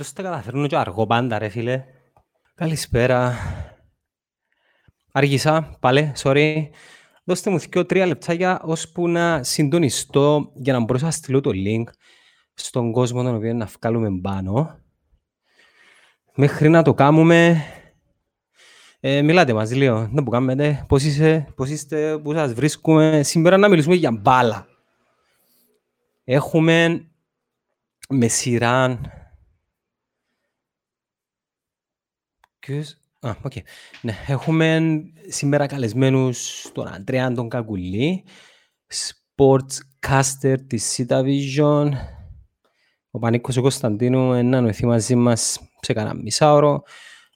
[0.00, 1.84] Δεν στα καταφέρνω και αργό πάντα ρε φίλε.
[2.54, 3.34] Καλησπέρα.
[5.12, 6.68] Αργήσα, πάλι, sorry.
[7.24, 11.84] Δώστε μου δύο τρία λεπτάκια ώσπου να συντονιστώ για να μπορέσω να στείλω το link
[12.54, 14.78] στον κόσμο τον οποίο να βγάλουμε πάνω.
[16.34, 17.64] Μέχρι να το κάνουμε,
[19.00, 23.22] ε, μιλάτε μας λίγο, δεν που κάνετε, πώς, είσαι, πώς είστε, πού σας βρίσκουμε.
[23.22, 24.66] Σήμερα να μιλήσουμε για μπάλα.
[26.24, 27.04] Έχουμε
[28.08, 29.00] με σειρά...
[32.60, 32.96] Ποιος...
[33.20, 33.60] Α, okay.
[34.02, 34.80] ναι, έχουμε
[35.28, 38.24] σήμερα καλεσμένους τον Αντρέα τον Κακουλή,
[38.86, 41.90] sportscaster της Sita Vision.
[43.10, 46.82] Ο Πανίκος ο Κωνσταντίνου να νοηθεί μαζί μας σε κανένα μισάωρο.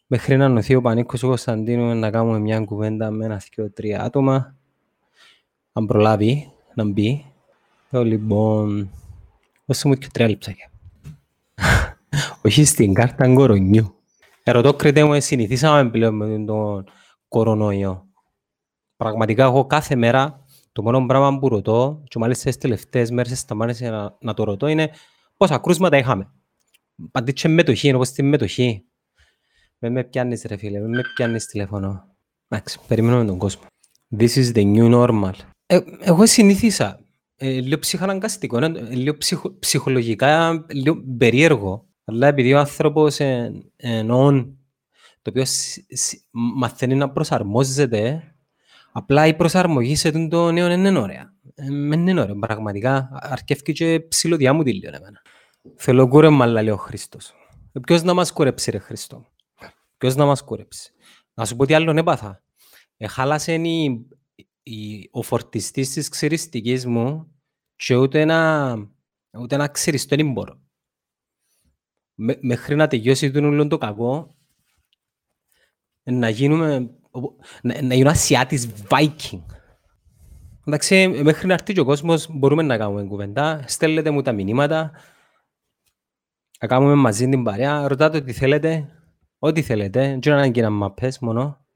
[0.06, 4.02] Μέχρι να νοηθεί ο Πανίκος ο Κωνσταντίνου να κάνουμε μια κουβέντα με ένα, δύο, τρία
[4.02, 4.56] άτομα.
[5.72, 7.24] Αν προλάβει να μπει.
[7.90, 8.90] Το λοιπόν,
[9.64, 10.70] δώσε μου και τρία λεπτάκια.
[12.44, 13.93] Όχι στην κάρτα κορονιού.
[14.46, 16.84] Ερωτώ κριτέ μου, συνηθίσαμε πλέον με τον
[17.28, 18.08] κορονοϊό.
[18.96, 23.90] Πραγματικά εγώ κάθε μέρα το μόνο πράγμα που ρωτώ και μάλιστα στις τελευταίες μέρες σταμάτησε
[23.90, 24.90] να, να το ρωτώ είναι
[25.36, 26.32] πόσα κρούσματα είχαμε.
[27.10, 28.84] Παντήτσε μετοχή, όπως στην μετοχή.
[29.78, 32.16] Με με πιάνεις ρε φίλε, με με πιάνεις τηλέφωνο.
[32.48, 33.62] Εντάξει, περιμένουμε τον κόσμο.
[34.18, 35.32] This is the new normal.
[35.66, 37.00] Ε, εγώ συνήθισα.
[37.36, 41.88] Ε, λίγο ψυχαναγκαστικό, ε, λίγο ψυχο, ψυχολογικά λίγο περίεργο.
[42.04, 43.18] Αλλά επειδή ο άνθρωπος
[43.76, 44.58] εννοούν
[45.22, 45.44] το οποίο
[46.30, 48.34] μαθαίνει να προσαρμόζεται,
[48.92, 51.32] απλά η προσαρμογή σε το νέο είναι ωραία.
[51.54, 53.08] Δεν είναι ωραία, πραγματικά.
[53.12, 55.22] Αρκεύει και ψηλοδιά μου τη λέω εμένα.
[55.76, 57.34] Θέλω κούρεμα, λέει ο Χριστός.
[57.86, 59.26] Ποιος να μας κουρέψει ρε Χριστό.
[59.98, 60.92] Ποιος να μας κουρέψει;
[61.34, 62.42] Να σου πω τι άλλο έπαθα.
[62.96, 64.06] Εχάλασε η,
[64.62, 67.34] η, ο φορτιστής της ξυριστικής μου
[67.76, 68.74] και ούτε ένα,
[69.38, 70.60] ούτε ένα ξυριστό δεν μπορώ.
[72.14, 74.36] Με, μέχρι να τελειώσει το όλο το κακό,
[76.02, 76.90] να γίνουμε,
[77.62, 79.42] να, να γίνω ασιάτης Viking.
[80.66, 84.92] Εντάξει, μέχρι να έρθει και ο κόσμος μπορούμε να κάνουμε κουβεντά, στέλνετε μου τα μηνύματα,
[86.60, 88.88] να κάνουμε μαζί την παρέα, ρωτάτε τι θέλετε,
[89.38, 91.66] ό,τι θέλετε, δεν ανάγκη να μαπές μόνο.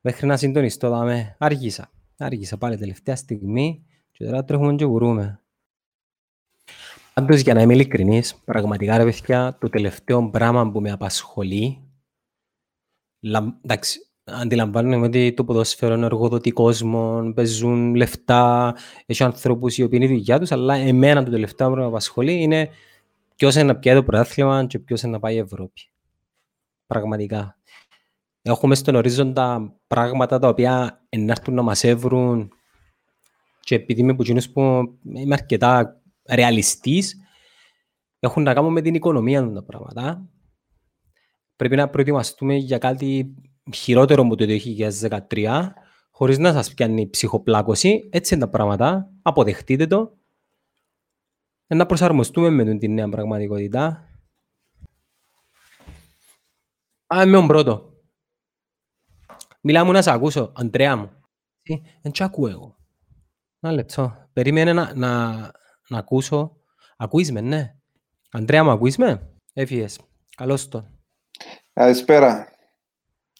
[0.00, 1.90] Μέχρι να συντονιστώ, δάμε, άργησα.
[2.18, 5.43] Άργησα πάλι τελευταία στιγμή και τώρα τρέχουμε και γουρούμε.
[7.14, 11.78] Πάντως, για να είμαι ειλικρινής, πραγματικά ρε παιδιά, το τελευταίο πράγμα που με απασχολεί,
[13.62, 18.74] εντάξει, αντιλαμβάνομαι ότι το ποδόσφαιρο είναι εργοδοτή κόσμο, παίζουν λεφτά,
[19.06, 22.42] έχει ανθρώπους οι οποίοι είναι η δουλειά τους, αλλά εμένα το τελευταίο που με απασχολεί
[22.42, 22.68] είναι
[23.36, 25.80] ποιος είναι να πιάει το πρωτάθλημα και ποιος είναι να πάει η Ευρώπη.
[26.86, 27.58] Πραγματικά.
[28.42, 32.52] Έχουμε στον ορίζοντα πράγματα τα οποία ενάρτουν να μας έβρουν
[33.60, 34.60] και επειδή είμαι που που
[35.02, 35.98] είμαι αρκετά
[36.28, 37.16] ρεαλιστής,
[38.18, 40.28] έχουν να κάνουν με την οικονομία των πράγματα.
[41.56, 43.34] Πρέπει να προετοιμαστούμε για κάτι
[43.74, 44.44] χειρότερο από το
[45.28, 45.72] 2013,
[46.10, 48.08] χωρίς να σας πιάνει ψυχοπλάκωση.
[48.12, 49.10] Έτσι είναι τα πράγματα.
[49.22, 50.18] Αποδεχτείτε το
[51.66, 54.08] να προσαρμοστούμε με την νέα πραγματικότητα.
[57.14, 57.92] Α, είμαι ο πρώτο.
[59.60, 61.10] Μιλά μου να σε ακούσω, Αντρέα μου.
[62.02, 62.76] Δεν τσ' ακούω εγώ.
[63.60, 64.28] Ένα λεπτό.
[64.32, 65.52] Περίμενε να, να,
[65.88, 66.56] να ακούσω.
[66.96, 67.74] Ακούεις με, ναι.
[68.30, 69.30] Αντρέα μου, ακούεις με.
[69.52, 70.00] Έφυγες.
[70.36, 70.88] Καλώς το.
[71.72, 72.48] Καλησπέρα.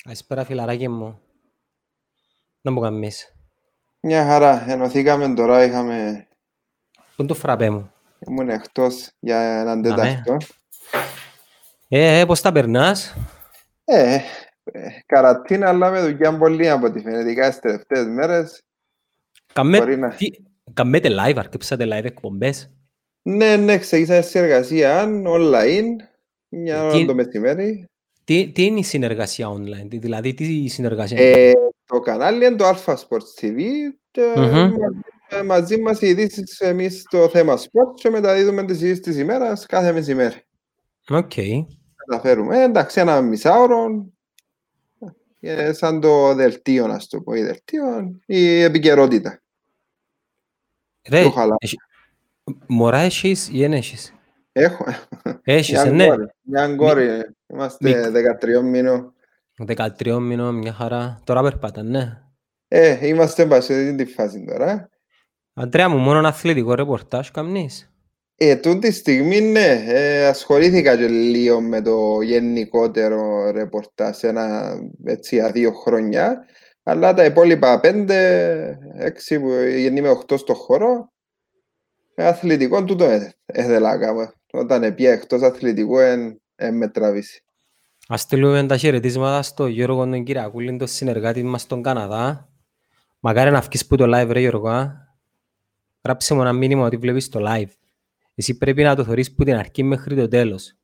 [0.05, 1.21] Καλησπέρα, φιλαράκι μου.
[2.61, 3.35] Να μου κάνεις.
[4.01, 4.71] Μια χαρά.
[4.71, 6.27] Ενωθήκαμε τώρα, είχαμε...
[6.95, 10.37] Πού είναι το φραπέ μου; Ήμουν εκτός για έναν τέταρτο.
[11.89, 13.17] Ε, ε, πώς τα περνάς;
[13.85, 14.15] Ε,
[14.65, 18.63] ε, καρατίνα, αλλά με δουλειά πολύ από τη φαινετικά στις τελευταίες μέρες.
[20.75, 22.71] Καμέτε live, αρκεψατε live εκπομπές.
[23.23, 25.97] Ναι, ναι, ξεκίνησα συνεργασία online,
[26.49, 27.85] μια ώρα το μεσημέρι.
[28.25, 31.53] Τι, τι είναι η συνεργασία online, δηλαδή τι συνεργασία ε,
[31.87, 33.59] Το κανάλι είναι το Alpha Sports TV
[34.11, 34.71] και mm-hmm.
[35.29, 39.67] Ε, μαζί μας οι ειδήσεις εμείς το θέμα sport και μεταδίδουμε τις ειδήσεις της ημέρας
[39.67, 40.37] κάθε μεσημέρι.
[41.09, 41.31] OK.
[41.35, 41.67] Okay.
[42.07, 42.59] Καταφέρουμε.
[42.59, 44.07] Ε, εντάξει, ένα μισάωρο,
[45.41, 47.85] ε, σαν το δελτίο, να το πω, η δελτίο,
[48.27, 49.43] η επικαιρότητα.
[51.11, 51.25] Ρε,
[52.67, 54.15] μωρά έχεις ή δεν έχεις.
[54.53, 54.85] Έχω.
[55.43, 56.07] Έχεις, ε, ναι.
[56.43, 57.09] Μια κόρη,
[57.47, 59.13] είμαστε 13 μήνων.
[59.67, 61.21] 13 μήνων, μια χαρά.
[61.25, 62.23] Τώρα περπάτα, ναι.
[62.69, 64.89] Ε, είμαστε σε τη φάση τώρα.
[65.55, 67.95] Αντρέα μου, μόνο αθλητικό ρεπορτάζ καμνείς.
[68.37, 75.51] Ε, τούτη στιγμή ναι, ε, ασχολήθηκα και λίγο με το γενικότερο ρεπορτάζ ένα, έτσι, για
[75.51, 76.45] δύο χρόνια,
[76.87, 81.13] αλλά τα υπόλοιπα πέντε, έξι που γεννήμαι οχτώ στο χώρο,
[82.17, 83.05] με αθλητικό τούτο
[83.47, 84.33] έθελα να κάνω.
[84.53, 87.45] Όταν πια εκτός αθλητικού, εν, ε, με τραβήσει.
[88.09, 92.49] Ας στείλουμε τα χαιρετίσματα στο Γιώργο τον Κυριακούλη, τον συνεργάτη μας στον Καναδά.
[93.21, 94.69] Μακάρι να βγεις που το live ρε Γιώργο.
[94.69, 94.93] α.
[96.03, 97.71] Γράψε μου ένα μήνυμα ότι βλέπεις το live.
[98.35, 100.75] Εσύ πρέπει να το θωρείς που την αρχή μέχρι το τέλος.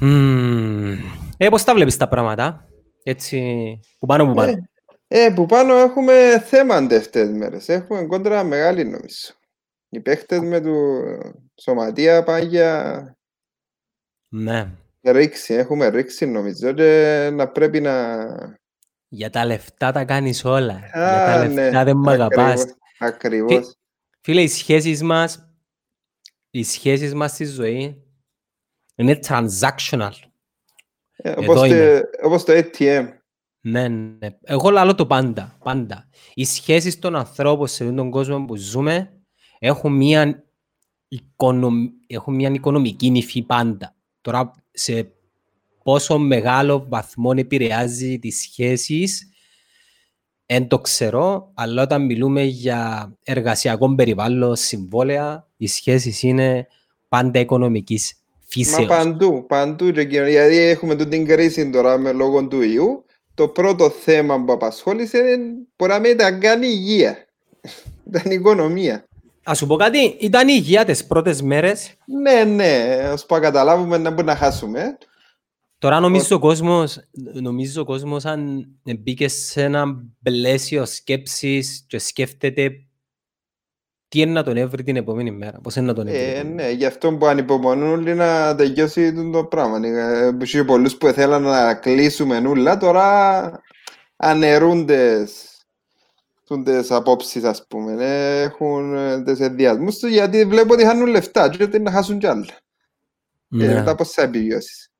[0.00, 0.98] Μμμ.
[1.36, 2.68] Ε, πώς τα βλέπεις τα πράγματα;
[3.02, 4.50] Έτσι, που πάνω που πάνω.
[4.50, 7.68] Ε, ε, που πάνω έχουμε θέμα αυτές μέρες.
[7.68, 9.32] Έχουμε κόντρα μεγάλη νομίζω.
[9.88, 11.02] Οι παίχτες με του
[11.62, 13.04] σωματεία πάγια
[14.28, 14.70] Ναι.
[15.02, 15.54] ρίξει.
[15.54, 18.26] Έχουμε ρίξει νομίζω και να πρέπει να...
[19.08, 20.78] Για τα λεφτά τα κάνεις όλα.
[20.78, 22.60] Για τα Α, λεφτά ναι, δεν μ' αγαπάς.
[22.60, 23.74] ακριβώς, Ακριβώς.
[24.20, 25.52] Φίλε, οι σχέσεις μας,
[26.50, 28.04] οι σχέσεις μας στη ζωή
[28.94, 30.12] είναι transactional.
[31.22, 32.02] Ε, εδώ Όπως το- είναι.
[32.22, 33.06] όπως το ATM.
[33.60, 34.28] Ναι, ναι.
[34.42, 36.08] Εγώ λαλώ το πάντα, πάντα.
[36.34, 39.12] Οι σχέσεις των ανθρώπων σε αυτόν τον κόσμο που ζούμε
[39.58, 40.44] έχουν μια,
[41.08, 41.86] οικονομ...
[42.06, 43.94] έχουν μια οικονομική νυφή πάντα.
[44.20, 45.10] Τώρα, σε
[45.82, 49.28] πόσο μεγάλο βαθμό επηρεάζει τις σχέσεις,
[50.46, 56.66] δεν το ξέρω, αλλά όταν μιλούμε για εργασιακό περιβάλλον, συμβόλαια, οι σχέσεις είναι
[57.08, 58.19] πάντα οικονομικής
[58.56, 58.86] Μα φύσεως.
[58.86, 60.30] παντού, παντού και κοινωνία.
[60.30, 63.04] Γιατί έχουμε τούτη την κρίση τώρα με λόγω του ιού.
[63.34, 67.26] Το πρώτο θέμα που απασχόλησε είναι μπορεί να μην ήταν καν η υγεία.
[68.08, 69.04] Ήταν η οικονομία.
[69.44, 71.94] Ας σου πω κάτι, ήταν η υγεία τις πρώτες μέρες.
[72.22, 74.98] Ναι, ναι, ας πω καταλάβουμε να μπορεί να χάσουμε.
[75.78, 76.98] Τώρα νομίζω ο κόσμος,
[77.32, 78.66] νομίζω ο κόσμος αν
[78.98, 79.84] μπήκε σε ένα
[80.22, 82.70] πλαίσιο σκέψης και σκέφτεται
[84.10, 86.18] τι είναι να τον έβρει την επόμενη μέρα, πώς είναι να τον έβρει.
[86.20, 89.86] την Ε, επόμενη ναι, γι' αυτό που ανυπομονούν όλοι να τελειώσει τούτο το πράγμα.
[89.88, 93.62] Ε, που είχε πολλούς που θέλαν να κλείσουμε νουλά, τώρα
[94.16, 95.28] αναιρούνται
[96.46, 98.04] τούντες απόψεις, ας πούμε.
[98.04, 102.18] Ε, Έχουν ε, τις ενδιασμούς τους, γιατί βλέπω ότι χάνουν λεφτά και ότι να χάσουν
[102.18, 102.46] κι άλλα.
[103.52, 103.74] Ε, Ναι.
[103.74, 104.90] μετά πώς θα επιβιώσεις.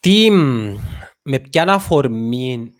[0.00, 0.76] Τι, μ,
[1.22, 2.72] με ποια αφορμή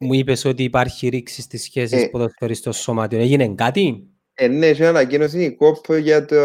[0.00, 2.06] μου είπες ότι υπάρχει ρήξη στις σχέσεις Ε.
[2.08, 3.20] ποδοσφαιριστών σωματιών.
[3.22, 6.36] Έγινε κάτι; Ε, ναι, έχει ανακοίνωση η ΚΟΠ για το,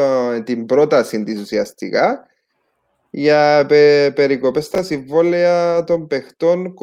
[0.44, 2.26] την πρόταση της ουσιαστικά
[3.10, 6.74] για πε, περικοπές στα συμβόλαια των παιχτών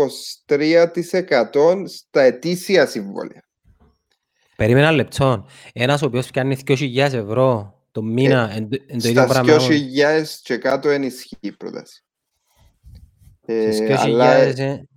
[0.46, 3.42] 23% στα ετήσια συμβόλαια.
[4.56, 5.46] Περίμενα ένα λεπτό.
[5.72, 9.56] Ένας ο οποίος πιάνει 2.000 ευρώ το μήνα, εν, το- εν το ίδιο Στα πράγμα.
[9.68, 12.04] 2.000 και κάτω ενισχύει η πρόταση.
[13.46, 14.87] Ε, Στις 2.000, αλλά ε,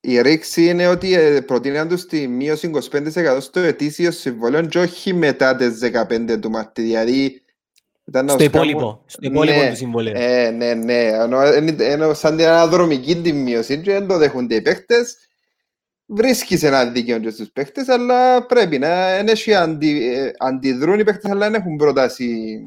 [0.00, 5.14] η ρήξη είναι ότι ε, προτείναν τους τη μείωση 25% στο ετήσιο συμβόλαιο και όχι
[5.14, 6.84] μετά τις 15 του Μαρτίου.
[6.84, 7.42] Δηλαδή,
[8.04, 10.12] ήταν να στο τους κάνουν- υπόλοιπο, στο υπόλοιπο Ναι, του συμβολέου.
[10.16, 11.02] Ε, ναι, ναι.
[11.02, 15.16] Ενώ, εν- ενώ σαν την αναδρομική τη μείωση και δεν το δέχονται οι παίχτες.
[16.12, 21.04] Βρίσκεις ένα δίκαιο και στους παίχτες, αλλά πρέπει να εν έχει αντι, ε, αντιδρούν οι
[21.04, 22.58] παίχτες, αλλά δεν έχουν προτάσει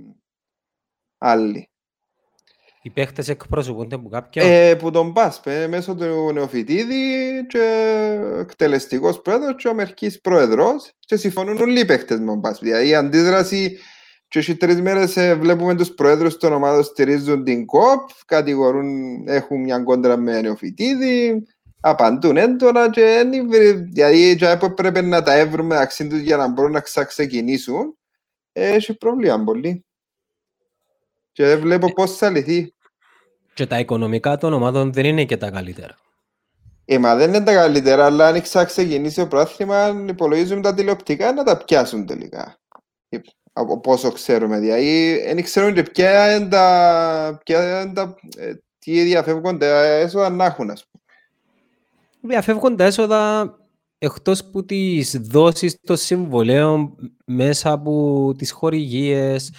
[1.17, 1.69] άλλοι.
[2.85, 7.63] Οι παίχτες εκπροσωπούνται από κάποιον; Ε, που τον πας ε, μέσω του Νεοφιτίδη και
[8.39, 12.59] εκτελεστικός πρόεδρος και ο μερκής πρόεδρος και συμφωνούν όλοι οι παίχτες με τον πας.
[12.59, 13.77] Δηλαδή η αντίδραση
[14.27, 18.87] και έχει τρεις μέρες ε, βλέπουμε τους πρόεδρους των ομάδων στηρίζουν την ΚΟΠ, κατηγορούν,
[19.27, 21.43] έχουν μια κόντρα με Νεοφιτίδη,
[21.79, 26.37] απαντούν έντονα και δεν υβρι- δηλαδή και που πρέπει να τα έβρουν μεταξύ τους για
[26.37, 27.97] να μπορούν να ξαξεκινήσουν,
[28.51, 29.85] ε, έχει πρόβλημα πολύ.
[31.33, 32.73] Και δεν βλέπω πώς θα λυθεί.
[33.53, 35.97] Και τα οικονομικά των ομάδων δεν είναι και τα καλύτερα.
[36.85, 41.33] Ε, μα δεν είναι τα καλύτερα, αλλά αν θα ξεκινήσει το πρόθυμα, υπολογίζουμε τα τηλεοπτικά
[41.33, 42.57] να τα πιάσουν τελικά.
[43.09, 43.17] Ε,
[43.53, 49.01] Από πόσο ξέρουμε, δηλαδή, δεν ξέρουμε και ποια είναι τα, ποια είναι τα, ε, τι
[49.01, 51.03] διαφεύγουν τα έσοδα να έχουν, ας πούμε.
[52.21, 53.53] Διαφεύγουν τα έσοδα
[53.97, 59.53] εκτός που τις δόσεις των συμβολέων μέσα από τις χορηγίες,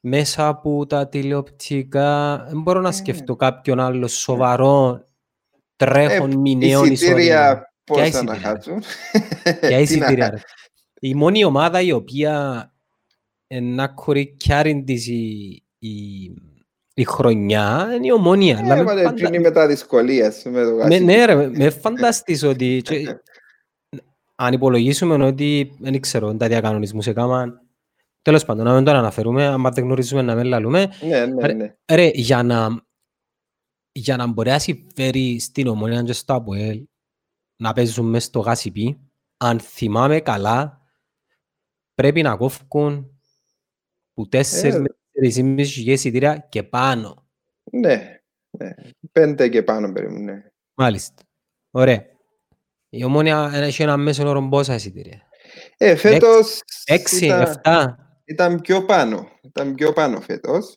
[0.00, 2.36] μέσα από τα τηλεοπτικά.
[2.50, 2.92] Δεν μπορώ να Ε.
[2.92, 5.04] σκεφτώ κάποιον άλλο σοβαρό
[5.76, 7.18] τρέχον Ε, μηνιαίων εισόδημα.
[7.18, 8.38] Εισιτήρια πόσα να εισιτήρια, ρε.
[8.40, 8.82] χάσουν;
[9.42, 10.34] Ποια Τι να εισιτήρια, χάσουν.
[10.34, 10.40] ρε.
[11.08, 12.64] Η μόνη ομάδα η οποία
[13.46, 15.90] ε, να κορικιάρει της η, η,
[16.94, 18.58] η χρονιά είναι η ομόνια.
[18.58, 20.42] αλλά Ε, με μα φαντα- εκείνη με τα δυσκολίες.
[20.44, 21.04] Με το με, γάσι.
[21.04, 23.20] ναι ρε, με φανταστείς ότι και,
[24.34, 27.60] αν υπολογίσουμε ότι δεν ξέρω τα διακανονισμούς έκαναν
[28.22, 31.52] τέλος πάντων να μην τον αναφερούμε αν δεν γνωρίζουμε να μην λαλούμε Ναι, ναι, Ρε,
[31.52, 31.74] ναι.
[31.92, 32.88] ρε, για να
[33.92, 36.86] για να μπορέσει φέρει στην ομόνια και στο ΑΠΟΕΛ
[37.62, 39.00] να παίζουν μες στο γάσιπι
[39.36, 40.80] αν θυμάμαι καλά
[41.94, 43.20] πρέπει να κόφκουν
[44.12, 47.28] που τέσσερις Ε, με τέσσερις ή μισή χιλιάδες εισιτήρια και πάνω
[47.72, 48.20] Ναι,
[48.58, 48.70] ναι.
[49.12, 50.44] Πέντε και πάνω περίπου, ναι.
[50.74, 51.22] μάλιστα
[51.70, 52.06] ωραία
[52.88, 55.28] η ομόνια έχει ένα μέσο όρο πόσα εισιτήρια
[55.76, 57.99] Ε, φέτος Έξι, ήταν, εφτά.
[58.30, 59.28] Ήταν πιο πάνω.
[59.42, 60.76] Ήταν πιο πάνω φέτος.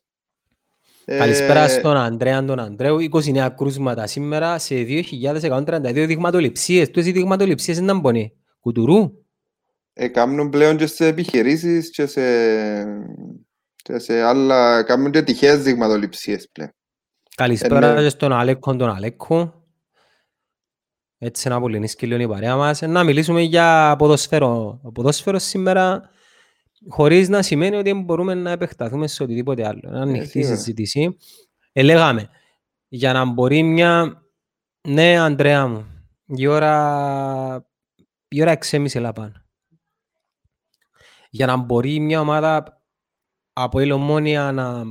[1.06, 2.98] Καλησπέρα Ε, στον Αντρέα τον Αντρέου.
[3.00, 6.88] 29 κρούσματα σήμερα σε 2.132 δειγματοληψίες.
[6.88, 8.34] Τούτες οι δειγματοληψίες είναι να μπονεί.
[8.60, 9.12] Κουτουρού.
[9.94, 12.22] ε, κάνουν πλέον και σε επιχειρήσεις και σε,
[13.76, 16.72] και σε άλλα, κάνουν και τυχαίες δειγματοληψίες πλέον.
[17.36, 18.02] Καλησπέρα Ε, ναι.
[18.02, 19.64] και στον Αλέκο τον Αλέκο.
[21.18, 22.82] Έτσι να απολυνίσκει λίγο η παρέα μας.
[22.82, 24.80] Ε, Να μιλήσουμε για ποδοσφαίρο.
[24.84, 26.10] Ο ποδόσφαιρος σήμερα
[26.90, 29.82] χωρίς να σημαίνει ότι μπορούμε να επεκταθούμε σε οτιδήποτε άλλο.
[29.86, 30.56] Είναι ανοιχτή σίγουρα.
[30.56, 31.18] συζήτηση.
[31.72, 32.30] Ε, λέγαμε,
[32.88, 34.18] για να μπορεί μια...
[34.88, 35.86] Ναι, Αντρέα μου,
[36.25, 37.70] η ώρα,
[38.28, 39.34] η ώρα 6.30 λαπάνω.
[41.30, 42.82] Για να μπορεί μια ομάδα
[43.54, 44.84] από η Ομόνια να,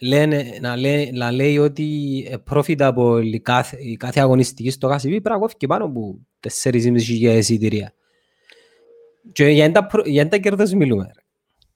[0.00, 5.10] λένε, να, λέει, να λέει ότι ε, profitable η κάθε, η κάθε αγωνιστική στο ΚΑΣΙΒ
[5.10, 6.26] πρέπει να κόφει και πάνω από
[6.62, 7.94] 4.500 εισιτήρια.
[9.32, 11.10] Και για τα, προ- για τα κέρδος μιλούμε.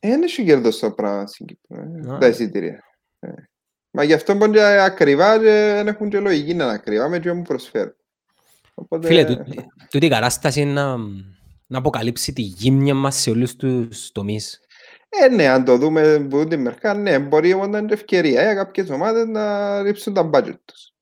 [0.01, 0.09] Ρε.
[0.09, 2.19] Ε, Δεν έχει κέρδος στο πράγμα στην Κύπρο, ε, Α.
[2.19, 2.85] τα εισιτήρια.
[3.19, 3.29] Ε.
[3.91, 7.19] Μα γι' αυτό μπορεί και ακριβά και δεν έχουν και λογική να είναι ακριβά με
[7.19, 7.95] τι μου προσφέρουν.
[8.75, 10.97] Οπότε, Φίλε, τούτη- τούτη η κατάσταση είναι να,
[11.67, 14.61] να αποκαλύψει τη γύμνια μας σε όλους τους τομείς.
[15.09, 18.55] ε, ναι, αν το δούμε που την μερικά, ναι, μπορεί όμως να είναι ευκαιρία για
[18.55, 20.93] κάποιες ομάδες να ρίψουν τα budget τους.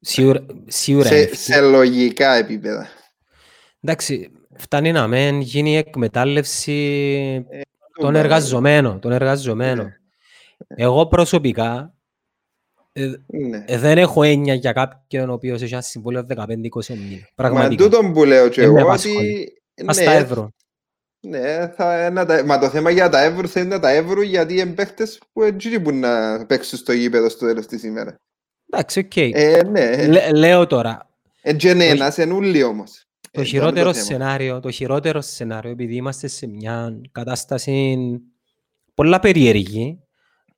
[0.00, 2.88] Σίγουρα, σίγουρα είναι Σε, σε λογικά επίπεδα.
[3.80, 7.60] Εντάξει, φτάνει να μεν γίνει η εκμετάλλευση των
[7.98, 8.18] Ναι.
[8.18, 9.00] εργαζομένων.
[9.00, 9.92] Των εργαζομένων.
[10.68, 11.92] Εγώ προσωπικά
[12.92, 13.64] ε, Ναι.
[13.66, 16.44] ε, δεν έχω έννοια για κάποιον ο οποίος έχει ένα συμβόλαιο 15-20
[16.88, 17.20] μήνες.
[17.20, 17.82] Μα Πραγματικά.
[17.84, 19.16] τούτον που λέω και Δεν με εγώ απασχολεί.
[19.76, 20.50] ότι Ας τα ναι, ευρώ.
[21.20, 24.54] ναι, θα, να τα, μα το θέμα για τα εύρου θέλει να τα εύρου γιατί
[24.54, 28.14] οι παίχτες που έτσι που να παίξουν στο γήπεδο στο τέλος της ημέρας.
[28.70, 29.16] Εντάξει, οκ.
[29.16, 31.08] Ε, ναι, Λέ- Λέω τώρα,
[31.42, 33.06] ε, και ναι, ένας εν ούλοι όμως.
[33.38, 34.04] Το Ε, χειρότερο το θέμα.
[34.04, 37.96] σενάριο, το χειρότερο σενάριο, επειδή είμαστε σε μια κατάσταση
[38.94, 40.00] πολλά περίεργη,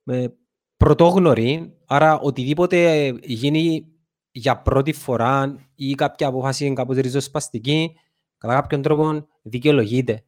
[0.03, 0.35] με
[0.77, 3.87] πρωτόγνωρη, άρα οτιδήποτε γίνει
[4.31, 7.93] για πρώτη φορά ή κάποια απόφαση είναι κάπως ριζοσπαστική,
[8.39, 10.25] κατά κάποιον τρόπο δικαιολογείται.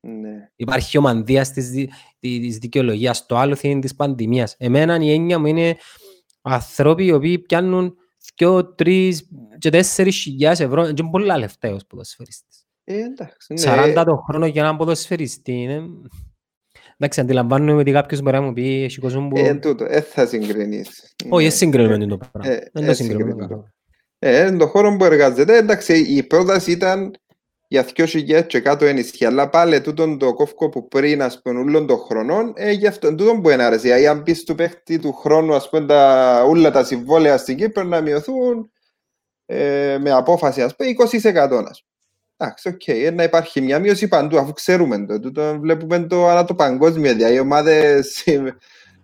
[0.00, 0.50] Ναι.
[0.56, 4.54] Υπάρχει ομανδία της, δι- της δικαιολογίας, το άλοθη της πανδημίας.
[4.58, 5.76] Εμένα η έννοια μου είναι
[6.42, 7.94] ανθρώποι οι οποίοι πιάνουν
[8.34, 9.10] 2, 3
[9.58, 12.64] και 4 χιλιάδες ευρώ και είναι πολλά λεφτά ως ποδοσφαιριστής.
[12.84, 13.92] Ε, εντάξει, ναι.
[14.00, 15.82] 40 το χρόνο για έναν ποδοσφαιριστή είναι...
[16.98, 19.36] Εντάξει, αντιλαμβάνομαι ότι κάποιος μπορεί να μου πει έχει κόσμο που...
[19.38, 21.14] Ε, τούτο, ε, θα συγκρινείς.
[21.28, 21.50] Όχι, Ναι.
[21.50, 22.50] δεν συγκρίνουμε το πράγμα.
[22.52, 23.42] Ε, Δεν ε, το συγκρίνουμε συγκρίνουμε.
[23.42, 23.68] καθόλου.
[24.18, 27.10] Ε, εν το χώρο που εργάζεται, εντάξει, η πρόταση ήταν
[27.68, 31.86] για 2.000 και κάτω ενισχύ, αλλά πάλι τούτον το κόφκο που πριν, ας πούμε, όλων
[31.86, 33.82] των χρονών, ε, γι' αυτό τούτον που είναι αρέσει.
[33.82, 37.82] Δηλαδή, αν πεις του παίχτη του χρόνου, ας πούμε, τα, όλα τα συμβόλαια στην Κύπρο
[37.82, 38.70] να μειωθούν
[39.46, 41.36] ε, με απόφαση, ας πούμε, 20%.
[41.36, 41.70] Ας πούμε.
[42.36, 45.20] Εντάξει, οκ, ε, να υπάρχει μια μείωση παντού, αφού ξέρουμε το.
[45.20, 47.14] Τούτο βλέπουμε το ανά το παγκόσμιο.
[47.14, 48.24] Δηλαδή, οι ομάδες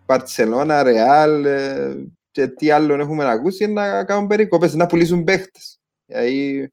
[0.07, 1.95] Μπαρτσελόνα, Ρεάλ ε,
[2.31, 5.78] και τι άλλο έχουμε ακούσει είναι να κάνουν περικοπές, να πουλήσουν παίχτες.
[6.07, 6.69] Δηλαδή,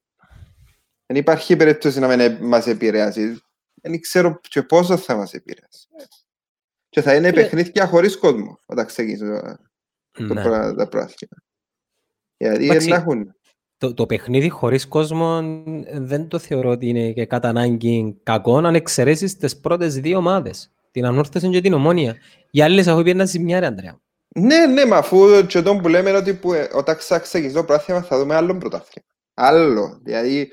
[1.10, 3.40] δεν υπάρχει περίπτωση να μην μας επηρεάσει.
[3.82, 5.86] Δεν ξέρω και πόσο θα μας επηρεάσει.
[6.88, 9.40] Και θα είναι Φίλε- παιχνίδια χωρίς κόσμο όταν ξεκινήσει το,
[10.26, 10.42] το Ναι.
[10.42, 11.36] προ- τα πρόθυμα.
[12.36, 13.34] Γιατί Εντάξει, δεν έχουν.
[13.78, 15.40] Το, το παιχνίδι χωρίς κόσμο
[15.86, 20.16] ε, δεν το θεωρώ ότι είναι και κατά ανάγκη κακό αν εξαιρέσεις τις πρώτες δύο
[20.18, 20.70] ομάδες.
[20.90, 22.16] Την Ανόρθωση και την Ομόνια.
[22.50, 24.00] Οι άλλες έχω πει ένα ζημιά ρε Ανδρέα.
[24.34, 27.54] Ναι, ναι, μα αφού και τον που λέμε είναι ότι που, ε, όταν θα ξεκινήσει
[27.56, 29.06] το πρόθυμα θα δούμε άλλο πρωτάθλημα.
[29.34, 30.00] Άλλο.
[30.02, 30.50] Δηλαδή,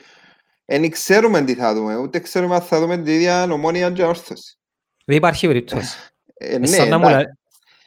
[0.67, 4.57] δεν ξέρουμε τι θα δούμε, ούτε ξέρουμε αν θα δούμε την ίδια ομόνια και όρθωση.
[5.05, 5.97] Δεν υπάρχει περίπτωση.
[6.33, 7.25] Ε, Ε, ναι, σαν να μου εντάξει.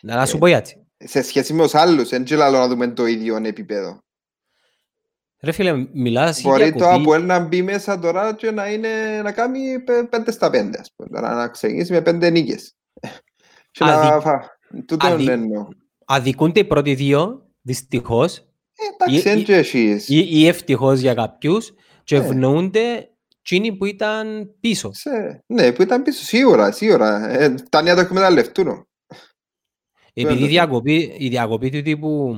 [0.00, 0.86] λα- Να σου Ε, πω γιατί.
[0.98, 4.02] σε σχέση με τους άλλους, δεν ξέρω να δούμε το ίδιο επίπεδο.
[5.42, 7.00] Ρε φίλε, μιλάς για Μπορεί το διακοπή.
[7.02, 10.92] Αποέλ να μπει μέσα τώρα και να, είναι, να κάνει πέ- πέντε στα πέντε, ας
[10.96, 11.08] πούμε.
[11.08, 12.74] Τώρα να ξεκινήσει με πέντε νίκες.
[13.70, 14.58] Και να Αδι- φα...
[14.86, 15.68] Τούτο αδι- εννοώ.
[16.04, 18.42] Αδικούνται οι πρώτοι δύο, δυστυχώς, Ε,
[18.94, 20.08] εντάξει, ή- δεν και εσείς.
[20.08, 21.72] ή, ή ευτυχώς για κάποιους,
[22.10, 22.18] και Ε.
[22.18, 23.08] ευνοούνται
[23.40, 24.90] εκείνοι που ήταν πίσω.
[24.92, 27.28] Σε- Ναι, που ήταν πίσω, σίγουρα, σίγουρα.
[27.28, 28.86] Ε, τα νέα το εκμεταλλευτούν.
[30.12, 30.48] Επειδή η Βέβαια.
[30.48, 32.36] διακοπή, η διακοπή του τύπου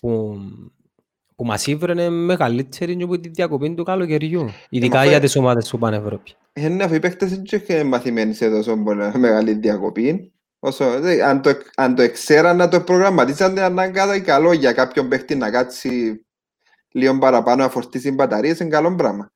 [0.00, 0.38] που,
[1.36, 4.48] που μας ήβρενε μεγαλύτερη και από τη διακοπή του καλοκαιριού.
[4.68, 6.32] Ειδικά αφού- για τις ομάδες που πάνε Ευρώπη.
[6.52, 10.32] Ε, ναι, αφού οι παίκτες δεν είναι μαθημένοι σε τόσο πολλά- μεγάλη διακοπή.
[10.58, 14.72] Όσο, δε, αν, το, αν το εξέραν να το προγραμματίσαν, αν ήταν κάτι καλό για
[14.72, 16.25] κάποιον παίκτη να κάτσει
[16.96, 19.30] λίγο παραπάνω να φορτίσει μπαταρίες, είναι καλό πράγμα.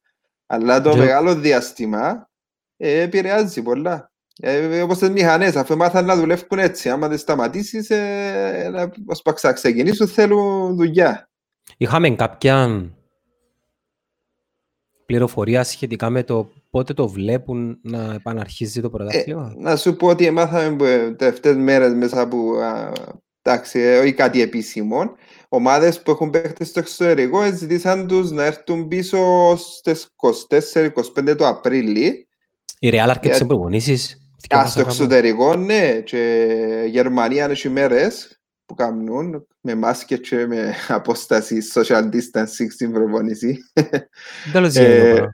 [0.47, 2.29] Αλλά το Και- μεγάλο διάστημα
[2.77, 4.11] ε, επηρεάζει πολλά.
[4.43, 9.23] Ε, όπως τις μηχανές, αφού μάθαν να δουλεύουν έτσι, άμα δεν σταματήσεις, ε, να, ως
[9.23, 11.29] πα ξεκινήσουν θέλουν δουλειά.
[11.77, 12.85] Είχαμε κάποια
[15.07, 19.55] πληροφορία σχετικά με το πότε το βλέπουν να επαναρχίζει το Ε, πρωτάθλημα.
[19.59, 22.93] να σου πω ότι μάθαμε που τελευταίες μέρες μέσα από α,
[23.43, 25.17] εντάξει, ε, όχι κάτι επίσημο.
[25.49, 30.07] Ομάδες που έχουν παίχτες στο εξωτερικό ε, ζητήσαν τους να έρθουν πίσω στις
[31.27, 32.29] 24-25 του Απρίλη.
[32.79, 34.13] Η Real άρκεψε για- προπονήσεις.
[34.13, 34.91] Α, Δυο στο μας αγαπώ.
[34.91, 36.47] εξωτερικό, ναι, και
[36.89, 43.59] Γερμανία έχει μέρες που κάνουν με μάσκες και με απόσταση social distancing στην προπονήση.
[44.53, 45.33] Τέλος Ε, γίνεται το πράγμα.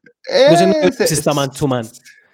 [0.49, 1.85] Πώς είναι Ε, το στα man to man.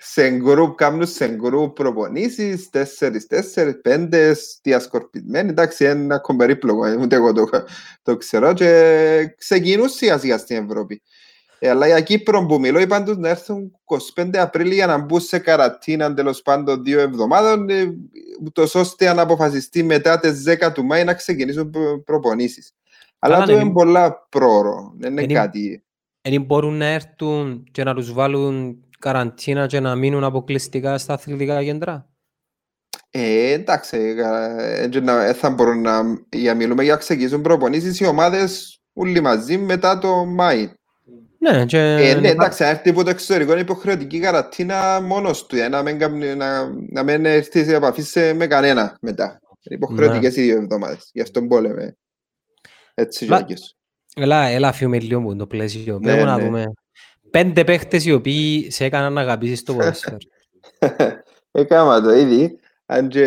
[0.04, 6.85] Σε γκρουπ, κάνουν σε γκρουπ προπονήσεις, τέσσερις, τέσσερις, πέντες, διασκορπισμένοι, εντάξει, είναι ένα ακόμα περίπλοκο,
[6.87, 7.49] ε, ούτε εγώ το,
[8.02, 11.02] το ξέρω και ξεκινούν σιγά σιγά στην Ευρώπη.
[11.59, 13.73] Ε, αλλά για Κύπρο που μιλώ, είπαν τους να έρθουν
[14.14, 17.94] 25 Απρίλη για να μπουν σε καρατίνα τέλος πάντων δύο εβδομάδων, ε,
[18.44, 22.73] ούτως ώστε να αποφασιστεί μετά τις 10 του Μάη να ξεκινήσουν προ- προπονήσεις.
[23.18, 25.82] Αλλά Καλά, το ναι, είναι μην- πολλά πρόωρο, δεν είναι Είναι- κάτι...
[26.25, 31.64] Εν μπορούν να έρθουν και να τους βάλουν καραντίνα και να μείνουν αποκλειστικά στα αθλητικά
[31.64, 32.09] κέντρα;
[33.11, 38.00] Ε, εντάξει, ε, ε, να- ε, θα μπορούν να για μιλούμε για να ξεκινήσουν προπονήσεις
[38.00, 40.71] οι ομάδες όλοι μαζί μετά το Μάη.
[41.38, 45.47] Ναι, και Ε, ναι, να- εντάξει, αν έρθει από το εξωτερικό είναι υποχρεωτική καρατίνα μόνος
[45.47, 49.25] του, για να μην, κάνει- να, να μην έρθει σε επαφή σε- με κανένα μετά.
[49.62, 51.97] Είναι υποχρεωτικές οι δύο εβδομάδες, γι' αυτό πόλεμε.
[52.94, 53.76] Έτσι Λα- και όκες.
[54.16, 55.99] Έλα, έλα φύγουμε λίγο από το πλαίσιο.
[55.99, 56.42] Ναι, Πρέπει να ναι.
[56.44, 56.64] δούμε.
[57.32, 60.16] Πέντε παίχτες οι οποίοι σε έκαναν να αγαπήσεις το ποδόσφαιρο.
[61.52, 63.24] Έκανα το ήδη, αν και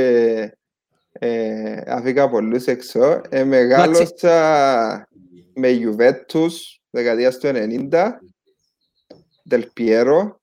[1.11, 3.21] ε, αφήκα πολλούς έξω.
[3.29, 5.07] Ε, μεγάλωσα
[5.53, 6.49] με Juventus
[6.89, 7.89] δεκαετίας του 90,
[9.49, 10.35] Del Piero,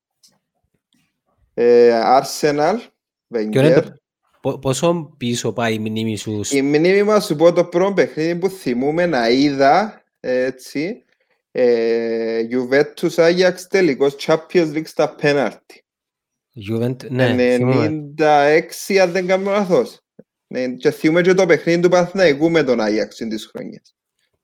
[1.55, 2.77] ε, Arsenal,
[3.29, 3.83] Ποιο είναι Wenger.
[3.83, 3.93] το-
[4.41, 7.93] πο- Πόσο πίσω πάει η μνήμη σου σ- Η μνήμη μας σου πω το πρώτο
[7.95, 11.12] παιχνίδι που θυμούμε να είδα, έτσι, ε,
[12.51, 15.85] Juventus Ajax τελικός Champions League στα πέναρτι.
[16.71, 18.05] Juventus, ναι, θυμούμαι.
[18.19, 20.01] 96 αν δεν κάνω λάθος.
[20.47, 23.95] Ναι, και θυμούμε και το παιχνίδι του Παθηναϊκού με τον Άγιαξ της χρονιάς.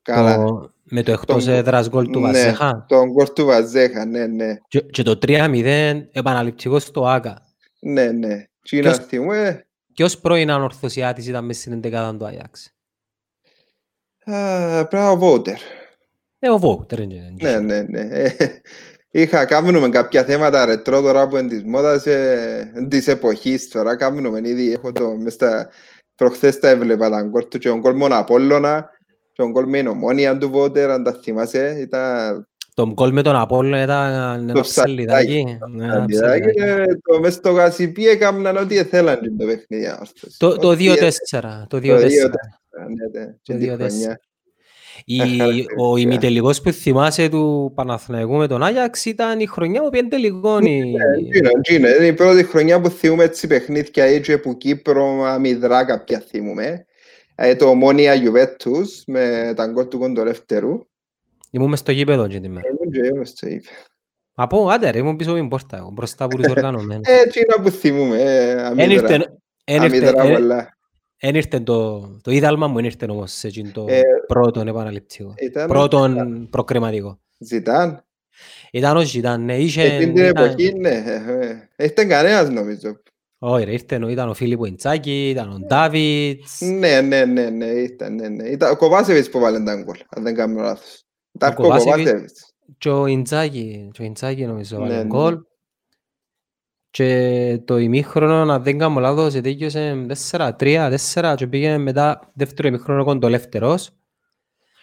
[0.03, 0.37] Καλά.
[0.37, 2.85] Το- Με το εκτός Τον- έδρας γκολ του Ναι, Βαζέχα.
[2.89, 4.57] Τον γκολ του Βαζέχα, ναι, ναι.
[4.69, 7.43] Και, και το 3-0 επαναληπτικός στο Άκα.
[7.81, 8.45] Ναι, ναι.
[8.63, 9.67] Τι να Ποιος- θυμούμε.
[9.95, 12.73] Ποιος πρώην ανορθωσιάτης ήταν μέσα στην 11 του Άγιαξ.
[14.25, 15.59] Α, Πρέπει να ο Βότερ.
[16.39, 16.99] Ε, ο Βόουτερ.
[16.99, 18.01] είναι- Ναι, ναι, ναι.
[18.11, 18.31] Ε,
[19.11, 24.41] Είχα, κάνουμε κάποια θέματα ρετρό τώρα που είναι της μόδας, ε, της εποχής τώρα, κάνουμε
[24.45, 25.69] ήδη, έχω το, μες στα,
[26.15, 28.91] προχθές τα έβλεπα τα γκολ του και ο γκολ μόνο Απόλλωνα
[29.33, 33.23] και ο γκολ με την ομόνια του Βότερ, αν τα θυμάσαι, ήταν Το γκολ με
[33.23, 34.13] τον Απόλλο ήταν
[34.49, 34.61] ένα ψαλιδάκι.
[34.61, 35.59] ψαλιδάκι.
[35.77, 36.91] Ναι, ένα αντιδράκι, ψαλιδάκι.
[36.91, 39.87] ε, το μες στο Γασιπί έκαναν ό,τι ήθελαν και το παιχνίδι.
[39.87, 40.37] άστος.
[40.37, 41.67] Το- Το Ό,τι 2-4.
[41.69, 42.09] Το Το 2-4.
[42.09, 44.15] 2-4, ναι, ναι,
[45.05, 45.75] Η, Χαρακτηριστικά.
[45.83, 50.59] ο ημιτελικός που θυμάσαι του Παναθηναϊκού με τον Άγιαξ ήταν η χρονιά που πήγαινε τελικό.
[50.61, 50.67] η-
[51.27, 51.89] Εκείνο, εκείνο.
[51.89, 56.85] Είναι η πρώτη χρονιά που θυμούμε έτσι παιχνίδια έτσι που Κύπρο αμυδρά κάποια θυμούμε.
[57.35, 60.87] Ε, το Ομόνια Juventus με τα γκολ του Κοντολεύτερου.
[61.51, 62.69] Ήμουν μες στο γήπεδο και τη μέρα.
[62.69, 63.71] Εγώ και εγώ στο είπα.
[64.35, 67.09] Από, άντε ρε, ήμουν πίσω από την πόρτα, εγώ, μπροστά από τους οργανωμένους.
[67.09, 68.17] Ε, εκείνο που θυμούμε.
[68.23, 68.93] ε, Εν αμυδρά.
[68.93, 69.15] ήρθε,
[69.65, 70.78] εν ήρθε, Αμυδρά εν- πολλά.
[71.21, 75.35] Εν ήρθε το, το είδαλμα μου, εν ήρθε όμως σε εκείνο το Ε, πρώτον επαναληπτικό.
[75.39, 77.19] Ήταν Πρώτον προκριματικό.
[77.39, 78.05] Ζητάν.
[78.73, 79.83] Ήταν ο Ζητάν, ναι, είχε...
[79.83, 80.89] Εκείνη την ήταν- εποχή, ναι.
[80.89, 83.01] ε, ε, Ήταν κανένας νομίζω.
[83.39, 87.67] Όχι ρε, ήρθε, ο- ήταν ο Φίλιππο Ιντσάκη, ήταν ο Ντάβιτς, Ναι, ναι, ναι, ναι,
[87.67, 88.49] ήταν, ναι, ναι.
[88.49, 91.05] Ήταν ο Κοβάσεβιτς που βάλε τα γκολ, αν δεν κάνω λάθος.
[91.39, 91.97] Τάρκο Κοβάσεβιτς.
[91.97, 92.55] Κοβάσεβιτς.
[92.79, 95.05] και ο Ιντσάκη, και ο Ιντσάκη νομίζω Ναι, βάλε ναι.
[95.05, 95.39] γκολ.
[96.91, 103.05] Και το ημίχρονο, αν δεν κάνω λάθος, ετέγιωσε 4-3, 4 και πήγε μετά δεύτερο ημίχρονο
[103.05, 103.91] κοντολεύτερος.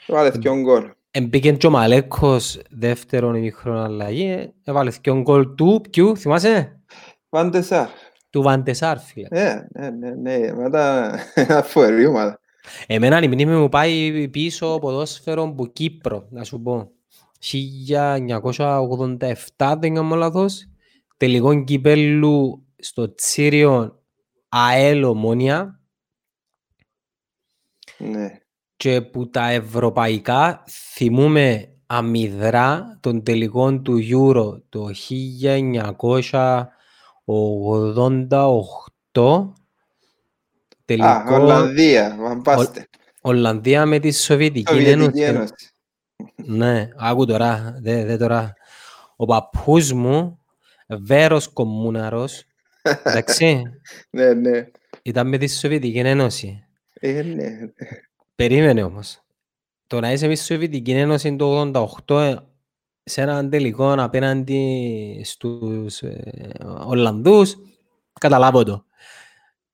[0.07, 0.91] Βάλες δυο γκολ.
[1.11, 6.79] Εμπήκε και ο Μαλέκος δεύτερον ημίχρονο αλλαγή, έβαλε δυο γκολ του, ποιου, θυμάσαι,
[7.29, 7.87] Βαντεσάρ.
[8.29, 9.27] του Βαντεσάρ, φίλε.
[9.31, 11.15] Ναι, ναι, ναι, ναι, μετά
[11.69, 12.39] φοβερή ομάδα.
[12.87, 16.89] Εμένα η μνήμη μου πάει πίσω ποδόσφαιρο που Κύπρο, να σου πω.
[19.57, 20.69] 1987, δεν κάνω λάθος.
[21.17, 24.01] Τελικό κυπέλου στο Τσίριο
[24.49, 25.79] ΑΕΛ Ομόνια
[27.97, 28.39] Ναι.
[28.77, 36.65] και που τα ευρωπαϊκά θυμούμε αμυδρά των τελικών του Euro το 1988
[39.21, 39.53] Α,
[40.85, 42.87] τελικό Ολλανδία, βαμπάστε.
[43.21, 45.21] Ολλανδία με τη Σοβιετική Σοβιετική Ένωση.
[45.21, 45.53] Ένωση.
[46.35, 48.53] Ναι, άκου τώρα, δε, δε τώρα.
[49.15, 50.39] Ο παππούς μου,
[50.87, 52.43] Βέρος Κομμούναρος,
[53.03, 53.61] εντάξει,
[54.09, 54.67] Ναι, ναι.
[55.01, 56.63] ήταν με τη Σοβιετική Ένωση.
[56.93, 57.49] Ε, ναι.
[58.35, 59.23] Περίμενε όμως.
[59.87, 61.71] Το να είσαι με τη Σοβιετική Ένωση το
[62.07, 62.35] 88 ε,
[63.03, 66.53] σε έναν τελικό απέναντι στους ε,
[66.85, 67.55] Ολλανδούς,
[68.19, 68.85] καταλάβω το.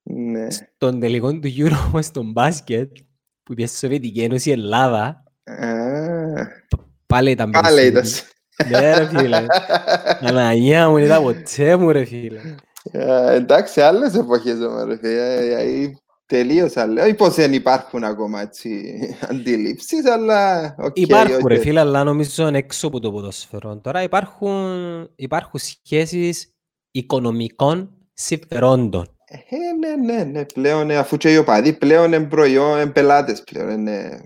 [0.04, 0.52] Ναι.
[0.52, 2.97] Στον τελικό του Euro όμως στον μπάσκετ,
[3.43, 5.65] που πήγε στη Σοβιετική Ένωση η Ελλάδα, Α,
[7.06, 8.04] πάλι ήταν Πάλι ήταν.
[8.57, 8.81] Περισσότερο.
[8.81, 9.45] Ναι ρε φίλε.
[10.19, 12.39] Παναγία μου, δεν είδα ποτέ μου ρε φίλε.
[12.91, 15.35] Ε, Εντάξει, άλλες εποχές όμως, ρε φίλε.
[15.35, 15.91] Ε, ε,
[16.25, 17.03] Τελείως άλλες.
[17.03, 18.95] Όχι πως δεν υπάρχουν ακόμα έτσι
[19.29, 20.97] αντιλήψεις, αλλά οκ.
[20.97, 21.61] Υπάρχουν ρε οκ.
[21.61, 23.77] φίλε, αλλά νομίζω είναι έξω από το ποδόσφαιρο.
[23.77, 26.53] Τώρα υπάρχουν, υπάρχουν σχέσεις
[26.91, 29.15] οικονομικών συμφερόντων.
[29.25, 29.37] Ε,
[29.79, 33.69] ναι, ναι, ναι, πλέον ε, αφού και οι οπαδοί πλέον είναι προϊόν, είναι πελάτες πλέον,
[33.69, 34.21] είναι,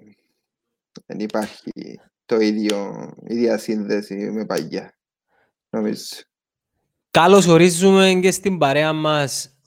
[1.06, 4.98] δεν υπάρχει το ίδιο, η ίδια σύνδεση με παγιά,
[5.70, 6.04] νομίζω.
[7.12, 9.58] Καλώς ορίζουμε και στην παρέα μας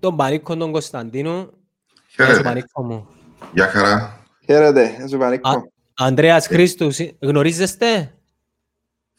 [0.00, 1.32] τον Πανίκο τον Κωνσταντίνο.
[1.34, 2.42] Γεια σου Χαίρετε.
[2.42, 3.08] Πανίκο μου.
[3.54, 4.24] Γεια χαρά.
[4.44, 5.48] Χαίρετε, γεια σου Πανίκο.
[5.48, 5.62] Α,
[5.94, 8.14] Ανδρέας Χρήστου, συ- γνωρίζεστε;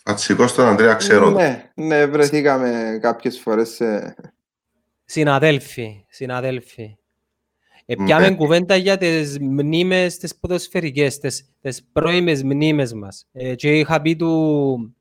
[0.04, 1.30] Φατσικό στον Ανδρέα ξέρω.
[1.30, 4.16] Ναι, ναι, βρεθήκαμε κάποιες φορές σε...
[5.06, 6.98] Συναδέλφοι, συναδέλφοι.
[7.92, 8.36] Επιάμε Ναι.
[8.36, 13.26] κουβέντα για τις μνήμες τις ποδοσφαιρικές, τις, τις πρώιμες μνήμες μας.
[13.32, 14.96] Ε, και είχα πει του,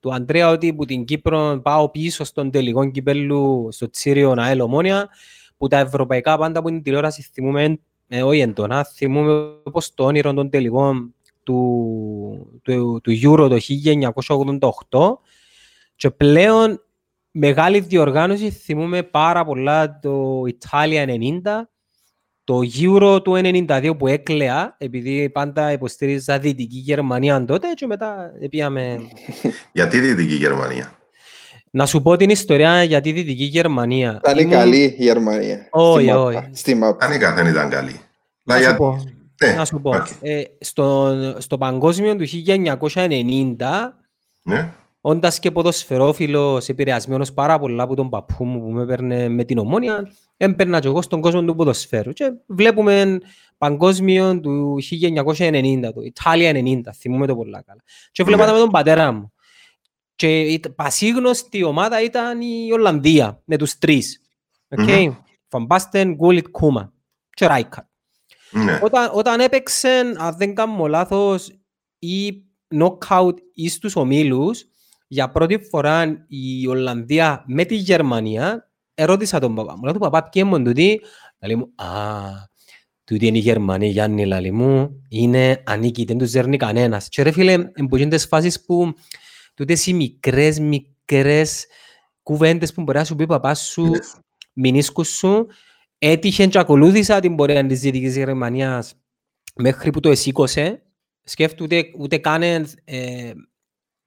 [0.00, 5.08] του Ανδρέα ότι που την Κύπρο πάω πίσω στον τελικό κυπέλου στο Τσίριο ΑΕΛ Ομόνια,
[5.56, 10.32] που τα ευρωπαϊκά πάντα που είναι τηλεόραση θυμούμε, ε, όχι έντονα, θυμούμε όπως το όνειρο
[10.32, 13.58] των τελικών του, του, του Euro το
[14.90, 15.18] 1988
[15.96, 16.82] και πλέον
[17.30, 21.68] μεγάλη διοργάνωση θυμούμε πάρα πολλά το Italia 90
[22.44, 23.32] το Euro του
[23.68, 28.98] 92 που έκλαια επειδή πάντα υποστήριζα Δυτική Γερμανία τότε και μετά πήγαμε
[29.72, 30.98] Γιατί Δυτική Γερμανία;
[31.70, 34.20] να σου πω την ιστορία για τη Δυτική Γερμανία.
[34.24, 35.68] Ήταν Ήμουν- καλή η Γερμανία.
[35.70, 36.48] Όχι, στη μάπα, όχι.
[36.52, 37.06] Στη μάπα.
[37.06, 38.00] Ανήκα δεν ήταν καλή.
[38.42, 39.04] Να Λα, σου για- πω.
[39.44, 39.90] Ναι, Να σου πω.
[39.90, 40.06] οκ.
[40.20, 43.56] Ε, στο, στο παγκόσμιο του 1990
[44.42, 44.72] Ναι.
[45.06, 49.58] Όντας και ποδοσφαιρόφιλος, επηρεασμένος πάρα πολλά από τον παππού μου που με έπαιρνε με την
[49.58, 52.12] ομόνια, έμπαιρνα και εγώ στον κόσμο του ποδοσφαίρου.
[52.12, 53.18] Και βλέπουμε
[53.58, 57.80] παγκόσμιο του 1990, το Ιταλία 90, θυμούμε το πολλά καλά.
[58.12, 58.52] Και βλέπαμε Ναι.
[58.52, 59.32] με τον πατέρα μου.
[60.14, 64.20] Και η πασίγνωστη ομάδα ήταν η Ολλανδία, με τους τρεις.
[64.76, 65.04] Okay?
[65.06, 65.14] Μμμ.
[65.48, 66.92] Φαμπάστεν, Γκούλιτ, Κούμα
[67.30, 67.88] και Ράικα.
[68.50, 68.80] Ναι.
[68.82, 71.50] Όταν, όταν έπαιξε, αν δεν κάνω λάθος,
[71.98, 74.64] η knockout εις στους ομίλους,
[75.14, 79.82] για πρώτη φορά η Ολλανδία με τη Γερμανία, ερώτησα τον παπά μου.
[79.84, 81.00] Λέω του παπά, ποιοι είναι τούτοι;
[81.46, 81.88] Λέει μου, α,
[83.04, 87.08] τούτοι είναι η Γερμανία, Γιάννη, λαλή μου, είναι ανίκη, δεν τους δέρνει κανένας.
[87.08, 88.92] Και ρε φίλε, εμπογούν τις φάσεις που
[89.54, 91.66] τούτες οι μικρές, μικρές
[92.22, 93.98] κουβέντες που μπορεί να σου πει ο παπάς σου, Ναι.
[94.52, 95.46] μηνίσκους σου,
[95.98, 98.94] έτυχε και ακολούθησα την πορεία της Δυτικής Γερμανίας
[99.54, 100.82] μέχρι που το εσήκωσε.
[101.24, 103.32] Σκέφτομαι ούτε, ούτε καν, ε,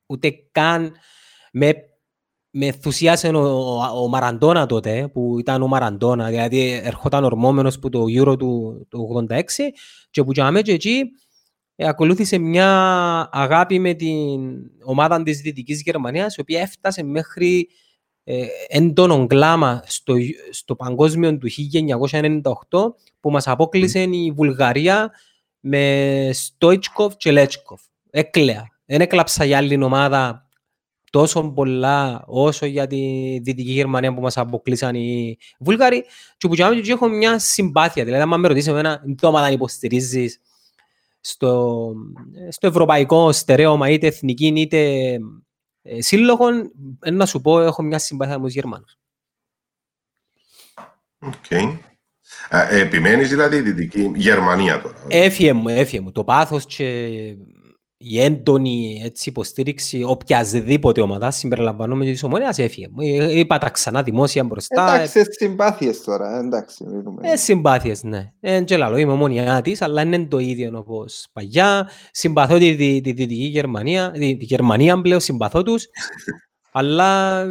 [0.08, 0.94] ούτε καν
[1.52, 1.74] με,
[2.50, 7.90] με ενθουσιάσε ο, ο, ο Μαραντόνα τότε, που ήταν ο Μαραντόνα, δηλαδή ερχόταν ορμόμενος που
[7.90, 9.42] το Euro του, του 86
[10.10, 11.04] και που τζάμε και εκεί
[11.76, 12.70] ε, ακολούθησε μια
[13.32, 14.42] αγάπη με την
[14.84, 17.70] ομάδα της Δυτικής Γερμανίας, η οποία έφτασε μέχρι
[18.24, 20.14] ε, έντονο κλάμα στο,
[20.52, 21.48] στο παγκόσμιο του
[22.00, 22.42] 1998
[23.20, 25.12] που μας απόκλεισε η Βουλγαρία
[25.60, 27.82] με Στόιτσκοφ και Λέτσκοφ.
[28.10, 28.77] Έκλαια.
[28.88, 30.48] Δεν έκλαψα για άλλη ομάδα
[31.10, 32.98] τόσο πολλά όσο για τη
[33.42, 36.06] Δυτική Γερμανία που μας αποκλείσαν οι Βούλγαροι
[36.38, 38.04] και που και άμεσα έχω μια συμπάθεια.
[38.04, 40.42] Δηλαδή, αν με ρωτήσεις εμένα, τι ομάδα υποστηρίζεις
[41.20, 41.94] στο,
[42.50, 45.12] στο ευρωπαϊκό στερέωμα είτε εθνική είτε
[45.82, 46.72] ε, σύλλογων,
[47.02, 48.98] ε, να σου πω, έχω μια συμπάθεια με τους Γερμανούς.
[51.20, 51.54] Οκ.
[52.50, 54.96] Α, ε, Επιμένεις δηλαδή η Δυτική Γερμανία τώρα.
[55.08, 56.12] Έφυγε μου, έφυγε μου.
[56.12, 57.10] Το πάθος και
[57.98, 63.02] η έντονη έτσι, υποστήριξη οποιασδήποτε ομάδας συμπεριλαμβανόμενη της Ομόνοιας έφυγε μου.
[63.02, 64.96] Ε, Είπα τα ξανά δημόσια μπροστά.
[64.96, 66.84] Εντάξει, συμπάθειες τώρα, εντάξει.
[66.84, 67.30] μιλούμε.
[67.32, 68.32] Ε, συμπάθειες, ναι.
[68.40, 71.90] Ε, και λαλώ, είμαι Ομονοιάτης, αλλά είναι το ίδιο όπως παλιά.
[72.12, 75.86] Συμπαθώ τη, τη, τη Δυτική Γερμανία, τη, τη Γερμανία πλέον συμπαθώ τους,
[76.72, 77.42] αλλά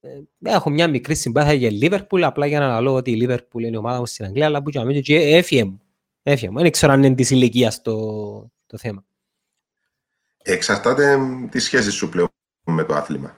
[0.00, 0.08] ε,
[0.42, 3.78] έχω μια μικρή συμπάθεια για Λίβερπουλ, απλά για να λαλώ ότι η Λίβερπουλ είναι η
[3.78, 5.80] ομάδα μου στην Αγγλία, αλλά που και αμέσως και έφυγε μου.
[6.22, 6.58] Έφυγε μου.
[6.60, 7.94] Δεν ξέρω αν είναι της ηλικίας το,
[8.66, 9.04] το θέμα.
[10.42, 11.18] Εξαρτάται
[11.50, 12.28] τη σχέση σου πλέον
[12.64, 13.36] με το άθλημα.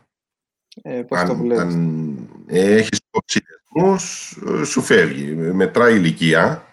[0.82, 4.36] Ε, πώς το Αν, βλέπεις; αν έχεις υποψηφισμούς,
[4.70, 5.34] σου φεύγει.
[5.34, 6.66] Μετρά η ηλικία.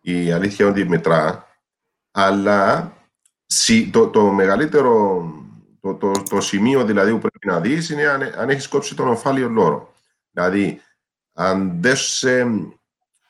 [0.00, 1.46] Η αλήθεια είναι ότι μετρά.
[2.10, 2.92] Αλλά
[3.46, 5.22] σι- το, το μεγαλύτερο
[5.80, 9.08] το, το, το σημείο δηλαδή που πρέπει να δεις είναι αν, αν έχεις κόψει τον
[9.08, 9.92] ομφάλιο λόρο.
[10.30, 10.80] Δηλαδή,
[11.32, 12.40] αν δεν, σε,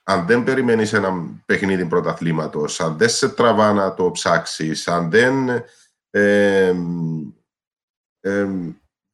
[0.03, 1.13] αν δεν περιμένεις ένα
[1.47, 5.65] παιχνίδι πρωταθλήματος, αν δεν σε τραβά να το ψάξεις, αν δεν
[6.11, 6.75] ε,
[8.21, 8.49] ε,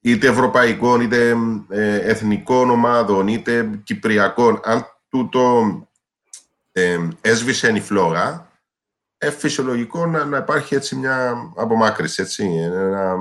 [0.00, 1.36] είτε ευρωπαϊκών, είτε
[1.68, 5.64] ε, εθνικών ομάδων, είτε κυπριακών, αν τούτο
[6.72, 8.48] ε, έσβησε η φλόγα,
[9.18, 13.16] ε, φυσιολογικό να, να υπάρχει έτσι μια απομάκρυση, έτσι, ένα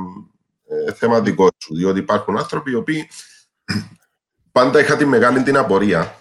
[0.67, 3.07] ε, θέμα δικό σου, διότι υπάρχουν άνθρωποι οι οποίοι
[4.51, 6.15] πάντα είχα τη μεγάλη την απορία,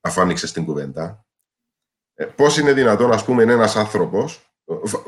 [0.00, 1.24] αφού άνοιξες την κουβέντα,
[2.14, 4.53] ε, πώς είναι δυνατόν, ας πούμε, ένας άνθρωπος,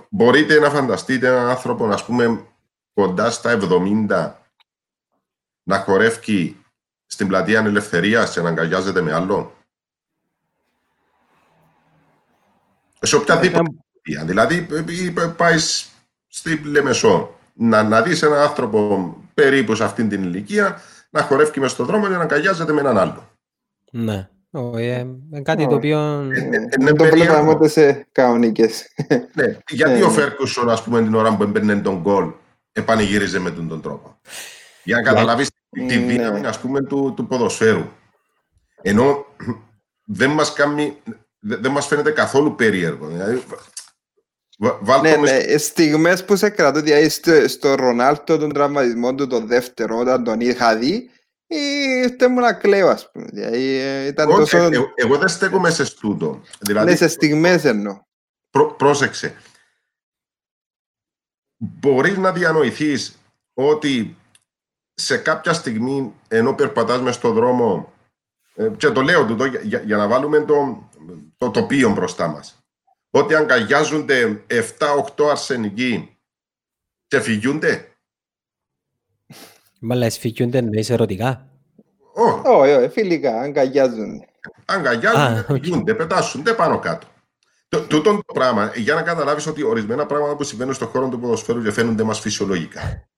[0.08, 2.46] μπορείτε να φανταστείτε έναν άνθρωπο, ας πούμε,
[2.94, 4.32] κοντά στα 70,
[5.62, 6.56] να χορεύει
[7.06, 9.50] στην πλατεία Ελευθερίας και να αγκαλιάζεται με άλλον;
[13.00, 13.70] Σε οποιαδήποτε
[14.02, 14.24] πλατεία.
[14.24, 14.66] Δηλαδή,
[15.36, 15.90] πάεις
[16.26, 21.70] στη Λεμεσό να, να δεις έναν άνθρωπο περίπου σε αυτήν την ηλικία να χορεύει μες
[21.70, 23.30] στον δρόμο και να αγκαλιάζεται με έναν άλλο.
[23.90, 24.28] Ναι.
[24.58, 26.28] Είναι κάτι το οποίο...
[26.78, 28.94] Δεν το βλέπαμε ούτε σε κανονικές.
[29.32, 32.30] Ναι, γιατί ο Φέρκουσον, ας πούμε, την ώρα που έμπαιρνε τον γκολ,
[32.72, 34.20] επανηγύριζε με τον τρόπο.
[34.82, 37.88] Για να καταλάβεις τη δύναμη, ας πούμε, του, του ποδοσφαίρου.
[38.82, 39.26] Ενώ
[40.04, 40.96] δεν μας, κάνει,
[41.40, 43.06] δεν μας φαίνεται καθόλου περίεργο.
[43.06, 43.42] Δηλαδή,
[45.02, 49.98] ναι, ναι, στιγμές που σε κρατώ, δηλαδή στο, στο Ρονάλτο τον τραυματισμό του το δεύτερο,
[49.98, 51.10] όταν τον είχα δει,
[51.46, 53.26] ήρθε μου να κλαίω, ας πούμε.
[53.32, 54.58] Δηλαδή, ήταν Όχι, τόσο...
[54.58, 56.42] εγώ, εγώ δεν στέκομαι σε στούτο.
[56.60, 58.00] Δηλαδή, Ναι, σε στιγμές εννοώ.
[58.50, 59.36] πρό, πρόσεξε.
[61.56, 63.18] Μπορείς να διανοηθείς
[63.54, 64.16] ότι
[64.94, 67.92] σε κάποια στιγμή, ενώ περπατάς μες στον δρόμο,
[68.54, 70.88] ε, και το λέω τούτο για, για, για να βάλουμε το,
[71.36, 72.58] το τοπίο μπροστά μας,
[73.10, 74.44] ότι αγκαλιάζονται
[74.78, 76.18] 7-8 αρσενικοί
[77.06, 77.95] και φυγιούνται.
[79.88, 81.48] Μα λες φυγιούνται εννοείς ερωτικά;
[82.12, 84.28] Όχι, Όχι, όχι, φιλικά, αγκαλιάζονται.
[84.64, 85.62] αγκαλιάζονται, Α, οκ.
[85.62, 87.06] φυγιούνται, πετάσσονται πάνω κάτω.
[87.68, 91.20] Το, τούτο το πράγμα, για να καταλάβεις ότι ορισμένα πράγματα που συμβαίνουν στον χώρο του
[91.20, 93.08] ποδοσφαίρου και φαίνονται μας φυσιολογικά.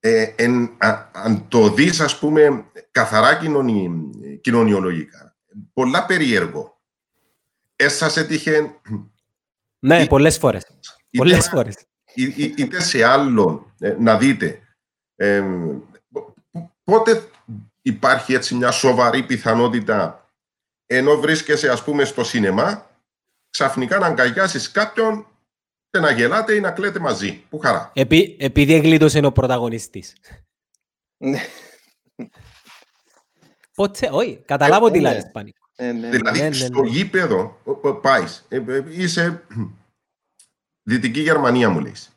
[0.00, 3.90] Ε, εν, α- αν το δεις, ας πούμε, καθαρά κοινωνι,
[4.40, 5.36] κοινωνιολογικά,
[5.72, 6.80] πολλά περίεργο.
[7.76, 8.74] Έσας έτυχε
[9.78, 10.62] Ναι, Ή- πολλές φορές.
[10.62, 11.76] είτε, Πολλές φορές.
[12.14, 14.60] ή- ή- είτε σε άλλον ε, να δείτε
[15.16, 15.40] ε,
[15.92, 15.95] π-
[16.90, 17.28] πότε
[17.82, 20.30] υπάρχει έτσι μια σοβαρή πιθανότητα
[20.86, 22.90] ενώ βρίσκεσαι ας πούμε στο σινεμά
[23.50, 25.26] ξαφνικά να αγκαλιάσεις κάποιον
[25.90, 27.44] και να γελάτε ή να κλαίτε μαζί.
[27.48, 27.90] Που χαρά.
[27.94, 30.16] Επί, επειδή εγκλήτωσε ο πρωταγωνιστής.
[31.16, 31.40] Ναι,
[33.74, 35.12] Πότε, όχι, καταλάβω Ε, τι ναι.
[35.12, 35.66] λες, Πάνικο.
[35.76, 36.10] ναι, ναι.
[36.10, 36.88] Δηλαδή ναι, ναι, στο ναι.
[36.88, 37.60] γήπεδο
[38.02, 38.46] πάεις,
[38.88, 39.46] είσαι
[40.82, 42.10] Δυτική Γερμανία μου λες.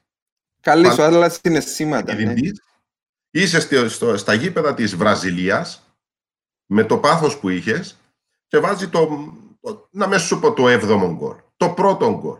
[0.61, 2.15] Καλή σου, αλλά συναισθήματα.
[3.31, 3.41] Ναι.
[3.41, 3.53] Ειδητής.
[3.53, 5.83] Είσαι στο, στο- στα γήπεδα της Βραζιλίας
[6.65, 7.97] με το πάθος που είχες
[8.47, 9.07] και βάζει το,
[9.61, 11.35] το να μέσα σου πω το έβδομο γκολ.
[11.57, 12.39] Το πρώτο γκολ.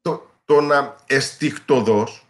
[0.00, 2.26] Το, το να εστιχτοδός,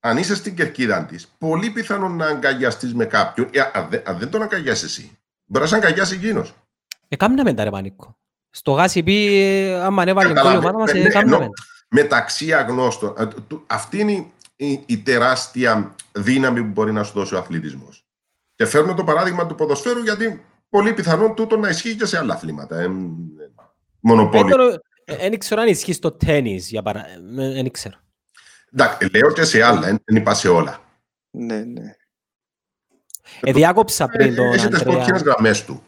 [0.00, 3.48] αν είσαι στην κερκίδα της, πολύ πιθανόν να αγκαλιαστείς με κάποιον.
[3.52, 6.54] Ε, αν, δεν- αν δεν τον αγκαλιάσεις εσύ, μπορεί να σε αγκαλιάσει εκείνος.
[7.08, 8.18] Ε, κάμναμε τα ρε Πάνικο.
[8.50, 11.44] Στο γάσι πει, ε, άμα ανέβαλε γκολ η Καταλάβε- ομάδα μας, ναι, ε, ναι, κάμναμε.
[11.44, 11.52] ενώ-
[11.88, 13.14] μεταξύ αγνώστων.
[13.18, 17.38] Ε, του- Αυτή είναι η, η- η τεράστια δύναμη που μπορεί να σου δώσει ο
[17.38, 18.04] αθλητισμός.
[18.54, 22.34] Και φέρνω το παράδειγμα του ποδοσφαίρου γιατί πολύ πιθανόν τούτο να ισχύει και σε άλλα
[22.34, 22.80] αθλήματα.
[22.80, 22.88] Ε,
[24.00, 24.56] μονοπόλιο.
[25.04, 27.48] Δεν ξέρω αν ισχύει στο τένις, για παράδειγμα.
[27.52, 27.96] Δεν ξέρω.
[28.72, 30.80] Εντάξει, λέω και σε άλλα, δεν είπα σε όλα.
[31.30, 31.94] Ναι, ναι.
[33.40, 35.82] Ε, διάκοψα πριν τον Έχεις τις κόκκινες Αντρέα, γραμμές του.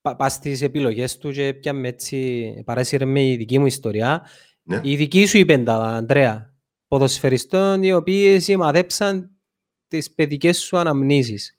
[0.00, 4.26] πα- πας στις επιλογές του και πιάμε έτσι, παράσυρε με η δική μου ιστορία.
[4.62, 4.80] Ναι.
[4.82, 6.49] Η δική σου είπε τα, Αντρέα,
[6.90, 9.30] ποδοσφαιριστών οι οποίοι σημαδέψαν
[9.88, 11.58] τις παιδικές σου αναμνήσεις.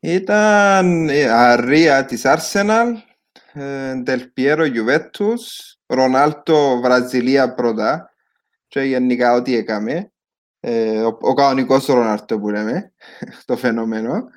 [0.00, 2.86] Ήταν η Αρία της Arsenal,
[4.02, 5.38] Ντελπιέρο Juventus,
[5.86, 8.14] Ρονάλτο Βραζιλία πρώτα
[8.66, 10.12] και γενικά ό,τι έκαμε.
[10.60, 12.92] Ε, ο, ο κανονικός Ρονάλτο που λέμε,
[13.44, 14.28] το φαινόμενο.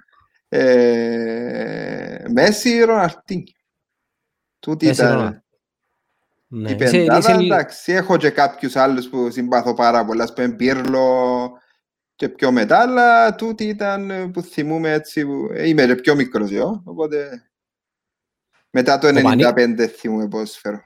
[0.47, 3.55] Ε, Μέση Ροναλτίνη.
[4.59, 5.44] Τούτη Μέση, ήταν Ρονάλντο.
[6.47, 6.69] Ναι.
[6.71, 7.17] η Είσαι- πεντάδα.
[7.17, 11.51] είσαι- Εντάξει, έχω και κάποιους άλλους που συμπαθώ πάρα πολλά, ας πούμε Πίρλο
[12.15, 15.49] και πιο μετά, αλλά τούτη ήταν ε, που θυμούμαι έτσι, που...
[15.53, 17.49] ε, είμαι και πιο μικρός εγώ, οπότε
[18.69, 20.83] μετά το Ο Πανί- 95 θυμούμαι πώς φέρω.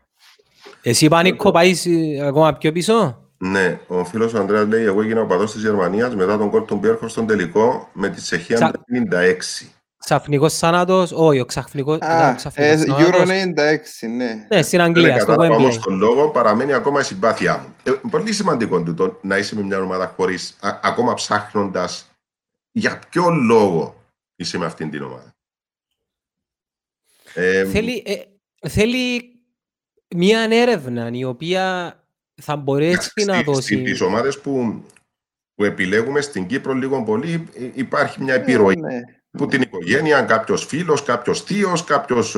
[0.82, 5.22] Εσύ Πάνικο πάεις ε, ακόμα πιο πίσω; Ναι, ο φίλος ο Ανδρέας λέει εγώ έγινα
[5.22, 8.82] οπαδός της Γερμανίας μετά τον κόλ των Πιέρχο στον τελικό με τη Τσεχία Ξα- το
[8.88, 9.66] 96.
[10.14, 13.08] Ξαφνικός θάνατος, όχι, ο ξαφνικός, ήταν ο Α, ξαφνικός ε, θάνατος.
[13.08, 14.46] Euro 96, ναι.
[14.50, 15.58] Ναι, στην Δεν Αγγλία, στο κατάλαβα Wembley.
[15.60, 17.76] όμως τον λόγο, παραμένει ακόμα η συμπάθειά μου.
[17.84, 22.08] Ε, πολύ σημαντικό τούτο να είσαι με μια ομάδα χωρίς, α- ακόμα ψάχνοντας
[22.72, 24.04] για ποιο λόγο
[24.36, 25.36] είσαι με αυτήν την ομάδα.
[27.34, 28.16] Ε, Θέλει, ε,
[28.70, 29.22] θέλει
[30.16, 31.94] μια έρευνα η οποία
[32.42, 33.76] θα μπορέσει να δώσει...
[33.80, 34.84] Στις ομάδες που,
[35.56, 38.76] που επιλέγουμε στην Κύπρο λίγο πολύ υπάρχει μια επιρροή.
[39.32, 39.46] Ναι, ναι.
[39.46, 42.38] Που την οικογένεια, κάποιος φίλος, κάποιος θείος, κάποιος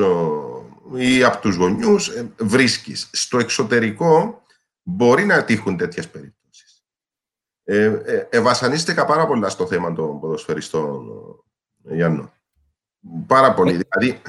[0.94, 3.08] ή από τους γονιούς ε, βρίσκεις.
[3.12, 4.42] Στο εξωτερικό
[4.82, 6.84] μπορεί να τύχουν τέτοιες περιπτώσεις.
[7.64, 11.08] Ε, ε, ευασανίστηκα πάρα πολλά στο θέμα των ποδοσφαιριστών,
[11.82, 12.32] Γιάννο.
[13.26, 13.70] Πάρα πολύ.
[13.70, 14.22] Δηλαδή,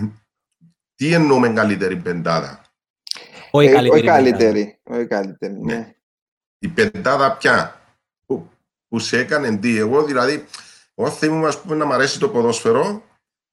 [0.96, 2.62] τι εννοούμε καλύτερη πεντάδα;
[3.52, 4.06] Όχι καλύτερη.
[4.08, 4.80] καλύτερη.
[4.84, 5.76] Όχι καλύτερη, ναι.
[5.76, 5.96] ναι.
[6.60, 7.82] Η πεντάδα πια.
[8.26, 8.50] Που,
[8.88, 10.46] που σε έκανε τι; Εγώ δηλαδή,
[10.96, 13.04] εγώ θυμούμαι ας πούμε, να μου αρέσει το ποδόσφαιρο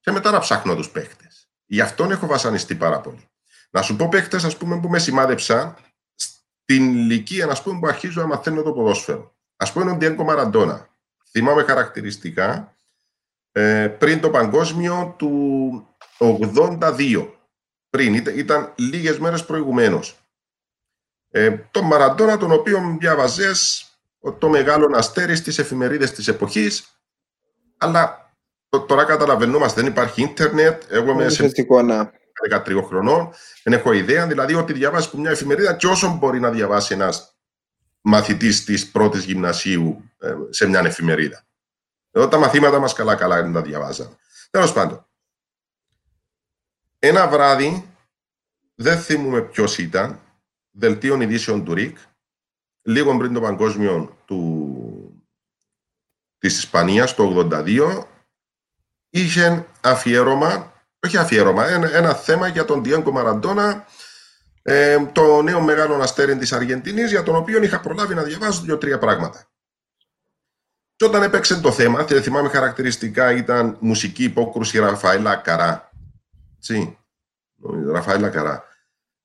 [0.01, 1.31] και μετά να ψάχνω τους παίχτε.
[1.67, 3.29] Γι' αυτόν έχω βασανιστεί πάρα πολύ.
[3.71, 5.77] Να σου πω παίχτε, ας πούμε, που με σημάδεψα
[6.15, 9.35] στην ηλικία ας πούμε, που αρχίζω να μαθαίνω το ποδόσφαιρο.
[9.57, 10.89] Α πούμε, ο Ντιέγκο Μαραντόνα.
[11.31, 12.75] Θυμάμαι χαρακτηριστικά
[13.53, 17.29] ε, πριν το παγκόσμιο του 82.
[17.91, 20.19] Πριν, ήταν, ήταν λίγες μέρες προηγουμένως.
[21.31, 23.85] Ε, τον Μαραντόνα, τον οποίο διαβαζές
[24.39, 27.00] το μεγάλο αστέρι στις εφημερίδες της εποχής,
[27.81, 28.35] αλλά
[28.87, 31.53] τώρα καταλαβαίνουμε, δεν υπάρχει ίντερνετ, εγώ είμαι σε
[32.51, 33.31] 13 χρονών,
[33.63, 37.37] δεν έχω ιδέα, δηλαδή ότι διαβάσεις μια εφημερίδα και όσο μπορεί να διαβάσει ένας
[38.01, 41.45] μαθητής της πρώτης γυμνασίου ε, σε μια εφημερίδα.
[42.11, 44.17] Εδώ τα μαθήματα μας καλά-καλά είναι τα διαβάζαμε.
[44.51, 45.07] Τέλος πάντων.
[46.99, 47.89] Ένα βράδυ,
[48.75, 50.21] δεν θυμούμαι ποιος ήταν,
[50.71, 51.99] δελτίων ειδήσεων του ΡΙΚ,
[52.83, 54.60] λίγο πριν το παγκόσμιο του,
[56.41, 58.07] της Ισπανίας, το 82,
[59.11, 60.73] είχε αφιέρωμα,
[61.07, 63.85] όχι αφιέρωμα, ένα, ένα θέμα για τον Διέγκο Μαραντόνα,
[64.63, 68.99] ε, το νέο μεγάλο αστέρι της Αργεντινής, για τον οποίο είχα προλάβει να διαβάσω δύο-τρία
[68.99, 69.45] πράγματα.
[70.97, 75.91] Και όταν έπαιξε το θέμα, θυμάμαι χαρακτηριστικά, ήταν μουσική υπόκρουση Ραφαέλα Καρά.
[76.67, 76.99] Τι,
[77.93, 78.65] Ραφαέλα Καρά.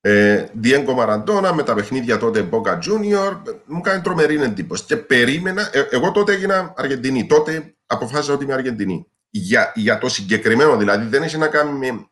[0.07, 4.83] Ε, Διέγκο Μαραντόνα με τα παιχνίδια τότε Μπόκα Junior, μου κάνει τρομερή εντύπωση.
[4.83, 7.25] Και περίμενα, ε, εγώ τότε έγινα Αργεντινή.
[7.25, 9.07] Τότε αποφάσισα ότι είμαι Αργεντινή.
[9.29, 12.09] Για, για το συγκεκριμένο δηλαδή, δεν έχει να κάνει με.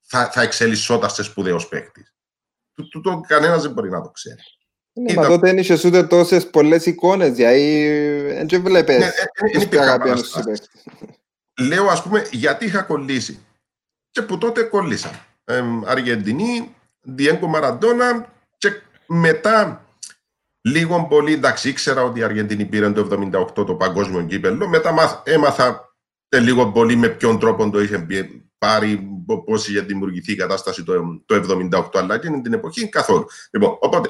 [0.00, 2.14] Θα, θα εξελισσόταν σε σπουδαίος παίκτης.
[2.90, 4.42] Τούτο κανένας δεν μπορεί να το ξέρει.
[4.92, 9.10] Ναι, μα τότε δεν είχες ούτε τόσες πολλές εικόνες, γιατί δεν βλέπεις ναι,
[10.12, 10.34] τους
[11.60, 13.38] Λέω, ας πούμε, γιατί είχα κολλήσει.
[14.10, 15.26] Και που τότε κόλλησα.
[15.44, 18.72] Ε, Αργεντινή, Διέγκο Μαραντόνα και
[19.06, 19.86] μετά
[20.60, 25.94] λίγο πολύ, εντάξει, ήξερα ότι η Αργεντινή πήρε το 78 το παγκόσμιο κύπελο, μετά έμαθα
[26.28, 28.06] λίγο πολύ με ποιον τρόπο το είχε
[28.58, 29.08] πάρει,
[29.44, 33.26] πώς είχε δημιουργηθεί η κατάσταση το, το 78, αλλά εκείνη την εποχή καθόλου.
[33.50, 34.08] Λοιπόν, οπότε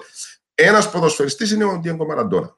[0.54, 2.56] ένας ποδοσφαιριστής είναι ο Ντιέγκο Μαραντόνα.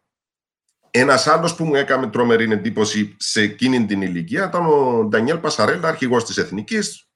[0.91, 5.89] Ένας άλλος που μου έκανε τρομερή εντύπωση σε εκείνη την ηλικία ήταν ο Ντανιέλ Πασαρέλα,
[5.89, 7.09] αρχηγός της Εθνικής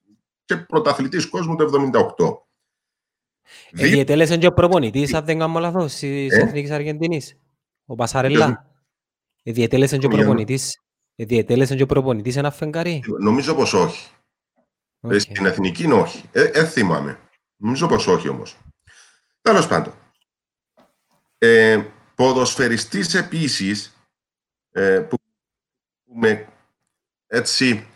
[0.45, 1.71] και πρωταθλητής κόσμου το
[2.17, 2.48] 78.
[3.77, 7.37] Ε, διετέλεσε και ο προπονητής, αν δεν κάνω λάθος, της ε; Εθνικής Αργεντινής.
[7.87, 8.67] Ο Πασαρέλα.
[9.43, 10.81] Ε, διετέλεσε και ο προπονητής.
[11.17, 13.03] Ε, διετέλεσε και ο προπονητής ένα φεγγαρί.
[13.21, 14.11] Νομίζω πως όχι.
[15.01, 15.13] Okay.
[15.13, 16.23] Ε, στην Εθνική όχι.
[16.33, 17.19] Ε, ε, θυμάμαι.
[17.57, 18.57] Νομίζω πως όχι όμως.
[19.41, 19.95] Τέλος πάντων.
[21.39, 23.97] Ε, ποδοσφαιριστής επίσης
[24.71, 25.17] ε, που,
[26.05, 26.49] με
[27.27, 27.87] έτσι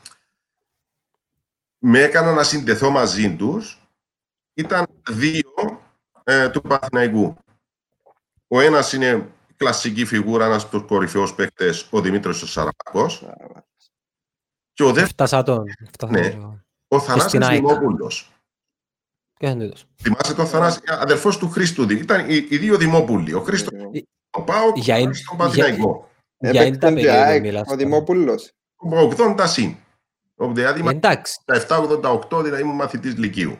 [1.78, 3.81] με έκανα να συνδεθώ μαζί τους
[4.54, 5.80] ήταν δύο
[6.24, 7.36] ε, του Παθηναϊκού.
[8.48, 13.26] Ο ένας είναι κλασική φιγούρα, ένας από τους κορυφαίους παίκτες, ο Δημήτρης ο Σαραπακός.
[14.72, 15.32] Και ο δεύτερος,
[16.08, 16.38] ναι,
[16.88, 18.32] ο Θανάσης Δημόπουλος.
[20.02, 21.90] Θυμάσαι τον Θανάση, αδερφός του Χρήστου.
[21.90, 23.32] Ήταν οι, οι δύο Δημόπουλοι.
[23.32, 26.10] Ο Χρήστος, ε, ο Πάο και ο Παθηναϊκό.
[26.38, 28.52] Για είναι τα περίοδο Ο Δημόπουλος.
[28.76, 29.76] Ο 80 συν.
[30.34, 31.40] Δηλαδή, Εντάξει.
[31.44, 33.58] Τα 7-88 δηλαδή ήμουν μαθητής Λυκείου.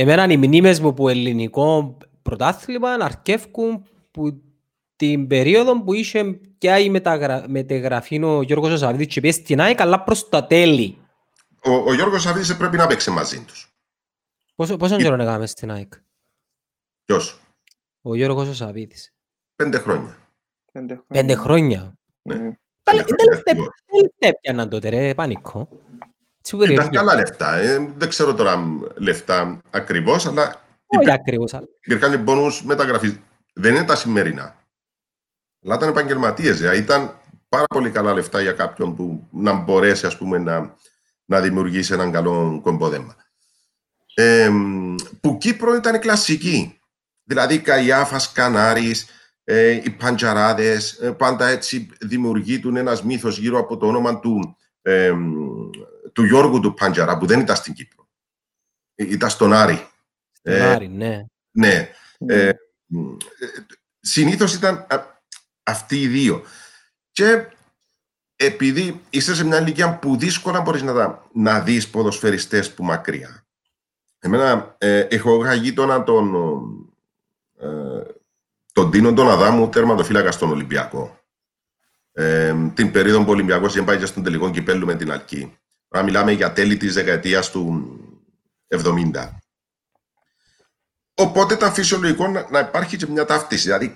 [0.00, 4.42] Εμένα οι μνήμες μου που ελληνικό πρωτάθλημα αρκεύκουν που
[4.96, 6.90] την περίοδο που είχε και η
[7.48, 10.98] μεταγραφή ο Γιώργος Σαββίδης και πήγε στην ΑΕΚ αλλά προς τα τέλη.
[11.64, 13.72] Ο, ο Γιώργος Σαββίδης πρέπει να παίξει μαζί τους.
[14.54, 15.92] Πόσο, πόσο καιρό έκαμε στην ΑΕΚ;
[17.04, 17.40] Ποιος;
[18.02, 19.14] Ο Γιώργος ο Σαββίδης.
[19.56, 20.16] Πέντε χρόνια.
[21.06, 21.98] Πέντε χρόνια.
[22.22, 22.36] Ναι.
[23.44, 23.58] Δεν
[24.18, 25.14] έπιαναν τότε ρε,
[26.56, 26.72] πανικό.
[26.72, 27.54] Ήταν καλά λεφτά.
[27.54, 31.60] Ε, δεν ξέρω τώρα λεφτά ακριβώς, αλλά όχι ακριβώς.
[31.80, 33.18] Υπήρχαν πόνους μεταγραφής.
[33.52, 34.56] Δεν είναι τα σημερινά.
[35.64, 36.58] Αλλά ήταν επαγγελματίες.
[36.58, 37.14] Δηλαδή ήταν
[37.48, 40.74] πάρα πολύ καλά λεφτά για κάποιον που να μπορέσει ας πούμε, να,
[41.24, 43.16] να δημιουργήσει έναν καλό κομπόδεμα
[44.18, 44.50] ε,
[45.20, 46.80] που Κύπρο ήταν κλασική.
[47.24, 49.06] Δηλαδή Καϊάφας, Κανάρης,
[49.44, 55.12] ε, οι Παντζαράδες, ε, πάντα έτσι δημιουργείτουν ένας μύθος γύρω από το όνομα του, ε,
[56.18, 58.08] του Γιώργου του Παντζαρά, που δεν ήταν στην Κύπρο.
[58.94, 59.88] Ήταν στον Άρη.
[60.32, 61.24] Στον Άρη, ναι.
[61.50, 61.90] Ναι.
[62.26, 62.50] Ε,
[64.00, 64.86] συνήθως ήταν
[65.62, 66.44] αυτοί οι δύο.
[67.10, 67.46] Και
[68.36, 73.46] επειδή είσαι σε μια ηλικία που δύσκολα μπορείς να, να δεις ποδοσφαιριστές που μακριά.
[74.18, 76.34] Εμένα ε, έχω γείτονα τον,
[77.58, 78.02] ε,
[78.72, 81.20] τον Τίνο τον Αδάμου τερματοφύλακα στον Ολυμπιακό.
[82.12, 85.58] Ε, την περίοδο που ο Ολυμπιακός δεν πάει στον τελικό κυπέλου με την Αλκή.
[85.88, 87.96] Τώρα μιλάμε για τέλη της δεκαετίας του
[88.68, 89.28] 70.
[91.14, 93.62] Οπότε ήταν φυσιολογικό να, να υπάρχει και μια ταύτιση.
[93.62, 93.92] Δηλαδή,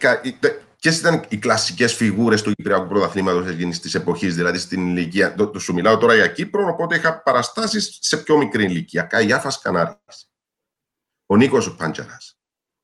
[0.83, 5.35] Ποιες ήταν οι κλασικές φιγούρες του Κυπριακού Πρωταθλήματος εκείνης της εποχής, δηλαδή στην ηλικία.
[5.35, 9.03] Το, το, σου μιλάω τώρα για Κύπρο, οπότε είχα παραστάσεις σε πιο μικρή ηλικία.
[9.03, 10.31] Καϊάφας Κανάρης.
[11.27, 12.19] Ο Νίκος Πάντζαρα.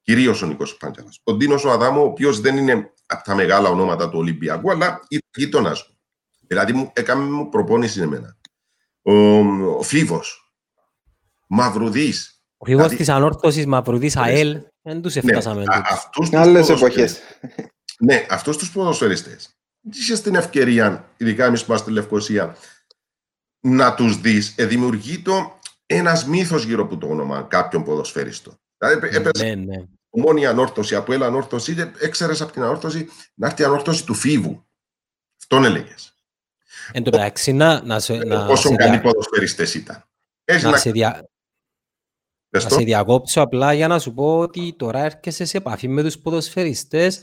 [0.03, 1.09] Κυρίως ο Νίκος Πάντζαρα.
[1.23, 4.87] Ο Ντίνος ο Αδάμο, ο οποίος δεν είναι από τα μεγάλα ονόματα του Ολυμπιακού, αλλά
[5.09, 5.99] ήταν γείτονας μου.
[6.47, 8.38] Δηλαδή μου έκανε μου προπόνηση εμένα.
[9.09, 9.15] Ο,
[9.79, 10.53] ο Φίβος.
[11.47, 12.43] Μαυρουδής.
[12.57, 14.61] Ο Φίβος δηλαδή, της ανόρθωσης Μαυρουδής ΑΕΛ.
[14.83, 15.63] Δεν τους ναι, έφτασαμε.
[16.31, 17.21] Ναι, Άλλες εποχές.
[17.99, 19.59] Ναι, αυτούς τους ποδοσφαιριστές.
[19.93, 22.57] Είχε την ευκαιρία, ειδικά εμείς που είμαστε στη Λευκοσία,
[23.61, 24.55] να τους δεις.
[24.57, 28.61] Ε, δημιουργεί το ένας μύθος γύρω από το όνομα κάποιον ποδοσφαιριστό.
[28.79, 29.85] Δηλαδή, έπαιζε ναι, ναι.
[30.11, 34.67] μόνη ανόρθωση, από έλα ανόρθωση, έξερε από την ανόρθωση να έρθει η ανόρθωση του φίβου.
[35.41, 36.18] Αυτόν έλεγες.
[36.93, 39.01] Εν τω μεταξύ, να, να, σε, να, Πόσο καλοί δια...
[39.01, 40.05] ποδοσφαιριστές ήταν.
[40.45, 41.28] Έχεις να, να, σε δια...
[42.49, 46.18] να σε διακόψω απλά για να σου πω ότι τώρα έρχεσαι σε επαφή με τους
[46.18, 47.22] ποδοσφαιριστές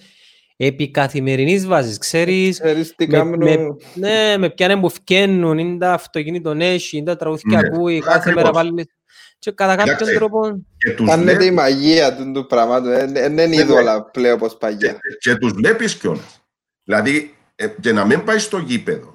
[0.58, 2.62] επί καθημερινής βάσης, ξέρεις,
[3.08, 3.58] με, με,
[3.96, 8.34] ναι, με ποιαν που φκένουν, είναι τα αυτοκίνητο έχει, είναι τα τραγούδια ναι, ακούει, κάθε
[8.34, 8.88] μέρα πάλι
[9.40, 10.66] και κατά κάποιον τρόπο...
[11.06, 14.92] Κάνε τη μαγεία του, του πράγματος, δεν είναι είδωλα πλέον όπως παγιά.
[14.92, 16.42] Και, και τους βλέπεις κιόλας.
[16.84, 19.15] Δηλαδή, ε, και να μην πάει στο γήπεδο.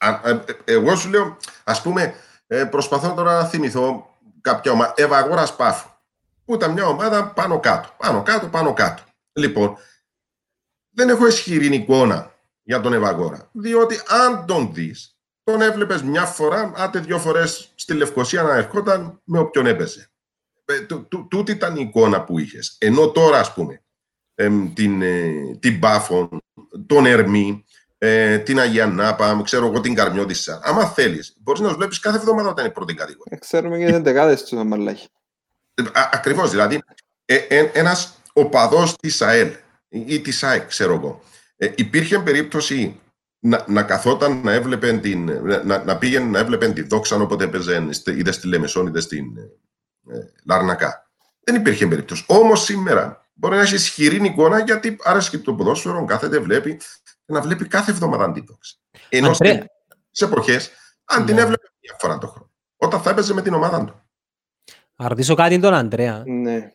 [0.00, 2.14] Ε, ε, εγώ σου λέω, ας πούμε,
[2.70, 5.88] προσπαθώ τώρα να θυμηθώ κάποια ομάδα, Ευαγόρας Πάφου,
[6.44, 9.02] που ήταν μια ομάδα πάνω κάτω, πάνω κάτω, πάνω κάτω.
[9.32, 9.76] Λοιπόν,
[10.90, 13.48] δεν έχω ισχυρή εικόνα για τον Ευαγόρα.
[13.52, 19.20] Διότι αν τον δεις, τον έβλεπες μια φορά, άτε δύο φορές στη Λευκοσία να ερχόταν
[19.24, 20.10] με όποιον έπαιζε.
[20.64, 20.86] Ε,
[21.28, 22.76] τούτη ήταν η εικόνα που είχες.
[22.78, 23.82] Ενώ τώρα, ας πούμε,
[24.74, 26.42] την, ε, την Πάφων,
[26.86, 27.64] τον Ερμή,
[28.02, 30.60] ε, την Αγία Νάπα, ξέρω εγώ την Καρμιώτησα.
[30.62, 33.38] Άμα θέλεις, μπορείς να τους βλέπεις κάθε εβδομάδα όταν είναι πρώτη κατηγορία.
[33.40, 35.08] Ξέρουμε και δεν δεκάδε τους Αμαλάχη.
[36.12, 36.50] Ακριβώς.
[36.50, 36.82] Δηλαδή,
[37.72, 39.50] ένας οπαδός της ΑΕΛ
[39.88, 41.22] ή της ΑΕΚ, ξέρω εγώ.
[41.56, 43.00] Ε, υπήρχε περίπτωση
[43.38, 45.30] να, να καθόταν να έβλεπε την,
[45.64, 50.18] να, να πήγαινε να έβλεπε τη δόξα όποτε έπαιζε είτε στη Λεμεσόν είτε στην ε,
[50.44, 51.10] Λαρνακά.
[51.44, 52.24] Δεν υπήρχε περίπτωση.
[52.26, 56.99] Όμως σήμερα μπορεί να έχεις ισχυρή εικόνα γιατί άρεσε και το ποδόσφαιρο, κάθεται, βλέπει και
[57.32, 58.76] να βλέπει κάθε εβδομάδα τη δόξα.
[59.08, 59.34] Ενώ
[60.10, 60.70] σε εποχές,
[61.04, 61.40] αν την ναι.
[61.40, 64.02] έβλεπε μια φορά το χρόνο, όταν θα έπαιζε με την ομάδα του.
[64.96, 66.22] Να ρωτήσω κάτι τον Αντρέα.
[66.26, 66.72] Ναι.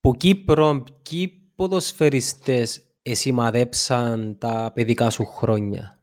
[0.00, 5.96] Που Κύπρο, Κύπρο ποδοσφαιριστές εσημαδέψαν τα παιδικά σου χρόνια;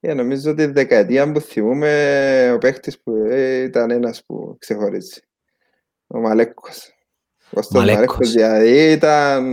[0.00, 4.56] Yeah, ε, νομίζω ότι η δεκαετία που θυμούμε ο παίχτης που ε, ήταν ένας που
[4.58, 5.20] ξεχωρίζει.
[6.06, 6.92] Ο Μαλέκος.
[7.50, 9.44] Ο Μαλέκος δηλαδή ήταν...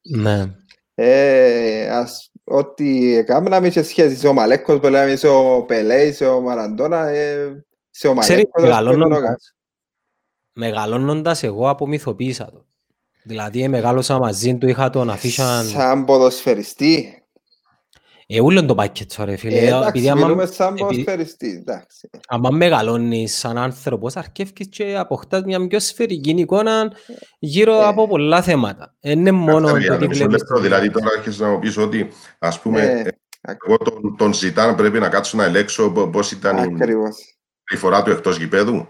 [0.00, 0.54] Ναι.
[1.00, 4.26] Ε, ας, ό,τι έκαναμε είχε σχέση.
[4.26, 8.62] Ο Μαλέκος που λέμε, είσαι ο Πελέ, είσαι ο Μαραντώνα, ε, είσαι ο Μαλέκος.
[8.62, 9.54] Μεγαλώνοντας,
[10.52, 12.64] μεγαλώνοντας εγώ απομυθοποίησα το.
[13.22, 15.64] Δηλαδή μεγάλωσα μαζί του, είχα τον αφήσαν...
[15.64, 17.22] Σαν ποδοσφαιριστή.
[18.30, 19.58] Ε, ούλον το πακέτο ρε φίλε.
[19.58, 22.10] Ε, εντάξει, μιλούμε σαν ποδοσφαιριστή, εντάξει.
[22.28, 26.92] Αν μεγαλώνεις σαν άνθρωπος, αρκεύκεις και αποκτάς μια πιο σφαιρική εικόνα
[27.38, 27.84] γύρω ε.
[27.84, 28.94] από πολλά θέματα.
[29.00, 30.42] Είναι μόνο το τι βλέπεις.
[30.60, 32.08] Δηλαδή τώρα άρχισε να μου πεις ότι,
[32.38, 33.08] ας πούμε, ε,
[33.64, 36.78] εγώ τον, τον ζητάνε πρέπει να κάτσω να ελέξω πώς ήταν
[37.70, 38.88] η φορά του εκτός γηπέδου.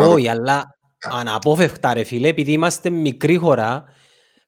[0.00, 3.84] Όχι, αλλά αναπόφευκτα ρε φίλε, επειδή είμαστε μικρή χώρα,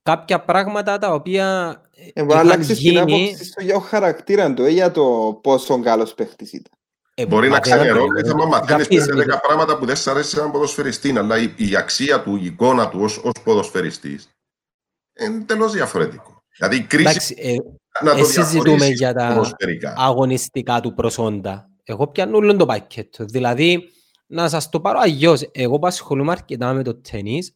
[0.02, 1.76] κάποια πράγματα τα οποία
[2.12, 5.80] ε, μπορεί να αλλάξεις την άποψη σου για ο χαρακτήρα του, ε, για το πόσο
[5.80, 6.72] καλός παίχτης ήταν.
[7.14, 10.38] Ε, Μπορεί να κάνει ερώτηση, θα μαθαίνεις πέντε δέκα πράγματα που δεν σας αρέσει σε
[10.38, 14.28] έναν ποδοσφαιριστή, αλλά η, η, αξία του, η εικόνα του ως, ως ποδοσφαιριστής
[15.20, 16.42] είναι τελώς διαφορετικό.
[16.56, 17.56] Δηλαδή η κρίση Εντάξει, ε,
[18.04, 19.52] να το συζητούμε για τα
[19.96, 21.68] αγωνιστικά του προσόντα.
[21.84, 23.24] Εγώ πιάνω όλο το πακέτο.
[23.24, 23.88] Δηλαδή,
[24.26, 25.48] να σας το πάρω αγιώς.
[25.52, 27.54] Εγώ που ασχολούμαι αρκετά με το τένις,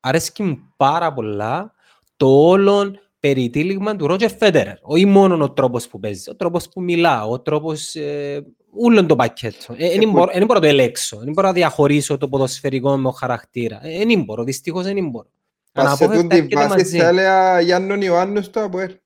[0.00, 1.74] αρέσκει μου πάρα πολλά
[2.16, 4.76] το όλο περιτύλιγμα του Ρότζερ Φέντερερ.
[4.80, 7.94] Όχι μόνο ο τρόπος που παίζει, ο τρόπος που μιλά, ο τρόπος...
[7.94, 9.74] Ε, ούλον το πακέτο.
[9.74, 11.16] Δεν ε, μπορώ, μπορώ να το ελέξω.
[11.16, 13.80] Δεν μπορώ να διαχωρίσω το ποδοσφαιρικό με το χαρακτήρα.
[13.82, 15.28] Δεν ε, μπορώ, δυστυχώς δεν μπορώ.
[15.72, 18.96] Ας σε τούν τη βάση θα έλεγα Γιάννον Ιωάννους το Αποέλ.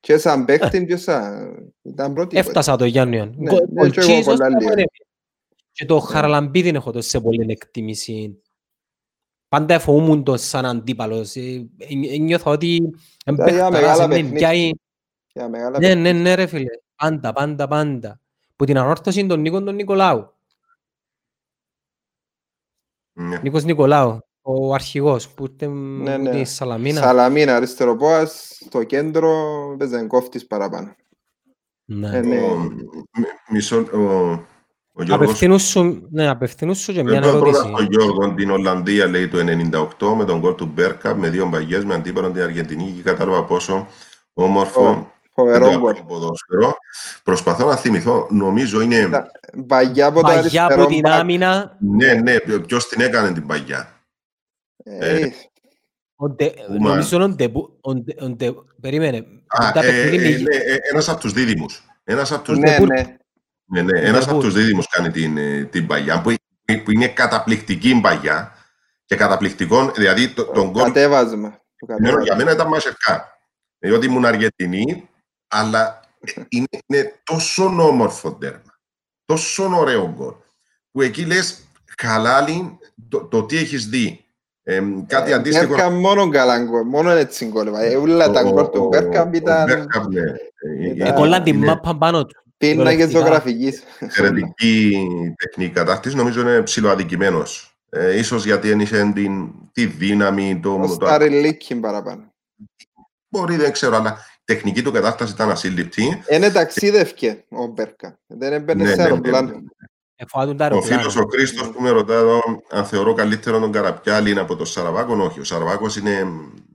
[0.00, 1.04] Και σαν παίχτη ποιος
[1.82, 2.38] ήταν πρώτη.
[2.38, 4.74] Έφτασα το Γιάννη Ναι, και εγώ πολλά λίγο.
[5.72, 8.42] Και το Χαραλαμπίδι έχω το σε πολύ εκτίμηση
[9.52, 11.36] πάντα φοβούμουν το σαν αντίπαλος.
[11.36, 11.68] Ε,
[12.12, 12.92] ε, Νιώθω ότι Για
[13.24, 14.38] εμπέχταρας, μεγάλα είναι παιχνίδια.
[14.38, 14.70] πιάει-
[15.32, 16.70] Για μεγάλα Ναι, ναι, ναι ρε φίλε.
[16.96, 18.20] Πάντα, πάντα, πάντα.
[18.56, 20.32] Που την ανόρθωση των Νίκων τον Νικολάου.
[23.12, 23.38] Ναι.
[23.38, 26.30] Νίκος Νικολάου, ο αρχηγός που ήρθε Ναι, από ναι.
[26.30, 27.00] τη Σαλαμίνα.
[27.00, 29.30] Σαλαμίνα, αριστερό πόας, στο κέντρο,
[29.78, 30.94] παίζαν κόφτης παραπάνω.
[31.84, 32.16] Ναι.
[32.16, 32.40] Ε, ναι.
[32.40, 34.30] Ο- μ- Μισό, ο,
[34.92, 37.72] ο Γιώργος Απευθύνους σου, ναι, απευθύνους σου και μια Πρώτα πρώτα ερώτηση.
[37.74, 41.84] στον Γιώργο, την Ολλανδία λέει το 98 με τον γκολ του Μπέρκα με δύο μπαγιές
[41.84, 43.86] με αντίπαλο την Αργεντινή και κατάλαβα πόσο
[44.32, 45.90] όμορφο Ω, Φοβερό το γκολ.
[45.90, 46.74] απλό ποδόσφαιρο.
[47.22, 48.96] Προσπαθώ να θυμηθώ, νομίζω είναι.
[48.96, 49.24] Ήταν
[49.66, 51.12] Παγιά από το Παγιά αριστερό από την μπακ.
[51.12, 54.00] άμυνα, Ναι, ναι, ποιο την έκανε την παγιά.
[54.84, 55.26] Ε,
[56.16, 56.88] ο Ντε- Ουμα.
[56.88, 59.16] νομίζω ο Ντεμπού, ο Ντε- ο Ντε- περίμενε,
[59.46, 61.82] Α, τα ε, παιχνίδια ε, με- ναι, ε, ένας από τους δίδυμους.
[62.04, 62.88] Ένας από τους, Ναι, Ντεπούρ.
[63.72, 63.82] Ναι.
[63.82, 64.42] ναι, ναι, ένας από Ντεπούρ.
[64.44, 66.34] τους δίδυμους κάνει την, ε, την παγιά, που,
[66.84, 68.52] που είναι καταπληκτική παγιά
[69.04, 71.50] και καταπληκτικό, δηλαδή το, τον γκολ Κατέβασμα.
[71.76, 72.22] Το Ναι, κατέβασμα.
[72.22, 73.38] για μένα ήταν μασερκά.
[73.78, 75.08] Διότι ήμουν Αργεντινή,
[75.48, 76.00] αλλά
[76.48, 78.78] είναι, είναι τόσο όμορφο τέρμα.
[79.24, 80.34] Τόσο ωραίο γκολ.
[80.90, 81.58] Που εκεί λες,
[82.02, 84.24] χαλάλι το, το τι έχεις δει.
[84.62, 85.66] Ε, κάτι Ε, αντίστοιχο.
[85.66, 87.74] Μπέρκαμ μόνο καλά γκολ, μόνο έτσι γκολ.
[87.74, 90.20] Ε, Ούλα τα γκολ του Μπέρκαμ ο ήταν Μπέρκαμ, ναι.
[90.20, 92.42] Ε, ήταν- εκόλλαν την είναι μάπα πάνω του.
[92.66, 93.20] Πίνακες κυριολεκτικά.
[93.20, 93.82] ζωγραφικής.
[93.98, 95.06] Εξαιρετική
[95.36, 96.16] τεχνική κατάρτιση.
[96.16, 97.76] Νομίζω είναι ψηλοαδικημένος.
[97.90, 102.32] Ε, ίσως γιατί ένιωσε την, τη δύναμη, το, Ο το, Σταριλίκιν παραπάνω.
[103.28, 106.22] μπορεί, δεν ξέρω, αλλά η τεχνική του κατάσταση ήταν ασύλληπτη.
[106.30, 108.12] Είναι ταξίδευκε ο Μπέρκαμ.
[108.26, 109.48] Δεν έμπαινε Ναι, σε ναι, ναι, αεροπλάνο.
[109.48, 109.60] ναι.
[110.16, 111.02] Εφοάτουν τα Ο αεροπλάνα.
[111.10, 112.40] φίλο ο Χρήστο που με ρωτά εδώ
[112.70, 115.16] αν θεωρώ καλύτερο τον Καραπιάλη είναι από τον Σαραβάκο.
[115.24, 116.26] Όχι, ο Σαραβάκος είναι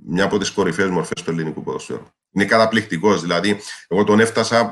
[0.06, 2.06] μια από τις κορυφαίες μορφές του ελληνικού ποδοσφαίρου.
[2.32, 3.22] Είναι καταπληκτικός.
[3.22, 4.72] Δηλαδή, εγώ τον έφτασα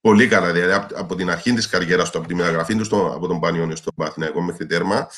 [0.00, 0.52] πολύ καλά.
[0.52, 3.40] Δηλαδή, απ- από την αρχή της καριέρας του, από τη μεταγραφή του στο, από τον
[3.40, 5.08] Πανιόνιο στον Παθηναϊκό μέχρι τέρμα.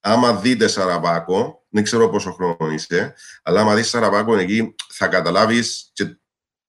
[0.00, 5.90] Άμα δείτε Σαραβάκο, δεν ξέρω πόσο χρόνο είσαι, αλλά άμα δεις Σαραβάκο εκεί, θα καταλάβεις
[5.92, 6.18] και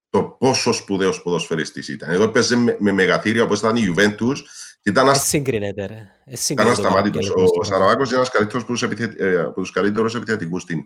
[0.10, 2.10] το πόσο σπουδαίος ποδοσφαιριστής ήταν.
[2.10, 4.36] Εδώ παίζει με, με μεγαθύρια όπως ήταν η Juventus
[4.82, 5.94] και ήταν Ε, συγκρίνεται ρε.
[5.94, 7.24] Ε, ήταν συγκρίνεται το ασταμάτητος.
[7.28, 9.14] Καραπιάλη Ο, ο όπως το- Σαραβάκος είναι ένας καλύτερος από τους, επιθε...
[9.18, 10.84] ε, από τους καλύτερους επιθετικούς στην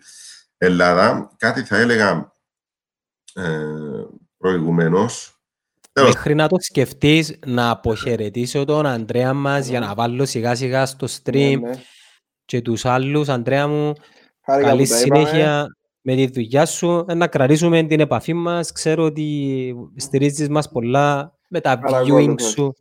[0.57, 1.31] Ελλάδα.
[1.38, 2.33] Κάτι θα έλεγα
[3.33, 3.63] ε,
[4.38, 5.34] προηγουμένως.
[5.95, 10.85] Τέλος, Μέχρι να το σκεφτείς να αποχαιρετήσω τον Αντρέα μας για να βάλω σιγά σιγά
[10.85, 11.75] στο stream Ναι, ναι.
[12.45, 13.29] και τους άλλους.
[13.29, 13.93] Αντρέα μου,
[14.45, 15.25] Χάρηκα καλή που τα είπαμε.
[15.25, 15.65] συνέχεια
[16.01, 17.05] με τη δουλειά σου.
[17.07, 18.71] Ε, Να κρατήσουμε την επαφή μας.
[18.71, 22.47] Ξέρω ότι στηρίζεις μας πολλά με τα viewing Παρακολουθώ.
[22.47, 22.73] σου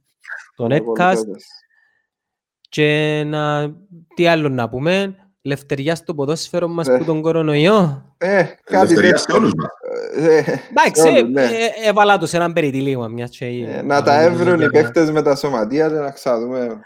[0.57, 1.45] το Παρακολουθώ netcast τες.
[2.69, 3.73] και να...
[4.15, 5.17] τι άλλο να πούμε.
[5.47, 6.97] Λευτεριά στο ποδόσφαιρο μας Ε.
[6.99, 8.05] που τον κορονοϊό.
[8.19, 9.41] Ε, κάτι ελευθερία σε τέτοιο.
[9.41, 9.69] όλους μας.
[10.29, 10.39] Ε,
[10.71, 11.43] Εντάξει, σε ε, όλους, ναι.
[11.43, 13.47] ε, έβαλα το σε έναν περιτύλιγμα μια και...
[13.47, 16.81] Ε, Να τα έβρουν οι παίκτες με τα σωματεία και να ξαδούμε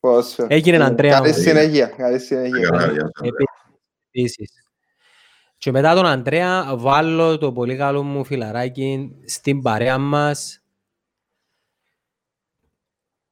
[0.00, 0.38] πώς...
[0.48, 1.34] Έγινε, Ε, Αντρέα Καλή μου.
[1.34, 1.86] συνέχεια.
[1.86, 2.68] Καλή συνέχεια.
[2.68, 3.30] Καλά, γεια σας.
[4.10, 4.50] Επίσης.
[5.58, 10.60] Και μετά τον Αντρέα βάλω το πολύ καλό μου φιλαράκι στην παρέα μας.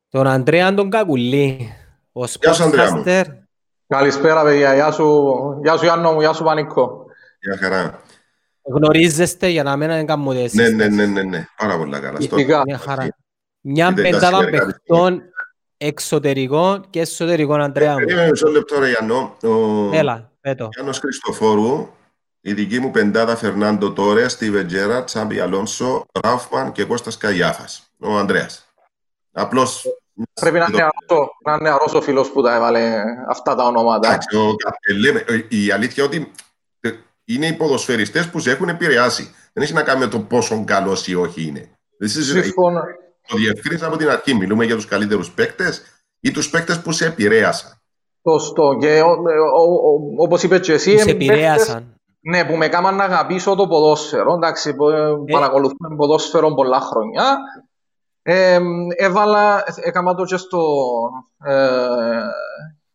[0.09, 1.69] Τον Αντρέα τον Κακουλή.
[2.13, 3.44] Ο Γεια
[3.93, 4.21] σου, Ανδρέα μου.
[4.21, 4.23] sportscaster.
[4.23, 4.75] Καλησπέρα, παιδιά.
[4.75, 7.07] Γεια σου, γεια σου Γιάννο μου, γεια σου Πανίκο.
[7.41, 8.01] Γεια χαρά.
[8.63, 10.49] Γνωρίζεστε για να μην είναι καμποτέ.
[10.53, 11.47] Ναι, ναι, ναι, ναι, ναι.
[11.57, 12.21] Πάρα πολύ καλά.
[12.21, 12.63] Στο- Ειδικά.
[12.65, 13.07] Μια χαρά.
[13.61, 14.65] Μια Είτε τα πεντάδα συνεργάτη.
[14.73, 15.23] παιχτών
[15.77, 17.99] εξωτερικών και εσωτερικών, Αντρέα μου.
[17.99, 19.37] Περίμενε μισό λεπτό, ρε Γιάννο.
[19.43, 20.69] Ο Έλα, πέτω.
[20.73, 21.89] Γιάννος Χριστοφόρου,
[22.41, 27.91] η δική μου πεντάδα Φερνάντο Τόρες, Στίβε Τζέρα, Τσάμπι Αλόνσο, Ράφμαν και Κώστας Καγιάφας.
[28.01, 28.67] Ο Ανδρέας.
[29.33, 29.85] Απλώς...
[30.41, 33.65] Πρέπει να είναι νεαρός, ο- να είναι νεαρός ο φίλος που τα έβαλε αυτά τα
[33.65, 34.09] ονόματα.
[34.09, 36.33] Εντάξει, ο- ε, λέμε, ε, η αλήθεια ότι
[36.81, 36.91] ε,
[37.25, 39.35] είναι οι ποδοσφαιριστές που σε έχουν επηρεάσει.
[39.53, 41.71] Δεν έχει να κάνει με το πόσο καλός ή όχι είναι.
[41.99, 42.43] Δεν συζητάει.
[42.43, 42.81] Συμφωνώ.
[43.29, 44.35] Το διευκρίνησα από την αρχή.
[44.35, 45.83] Μιλούμε για τους καλύτερους παίκτες
[46.21, 47.71] ή τους παίκτες που σε επηρέασαν.
[48.29, 48.77] Σωστό.
[48.81, 51.95] Και ο- ο- ο- όπως είπες και εσύ, Τους είναι παίχτες, επηρέασαν.
[52.21, 54.35] ναι, που με κάμαν να αγαπήσω το ποδόσφαιρο.
[54.35, 55.03] Εντάξει, που, ε,
[55.33, 57.37] παρακολουθούμε ποδόσφαιρο πολλά χρόνια.
[58.27, 58.59] Ε,
[58.97, 60.63] έβαλα, έκανα το και στο,
[61.45, 61.77] ε,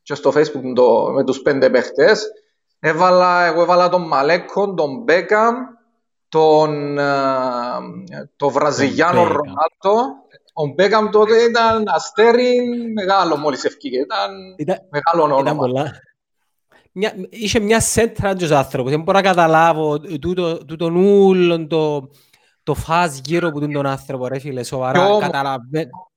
[0.02, 2.28] και στο facebook το, με τους πέντε παίχτες.
[2.80, 5.56] Έβαλα, εγώ έβαλα τον Μαλέκο, τον Μπέκαμ,
[6.30, 7.04] τον, ε,
[8.36, 9.36] τον Βραζιλιάνο Μπέκαμ.
[9.36, 10.16] Ρονάλτο.
[10.54, 12.56] Ο Μπέκαμ τότε ήταν αστέρι
[12.94, 14.00] μεγάλο μόλις ευκήγε.
[14.00, 15.56] Ήταν Ήταν, μεγάλο ήταν όνομα.
[15.56, 15.92] πολλά.
[16.92, 18.92] Μια, είχε μια σέντρα τους άνθρωπος.
[18.92, 22.10] Δεν μπορώ να καταλάβω τούτο, τούτον ούλον το, το
[22.76, 25.06] φας γύρω από τον άνθρωπο, ρε φίλε, Κι σοβαρά.
[25.06, 26.08] όμως- Καταλαβαίνω.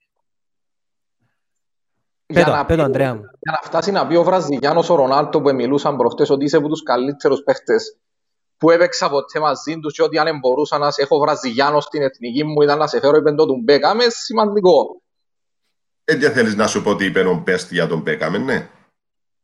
[2.26, 3.20] Για Πέτω, να πέτω, πει- Ανδρέα μου.
[3.20, 6.68] για να φτάσει να πει ο Βραζιλιάνος ο Ρονάλτο που μιλούσαν προχτές ότι είσαι από
[6.68, 7.96] τους καλύτερους παίχτες
[8.56, 12.44] που έπαιξα ποτέ μαζί τους και ότι αν μπορούσα να σε έχω Βραζιλιάνος στην εθνική
[12.44, 15.02] μου ήταν να σε φέρω είπε το του Μπέκαμε σημαντικό.
[16.04, 18.68] Έτσι θέλεις να σου πω ότι είπε ο Μπέστ για τον Μπέκαμε, ναι.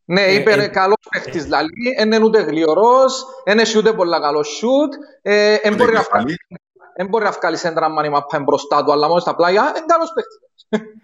[0.05, 3.93] Ναι, Ε, είπε ε, ε, καλός παίχτης λαλή, δεν είναι ούτε γλυωρός, δεν έχει ούτε
[3.93, 4.93] πολλά καλό σιούτ,
[5.23, 6.37] ε, δεν μπορεί να βγάλει-
[6.99, 9.63] δεν μπορεί να βγάλεις σέντρα αν η μάπα είναι μπροστά του, αλλά μόνο στα πλάγια,
[9.77, 10.97] είναι καλός παίχτης.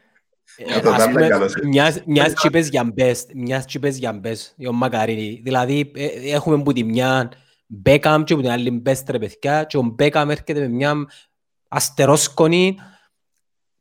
[0.57, 1.67] Ε, το ας δάμε πούμε, καλώς, ε.
[1.67, 5.41] μιας- Μιας τσίπες για μπες, μιας τσίπες για μπες, ο Μακαρίνη.
[5.45, 7.31] Δηλαδή, ε, έχουμε που τη μια
[7.67, 10.95] Μπέκαμ και που την άλλη μπες ρε παιδιά και ο Μπέκαμ έρχεται με μια
[11.69, 12.79] αστερόσκονη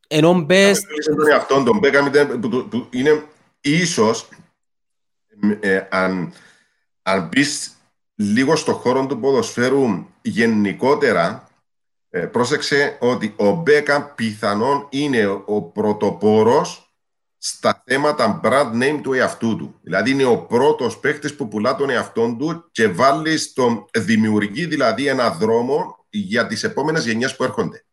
[0.08, 3.24] ενώ μπες Μιλήσε τον εαυτόν τον Μπέκαμ ήταν- που, που- που είναι
[3.62, 4.30] ίσως
[5.60, 6.34] ε, αν,
[7.02, 7.74] αν μπεις
[8.16, 11.48] λίγο στο χώρο του ποδοσφαίρου γενικότερα
[12.16, 16.94] ε, πρόσεξε ότι ο Μπέκαμ πιθανόν είναι ο πρωτοπόρος
[17.38, 19.80] στα θέματα brand name του εαυτού του.
[19.82, 25.08] Δηλαδή είναι ο πρώτος παίχτης που πουλά τον εαυτόν του και βάλει στον δημιουργεί δηλαδή
[25.08, 27.86] ένα δρόμο για τις επόμενες γενιές που έρχονται.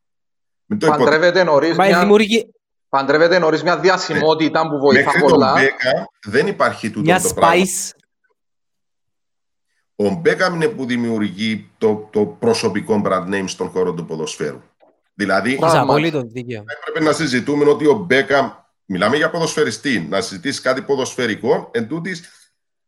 [0.64, 1.10] Μην το υποτιμάς.
[1.10, 2.54] Παντρεύεται νωρίς Μα μια, δημιουργεί
[2.88, 5.52] παντρεύεται νωρίς μια διασημότητα που βοηθά Μέχρι τον πολλά.
[5.52, 7.64] Μπέκα δεν υπάρχει τούτο μια το πράγμα.
[10.00, 14.62] Spice Ο Μπέκαμ είναι που δημιουργεί το, το προσωπικό brand name στον χώρο του ποδοσφαίρου.
[15.14, 15.76] Δηλαδή, Πράγμα.
[15.76, 16.64] Έχεις απόλυτο δίκαιο.
[16.66, 18.50] έπρεπε να συζητούμε ότι ο Μπέκαμ,
[18.84, 22.22] μιλάμε για ποδοσφαιριστή, να συζητήσει κάτι ποδοσφαιρικό, εν τούτης,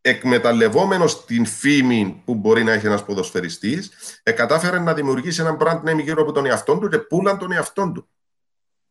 [0.00, 3.90] εκμεταλλευόμενος την φήμη που μπορεί να έχει ένας ποδοσφαιριστής,
[4.22, 7.52] ε, κατάφερε να δημιουργήσει ένα brand name γύρω από τον εαυτόν του και πούλαν τον
[7.52, 8.08] εαυτόν του.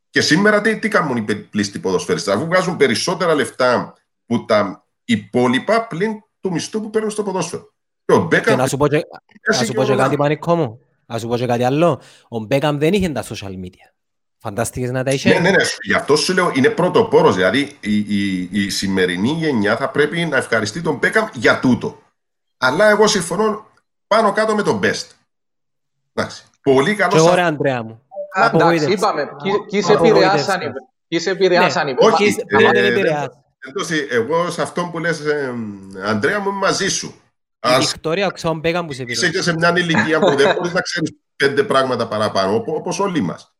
[0.09, 3.93] Και σήμερα τι, τι κάνουν οι πε- πλήστοι ποδοσφαιριστές, αφού βγάζουν περισσότερα λεφτά
[4.25, 7.73] που τα υπόλοιπα πλην του μισθού που παίρνουν στο ποδόσφαιρο.
[8.05, 9.01] Και ο Και Μπέκαμ να σου πω και,
[9.51, 10.03] να σου πω και όλα.
[10.03, 10.79] κάτι πανικό μου.
[11.05, 12.01] Να σου πω και κάτι άλλο.
[12.29, 13.87] Ο Μπέκαμ δεν είχε τα social media.
[14.37, 15.29] Φαντάστηκες να τα είχε.
[15.33, 15.63] Ναι, ναι, ναι.
[15.83, 17.31] Γι' αυτό σου λέω είναι πρωτοπόρο.
[17.31, 22.01] Δηλαδή η, η, η σημερινή γενιά θα πρέπει να ευχαριστεί τον Μπέκαμ για τούτο.
[22.57, 23.65] Αλλά εγώ συμφωνώ
[24.07, 25.05] πάνω κάτω με τον Best.
[26.13, 26.43] Εντάξει.
[26.61, 27.15] Πολύ Και καλό.
[27.17, 28.01] εγώ ρε Ανδρέα μου.
[28.35, 28.93] Εντάξει, Απογοήτευση.
[28.93, 30.25] είπαμε, ποιοι- ποιοι σε Απογοήτευση.
[30.27, 30.73] επηρεάσαν, είπε.
[31.07, 32.05] Ποιοι σε επηρεάσαν, είπε.
[32.05, 33.27] Όχι, Ποιοι- ποιοι ε, δεν δεν- επηρεάζει.
[34.09, 35.53] εγώ σε αυτό που λες, ε,
[36.05, 37.13] Αντρέα μου, είμαι μαζί σου.
[37.63, 39.37] Η Ας Βικτόρια, ο Ξόν Μπέκαμ που σε είσαι επηρεάζει.
[39.37, 43.21] και σε μια ηλικία που δεν μπορείς να ξέρεις πέντε πράγματα παραπάνω, οπό- όπως όλοι
[43.21, 43.53] μας.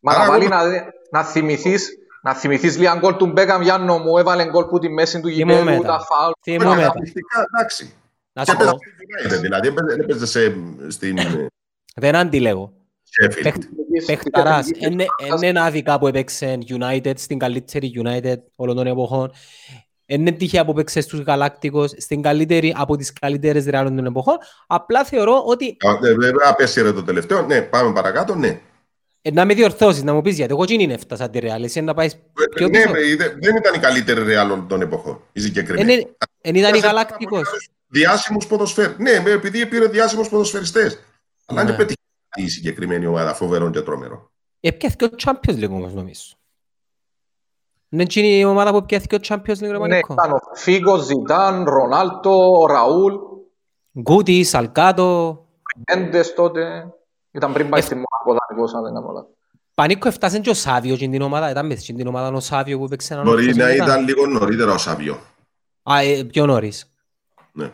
[0.00, 1.88] Μα να Άρα, βάλει εγώ- να, δει- να θυμηθείς
[2.22, 5.60] να θυμηθείς λίγα γκολ του Μπέκαμ Γιάννο μου, έβαλε γκολ που τη μέση του Θυμούμαι
[5.60, 5.88] γηπέδου, τα.
[5.88, 6.32] τα φάουλ.
[6.42, 6.86] Θυμούμαι τα.
[6.86, 7.92] Αγαπητικά, εντάξει.
[8.32, 10.54] Να Και σου έπαιζε πω, στη United, Δηλαδή έπαιζε- έπαιζε σε-
[10.88, 11.46] στην ε,
[11.94, 12.72] δεν αντιλέγω.
[13.20, 13.42] Sheffield.
[13.42, 13.56] Παίχ-
[14.06, 14.68] Παιχταράς.
[14.74, 15.04] Είναι
[15.42, 19.32] είναι άδικα που έπαιξε United στην καλύτερη United όλων των εποχών.
[20.06, 24.36] Είναι τυχαία που έπαιξε στους Γαλάκτικους στην καλύτερη από τις καλύτερες Real των εποχών.
[24.66, 27.42] Απλά θεωρώ ότι Α, ε, Βέβαια, απέσυρε το τελευταίο.
[27.46, 28.34] Ναι, πάμε παρακάτω.
[28.34, 28.60] Ναι.
[29.22, 31.62] ε, να με διορθώσεις, να μου πεις γιατί εγώ δεν έφτασα τη Real.
[31.62, 32.16] Εσύ να πάεις
[32.54, 32.94] πιο ναι, πίσω.
[32.94, 35.20] ε, δε- δεν ήταν η καλύτερη Real των εποχών.
[35.32, 35.92] Η συγκεκριμένη.
[35.92, 36.06] Εν
[36.40, 37.70] εν ήταν η Γαλάκτικος.
[37.86, 38.92] Διάσημους ποδοσφαίρου.
[38.98, 40.98] Ναι, με- επειδή πήρε διάσημους ποδοσφαιριστές.
[41.46, 41.68] Αλλά Ναι.
[41.68, 41.98] δεν πετύχει
[42.34, 44.30] η συγκεκριμένη ομάδα φοβερό και τρομερό.
[44.60, 46.22] Επιέθηκε ο Champions League όμως νομίζω.
[47.88, 50.12] Είναι εκείνη η ομάδα που επιέθηκε ο Champions League ρε Ναι, Πανίκο.
[50.12, 53.14] ήταν ο Φίγκο, Ζιτάν, Ρονάλτο, ο Ραούλ,
[54.00, 55.38] Γκούτι, Σαλκάτο.
[55.84, 56.92] Έντες τότε.
[57.30, 59.30] Ήταν πριν Ε, πάει στη Μονακό δανεικός, αν δεν κάνω λάθος.
[59.74, 61.50] Πανίκο έφτασε και ο Σάβιος στην την ομάδα.
[61.50, 63.84] Ήταν μες στην την ομάδα ο Σάβιο που έπαιξε έναν Μπορεί όρθος να μετά.
[63.84, 65.18] ήταν λίγο νωρίτερα ο Σαβιό.
[65.82, 66.92] Α, ε, πιο νωρίς.
[67.52, 67.70] Ναι.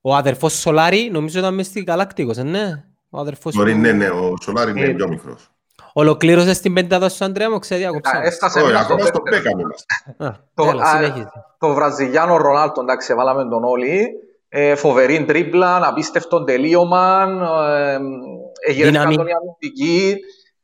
[0.00, 2.84] Ο αδερφός Σολάρη νομίζω ήταν μες στην Γαλάκτικος, ε, ναι.
[3.10, 5.50] Ο αδερφός Μπορεί, του- ναι, ναι, ο Σολάρη είναι Ε, πιο μικρός.
[5.92, 8.24] Ολοκλήρωσες στην πεντάδα σου, Ανδρέα μου, ξέρει, Α, άκουψα.
[8.24, 9.42] Έφτασε Όχι, μέσα στο ακόμα στο δεύτερο.
[9.42, 9.84] Μπέκαμ είμαστε.
[10.16, 11.30] Α, Το- Έλα, α, συνέχισε.
[11.58, 14.08] Το Βραζιλιάνο Ρονάλτο, εντάξει, βάλαμε τον όλοι.
[14.48, 17.22] Ε, φοβερή τρίπλα, απίστευτο τελείωμα.
[17.68, 17.98] Ε,
[18.68, 19.16] εγυρεύκαν Δύναμη.
[19.16, 20.16] τον η αμυντική.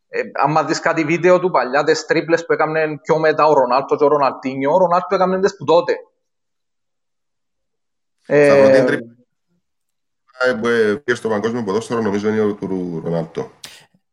[0.09, 3.97] Ε, άμα δεις κάτι βίντεο του παλιά, τις τρίπλες που έκαναν πιο μετά ο Ρονάλτο
[3.97, 5.93] και ο Ροναλτίνιο, ο Ρονάλτο έκαναν τις που τότε.
[8.27, 9.13] Ε, Θα βρω την τρίπλα
[10.47, 13.51] ε, που ε, πήγε στο παγκόσμιο ποδόσφαιρο, νομίζω είναι ο του Ρονάλτο.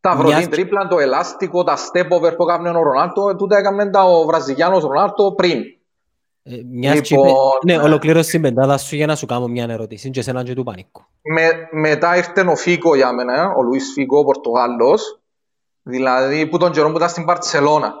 [0.08, 3.34] Τα βρω Μιας- την τρίπλα, το ελάστικο, τα step over που έκαναν ο Ρονάλτο, ε,
[3.34, 5.60] τούτα έκαναν τα ο Βραζιλιάνος Ρονάλτο πριν.
[6.42, 9.66] Ε, μιας Λοιπόν, και είπε- Ναι, ολοκλήρωσε την πεντάδα σου για να σου κάνω μια
[9.68, 10.10] ερώτηση.
[10.10, 11.04] Και εσέναν και του Πανίκου.
[11.22, 15.20] Με, μετά ήρθε ο Φίγκο για μένα, ο Λουίς Φίγκο, ο Πορτογάλος,
[15.82, 17.94] δηλαδή που τον καιρό που ήταν στην Παρτσελώνα.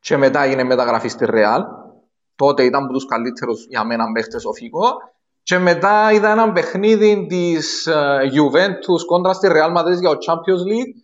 [0.00, 1.62] Και μετά έγινε μεταγραφή στη Ρεάλ.
[2.36, 4.82] Τότε ήταν από τους καλύτερους για μένα παίχτες ο Φίγκο.
[5.42, 10.72] Και μετά είδα ένα παιχνίδι της ε, Juventus κόντρα στη Real Madrid για το Champions
[10.72, 10.94] League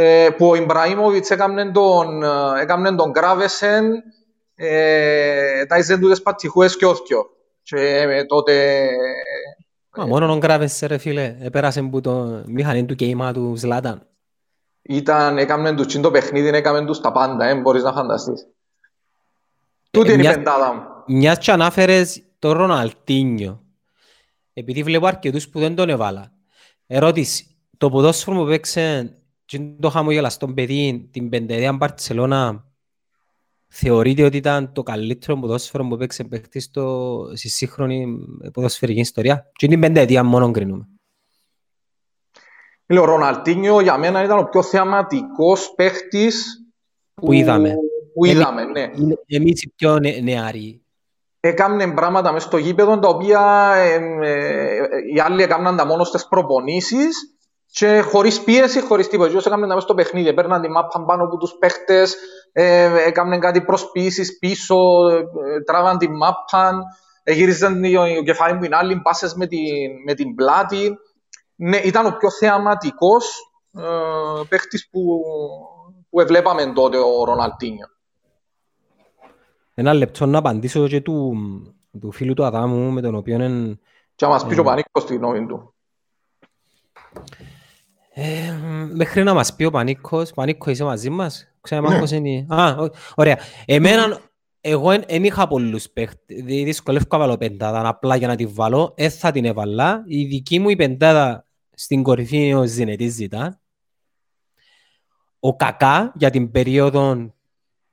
[0.00, 3.92] ε, που ο Ιμπραήμοβιτς έκαμνε τον, ε, έκαμνε τον Γκράβεσεν
[4.54, 7.24] ε, τα εισεν τούτες πατσιχούες και όθκιο.
[7.62, 8.86] Και ε, τότε
[9.96, 11.36] Μα μόνο τον κράβεσαι ρε φίλε.
[11.40, 14.06] Επέρασε που το μηχανή του κέιμα του Ζλάταν.
[14.82, 18.46] ήταν, έκαμνε τους τσιν το παιχνίδι, έκαμνε τους τα πάντα, ε, μπορείς να φανταστείς.
[19.90, 20.82] Τούτη είναι η μιας- πεντάδα μου.
[21.16, 23.60] Μιας και ανάφερες τον Ροναλτίνιο.
[24.58, 26.32] Επειδή βλέπω αρκετούς που δεν τον έβαλα.
[26.86, 27.56] Ερώτηση.
[27.76, 32.64] Το ποδόσφαιρο που παίξε και το χαμογελαστό παιδί την πενταετία Μπαρτσελώνα
[33.68, 38.16] θεωρείται ότι ήταν το καλύτερο ποδόσφαιρο που έπαιξε παίχτη στο, στη σύγχρονη
[38.52, 40.88] ποδοσφαιρική ιστορία; Και είναι η πενταετία μόνο κρίνουμε.
[42.88, 46.66] Ο Ροναλτίνιο για μένα ήταν ο πιο θεαματικός παίχτης
[47.14, 47.74] που, που είδαμε.
[48.14, 48.90] Που είδαμε, ναι.
[49.26, 50.85] Εμείς οι πιο νε, νεαροί.
[51.40, 54.76] Έκαναν πράγματα μέσα στο γήπεδο τα οποία ε, ε,
[55.14, 57.36] οι άλλοι έκαναν τα μόνος στις προπονήσεις
[57.78, 59.36] και χωρίς πίεση, χωρίς τίποτα.
[59.36, 62.16] Όσοι έκαναν μέσα στο παιχνίδι, παίρναν τη μάπα πάνω από τους παίχτες,
[62.52, 64.76] ε, έκαναν κάτι προσποιήσει πίσω,
[65.08, 66.82] ε, τράβαν τη μάπα,
[67.22, 69.60] ε, γύριζαν το κεφάλι που είναι άλλοι, πάσες με, την,
[70.06, 70.96] με την πλάτη.
[71.56, 73.82] Ναι, ήταν ο πιο θεαματικός ε,
[74.48, 75.00] παίχτης που,
[76.10, 77.86] που βλέπαμε τότε ο Ροναλτίνιο.
[79.78, 81.36] Ένα λεπτό να απαντήσω και του,
[82.00, 83.78] του φίλου του Αδάμου με τον οποίο είναι...
[84.14, 85.74] Και να μας πεις ο Πανίκος τη γνώμη του.
[88.12, 88.58] Ε,
[88.92, 92.16] μέχρι να μας πει ο Πανίκος, Πανίκος είσαι μαζί μας, ξέρω ναι.
[92.16, 92.54] είναι.
[92.54, 92.76] Α,
[93.14, 93.38] ωραία.
[93.64, 94.20] Εμένα,
[94.60, 99.10] εγώ δεν είχα πολλούς παίχτες, δυσκολεύω να βάλω πεντάδα, απλά για να τη βάλω, δεν
[99.10, 100.04] θα την έβαλα.
[100.06, 103.60] Η δική μου η πεντάδα στην κορυφή είναι ο Ζινετής Ζητάν.
[105.40, 107.34] Ο Κακά για την περίοδο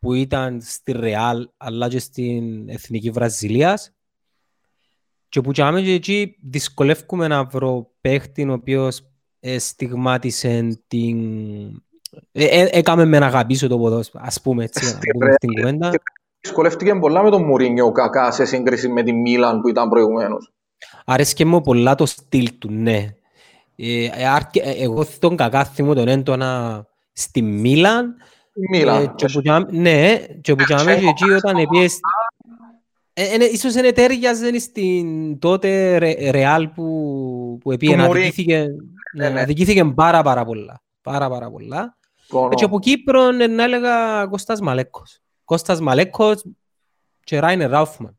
[0.04, 3.94] που ήταν στη Ρεάλ αλλά και στην Εθνική Βραζιλίας
[5.30, 9.02] και που και εκεί δυσκολεύουμε να βρω παίχτη ο οποίος
[9.58, 11.18] στιγμάτισε την...
[12.32, 15.92] Ε, ε, έκαμε με να αγαπήσω το ποδόσφαιρο, ας πούμε έτσι, να πούμε στην κουβέντα.
[16.40, 20.52] Δυσκολεύτηκε πολλά με τον Μουρίνιο κακά σε σύγκριση με τη Μίλαν που ήταν προηγουμένως.
[21.06, 23.16] Αρέσκε μου πολλά το στυλ του, ναι.
[23.76, 24.10] Ε,
[24.78, 28.16] εγώ τον κακά θυμώ τον έντονα στη Μίλαν.
[28.70, 29.16] Μίλαν.
[29.72, 32.00] Ναι, και που και εκεί όταν επίσης
[33.14, 35.98] ε, ε, ίσως είναι τέριαζε στην τότε
[36.32, 38.68] ρεάλ που, που επί αδικήθηκε,
[39.16, 39.42] ναι, ναι.
[39.42, 40.82] αδικήθηκε πάρα πάρα πολλά.
[41.02, 41.98] Πάρα πάρα πολλά.
[42.56, 45.22] Και από Κύπρο να έλεγα Κώστας Μαλέκος.
[45.44, 46.46] Κώστας Μαλέκος
[47.24, 48.18] και Ράινερ Ράουφμαν.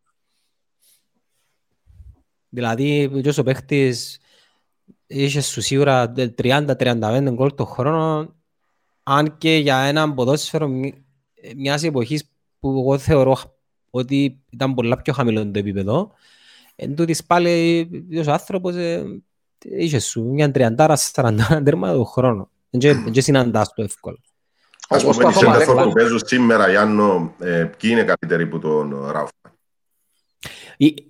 [2.49, 4.21] Δηλαδή, ποιος ο παίχτης
[5.07, 6.13] είχε σου σίγουρα
[6.43, 8.35] 30-35 γκολ το χρόνο,
[9.05, 10.69] αν και για έναν ποδόσφαιρο
[11.57, 12.25] μιας εποχής
[12.61, 13.37] που εγώ θεωρώ
[13.91, 16.13] ότι ήταν πολλά πιο χαμηλό το επίπεδο.
[16.77, 17.89] Εν τούτης πάλι
[18.27, 19.05] ο άνθρωπος ε,
[19.65, 22.51] είχε σου μια τριαντάρα, σαραντάρα τέρμα το χρόνο.
[22.71, 24.19] Δεν συναντάς το εύκολο.
[24.89, 29.33] Ας πούμε, οι σέντερφορ που παίζουν σήμερα, Γιάννο, ε, ποιοι είναι καλύτεροι που τον Ράουφα;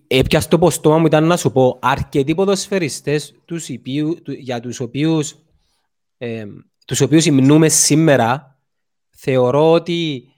[0.07, 5.37] Έπιας το ποστόμα μου ήταν να σου πω αρκετοί ποδοσφαιριστές τους υπίου, για τους οποίους,
[6.19, 6.45] ε,
[6.85, 8.59] τους οποίους υμνούμε σήμερα
[9.11, 10.29] θεωρώ ότι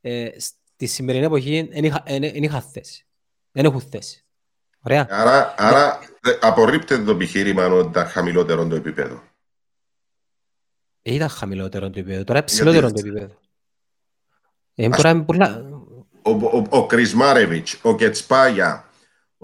[0.00, 0.28] ε,
[0.76, 3.06] τη σημερινή εποχή δεν είχα θέση.
[3.52, 4.24] Δεν έχουν θέση.
[4.80, 5.06] Ωραία.
[5.10, 5.98] Άρα, άρα
[6.40, 9.22] απορρίπτεται το επιχείρημα ότι ήταν χαμηλότερο το επίπεδο.
[11.02, 12.24] Ε, ήταν χαμηλότερο το επίπεδο.
[12.24, 13.34] Τώρα είναι ψηλότερο το επίπεδο.
[14.74, 15.24] Ε, Ας...
[15.26, 15.64] πολλά...
[16.22, 18.85] Ο, ο, ο Κρισμάρεβιτς, ο Κετσπάγια,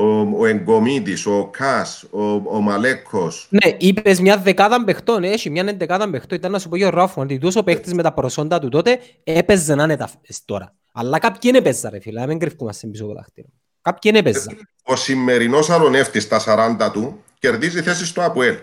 [0.03, 3.47] ο, ο Εγκομίτης, ο Κάς, ο, ο Μαλέκος.
[3.51, 6.39] Ναι, είπες μια δεκάδα παιχτών, έχει μια δεκάδα παιχτών.
[6.39, 9.01] Ήταν να σου πω για ο Ράφου, ότι τόσο παίχτης με τα προσόντα του τότε
[9.25, 10.11] έπαιζε να είναι τα
[10.45, 10.75] τώρα.
[10.93, 13.49] Αλλά κάποιοι είναι παίζα ρε φίλε, μην κρυφκούμαστε πίσω από τα χτύρα.
[13.83, 14.57] Κάποιοι είναι παίζα.
[14.85, 16.41] Ο σημερινός αλωνεύτης στα
[16.81, 18.57] 40 του κερδίζει θέση στο ΑΠΟΕΛ.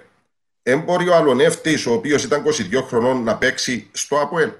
[0.62, 4.52] Δεν μπορεί ο αλωνεύτης ο οποίος ήταν 22 χρονών να παίξει στο ΑΠΟΕΛ.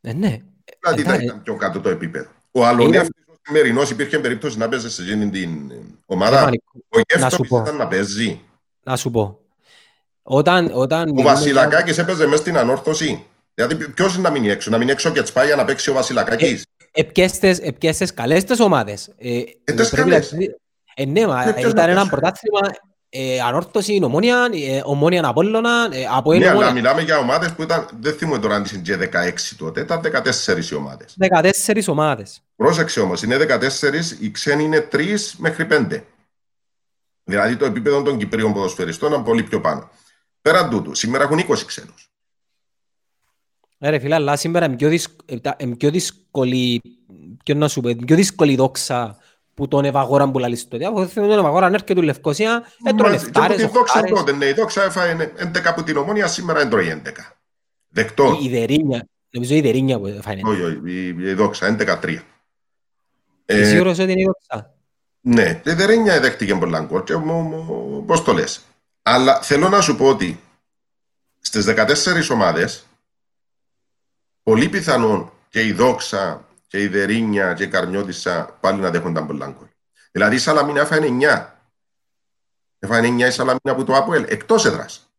[0.00, 0.38] Ε, ναι.
[0.80, 2.30] Δηλαδή ε, ήταν ε, πιο κάτω το επίπεδο.
[2.50, 5.72] Ο αλωνεύτης ο σημερινός υπήρχε περίπτωση να παίζει σε εκείνη την
[6.06, 6.50] ομάδα.
[6.88, 8.40] Ο Γεύτος ήταν να παίζει.
[8.82, 9.38] Να σου πω.
[10.22, 13.26] Όταν, όταν ο Βασιλακάκης έπαιζε μέσα στην ανόρθωση.
[13.54, 16.62] Δηλαδή, ποιος να μείνει έξω, να μείνει έξω και τσπάει για να παίξει ο Βασιλακάκης;
[17.62, 19.10] Επιέστε καλές τις ομάδες.
[19.18, 19.42] Ε,
[19.90, 20.32] καλές.
[20.94, 22.60] Ε, ναι, μα ήταν ένα πρωτάθλημα
[23.16, 27.88] ε, ανόρθωση, ομόνια, ε, ομόνια Απόλλωνα, ε, από Ναι, αλλά μιλάμε για ομάδες που ήταν,
[28.00, 31.16] δεν θυμούμαι τώρα αν ήταν 16 τότε, ήταν 14 οι ομάδες.
[31.18, 32.42] 14 ομάδες.
[32.56, 36.04] Πρόσεξε όμως, είναι 14, οι ξένοι είναι 3 μέχρι 5.
[37.24, 39.90] Δηλαδή το επίπεδο των Κυπρίων ποδοσφαιριστών είναι πολύ πιο πάνω.
[40.42, 42.10] Πέραν τούτου, σήμερα έχουν 20 ξένους.
[43.78, 44.90] Ε, ρε φίλε, αλλά σήμερα είναι πιο,
[45.76, 46.80] πιο δύσκολη,
[47.44, 49.18] ποιο να σου πω, πιο δύσκολη δόξα
[49.54, 50.84] που τον Ευαγόρα που λαλείς τότε.
[50.84, 54.82] Από τον Ευαγόρα αν έρχεται του Λευκοσία, έτρωνε φτάρες, Και δόξα τότε, ναι, η δόξα
[54.82, 57.36] έφαγε 11 από την Ομόνια, σήμερα έντρωει 11.
[57.88, 58.38] Δεκτό.
[58.42, 60.40] Η Δερίνια, νομίζω η Δερίνια που έφαγε.
[60.44, 62.18] Όχι, όχι, η δόξα, 11-3.
[63.44, 64.74] Ε, σίγουρος ότι είναι η δόξα;
[65.20, 67.14] Ναι, η Δερίνια δέχτηκε πολλά γκολ και
[68.06, 68.60] πώς το λες.
[69.02, 70.40] Αλλά θέλω να σου πω ότι
[71.40, 72.86] στις 14 ομάδες
[74.42, 76.44] πολύ πιθανόν και η Δόξα
[76.74, 79.66] και η Δερίνια και η Καρνιώτισσα πάλι να δέχονταν πολλά γκολ.
[80.12, 81.46] Δηλαδή η Σαλαμίνα έφανε 9.
[82.78, 85.10] Έφανε 9 η Σαλαμίνα από το Αποέλ, εκτός έδρας.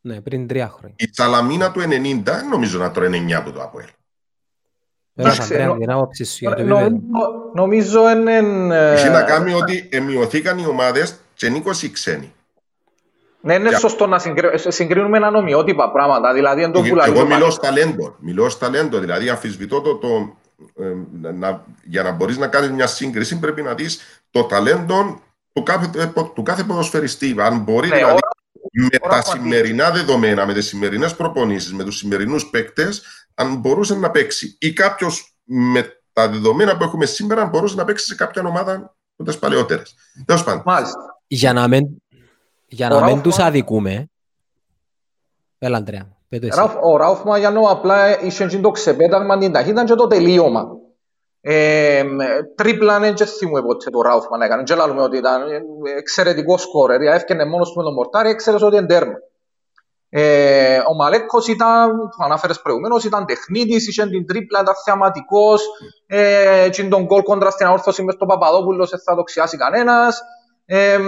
[0.00, 0.94] Ναι, πριν τρία χρόνια.
[0.98, 3.86] Η Σαλαμίνα του 90 νομίζω να τρώει 9 από το Αποέλ.
[5.14, 7.50] Πέρα Εντάξει, Ανδρέα, νο- την άποψη σου για το Νομίζω, επίπεδο.
[7.54, 8.36] νομίζω είναι...
[8.76, 12.32] ε, Έχει να κάνει ότι εμειωθήκαν οι ομάδες και είναι 20 ξένοι.
[13.40, 16.32] Ναι, είναι Για- σωστό να συγκρι- συγκρίνουμε ανομοιότυπα πράγματα.
[16.32, 17.24] Δηλαδή, δεν το Εγώ πουλάει.
[17.26, 18.16] μιλώ στα ταλέντο.
[18.18, 18.98] Μιλώ στα ταλέντο.
[18.98, 19.96] Δηλαδή, αμφισβητώ το.
[19.96, 20.36] το
[20.74, 20.92] ε,
[21.32, 24.00] να, για να μπορείς να κάνεις μια σύγκριση, πρέπει να δεις
[24.30, 25.20] το ταλέντο
[25.52, 27.34] του κάθε, του κάθε ποδοσφαιριστή.
[27.38, 28.28] Αν μπορεί Ναι, δηλαδή, ώρα-
[28.72, 33.02] με ώρα τα που σημερινά δεδομένα, με τις σημερινές προπονήσεις, με τους σημερινούς παίκτες,
[33.34, 34.56] αν μπορούσε να παίξει.
[34.60, 38.72] Ή κάποιος με τα δεδομένα που έχουμε σήμερα, αν μπορούσε να παίξει σε κάποια ομάδα
[39.16, 39.94] από τις παλαιότερες.
[40.24, 40.62] Τέλος πάντων.
[40.66, 41.20] Μάλιστα.
[41.26, 41.86] Για να μην,
[42.66, 44.06] για να Ο μην Ράουφ- τους αδικούμε.
[45.58, 46.58] Έλα, Ανδρέα, πες το εσύ.
[46.58, 50.66] Ράφ- Ο Ράουφ Μαγιάννο απλά είχε και το ξεπέταγμα, την ταχύτητα και το τελείωμα.
[51.40, 52.04] Ε,
[52.54, 54.62] τρίπλα δεν και θυμούμαι ποτέ το Ράουφ να έκανε.
[54.62, 55.60] Και λαλούμε ότι ήταν ε,
[55.98, 57.00] εξαιρετικό σκόρερ.
[57.00, 59.14] Έφτιανε μόνος του με τον Μορτάρι, έξερες ότι είναι τέρμα.
[60.08, 65.62] Ε, ο Μαλέκος ήταν, που ανάφερες προηγουμένως, ήταν τεχνίτης, είχε την τρίπλα, ήταν θεαματικός,
[66.06, 70.20] ε, και τον γκολ κόντρα στην αόρθωση μες στον Παπαδόπουλος δεν θα το ξιάσει κανένας.
[70.64, 70.98] Ε,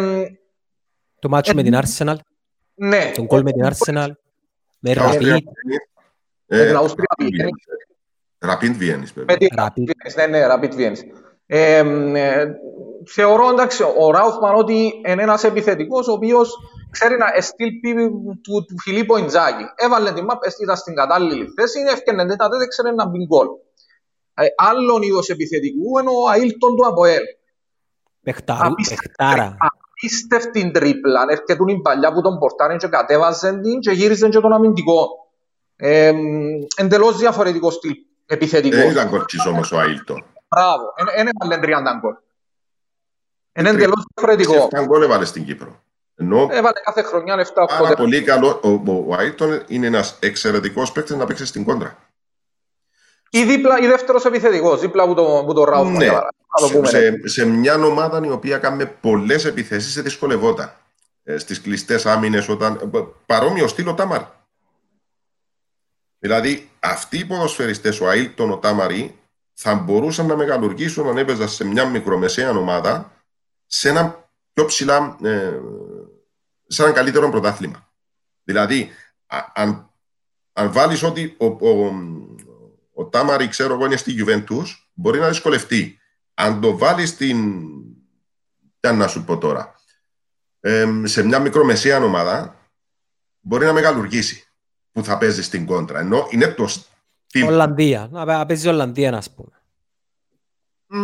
[1.18, 2.14] Το μάτσο με την Arsenal,
[2.74, 4.08] ναι, τον κόλ με την Arsenal,
[4.78, 5.40] με Τα Αυστρία Rapid,
[6.46, 7.48] Ε, την Αυστρία πήγαινε.
[8.38, 9.36] Rapid Βιέννης, Με βέβαια.
[9.36, 9.90] την Rapid.
[9.90, 11.02] Viennese, ναι, ναι, Rapid Viennese.
[11.46, 11.78] Ε,
[12.14, 12.46] ε,
[13.06, 16.54] θεωρώ εντάξει, ο Ράουφμαν ότι είναι ένας επιθετικός ο οποίος
[16.90, 17.80] ξέρει να στείλει
[18.42, 19.64] του, του Φιλίππο Ιντζάκη.
[19.74, 23.46] Έβαλε την μάπα, ήταν στην κατάλληλη θέση, έφτιανε δεν τα δεν ξέρει να μπει γκολ.
[24.34, 27.22] Ε, άλλον είδος επιθετικού είναι ο Αίλτον του Αποέλ.
[28.22, 29.56] Παιχτάρου, Απίστευτη- παιχτάρα.
[30.00, 34.52] Απίστευτη τρίπλα, έρχεται την παλιά που τον πορτάρει και κατέβαζε την και γύριζε και τον
[34.52, 35.08] αμυντικό.
[35.76, 36.12] Ε,
[36.76, 37.92] εντελώς διαφορετικό στυλ
[38.26, 38.76] επιθετικό.
[38.76, 40.24] Δεν ήταν κορτσής όμως ο Αίλτον.
[40.48, 40.94] Μπράβο.
[41.16, 42.14] Δεν έβαλε 30 γκολ.
[43.52, 44.68] Είναι εντελώς διαφορετικό.
[44.80, 45.82] 7 γκολ έβαλε στην Κύπρο.
[46.14, 50.92] Ενώ Έβαλε κάθε χρονιά 7 πάρα πολύ καλό, ο, ο, ο Άιλτον είναι ένας εξαιρετικός
[50.92, 51.96] παίκτης να παίξει στην κόντρα.
[53.30, 55.88] Ή δίπλα, ή δεύτερος επιθετικός, δίπλα από το, που το Ράουφ.
[55.88, 56.06] Ναι.
[56.06, 56.20] Να
[56.60, 56.88] το Σε, πούμε.
[56.88, 60.72] σε, σε μια ομάδα η οποία κάνει πολλές επιθέσεις σε δυσκολευόταν.
[61.22, 62.90] Ε, στις κλειστές άμυνες όταν...
[63.26, 64.22] Παρόμοιο στυλ ο Τάμαρ.
[66.18, 69.18] Δηλαδή αυτοί οι ποδοσφαιριστές, ο Αίλτον, ο Τάμαρη,
[69.52, 73.12] θα μπορούσαν να μεγαλουργήσουν αν έπαιζαν σε μια μικρομεσαία ομάδα
[73.66, 75.58] σε ένα πιο ψηλά, ε,
[76.66, 77.88] σε ένα καλύτερο πρωτάθλημα.
[78.44, 78.90] Δηλαδή,
[79.26, 79.90] α- αν,
[80.52, 81.92] αν βάλεις ότι ο, ο,
[82.98, 85.98] ο Τάμαρη, ξέρω εγώ, είναι στη Juventus, μπορεί να δυσκολευτεί.
[86.34, 87.60] Αν το βάλεις στην...
[88.80, 89.74] Τι να σου πω τώρα.
[90.60, 92.56] Ε, σε μια μικρομεσαία ομάδα,
[93.40, 94.44] μπορεί να μεγαλουργήσει
[94.92, 95.98] που θα παίζει στην κόντρα.
[95.98, 98.08] Ενώ είναι το στυλ Ολλανδία.
[98.10, 99.62] Να πα- παίζει Ολλανδία, να πούμε.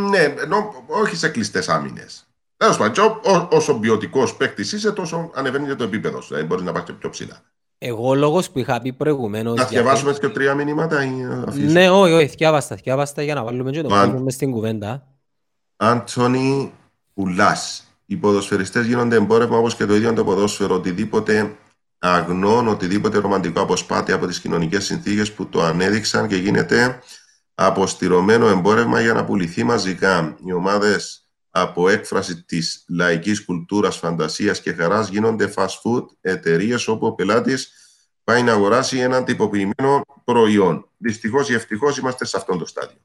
[0.08, 2.28] Ναι, ενώ όχι σε κλειστές άμυνες.
[2.56, 6.28] Τέλος πάντων, και ό- ό- όσο ποιοτικός παίκτης είσαι, τόσο ανεβαίνει και το επίπεδο σου.
[6.28, 7.42] Δηλαδή, μπορείς να πάει και πιο ψηλά.
[7.86, 9.54] Εγώ ο λόγος που είχα πει προηγουμένως...
[9.54, 11.72] Να γιατί- διαβάσουμε και τρία μηνύματα ή να αφήσουμε.
[11.72, 14.04] Ναι, όχι, όχι, θυκιάβαστα, θυκιάβαστα για να βάλουμε και το Μαν.
[14.04, 15.06] κόσμο μες στην κουβέντα.
[15.76, 16.72] Άντωνη
[17.14, 17.84] Πουλάς.
[18.06, 20.74] Οι ποδοσφαιριστές γίνονται εμπόρευμα όπως και το ίδιο το ποδόσφαιρο.
[20.74, 21.56] Οτιδήποτε
[21.98, 26.98] αγνών, οτιδήποτε ρομαντικό αποσπάται από τις κοινωνικές συνθήκες που το ανέδειξαν και γίνεται
[27.54, 30.36] αποστηρωμένο εμπόρευμα για να πουληθεί μαζικά.
[30.44, 31.23] Οι ομάδες
[31.56, 37.72] από έκφραση της λαϊκής κουλτούρας, φαντασίας και χαράς γίνονται fast food εταιρείες όπου ο πελάτης
[38.24, 40.88] πάει να αγοράσει ένα τυποποιημένο προϊόν.
[40.96, 42.98] Δυστυχώς ή ευτυχώς είμαστε σε αυτό το στάδιο.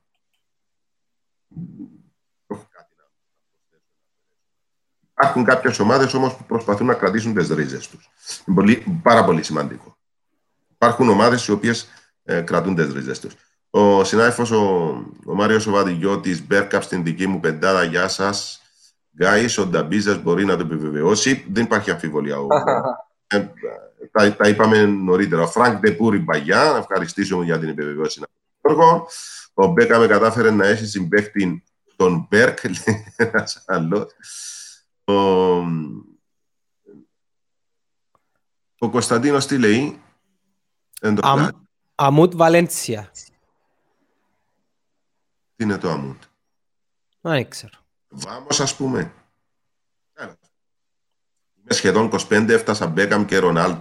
[5.11, 8.09] Υπάρχουν κάποιες ομάδες όμως που προσπαθούν να κρατήσουν τις ρίζες τους.
[8.45, 9.97] Είναι πολύ, πάρα πολύ σημαντικό.
[10.71, 11.89] Υπάρχουν ομάδες οι οποίες
[12.23, 13.33] ε, κρατούν τις ρίζες τους.
[13.69, 14.63] Ο συνάδελφος ο,
[15.25, 18.61] ο Μάριος Οβαδηγιώτη, Μπέρκαπ στην δική μου πεντάδα, γεια σας.
[19.17, 21.45] Γκάι, ο Νταμπίζας μπορεί να το επιβεβαιώσει.
[21.51, 22.39] Δεν υπάρχει αμφιβολία.
[22.39, 22.47] Ο,
[23.27, 23.47] ε,
[24.11, 25.41] τα, τα είπαμε νωρίτερα.
[25.41, 28.21] Ο Φρανκ Ντεπούρη Μπαγιά, να ευχαριστήσω για την επιβεβαίωση.
[28.61, 29.07] Γιώργο.
[29.53, 31.63] Ο Μπέκα με κατάφερε να έχει συμπέχτη
[31.95, 34.13] τον Μπέρκ, λέει ένας άλλος.
[35.03, 35.13] Ο,
[38.77, 40.01] ο Κωνσταντίνος τι λέει;
[41.01, 41.51] Εν το Αμ- πλάι.
[41.95, 43.11] Αμούτ Βαλένσια.
[45.59, 46.15] Τι είναι το Αμούντ;
[47.21, 47.73] Δεν ξέρω.
[48.09, 49.13] Βάμος ας πούμε.
[50.13, 50.37] Έλα.
[51.55, 53.75] Είμαι σχεδόν 25, έφτασα Μπέκαμ και Ρονάλ.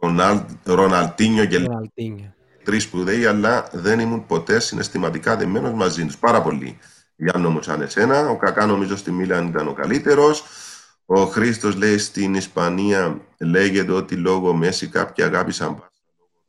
[0.00, 2.34] Ρονάλ, Ροναλτίνιο και Ροναλντίνιο.
[2.64, 6.18] τρεις σπουδαίοι, αλλά δεν ήμουν ποτέ συναισθηματικά δεμένος μαζί τους.
[6.18, 6.78] Πάρα πολύ.
[7.16, 8.28] Γιάννο μου σαν εσένα.
[8.28, 10.44] Ο Κακά νομίζω στη Μίλαν ήταν ο καλύτερος.
[11.04, 15.88] Ο Χρήστος λέει στην Ισπανία λέγεται ότι λόγω Μέση κάποιοι αγάπησαν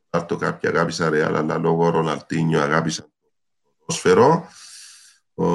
[0.10, 3.15] Πάρτο, κάποιοι αγάπησαν Ρεάλ, αλλά λόγω Ροναλτίνιο αγάπησαν το
[3.86, 4.48] ποδόσφαιρο.
[5.34, 5.46] Ο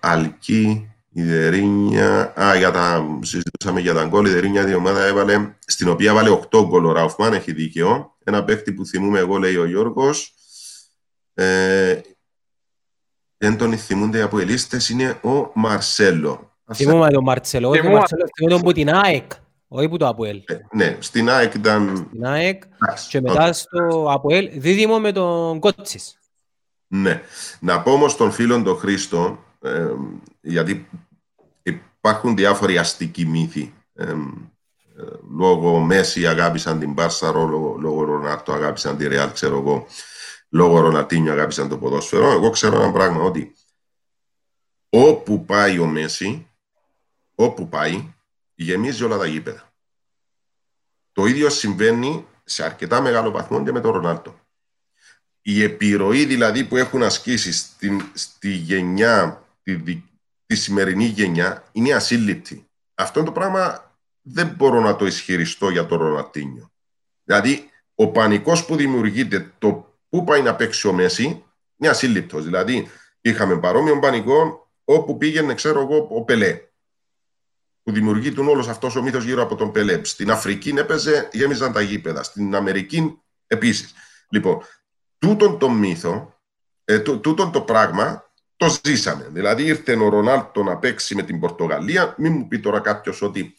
[0.00, 2.32] Αλκή, η Δερίνια.
[2.40, 4.26] Α, για τα, συζητούσαμε για τα γκολ.
[4.26, 8.16] Η Δερίνια η ομάδα έβαλε, στην οποία βάλε 8 γκολ ο Ράουφμαν, έχει δίκαιο.
[8.24, 10.34] Ένα παίκτη που θυμούμε εγώ, λέει ο Γιώργος.
[11.34, 12.00] Ε,
[13.38, 16.56] δεν τον θυμούνται οι αποελίστες, είναι ο Μαρσέλο.
[16.74, 17.98] Θυμούμαι τον Μαρσέλο, όχι ο Θυμούμαι.
[17.98, 19.32] Μαρσέλο, θυμούμαι τον που την ΑΕΚ,
[19.68, 20.42] όχι που το Αποέλ.
[20.46, 22.08] Ε, ναι, στην ΑΕΚ ήταν...
[22.12, 23.22] Την ΑΕΚ Εντάξει, και οκ.
[23.22, 26.17] μετά στο Αποέλ, δίδυμο με τον Κότσις.
[26.88, 27.22] Ναι.
[27.60, 29.94] Να πω όμως τον φίλον τον Χρήστο, ε,
[30.40, 30.88] γιατί
[31.62, 33.74] υπάρχουν διάφοροι αστικοί μύθοι.
[33.94, 34.14] Ε, ε,
[35.36, 39.86] λόγω Μέσι αγάπησαν την Μπάρσα, λόγω, λόγω Ρονάλντο αγάπησαν τη Ρεάλ, ξέρω εγώ.
[40.48, 42.30] Λόγω Ροναλντίνιο αγάπησαν το ποδόσφαιρο.
[42.30, 43.54] Εγώ ξέρω ένα πράγμα, ότι
[44.88, 46.50] όπου πάει ο Μέση,
[47.34, 48.14] όπου πάει,
[48.54, 49.72] γεμίζει όλα τα γήπεδα.
[51.12, 54.47] Το ίδιο συμβαίνει σε αρκετά μεγάλο βαθμό και με τον Ρονάλτο
[55.50, 60.04] η επιρροή δηλαδή που έχουν ασκήσει στην, στη γενιά, τη, δι-
[60.46, 62.66] τη σημερινή γενιά, είναι ασύλληπτη.
[62.94, 63.92] Αυτό το πράγμα
[64.22, 66.70] δεν μπορώ να το ισχυριστώ για τον Ρονατίνιο.
[67.24, 71.44] Δηλαδή, ο πανικός που δημιουργείται, το πού πάει να παίξει ο Μέση,
[71.76, 72.44] είναι ασύλληπτος.
[72.44, 72.90] Δηλαδή,
[73.20, 76.60] είχαμε παρόμοιο πανικό όπου πήγαινε, ξέρω εγώ, ο Πελέ.
[77.82, 80.04] Που δημιουργείται όλος αυτός ο μύθος γύρω από τον Πελέ.
[80.04, 82.22] Στην Αφρική έπαιζε, γέμιζαν τα γήπεδα.
[82.22, 83.94] Στην Αμερική επίσης.
[84.28, 84.62] Λοιπόν,
[85.18, 86.34] τούτον το μύθο,
[86.84, 89.28] ε, τού- τούτον το πράγμα το ζήσαμε.
[89.32, 92.14] Δηλαδή ήρθε ο Ρονάλτο να παίξει με την Πορτογαλία.
[92.18, 93.56] Μην μου πει τώρα κάποιος ότι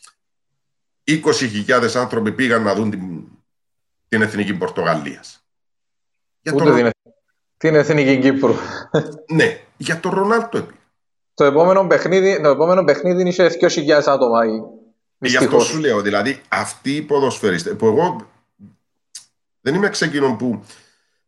[1.03, 3.24] 20.000 άνθρωποι πήγαν να δουν την,
[4.07, 5.43] την εθνική Πορτογαλίας.
[6.41, 6.89] Για Ούτε τον, την,
[7.57, 8.53] την Εθνική Κύπρου.
[9.38, 10.74] ναι, για τον Ρονάλτο επί.
[11.34, 14.45] Το επόμενο παιχνίδι, το επόμενο παιχνίδι είχε 2.000 άτομα.
[14.45, 14.78] Γι' αυτό
[15.18, 15.66] Δυστυχώς.
[15.66, 18.30] σου λέω, δηλαδή αυτοί οι ποδοσφαιριστές που εγώ
[19.62, 20.64] δεν είμαι εξ εκείνων που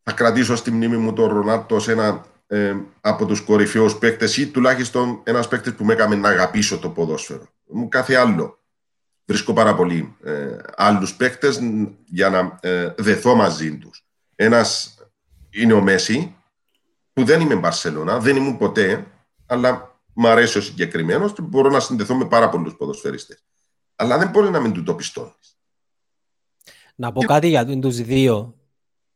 [0.04, 4.48] θα κρατήσω στη μνήμη μου τον Ρονάλτο ως ένα ε, από τους κορυφαίους παίκτες ή
[4.48, 7.48] τουλάχιστον ένας παίκτης που με έκαμε να αγαπήσω το ποδόσφαιρο.
[7.66, 8.60] Μου κάθε άλλο.
[9.26, 14.06] Βρίσκω πάρα πολύ ε, άλλους παίκτες μ, για να ε, δεθώ μαζί τους.
[14.36, 14.98] Ένας
[15.50, 16.36] είναι ο Μέση,
[17.14, 19.08] που δεν είμαι Μπαρσελόνα, δεν ήμουν ποτέ,
[19.46, 23.44] αλλά μου αρέσει ο συγκεκριμένος και μπορώ να συνδεθώ με πάρα πολλούς ποδοσφαιριστές.
[23.96, 25.58] Αλλά δεν μπορεί να μην του το πιστώνεις.
[26.96, 28.56] Να πω κάτι για τους δύο.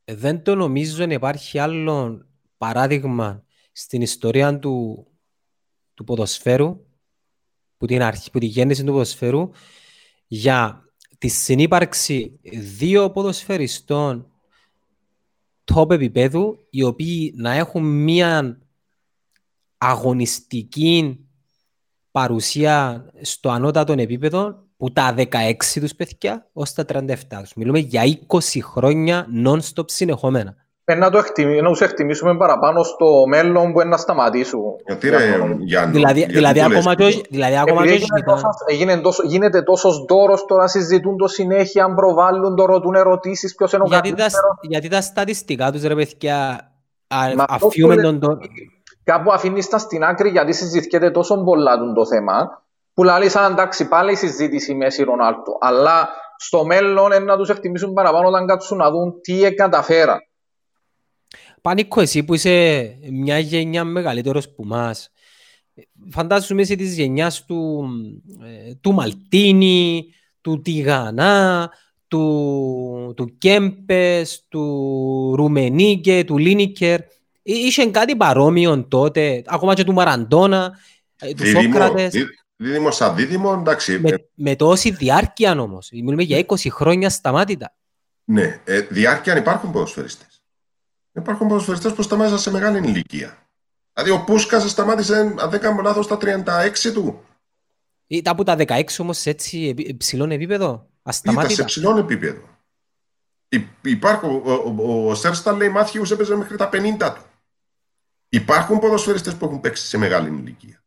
[0.06, 2.26] Ε, Δεν το νομίζω να υπάρχει άλλο
[2.58, 5.08] παράδειγμα στην ιστορία του,
[5.94, 6.86] του ποδοσφαίρου,
[7.78, 9.50] που την, αρχή, που τη γέννηση του ποδοσφαίρου,
[10.28, 10.84] για
[11.18, 14.32] τη συνύπαρξη δύο ποδοσφαιριστών
[15.74, 18.62] top επίπεδου, οι οποίοι να έχουν μία
[19.78, 21.26] αγωνιστική
[22.12, 25.26] παρουσία στο ανώτατο επίπεδο που τα 16
[25.74, 27.04] τους παιδιά ως τα 37
[27.40, 27.54] τους.
[27.56, 28.40] Μιλούμε για 20
[28.74, 30.56] χρόνια non-stop συνεχόμενα.
[30.88, 31.50] Ε, να, το εκτιμ...
[31.50, 34.62] να τους εκτιμήσουμε παραπάνω στο μέλλον που είναι να σταματήσουν.
[34.86, 35.18] Γιατί ρε
[35.60, 38.12] Γιάννη, Δηλαδή, γιατί δηλαδή, το λες; ακόμα και, τούτο; όχι- δηλαδή ακόμα και Επειδή όχι
[38.14, 42.96] έγινε, τόσο, έγινε τόσο, γίνεται τόσος δώρος τώρα συζητούν το συνέχεια, αν προβάλλουν το ρωτούν
[42.96, 44.58] ερωτήσεις, ποιος είναι ο γιατί, τα, καλύτερος.
[44.62, 46.72] γιατί τα στατιστικά τους ρε παιδιά
[47.08, 48.40] α, Μα αυτό αφιούμε που τον, τον,
[49.04, 52.65] Κάπου αφήνεις τα στην άκρη γιατί συζητιέται τόσο πολλά τον το θέμα,
[52.96, 55.58] που λέει σαν εντάξει πάλι η συζήτηση Μέση Ρονάλτο.
[55.62, 60.20] Αλλά στο μέλλον είναι να τους εκτιμήσουν παραπάνω όταν κάτσουν να δουν τι καταφέρα.
[61.62, 65.12] Πανίκο, εσύ που είσαι μια γενιά μεγαλύτερος που μας,
[66.12, 67.90] φαντάζομαι είσαι της γενιάς του,
[68.68, 70.06] ε, του Μαλτίνη,
[70.42, 71.72] του Τιγανά,
[72.08, 77.00] του, του Κέμπες, του Ρουμενίκε, του Λίνικερ.
[77.00, 77.08] Ε,
[77.44, 80.78] Είχε κάτι παρόμοιο τότε, ακόμα και του Μαραντόνα,
[81.20, 82.12] ε, του Δίδυμο, Σόκρατες.
[82.12, 82.26] δί-
[82.56, 83.94] δίδυμος σαν δίδυμο, εντάξει.
[83.94, 85.90] ε, Με, με τόση διάρκεια όμως.
[85.92, 87.76] Μιλούμε για 20 χρόνια σταμάτητα.
[88.24, 90.42] ναι, ε, διάρκεια υπάρχουν ποδοσφαιριστές.
[91.12, 93.38] Υπάρχουν ποδοσφαιριστές που σταμάτησαν σε μεγάλη ηλικία.
[93.94, 97.24] Δηλαδή ο Πούσκας σταμάτησε, αν δεν κάνω λάθος, στα 36 του.
[98.08, 100.66] Ήταν από τα 16 όμως σε έτσι επι- ψηλό επίπεδο.
[100.68, 101.66] Ήταν σε Ασταμάτητα.
[101.66, 102.42] ψηλό επίπεδο.
[103.50, 107.22] Υ- Υπάρχουν, ο, ο, ο Σερ Στανλέι Μάθιους έπαιζε μέχρι τα 50 του.
[108.30, 110.84] Υπάρχουν ποδοσφαιριστές που έχουν παίξει σε μεγάλη ηλικία.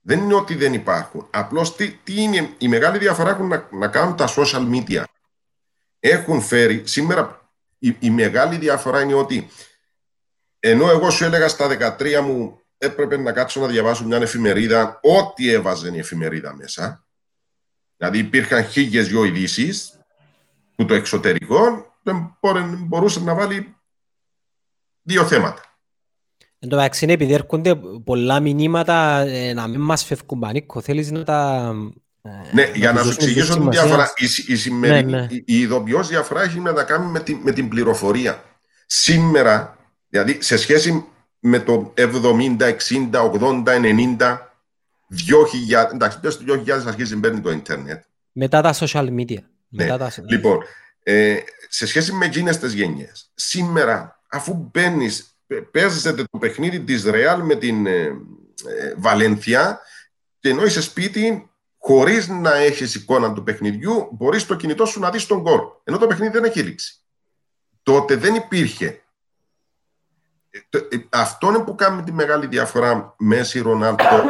[0.00, 1.26] Δεν είναι ότι δεν υπάρχουν.
[1.30, 5.02] Απλώς τι, τι είναι, η μεγάλη διαφορά έχουν να, να κάνουν τα social media.
[6.00, 9.50] Έχουν φέρει, σήμερα η, η μεγάλη διαφορά είναι ότι
[10.60, 15.52] ενώ εγώ σου έλεγα στα 13 μου έπρεπε να κάτσω να διαβάσω μια εφημερίδα, ό,τι
[15.52, 17.06] έβαζε η εφημερίδα μέσα,
[17.96, 19.98] δηλαδή υπήρχαν χίλιες δυο ειδήσεις
[20.74, 23.76] που το εξωτερικό δεν μπορέ- μπορούσε να βάλει
[25.02, 25.67] δύο θέματα.
[26.58, 30.80] Εν τω μεταξύ, είναι επειδή έρχονται πολλά μηνύματα ε, να μην μας φεύγουν πανίκο.
[30.80, 31.70] Θέλεις να τα...
[32.22, 33.82] ε, Ναι, για να τους σου δώσουμε εξηγήσω τη σημασία.
[33.82, 34.12] διαφορά.
[34.16, 35.26] Η, σ- η, σημερινή- Ναι, ναι.
[35.30, 38.42] η, η ειδοποιώς διαφορά έχει να τα κάνει με, τη- με την πληροφορία.
[38.86, 39.76] Σήμερα,
[40.08, 41.04] δηλαδή σε σχέση
[41.40, 42.02] με το 70,
[42.60, 43.62] 60, 80,
[44.18, 44.38] 90,
[45.10, 48.02] 2000, εντάξει, πες το 2000 αρχίζει να παίρνει το ίντερνετ.
[48.32, 49.36] Μετά τα social media.
[49.68, 49.84] Ναι.
[49.84, 50.12] Μετά τα...
[50.28, 50.58] Λοιπόν,
[51.02, 51.36] ε,
[51.68, 55.37] σε σχέση με εκείνες τις γενιές, σήμερα, αφού μπαίνεις
[55.70, 59.80] παίζεται το παιχνίδι της Ρεάλ με την ε, ε, Βαλένθια
[60.38, 65.10] και ενώ είσαι σπίτι χωρίς να έχεις εικόνα του παιχνιδιού μπορείς το κινητό σου να
[65.10, 67.00] δεις τον γκολ ενώ το παιχνίδι δεν έχει λήξει.
[67.82, 69.02] Τότε δεν υπήρχε.
[70.70, 70.78] Ε,
[71.08, 74.24] αυτό είναι που κάνει τη μεγάλη διαφορά Μέση Ρονάλτο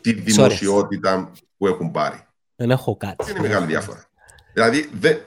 [0.00, 2.26] τη δημοσιότητα που έχουν πάρει.
[2.56, 3.24] Δεν έχω κάτι.
[3.24, 4.04] Δεν είναι μεγάλη διαφορά.
[4.52, 5.20] Δηλαδή δεν,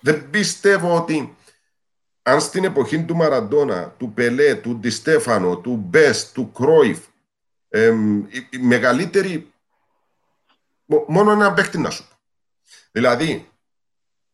[0.00, 1.36] δεν πιστεύω ότι
[2.22, 6.98] αν στην εποχή του Μαραντόνα, του Πελέ, του Ντιστέφανο, του Μπες, του Κρόιφ,
[8.50, 9.52] η, μεγαλύτερη.
[11.06, 12.16] Μόνο ένα παίχτη να σου πω.
[12.92, 13.48] Δηλαδή,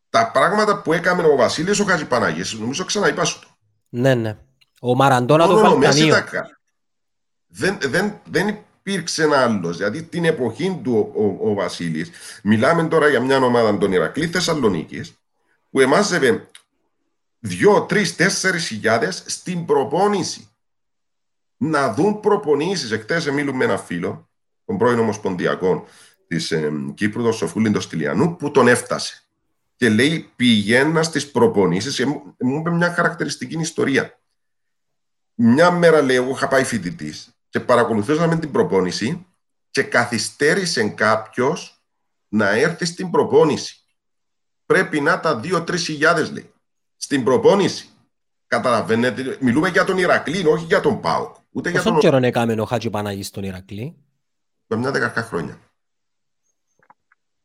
[0.09, 3.47] τα πράγματα που έκανε ο Βασίλης ο Χατζηπαναγής, νομίζω ξαναείπα σου το.
[3.89, 4.37] Ναι, ναι.
[4.81, 6.23] Ο Μαραντόνα το Βαλκανίο.
[7.47, 9.77] Δεν, δεν, δεν υπήρξε ένα άλλος.
[9.77, 12.11] Δηλαδή την εποχή του ο, ο, Βασίλης,
[12.43, 15.13] μιλάμε τώρα για μια ομάδα των Ηρακλή Θεσσαλονίκης,
[15.69, 16.48] που εμάζευε
[17.39, 20.49] δύο, τρεις, τέσσερις χιλιάδες στην προπόνηση.
[21.57, 22.91] Να δουν προπονήσεις.
[22.91, 24.29] Εχθέ μιλούμε με ένα φίλο,
[24.65, 25.87] τον πρώην Ομοσπονδιακό
[26.27, 29.23] της ε, Κύπρου, τον Σοφούλη τον Στυλιανού, που τον έφτασε.
[29.75, 32.05] Και λέει, πηγαίνα στις προπονήσεις.
[32.39, 34.19] Μου είπε μια χαρακτηριστική ιστορία.
[35.33, 39.25] Μια μέρα, λέει, εγώ είχα πάει φοιτητής και παρακολουθούσαμε την προπόνηση
[39.71, 41.83] και καθυστέρησε κάποιος
[42.27, 43.83] να έρθει στην προπόνηση.
[44.65, 46.53] Πρέπει να τα 2-3 χιλιάδες, λέει
[46.99, 47.87] στην προπόνηση.
[48.47, 51.31] Καταλαβαίνετε, μιλούμε για τον Ηρακλή, όχι για τον Πάο.
[51.51, 51.99] Ούτε Πόσο τον...
[51.99, 53.95] καιρό έκαμε ο Χάτζη Παναγής στον Ηρακλή;
[54.67, 55.59] Για μια δεκαρκά χρόνια.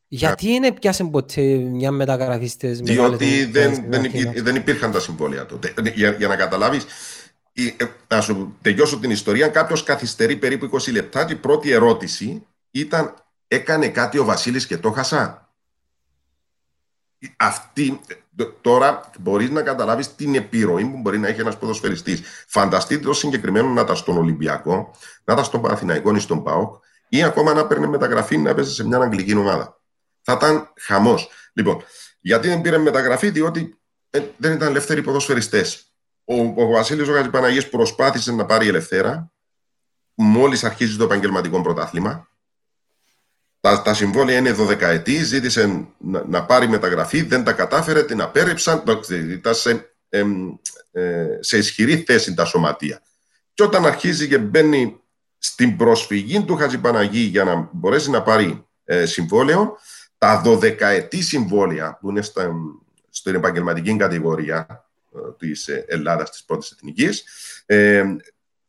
[0.09, 5.75] Γιατί είναι πιάσε ποτέ μια μεταγραφίστες Διότι δεν, δεν, υπή, δεν υπήρχαν τα συμβόλαια τότε.
[5.95, 6.87] Για, για να καταλάβεις,
[7.53, 7.71] ε,
[8.09, 13.15] να σου τελειώσω την ιστορία, κάποιος καθυστερεί περίπου 20 λεπτά και η πρώτη ερώτηση ήταν
[13.49, 15.49] έκανε κάτι ο Βασίλης και το χασά.
[17.37, 18.01] Αυτή,
[18.61, 22.23] Τώρα μπορείς να καταλάβεις την επιρροή που μπορεί να έχει ένας ποδοσφαιριστής.
[22.47, 24.91] Φανταστείτε το συγκεκριμένο να ήταν στον Ολυμπιακό,
[25.25, 28.87] να ήταν στον Παναθηναϊκό ή στον ΠΑΟΚ, ή ακόμα να παίρνει μεταγραφή να παίζει σε
[28.87, 29.81] μια αγγλική ομάδα.
[30.23, 31.29] Θα ήταν χαμός.
[31.53, 31.83] Λοιπόν,
[32.21, 33.79] γιατί δεν πήρε μεταγραφή, διότι
[34.11, 35.93] ε, δεν ήταν ελεύθεροι ποδοσφαιριστές.
[36.25, 39.33] Ο, ο Βασίλη ο προσπάθησε να πάρει ελευθέρα
[40.15, 42.29] μόλις αρχίζει το επαγγελματικό πρωτάθλημα.
[43.65, 48.21] Τα, τα συμβόλαια είναι 12 ετή, ζήτησε να, να, πάρει μεταγραφή, δεν τα κατάφερε, την
[48.21, 48.83] απέρριψαν,
[49.31, 50.25] ήταν σε, ε,
[51.41, 53.03] σε ισχυρή θέση τα σωματεία.
[53.55, 55.01] Και όταν αρχίζει και μπαίνει
[55.39, 59.77] στην προσφυγή του Χατζηπαναγή για να μπορέσει να πάρει ε, συμβόλαιο,
[60.19, 62.53] τα 12 ετή συμβόλαια που είναι στα,
[63.11, 64.85] στην επαγγελματική κατηγορία
[65.15, 67.25] ε, της Ελλάδας, της πρώτης εθνικής,
[67.67, 68.05] ε,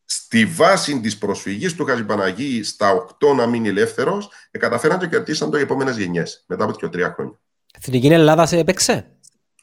[0.06, 5.52] στη βάση της προσφυγής του Χατζηπαναγή στα 8 να μείνει ελεύθερος, ε, καταφέραν και κερδίσαν
[5.52, 7.40] το οι επόμενες γενιές μετά από 2-3 χρόνια.
[7.78, 9.12] Εθνική Ελλάδας σε έπαιξε;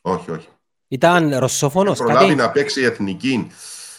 [0.01, 0.49] Όχι, όχι.
[0.89, 1.99] Ήταν ρωσόφωνος.
[1.99, 3.51] Προλάβει να παίξει η εθνική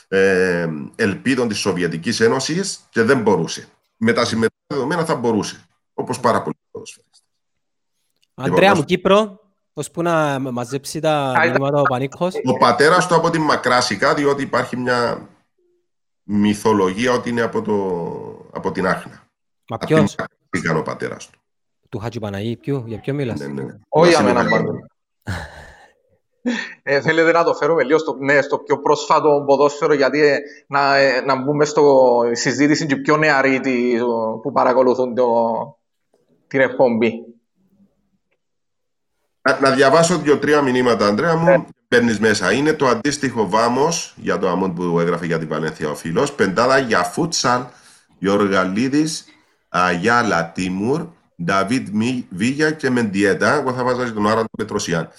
[0.07, 3.67] ε, ελπίδων της Σοβιετικής Ένωσης και δεν μπορούσε.
[3.97, 5.65] Με τα σημερινά δεδομένα θα μπορούσε.
[5.93, 7.23] Όπως πάρα πολλοί ποδοσφαιριστές.
[8.33, 9.39] Αντρέα λοιπόν, μου, Κύπρο,
[9.73, 12.33] ώσπου να μαζέψει τα μηνύματα ο Πανίκος.
[12.45, 15.29] Ο πατέρας του από την Μακράσικα, διότι υπάρχει μια
[16.23, 17.75] μυθολογία ότι είναι από, το,
[18.51, 19.27] από την Άχνα.
[19.69, 20.15] Μα ποιος;
[20.49, 21.39] Πήγαν ο πατέρας του.
[21.89, 23.79] Του Χατζη Παναγή, ποιο, για ποιο μιλάς; Ναι, ναι.
[23.89, 24.71] Όχι για μένα πάντω.
[26.83, 30.95] Ε, θέλετε να το φέρουμε λίγο στο, ναι, στο πιο πρόσφατο ποδόσφαιρο γιατί ε, να,
[30.95, 33.59] ε, να μπούμε στο συζήτηση και πιο νεαροί
[34.41, 35.27] που παρακολουθούν το,
[36.47, 37.11] την εκπομπή.
[39.41, 41.65] Να, να διαβάσω δύο-τρία μηνύματα, Αντρέα μου.
[41.93, 42.51] Ναι παίρνεις μέσα.
[42.51, 46.33] Είναι το αντίστοιχο βάμος για το αμόν που έγραφε για την Βαλένθια ο φίλος.
[46.33, 47.63] Πεντάδα για φούτσαλ,
[48.19, 49.07] Γιώργαλίδη,
[49.69, 51.07] Αγιάλα Τίμουρ,
[51.43, 51.87] Νταβίτ
[52.29, 53.53] Βίγια και Μεντιέτα.
[53.53, 55.09] Εγώ θα βάζα τον Άρα του Πετροσιάν.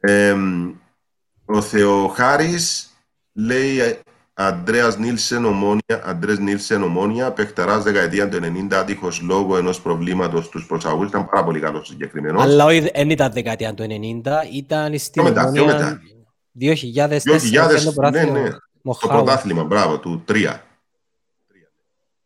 [0.00, 0.36] Ε,
[1.44, 2.90] ο Θεοχάρης
[3.32, 3.98] λέει
[4.46, 10.66] Αντρέας Νίλσεν Ομόνια, Αντρέας Νίλσεν Ομόνια, παιχταράς δεκαετία του 90, άτυχος λόγω ενός προβλήματος στους
[10.66, 11.08] προσαγωγούς.
[11.08, 12.42] Ήταν πάρα πολύ καλός συγκεκριμένος.
[12.42, 16.00] Αλλά όχι, δεν ήταν δεκαετία του 90, ήταν στην Ομόνια
[16.52, 17.38] 2004.
[17.38, 18.50] 2000, ναι, ναι.
[18.82, 20.60] Το πρωτάθλημα, μπράβο, του 3.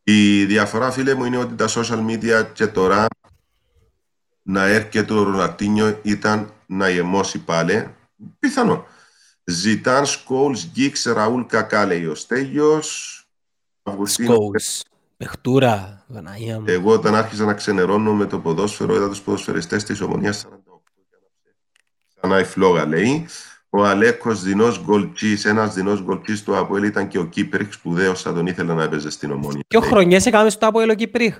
[0.02, 3.06] Η διαφορά, φίλε μου, είναι ότι τα social media και τώρα
[4.42, 7.88] να έρχεται ο Ρονατίνιο ήταν να γεμώσει πάλι.
[8.38, 8.84] Πιθανόν.
[9.48, 13.20] Ζητάν Σκόλς, Γκίξ, Ραούλ Κακά, λέει ο Στέγιος.
[14.04, 14.82] Σκόλς.
[15.16, 16.64] Πεχτούρα, Βαναγία μου.
[16.68, 20.82] Εγώ όταν άρχισα να ξενερώνω με το ποδόσφαιρο, είδα τους ποδοσφαιριστές της Ομονίας 48.
[22.16, 23.26] Ξανά η φλόγα, λέει.
[23.70, 28.32] Ο Αλέκος Δινό Γκολτσής, ένας Δινό Γκολτσής του Αποέλ ήταν και ο Κύπριχ, σπουδαίος, θα
[28.34, 29.62] τον ήθελα να έπαιζε στην Ομόνια.
[29.68, 31.38] Ποιο χρονιές έκαμε στο Αποέλ ο Κύπριχ;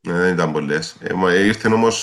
[0.00, 0.96] Ναι, δεν ήταν πολλές.
[1.30, 2.00] Ε, ήρθε όμως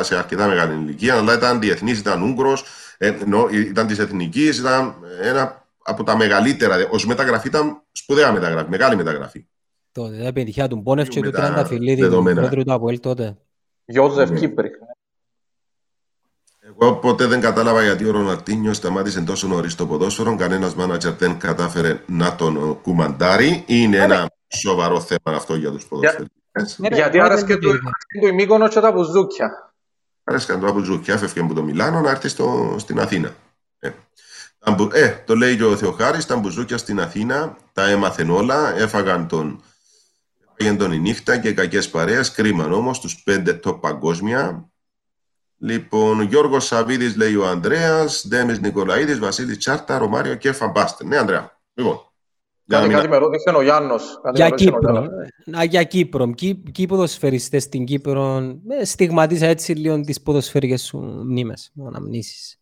[0.00, 2.66] σε αρκετά μεγάλη ηλικία, αλλά ήταν διεθνής, ήταν Ούγγρος, Ε,
[2.98, 6.76] ενώ ήταν της εθνικής, ήταν ένα από τα μεγαλύτερα.
[6.76, 9.46] Ω μεταγραφή ήταν σπουδαία μεταγραφή, μεγάλη μεταγραφή.
[9.92, 12.36] Τότε δεν επιτυχία του Μπόνεφ και του Μετά Τρανταφυλλίδη, του δεδομένα.
[12.40, 13.36] πρόεδρου του Αποέλ τότε.
[13.84, 14.38] Γιώζεφ Ναι.
[14.38, 14.70] Κύπρη.
[16.80, 20.36] Εγώ ποτέ δεν κατάλαβα γιατί ο Ροναλτίνιος σταμάτησε τόσο νωρίς το ποδόσφαιρο.
[20.36, 23.64] Κανένας μάνατζερ δεν κατάφερε να τον κουμαντάρει.
[23.66, 26.78] Είναι ένα σοβαρό θέμα αυτό για τους ποδοσφαιριστές.
[26.78, 27.88] Ναι, ρε, Γιατί πάλι άρεσε δεν του υπήρχε.
[28.20, 29.67] του η Μύκονος και τα μπουζούκια.
[30.28, 33.34] Άρεσκαν το Αμπουζούκι, έφευγε από το Μιλάνο να έρθει στο, στην Αθήνα.
[33.78, 33.90] Ε.
[34.58, 38.76] Τα μπου- ε, το λέει και ο Θεοχάρης, τα μπουζούκια στην Αθήνα τα έμαθαν όλα,
[38.76, 39.62] έφαγαν τον,
[40.56, 44.68] έφαγαν τον η νύχτα και κακές παρέες, κρίμαν όμως τους πέντε top παγκόσμια.
[45.58, 51.04] Λοιπόν, Γιώργος Σαβίδης λέει ο Ανδρέας, Ντέμις Νικολαίδης, Βασίλης Τσάρτα, Ρωμάριο και Φαμπάστε.
[51.04, 51.60] Ναι, Ανδρέα.
[51.74, 52.07] Λοιπόν, για να
[52.68, 54.20] Κάτι, μην κάτι με ρώτησε ο Γιάννος.
[54.22, 54.92] Κάτι Για με ρώτησε ο Κύπρο.
[54.92, 55.58] Γιάννος.
[55.58, 56.28] Α, για Κύπρο.
[56.30, 58.36] Ποιοι ποιοι ποδοσφαιριστές στην Κύπρο
[58.80, 62.58] ε, στιγματίσα έτσι λίγο τις ποδοσφαιρικές σου μνήμες, αναμνήσεις.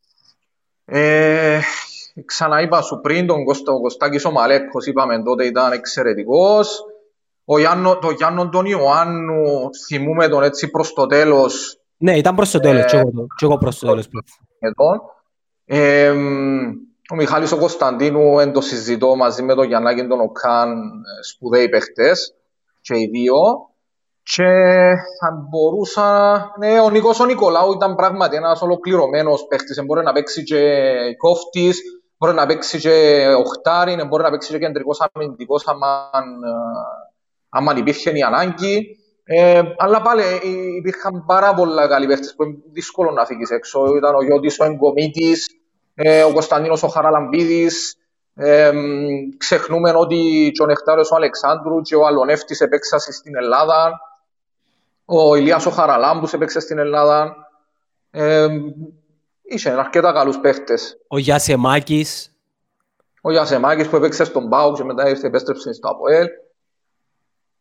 [0.84, 1.60] Ε,
[2.24, 6.80] ξαναείπα σου πριν, τον Κώστα, ο Κωστάκης ο Μαλέκος, είπαμε τότε ήταν εξαιρετικός.
[7.44, 9.44] Ο Γιάννο, το Γιάννο τον Ιωάννου,
[9.86, 12.82] θυμούμε τον έτσι προς το τέλος Ναι, ήταν προς το τέλος.
[12.82, 14.08] Ε, και εγώ το- και εγώ προς το τέλος.
[14.58, 15.14] εδώ.
[15.64, 16.14] Ε,
[17.12, 21.22] ο Μιχάλης ο Κωνσταντίνου εν το συζητώ μαζί με τον Γιαννάκη και τον Οκάν, ε,
[21.22, 22.34] σπουδαίοι παίχτες
[22.80, 23.34] και οι δύο.
[24.22, 24.44] Και
[25.20, 26.38] θα μπορούσα...
[26.58, 29.84] Ναι, ο Νίκος ο Νικολάου ήταν πράγματι ένας ολοκληρωμένος παίχτης.
[29.84, 31.80] Μπορεί να παίξει και κόφτης,
[32.18, 36.10] μπορεί να παίξει και οχτάρι, μπορεί να παίξει και κεντρικός αμυντικός άμα,
[37.48, 38.98] άμα υπήρχε η ανάγκη.
[39.24, 43.96] Ε, αλλά πάλι ε, υπήρχαν πάρα πολλά καλοί παίχτες που είναι δύσκολο να φύγεις έξω.
[43.96, 45.46] Ήταν ο Γιώτης ο Εγκομίτης,
[45.98, 47.96] ε, ο Κωνσταντίνος ο Χαραλαμπίδης.
[48.34, 48.76] Ε, μ,
[49.36, 54.00] ξεχνούμε ότι και ο Νεκτάριος ο Αλεξάνδρου και ο Αλονεύτης επέξαν στην Ελλάδα.
[55.04, 57.36] Ο Ηλίας ο Χαραλάμπους έπαιξε στην Ελλάδα.
[58.10, 58.46] Ε,
[59.42, 60.96] είχε αρκετά καλούς παίχτες.
[61.08, 62.30] Ο Γιασεμάκης.
[63.20, 66.26] Ο Γιασεμάκης που έπαιξε στον ΠΑΟΚ και μετά ήρθε επέστρεψε στο ΑΠΟΕΛ.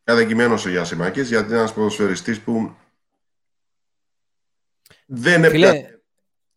[0.04, 2.76] Αδικημένος ο Γιάσιμάκης, γιατί είναι ένας ποδοσφαιριστής που
[5.06, 5.95] δεν, έπια- Φίλε,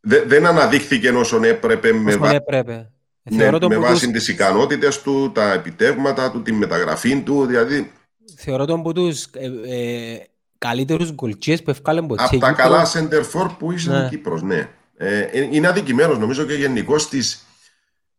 [0.09, 2.91] δε- δεν αναδείχθηκε όσον έπρεπε με, όσον βά- έπρεπε.
[3.23, 7.21] ναι, Θεωρώ τον με που βάση τους- τις ικανότητες του, τα επιτεύγματα του, τη μεταγραφή
[7.23, 7.93] του, δηλαδή
[8.37, 10.19] Θεωρώ τον που τους ε, ε,
[10.59, 12.23] καλύτερους γκολτσίες που ευκάλεν ποτέ.
[12.23, 12.63] από η τα Κύπρο.
[12.63, 14.05] καλά center for που είσαι Ναι.
[14.05, 14.69] ο Κύπρος, ναι.
[14.97, 17.47] Ε, ε, είναι αδικημένος νομίζω και γενικώς στις,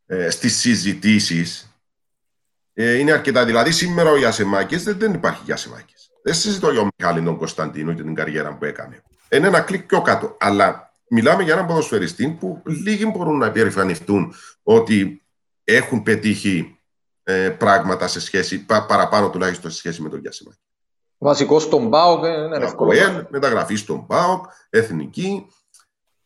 [0.06, 1.74] ε, στις συζητήσεις.
[2.74, 3.46] Ε, είναι αρκετά.
[3.46, 6.10] Δηλαδή σήμερα ο Γιασεμάκης δεν, δεν υπάρχει Γιασεμάκης.
[6.24, 9.04] Δεν συζητώ για τον Μιχάλη τον Κωνσταντίνο και την καριέρα που έκανε.
[9.32, 10.38] Είναι ένα κλικ πιο κάτω.
[10.40, 14.34] Αλλά μιλάμε για έναν ποδοσφαιριστή που λίγοι μπορούν να υπερηφανευτούν
[14.64, 15.24] ότι
[15.64, 16.80] έχουν πετύχει
[17.24, 20.60] ε, πράγματα σε σχέση, πα- παραπάνω τουλάχιστον σε σχέση με τον Γιασεμάκη.
[21.18, 22.92] Βασικό στον ΠΑΟΚ δεν είναι εύκολο.
[22.92, 25.46] ΑΠΟΕΛ, μεταγραφή στον ΠΑΟΚ, εθνική,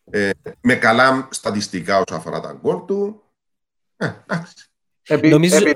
[0.10, 0.30] ε,
[0.62, 3.24] με καλά στατιστικά όσον αφορά τα γκολ του.
[3.98, 4.54] Ε, εντάξει.
[5.08, 5.76] Επί, Νομίζω- επί,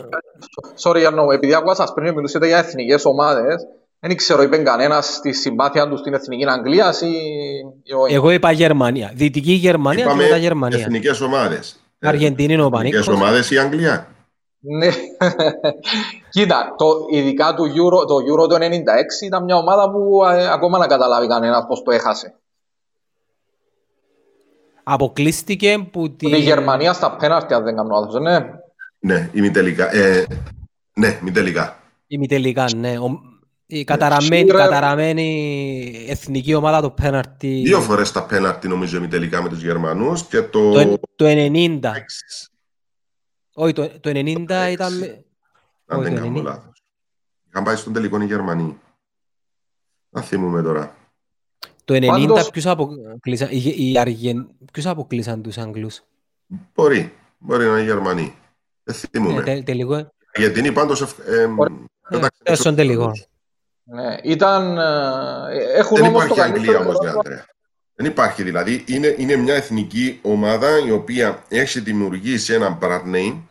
[0.82, 3.56] sorry, Γιάννο, επειδή άκουσα πριν μιλούσατε για εθνικές ομάδες,
[4.00, 7.12] δεν ξέρω, είπε κανένας τη συμπάθεια του στην εθνική Αγγλία ή,
[7.84, 9.12] ή όχι; Εγώ είπα Γερμανία.
[9.16, 10.80] Δυτική Γερμανία και Είπαμε μετά Γερμανία.
[10.80, 11.80] εθνικές ομάδες.
[12.00, 13.08] Αργεντινή είναι ο Εθνικές Πανίκος.
[13.08, 14.08] ομάδες η Αγγλία.
[14.60, 14.88] Ναι.
[16.30, 18.60] Κοίτα, το, ειδικά το Euro, το Euro το 96
[19.26, 22.36] ήταν μια ομάδα που ε, ακόμα να καταλάβει κανένας πώς το έχασε.
[24.84, 26.30] Αποκλείστηκε που τη...
[26.30, 26.38] Τη...
[26.38, 28.40] Η Γερμανία στα πέναρτι, αν δεν κάνω λάθος, ναι.
[29.00, 29.94] Ναι, ημιτελικά.
[29.96, 30.26] Ε,
[30.94, 31.80] ναι, ημιτελικά.
[32.08, 32.98] Ημιτελικά, ναι.
[32.98, 33.20] Ο...
[33.70, 39.50] Η καταραμένη, Σίγουρα- καταραμένη εθνική ομάδα το πέναρτι Δύο φορές τα πέναρτι νομίζω ημιτελικά με
[39.50, 40.72] τους Γερμανούς και το...
[40.72, 41.80] το, εν- το 90.
[41.96, 42.26] έξι,
[43.54, 44.72] Όχι, το, το 90 έξι.
[44.72, 44.98] ήταν...
[44.98, 45.24] με-
[45.86, 46.44] Αν όχι, δεν το κάνω 90.
[46.44, 46.84] λάθος.
[47.50, 48.78] Είχαν πάει στον τελικό οι Γερμανοί.
[50.10, 50.96] Να θυμούμε τώρα.
[51.86, 54.50] Το 90 Πάντως- ποιους, αποκλείσαν, οι, οι Αργεν...
[54.72, 56.02] ποιους αποκλείσαν τους Αγγλούς.
[56.74, 57.14] Μπορεί.
[57.38, 58.36] Μπορεί να είναι οι Γερμανοί.
[58.84, 59.44] Δεν Ε, θυμούμε.
[59.44, 61.02] τε, τελικό, Η Αργεντινή πάντως...
[61.02, 61.48] ευ- ε,
[62.10, 63.12] πέταξε ε, έξω στον τους τελικό.
[63.88, 64.12] Γερμανούς.
[64.24, 64.32] ναι.
[64.32, 66.80] Ήταν, ε, έχουν Δεν όμως το υπάρχει Αγγλία καλύτερο...
[66.80, 67.46] όμως, ρε Άντρεα.
[67.96, 68.84] Δεν υπάρχει δηλαδή.
[68.88, 73.42] Είναι, είναι μια εθνική ομάδα η οποία έχει δημιουργήσει ένα brand name.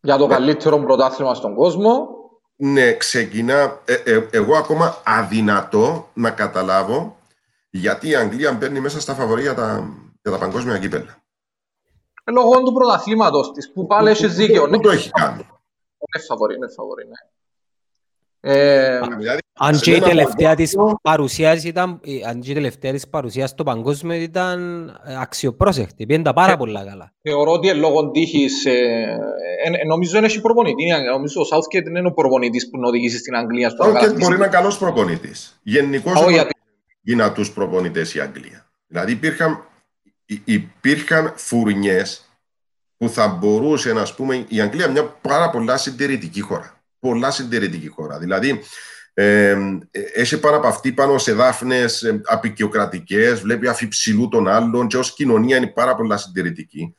[0.00, 2.06] για το καλύτερο πρωτάθλημα στον κόσμο.
[2.56, 3.80] Ναι, ξεκινά.
[3.84, 7.16] ε, ε, εγώ ακόμα αδυνατό να καταλάβω
[7.70, 9.88] γιατί η Αγγλία μπαίνει μέσα στα φαβορή για τα,
[10.22, 11.16] για τα παγκόσμια κύπελα.
[12.24, 14.64] Ε, Λόγω του πρωταθλήματος της, που πάλι έχεις δίκαιο.
[14.64, 15.40] Ναι, Δεν το έχει κάνει.
[16.14, 17.12] είναι φαβορή, είναι φαβορή, ναι.
[18.40, 22.50] Ε, Δηλαδή, Αν σε και η ένα τελευταία της παγκόσμιο- παρουσίας ήταν, η- αν και
[22.50, 27.12] η τελευταία της παρουσίας στο παγκόσμιο ήταν ε, αξιοπρόσεκτη, πήγαινε τα πάρα πολλά καλά.
[27.22, 30.86] θεωρώ ότι είναι λόγω τύχης, ε, ε, ε, νομίζω δεν έχει προπονητή.
[30.86, 31.10] η Αγγλία.
[31.10, 33.92] Νομίζω ο Southgate δεν είναι ο προπονητής που να οδηγήσει στην Αγγλία στο Ο να
[33.92, 34.26] Southgate κατακτήσει.
[34.26, 35.58] μπορεί να είναι καλός προπονητής.
[35.62, 36.54] Γενικώς Όχι, γιατί-
[37.00, 38.66] δυνατού προπονητές η Αγγλία.
[38.86, 39.62] Δηλαδή υπήρχαν
[40.44, 42.22] υπήρχαν φουρνιές
[42.96, 46.77] που θα μπορούσε να πούμε η Αγγλία μια πάρα πολλά συντηρητική χώρα.
[46.98, 48.18] Πολλά συντηρητική χώρα.
[48.18, 48.60] Δηλαδή,
[49.14, 49.56] ε,
[50.14, 55.14] έχει πάνω από αυτή πάνω σε δάφνες ε, απεικιοκρατικές, βλέπει αφιψηλού των άλλων και ως
[55.14, 56.96] κοινωνία είναι πάρα πολλά συντηρητική.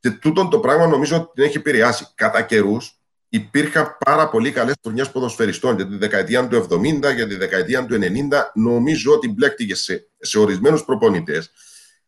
[0.00, 2.06] Και τούτο το πράγμα νομίζω ότι την έχει επηρεάσει.
[2.14, 7.34] Κατά καιρούς υπήρχαν πάρα πολύ καλές τουρνιές ποδοσφαιριστών για τη δεκαετία του 70, για τη
[7.34, 8.50] δεκαετία του 90.
[8.54, 11.50] Νομίζω ότι μπλέκτηκε σε, σε ορισμένους προπονητές.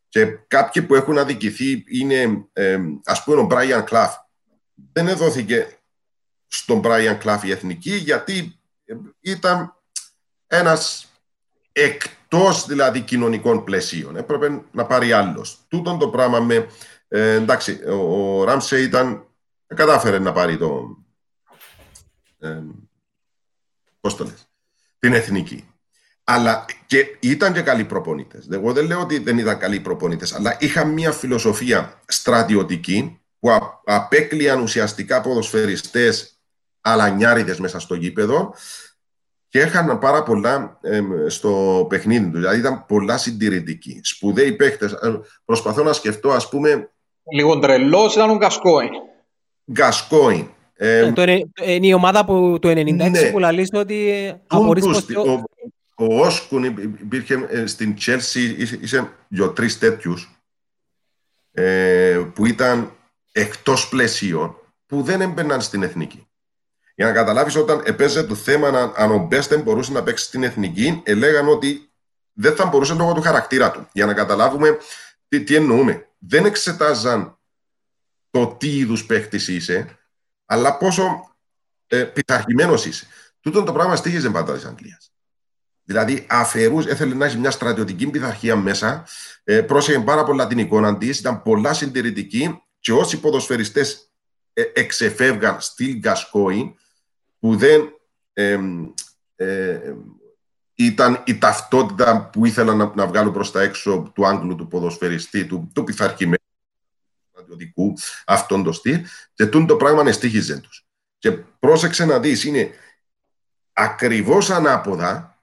[0.08, 4.14] Και κάποιοι που έχουν αδικηθεί είναι, ε, ας πούμε, ο Μπράιαν Κλαφ.
[4.92, 5.66] Δεν έδωθηκε
[6.54, 8.58] στον Μπράιαν Κλαφ η εθνική, γιατί
[9.20, 9.76] ήταν
[10.46, 11.12] ένας
[11.72, 14.16] εκτός δηλαδή κοινωνικών πλαισίων.
[14.16, 15.58] Έπρεπε να πάρει άλλος.
[15.68, 16.66] Τούτον το πράγμα με...
[17.08, 19.26] Ε, εντάξει, ο, ο Ράμσε ήταν...
[19.66, 20.96] Κατάφερε να πάρει το...
[22.38, 22.62] Ε,
[24.00, 24.48] πώς το λες,
[24.98, 25.66] την εθνική.
[26.24, 28.48] Αλλά και ήταν και καλοί προπονητές.
[28.50, 33.50] Εγώ δεν λέω ότι δεν ήταν καλοί προπονητές, αλλά είχαν μια φιλοσοφία στρατιωτική που
[33.84, 36.31] απέκλειαν ουσιαστικά ποδοσφαιριστές
[36.82, 38.54] αλανιάριδες μέσα στο γήπεδο
[39.48, 40.78] και έχαναν πάρα πολλά
[41.26, 42.38] στο παιχνίδι του.
[42.38, 44.00] Δηλαδή ήταν πολλά συντηρητικοί.
[44.02, 44.84] Σπουδαίοι παίχτε.
[44.84, 45.12] Ε,
[45.44, 46.90] προσπαθώ να σκεφτώ, ας πούμε.
[47.32, 48.90] Λίγο τρελός ήταν ο Γκασκόιν.
[49.72, 50.46] Γκασκόιν.
[50.74, 51.12] Ε,
[51.66, 52.74] είναι η ομάδα που, το 1996
[53.10, 53.30] ναι.
[53.30, 55.06] που λαλείς ότι απορείς πως...
[55.16, 55.42] Ο,
[55.94, 60.40] ο Όσκουν υπήρχε ε, στην Chelsea, είσαι δύο-τρεις τέτοιους
[61.52, 62.92] ε, που ήταν
[63.32, 64.56] εκτός πλαισίων
[64.86, 66.26] που δεν έμπαιναν στην εθνική.
[66.94, 70.42] Για να καταλάβεις, όταν επέζε το θέμα αν, αν ο Μπέστεν μπορούσε να παίξει στην
[70.42, 71.92] εθνική, έλεγαν ότι
[72.32, 73.88] δεν θα μπορούσε λόγω του χαρακτήρα του.
[73.92, 74.78] Για να καταλάβουμε
[75.28, 76.08] τι, τι εννοούμε.
[76.18, 77.38] Δεν εξετάζαν
[78.30, 79.98] το τι είδους παίχτης είσαι,
[80.46, 81.34] αλλά πόσο
[81.86, 83.06] ε, πειθαρχημένος είσαι.
[83.40, 85.12] Τούτο το πράγμα στήχιζε πάντα της Αγγλίας.
[85.84, 89.06] Δηλαδή, αφαιρούσε, έθελε να έχει μια στρατιωτική πειθαρχία μέσα,
[89.44, 94.10] ε, πρόσεχε πάρα πολλά την εικόνα της, ήταν πολλά συντηρητική και όσοι ποδοσφαιριστές
[94.52, 96.76] ε, εξεφεύγαν στην Γκασκόη,
[97.42, 97.94] που δεν
[98.32, 98.58] ε,
[99.36, 99.94] ε,
[100.74, 105.46] ήταν η ταυτότητα που ήθελαν να, να βγάλουν προς τα έξω του Άγγλου του ποδοσφαιριστή,
[105.46, 106.36] του, του πειθαρχημένου,
[107.74, 107.94] του
[108.26, 109.04] αυτόν το στυλ
[109.34, 110.86] και τούν το πράγμα εστίχιζε τους.
[111.18, 112.70] Και πρόσεξε να δεις, είναι
[113.72, 115.42] ακριβώς ανάποδα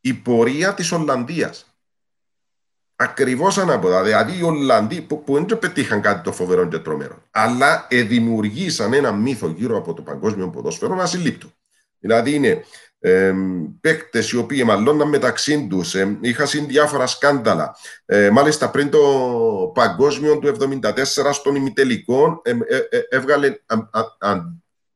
[0.00, 1.65] η πορεία της Ολλανδίας.
[2.96, 4.02] Ακριβώς ανάποδα.
[4.02, 9.12] Δηλαδή οι Ολλανδοί που, που δεν πετύχαν κάτι το φοβερό και τρομερό, αλλά δημιουργήσαν ένα
[9.12, 11.52] μύθο γύρω από το παγκόσμιο ποδόσφαιρο ασύλληπτο.
[11.98, 12.64] Δηλαδή είναι
[12.98, 13.34] ε,
[13.80, 17.76] παίκτες οι οποίοι μαλώναν μεταξύ τους, ε, είχαν διάφορα σκάνδαλα.
[18.04, 19.00] Ε, μάλιστα πριν το
[19.74, 23.56] παγκόσμιο του 1974 στον ημιτελικό ε, ε, ε, έβγαλε,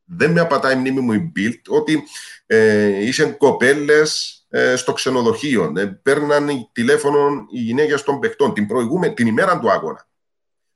[0.05, 2.03] δεν με απατάει η μνήμη μου η Bild, ότι
[2.47, 4.40] ε, είσαι κοπέλες ε,
[4.77, 5.73] στο ξενοδοχείο.
[5.77, 10.09] Ε, παίρναν τηλέφωνο οι γυναίκες των παιχτών την, προηγούμε, την ημέρα του αγώνα.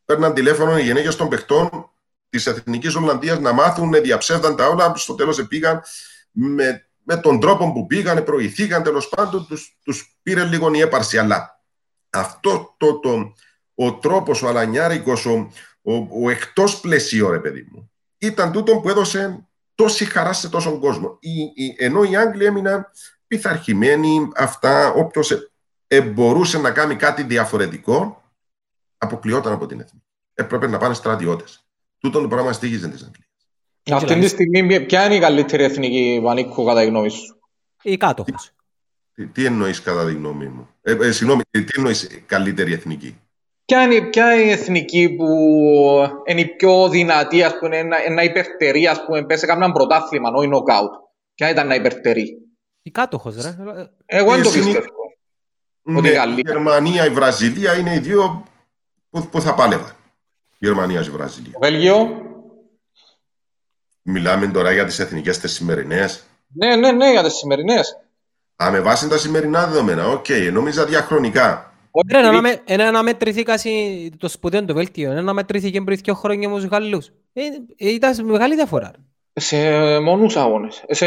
[0.04, 1.90] Παίρναν τηλέφωνο οι γυναίκες των παιχτών
[2.28, 4.96] της Εθνικής Ολλανδία να μάθουν, διαψεύδαν τα όλα.
[4.96, 5.82] Στο τέλος πήγαν
[6.30, 9.46] με, με τον τρόπο που πήγαν, προηγηθήκαν τέλος πάντων,
[9.84, 11.18] τους πήρε λίγο η έπαρση.
[11.18, 11.62] Αλλά
[12.10, 13.34] αυτό το, το,
[13.74, 15.50] ο τρόπος, ο αλανιάρικος, ο,
[15.82, 20.80] ο, ο εκτός πλαισίου, ρε παιδί μου, ήταν τούτο που έδωσε τόση χαρά σε τόσον
[20.80, 21.16] κόσμο.
[21.20, 22.90] Η, η, ενώ οι Άγγλοι έμειναν
[23.34, 25.50] πειθαρχημένοι, αυτά, όποιος
[25.86, 28.22] ε, μπορούσε να κάνει κάτι διαφορετικό,
[28.98, 30.06] αποκλειόταν από την εθνική.
[30.34, 31.64] Έπρεπε να πάνε στρατιώτες.
[31.98, 33.28] Τούτο το πράγμα στήγιζε της Αγγλίας.
[33.90, 37.40] Αυτή τη στιγμή, ποια είναι η καλύτερη εθνική Βανίκου, κατά τη γνώμη σου,
[37.82, 38.50] Η κάτοχος.
[39.14, 43.20] Τι, τι εννοείς κατά τη γνώμη μου, ε, ε, Συγγνώμη, τι εννοείς καλύτερη εθνική;
[43.64, 45.26] Ποια είναι, ποια είναι η εθνική που
[46.24, 50.48] είναι η πιο δυνατή, ας πούμε, ένα, ένα υπερτερεί, ας πούμε, πέσε κανέναν πρωτάθλημα, όχι
[50.48, 50.92] νοκάουτ.
[51.34, 52.43] Ποια ήταν να υπερτερεί.
[52.86, 53.56] Η κάτοχος, ρε.
[54.06, 54.86] Εγώ δεν το πιστεύω.
[55.82, 58.44] Ναι, η Γερμανία, η Βραζιλία είναι οι δύο
[59.10, 59.94] που, που θα πάλευαν.
[60.58, 61.58] Η Γερμανία και η Βραζιλία.
[61.60, 62.22] Βέλγιο.
[64.02, 66.24] Μιλάμε τώρα για τις εθνικές τις σημερινές.
[66.46, 67.98] Ναι, ναι, ναι, για τις σημερινές.
[68.64, 71.72] Α, με βάση τα σημερινά δεδομένα, OK, okay, νόμιζα διαχρονικά.
[72.64, 73.70] Ένα να μετρηθήκασαι
[74.18, 77.10] το σπουδαίο το Βέλγιο, ένα να μετρηθήκε πριν δύο χρόνια με τους Γαλλούς.
[77.32, 77.42] Ε,
[77.76, 78.92] ήταν μεγάλη διαφορά.
[79.32, 79.58] Σε
[79.98, 81.06] μόνους αγώνες, σε,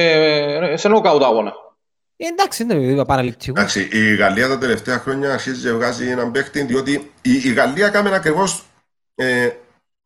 [0.77, 1.53] σε νοκάουτ αγώνα.
[2.17, 3.59] Ε, εντάξει, δεν είναι παραληπτικό.
[3.59, 7.89] Εντάξει, η Γαλλία τα τελευταία χρόνια αρχίζει να βγάζει έναν παίχτη, διότι η, η Γαλλία
[7.89, 8.65] κάμε ακριβώς
[9.15, 9.49] ε,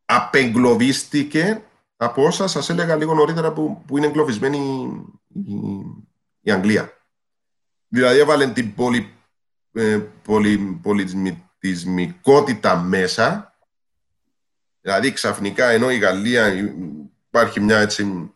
[0.05, 1.61] απεγκλωβίστηκε
[1.95, 4.57] από όσα σας έλεγα λίγο νωρίτερα που, που είναι εγκλωβισμένη
[5.27, 5.55] η, η,
[6.41, 6.93] η Αγγλία.
[7.87, 9.13] Δηλαδή έβαλε την πολυ,
[9.73, 13.55] ε, πολυ, πολιτισμικότητα μέσα.
[14.81, 16.73] Δηλαδή ξαφνικά ενώ η Γαλλία
[17.27, 18.31] υπάρχει μια έτσι.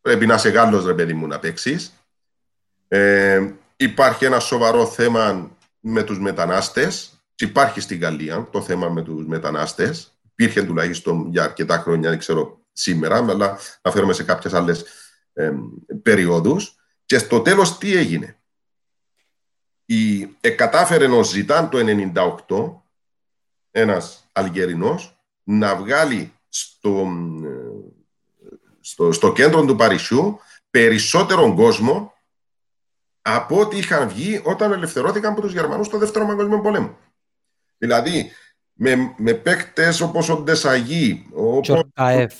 [0.00, 1.92] Πρέπει να είσαι Γάλλος ρε παιδί μου να παίξεις.
[2.88, 5.50] Ε, υπάρχει ένα σοβαρό θέμα
[5.80, 10.18] με τους μετανάστες Υπάρχει στην Γαλλία το θέμα με τους μετανάστες.
[10.30, 14.84] Υπήρχε τουλάχιστον για αρκετά χρόνια, δεν ξέρω σήμερα, αλλά να φέρουμε σε κάποιες άλλες
[15.32, 15.52] ε,
[16.02, 16.76] περιόδους.
[17.04, 18.38] Και στο τέλος τι έγινε;
[19.84, 21.78] Η, ε, κατάφερε ο Ζητάν το
[22.48, 22.82] 1998
[23.70, 27.06] ένας Αλγερινός να βγάλει στο,
[27.44, 28.48] ε,
[28.80, 30.40] στο, στο κέντρο του Παρισιού
[30.70, 32.13] περισσότερον κόσμο
[33.26, 36.98] από ό,τι είχαν βγει όταν ελευθερώθηκαν από τους Γερμανούς στο Δεύτερο Παγκόσμιο Πολέμο.
[37.78, 38.30] Δηλαδή,
[38.72, 42.34] με, με παίκτες όπως ο Ντεσαγί, ο Τζορκαέφ.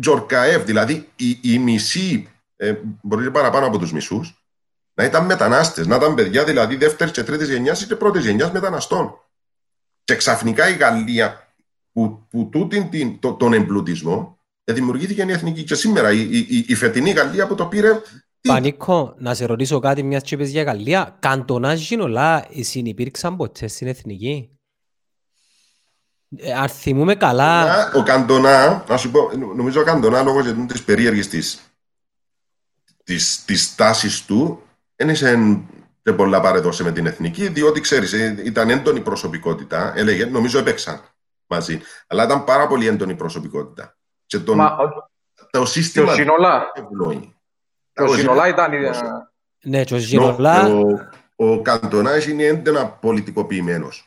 [0.00, 4.44] Τζορκαέφ, δηλαδή η, η μισή, ε, μπορεί παραπάνω από τους μισούς,
[4.94, 9.18] να ήταν μετανάστες, να ήταν παιδιά δηλαδή δεύτερης και τρίτης γενιάς ή πρώτης γενιάς μεταναστών.
[10.04, 11.54] Και ξαφνικά η Γαλλία
[11.92, 15.64] που, που τούτην την, το, τον εμπλουτισμό δημιουργήθηκε η εθνική.
[15.64, 18.00] Και σήμερα η, η, η φετινή Γαλλία που το πήρε.
[18.48, 21.16] Πανίκο, να σε ρωτήσω κάτι μιας τσίπες για Γαλλία.
[21.20, 24.56] Καντονάς Γινολά συνυπήρξαν ποτέ στην εθνική;
[26.36, 27.90] Ε, αν θυμούμε καλά...
[27.94, 31.72] Ο Καντονά, να σου πω, νομίζω ο Καντονά λόγω της περίεργης της
[33.04, 34.62] της, της τάσης του
[34.96, 35.62] δεν είσαι
[36.02, 39.92] δεν πολλά παρεδώσε με την εθνική, διότι ξέρεις, ε, ήταν έντονη προσωπικότητα.
[39.96, 41.00] Έλεγε, νομίζω έπαιξαν
[41.46, 41.80] μαζί.
[42.06, 43.96] Αλλά ήταν πάρα πολύ έντονη προσωπικότητα.
[44.26, 44.76] Και τον, Μα,
[45.50, 46.14] το σύστημα.
[46.14, 47.31] Το
[47.94, 48.10] Ζινολά.
[48.10, 48.70] Το Ζινολά ήταν.
[49.62, 50.68] Ναι, το Ζινολά.
[51.36, 54.06] Ο, ο Καντονά είναι έντονα πολιτικοποιημένος.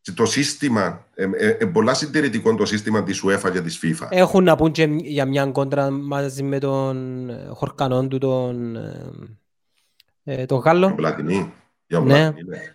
[0.00, 4.06] Και το σύστημα, ε, ε, ε, πολλά συντηρητικό το σύστημα της UEFA και της FIFA.
[4.10, 8.76] Έχουν να πούν και για μια κόντρα μαζί με τον Χορκανόν του, τον,
[10.24, 10.86] ε, τον Γάλλο.
[10.86, 11.52] Τον Πλατινί.
[11.86, 12.30] Για ναι.
[12.30, 12.74] ναι.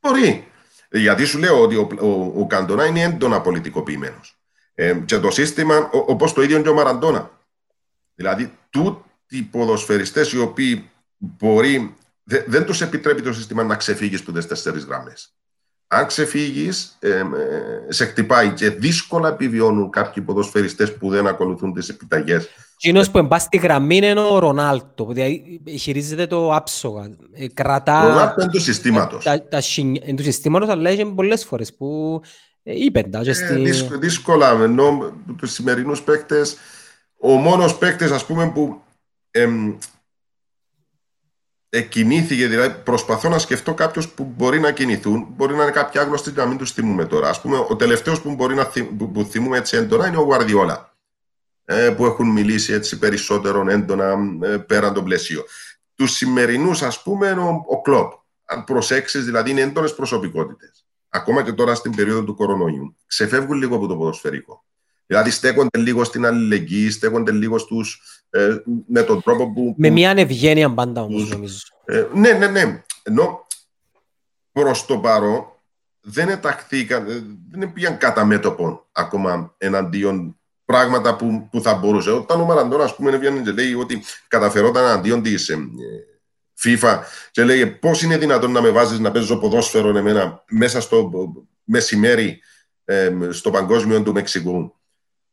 [0.00, 0.46] Μπορεί.
[0.90, 4.36] Γιατί σου λέω ότι ο, ο, ο Καντονά είναι έντονα πολιτικοποιημένος.
[4.74, 7.30] Ε, και το σύστημα, όπως το ίδιο και ο Μαραντόνα.
[8.14, 11.94] Δηλαδή, τούτοι οι ποδοσφαιριστές οι οποίοι μπορεί,
[12.24, 15.34] δε, δεν τους επιτρέπει το σύστημα να ξεφύγεις από τι τέσσερι γραμμές.
[15.94, 17.24] Αν ξεφύγεις, ε, ε,
[17.88, 22.48] σε χτυπάει και δύσκολα επιβιώνουν κάποιοι ποδοσφαιριστές που δεν ακολουθούν τις επιταγές.
[22.76, 27.10] Εκείνος που εμπά στη γραμμή είναι ο Ρονάλτο, που δηλαδή χειρίζεται το άψογα.
[27.32, 28.04] Ε, κρατά...
[28.04, 29.24] Ο Ρονάλτο είναι του συστήματος.
[29.24, 32.20] Τα, τα, είναι του συστήματος, αλλά έχει πολλές φορές που
[32.62, 33.18] είπε τα.
[33.18, 33.98] Ε, στη...
[33.98, 36.56] δύσκολα, ενώ τους σημερινούς παίκτες,
[37.18, 38.80] ο μόνος παίκτης, ας πούμε, που
[39.32, 39.78] εμ,
[41.68, 46.32] εκκινήθηκε, δηλαδή προσπαθώ να σκεφτώ κάποιος που μπορεί να κινηθούν, μπορεί να είναι κάποιοι άγνωστοι
[46.32, 47.28] να μην τους θυμούμε τώρα.
[47.28, 50.22] Α πούμε, ο τελευταίος που μπορεί να θυμ, που, που θυμούμε έτσι έντονα είναι ο
[50.22, 50.96] Γουαρδιόλα.
[51.64, 55.44] Ε, που έχουν μιλήσει έτσι περισσότερο έντονα ε, πέραν των πλαισίων.
[55.94, 58.12] Τους σημερινούς, ας πούμε, ο, ο Κλοπ.
[58.44, 60.86] Αν προσέξεις, δηλαδή είναι έντονες προσωπικότητες.
[61.08, 62.96] Ακόμα και τώρα στην περίοδο του κορονοϊού.
[63.06, 64.64] Ξεφεύγουν λίγο από το ποδοσφαιρικό.
[65.06, 68.56] Δηλαδή στέκονται λίγο στην αλληλεγγύη, στέκονται λίγο στους, ε,
[68.86, 69.74] με τον τρόπο που...
[69.76, 71.58] Με μια ανευγένεια πάντα όμως νομίζω.
[71.84, 72.82] Ε, ναι, ναι, ναι.
[73.02, 73.46] Ενώ
[74.52, 75.46] προς το παρόν
[76.00, 77.06] δεν εταχθήκαν,
[77.50, 82.10] δεν πήγαν κατά μέτωπο ακόμα εναντίον πράγματα που, που θα μπορούσε.
[82.10, 85.56] Όταν ο Μαραντών, ας πούμε, έβγαινε και λέει ότι καταφερόταν αντίον της ε,
[86.62, 87.00] FIFA
[87.30, 91.10] και λέει πώς είναι δυνατόν να με βάζεις να παίζω ποδόσφαιρο εμένα μέσα στο
[91.64, 92.40] μεσημέρι
[92.84, 94.80] ε, στο παγκόσμιο του Μεξικού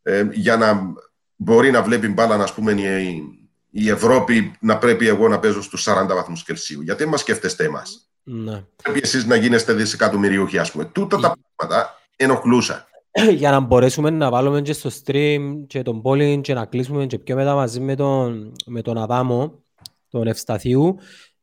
[0.02, 0.94] ε, για να
[1.40, 3.24] μπορεί να βλέπει μπάλα, α πούμε, η,
[3.70, 6.82] η Ευρώπη να πρέπει εγώ να παίζω στους 40 βαθμούς Κελσίου.
[6.82, 8.64] Γιατί μας σκέφτεστε εμάς; Ναι.
[8.84, 10.86] Πρέπει εσείς να γίνεστε δισεκατομμυριούχοι, ας πούμε.
[10.86, 12.84] Τούτα τα πράγματα ενοχλούσαν.
[13.36, 17.20] για να μπορέσουμε να βάλουμε και στο stream και τον πόλη και να κλείσουμε και
[17.20, 19.64] πιο μετά μαζί με τον, με τον Αδάμο,
[20.10, 20.98] τον Ευσταθίου,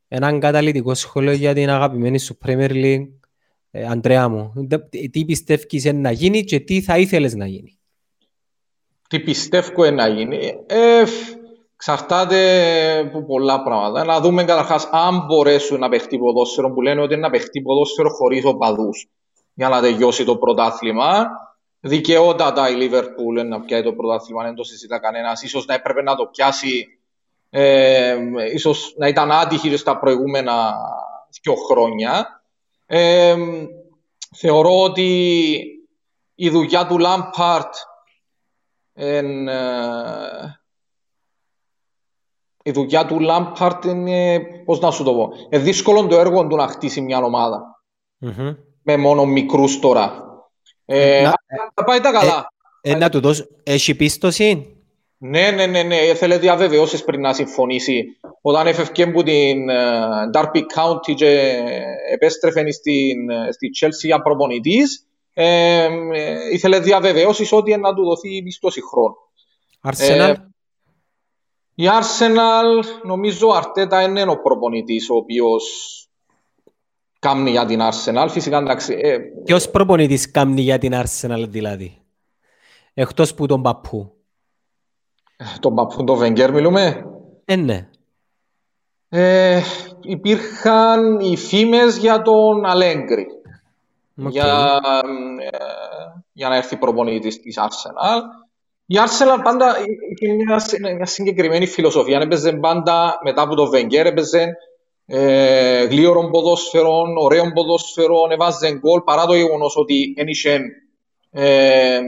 [0.07, 3.07] έναν καταλητικό σχόλιο για την αγαπημένη σου Premier League,
[3.71, 4.53] ε, Αντρέα μου.
[5.11, 7.76] Τι πιστεύεις να γίνει και τι θα ήθελες να γίνει;
[9.07, 10.63] Τι πιστεύω να γίνει.
[10.65, 11.03] Ε,
[11.77, 14.03] Ξαρτάται από πολλά πράγματα.
[14.03, 18.09] Να δούμε καταρχάς αν μπορέσουν να παιχτεί ποδόσφαιρο που λένε ότι είναι να παιχτεί ποδόσφαιρο
[18.09, 19.09] χωρίς οπαδούς
[19.53, 21.27] για να τελειώσει το πρωτάθλημα.
[21.79, 25.43] Δικαιότατα η Λίβερπουλ να πιάσει το πρωτάθλημα, δεν το συζητά κανένας.
[25.47, 26.85] σω να έπρεπε να το πιάσει,
[27.49, 28.17] ε,
[28.53, 30.73] ίσως να ήταν άτυχη στα προηγούμενα
[31.41, 32.41] δύο χρόνια.
[32.85, 33.35] Ε,
[34.35, 35.61] θεωρώ ότι
[36.35, 37.73] η δουλειά του Λάμπαρτ
[38.97, 39.21] ε,
[42.63, 46.55] η δουλειά του Λάμπαρτ είναι, πώς να σου το πω, είναι δύσκολο το έργο του
[46.55, 47.81] να χτίσει μια ομάδα.
[48.21, 48.55] Mm-hmm.
[48.81, 50.25] Με μόνο μικρούς τώρα.
[50.85, 51.33] Ε, να,
[51.73, 52.47] θα πάει τα καλά.
[52.81, 54.75] Ε, ε, να του δώσει, έχει πίστοση;
[55.17, 55.95] Ναι, ναι, ναι, ναι.
[55.95, 58.03] Θέλει διαβεβαιώσεις πριν να συμφωνήσει.
[58.41, 61.61] Όταν έφευκε από την uh, Derby County και
[62.11, 63.17] επέστρεφε στην,
[63.51, 65.06] στη Chelsea για προπονητής,
[65.39, 65.89] ε,
[66.51, 69.15] ήθελε διαβεβαιώσεις ότι να του δοθεί πίστοση χρόνο.
[69.83, 70.33] Arsenal; Ε,
[71.75, 75.63] η Arsenal, νομίζω ο Αρτέτα είναι ο προπονητής ο οποίος
[77.19, 78.27] κάνει για την Arsenal.
[78.29, 82.01] Φυσικά, εντάξει, ε, Ποιος προπονητής κάνει για την Arsenal δηλαδή;
[82.93, 84.13] Εκτός που τον παππού.
[85.59, 87.05] τον παππού, τον Wenger μιλούμε;
[87.45, 87.89] Ε, ναι.
[89.09, 89.61] Ε,
[90.01, 93.27] υπήρχαν οι φήμες για τον Αλέγκρι.
[94.23, 94.31] Οκ.
[94.31, 94.79] για,
[95.51, 95.57] ε,
[96.33, 98.21] για να έρθει προπονητής της Arsenal.
[98.85, 99.75] Η Arsenal πάντα
[100.11, 102.19] είχε μια, συ- μια συγκεκριμένη φιλοσοφία.
[102.21, 104.51] Έπαιζε πάντα μετά από το Wenger, έπαιζε
[105.05, 110.59] ε, γλίωρων ποδόσφαιρων, ωραίων ποδόσφαιρων, έβαζε γκολ παρά το γεγονός ότι δεν είχε,
[111.31, 111.99] ε,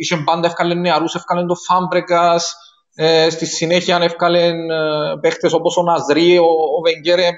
[0.00, 2.56] είχε πάντα έφκαλε νεαρούς, έφκαλε το Φάμπρεκας,
[2.94, 4.52] ε, στη συνέχεια έφκαλε ε,
[5.20, 7.30] παίχτες όπως ο Ναζρί, ο, ο Wenger, ε,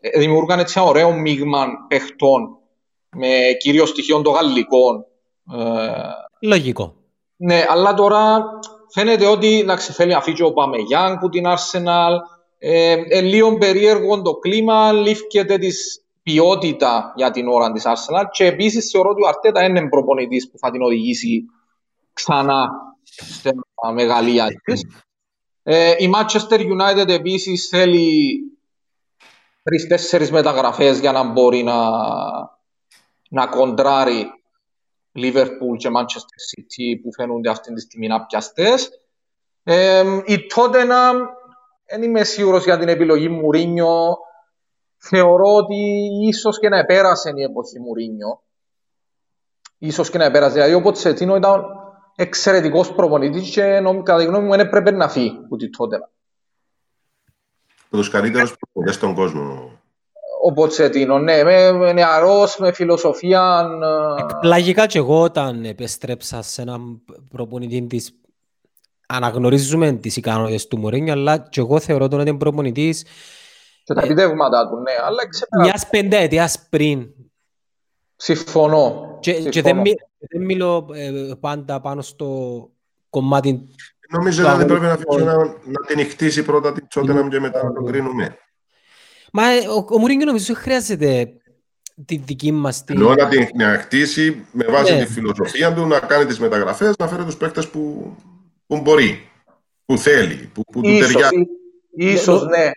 [0.00, 2.57] ε, δημιούργαν έτσι ένα ωραίο μείγμα παιχτών
[3.18, 3.28] με
[3.58, 5.04] κύριο στοιχείο των γαλλικών.
[5.52, 6.94] Ε, Λογικό.
[7.36, 8.44] ναι, αλλά τώρα
[8.88, 12.16] φαίνεται ότι εντάξει, θέλει να φύγει ο Παμεγιάνγκ που την Arsenal.
[12.58, 18.44] Ε, ε, λίγο περίεργο το κλίμα, λήφκεται της ποιότητα για την ώρα της Arsenal και
[18.44, 21.44] επίσης θεωρώ ότι ο Αρτέτα είναι προπονητής που θα την οδηγήσει
[22.12, 22.70] ξανά
[23.04, 24.84] στα μεγαλεία της.
[25.62, 28.38] Ε, η Manchester United επίσης θέλει
[29.62, 31.74] τρεις-τέσσερις μεταγραφές για να μπορεί να,
[33.28, 34.26] να κοντράρει
[35.14, 39.00] Liverpool και Manchester City που φαίνονται αυτή τη στιγμή να πιαστές.
[39.62, 41.14] Ε, η Tottenham
[41.86, 44.16] δεν είμαι σίγουρος για την επιλογή Μουρίνιο.
[44.98, 45.76] Θεωρώ ότι
[46.28, 48.42] ίσως και να επέρασε η εποχή Μουρίνιο.
[49.78, 50.52] Ίσως και να επέρασε.
[50.54, 51.64] Δηλαδή ο Ποτσετίνο ήταν
[52.16, 56.08] εξαιρετικός προπονητής και νομ- κατά τη γνώμη μου δεν έπρεπε να φύγει από τη Tottenham.
[57.86, 59.80] Από τους καλύτερους προπονητές στον κόσμο.
[60.42, 63.66] Ο Ποτσετίνο, ναι, με, με νεαρός, με φιλοσοφία.
[64.18, 68.12] ε, Πλαγικά και εγώ όταν επέστρεψα σε έναν προπονητή της
[69.08, 73.04] αναγνωρίζουμε τις ικανότητες του Μωρίνιο, αλλά και εγώ θεωρώ τον ότι είναι προπονητής
[73.84, 75.62] και τα επιτεύγματα του, ναι, αλλά ξεπέρα.
[75.62, 77.08] μιας πενταετίας πριν.
[78.16, 79.16] Συμφωνώ.
[79.20, 79.80] Και, και δεν, Συμφωνώ.
[79.80, 80.00] μι-
[80.30, 82.68] δεν μιλώ ε, πάντα πάνω στο
[83.10, 83.66] κομμάτι
[84.10, 85.14] Νομίζω Το ότι πρέπει να αγωνιστικό.
[85.14, 88.36] αφήσουμε να, να την χτίσει πρώτα την Tottenham και μετά να το κρίνουμε.
[89.32, 91.32] Μα ε, ο, ο Μουρίνιο νομίζω δεν χρειάζεται
[92.04, 92.96] τη δική μας την...
[92.96, 95.04] Ενώ να την να χτίσει με βάση Ναι.
[95.04, 98.14] τη φιλοσοφία του, να κάνει τις μεταγραφές, να φέρει τους παίκτες που,
[98.66, 99.28] που μπορεί,
[99.84, 101.36] που θέλει, που, που του Ίσως, ταιριάζει.
[101.94, 102.70] ή- ίσως, ναι.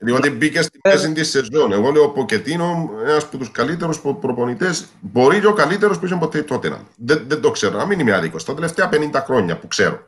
[0.00, 1.72] Διότι μπήκε στη μέση της σεζόν.
[1.72, 6.16] Εγώ λέω ο Ποκετίνο, ένας από τους καλύτερους προπονητές, μπορεί και ο καλύτερος που είχε
[6.16, 6.76] ποτέ τότε.
[6.96, 8.44] Δεν, δεν το ξέρω, να μην είμαι άδικος.
[8.44, 10.07] Τα τελευταία 50 χρόνια που ξέρω.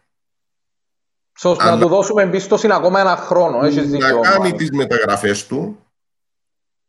[1.40, 3.58] Σωστά, να Αλλά- του δώσουμε εμπιστοσύνη ακόμα ένα χρόνο.
[3.64, 4.20] Έχεις να δίκιο.
[4.20, 4.56] κάνει Μάνο.
[4.56, 5.78] τις μεταγραφές του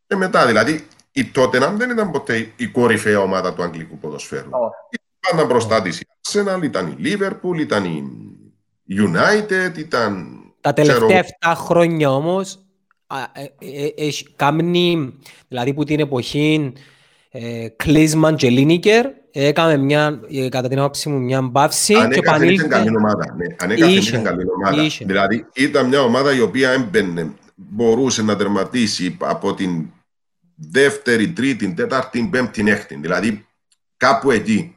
[0.06, 0.46] και μετά.
[0.46, 4.48] Δηλαδή, η Tottenham δεν ήταν ποτέ η κορυφαία ομάδα του αγγλικού ποδοσφαίρου.
[4.50, 5.32] Όχι.
[5.32, 8.04] Ήταν μπροστά της η Arsenal, ήταν η Liverpool, ήταν η
[8.88, 10.36] United, ήταν.
[10.60, 12.58] Τα ξέρω, τελευταία 7 χρόνια όμως
[13.06, 15.14] α, ε, ε, ε, έχει κάνει,
[15.48, 16.72] δηλαδή που την εποχή
[17.30, 22.48] ε, Κλίσμαν και Λίνικερ έκαμε μια, ε, κατά την άποψη μου μια μπαύση και Ανέκαθεν
[22.48, 22.68] είχε επανήλθε.
[22.68, 23.34] καλή ομάδα.
[23.36, 23.98] Ναι, ανέκαθεν Είχε.
[23.98, 24.82] είχε καλή ομάδα.
[24.82, 25.04] Είχε.
[25.04, 29.86] Δηλαδή ήταν μια ομάδα η οποία έμπαινε, μπορούσε να τερματίσει από την
[30.54, 32.94] δεύτερη, τρίτη, τέταρτη, πέμπτη, έκτη.
[32.94, 33.46] Δηλαδή
[33.96, 34.76] κάπου εκεί.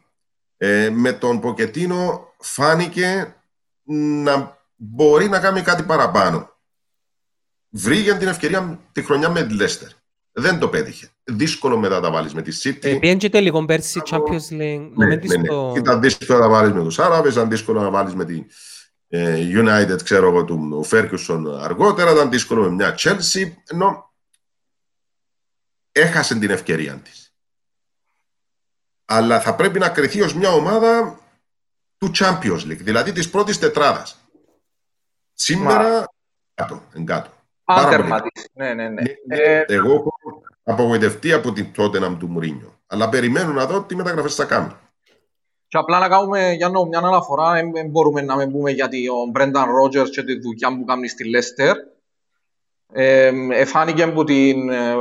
[0.58, 3.36] Ε, με τον Ποκετίνο φάνηκε
[4.24, 6.50] να μπορεί να κάνει κάτι παραπάνω.
[7.70, 9.90] Βρήκε την ευκαιρία τη χρονιά με τη Λέστερ.
[10.32, 11.10] Δεν το πέτυχε.
[11.32, 12.86] Δύσκολο μετά τα βάλεις με τη City.
[12.86, 14.90] Ε, Πήγαινε και τελικό πέρσι Από- Champions League.
[14.94, 15.46] Ναι, Momentis ναι, ναι.
[15.46, 18.44] στο- Ήταν δύσκολο να βάλεις με τους Άραβες, ήταν δύσκολο να βάλεις με τη
[19.08, 24.14] ε, United, ξέρω εγώ, του Ferguson αργότερα, ήταν δύσκολο με μια Chelsea, ενώ
[25.92, 27.34] έχασε την ευκαιρία της.
[29.06, 31.20] Αλλά θα πρέπει να κρυθεί ως μια ομάδα
[31.98, 34.20] του Champions League, δηλαδή της πρώτης τετράδας.
[35.34, 36.06] Σήμερα,
[36.54, 37.30] κάτω, εν κάτω.
[37.68, 38.02] Αν Πάρα πολύ.
[38.02, 38.50] τερματίσει.
[38.54, 39.02] Ναι, ναι, ναι.
[39.02, 40.15] Ναι, ναι, Ε, Εγώ έχω
[40.66, 42.74] απογοητευτεί από την Tottenham του Μουρίνιο.
[42.88, 44.72] Αλλά περιμένω να δω τι μεταγραφές θα κάνει.
[45.68, 49.08] Και απλά να κάνουμε για νο, μια αναφορά, δεν δεν μπορούμε να μην πούμε γιατί
[49.08, 51.76] ο Μπρένταν Ρότζερς και τη δουλειά που κάνει στη Λέστερ.
[52.94, 54.94] Ε, εφάνηκε που, την, ε,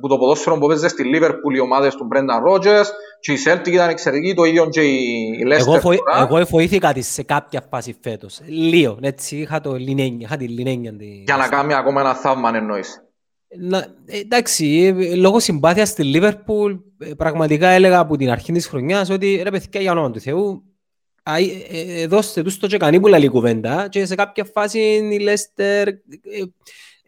[0.00, 3.66] που το ποδόσφαιρο που παίζε στη Λίβερπουλ οι ομάδες του Μπρένταν Ρότζερς και η Celtic
[3.68, 5.72] ήταν εξαιρετική, το ίδιο και η Λέστερ.
[5.72, 6.28] Εγώ, βοη, τώρα.
[6.30, 8.40] εγώ βοήθηκα της σε κάποια φάση φέτος.
[8.46, 10.96] Λίγο, έτσι, είχα, το λινένια, είχα τη λινένια.
[10.96, 13.05] τη- Για να κάνει ακόμα ένα θαύμα εννοείς.
[13.58, 18.66] Να, ε, εντάξει, ε, λόγω συμπάθειας στη Λίβερπουλ, ε, πραγματικά έλεγα από την αρχή της
[18.66, 20.62] χρονιάς ότι ρε παιδιά για όνομα του Θεού,
[21.22, 24.78] α, ε, ε, δώστε τους το και κανεί που λαλεί κουβέντα και σε κάποια φάση
[25.12, 25.94] η Λέστερ ε,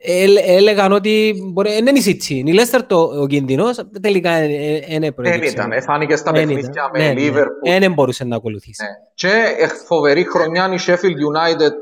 [0.01, 4.39] ε, ε, έλεγαν ότι μπορεί, δεν είναι η City, η Λέστερ το, ο κινδυνός, τελικά
[4.39, 4.51] δεν
[4.89, 7.78] είναι Δεν ήταν, εφάνηκε στα παιχνίδια με Λίβερπουλ.
[7.78, 8.82] Δεν μπορούσε να ακολουθήσει.
[8.82, 8.89] Ναι.
[9.15, 11.74] Και ε, φοβερή χρονιά η Sheffield United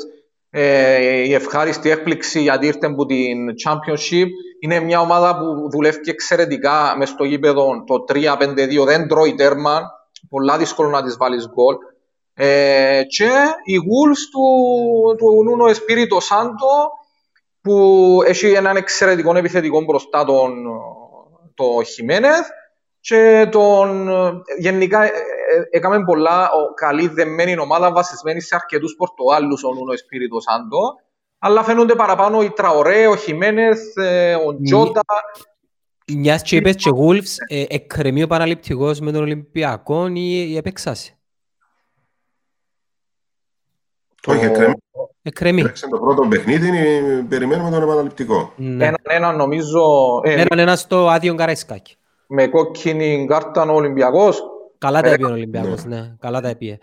[0.51, 4.27] ε, η ευχάριστη έκπληξη γιατί ήρθε από την Championship.
[4.61, 9.81] Είναι μια ομάδα που δουλεύει εξαιρετικά μες στο γήπεδο το 3-5-2, δεν τρώει τέρμα,
[10.29, 11.77] πολλά δύσκολο να της βάλεις γκολ.
[12.35, 13.31] Ε, και
[13.65, 14.45] οι Wolves του,
[15.17, 16.91] του Νούνο Εσπίριτο Σάντο
[17.61, 20.53] που έχει έναν εξαιρετικό επιθετικό μπροστά τον
[21.57, 22.47] το Χιμένεθ
[23.01, 24.09] και τον,
[24.59, 29.93] γενικά ε, ε, έκαμε πολλά ο, καλή δεμένη ομάδα βασισμένη σε αρκετούς Πορτογάλους ο Νούνο
[29.93, 31.01] Εσπίριτο Σάντο
[31.47, 35.01] αλλά φαίνονται παραπάνω οι Τραωρέ, ο Χιμένεθ, ε, ο Τζότα.
[36.13, 41.11] Μιας και είπες και Wolves, εκκρεμεί ο παραληπτικός με τον Ολυμπιακό ή έπαιξασε.
[44.27, 44.75] Όχι, εκκρεμεί.
[45.23, 45.63] Εκκρεμεί.
[45.91, 46.71] Το πρώτο παιχνίδι
[47.29, 48.53] περιμένουμε τον επαναληπτικό.
[48.57, 48.85] Ναι.
[48.85, 49.83] Έναν ένα νομίζω
[50.25, 51.97] ε, Έναν ένα στο άδειο Καραϊσκάκι.
[52.27, 54.43] με κόκκινη κάρτα ο Ολυμπιακός.
[54.79, 56.15] Καλά τα Ε, έπιε ο Ολυμπιακός, ναι.
[56.21, 56.79] Καλά τα έπιε.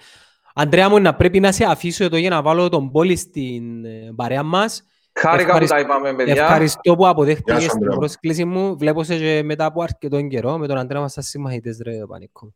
[0.53, 4.11] Αντρέα μου, να πρέπει να σε αφήσω εδώ για να βάλω τον πόλη στην ε,
[4.15, 4.83] παρέα μας.
[5.19, 6.43] Χάρηκα που Ευχαριστώ- τα είπαμε, παιδιά.
[6.43, 7.95] Ευχαριστώ που Γεια αποδέχτηκες σου, την Αντρέα.
[7.97, 8.77] πρόσκληση μου.
[8.77, 10.57] Βλέπω σε και μετά από αρκετόν καιρό.
[10.57, 12.53] Με τον Αντρέα μας σαν συμμαχητές, ρε Πανίκο.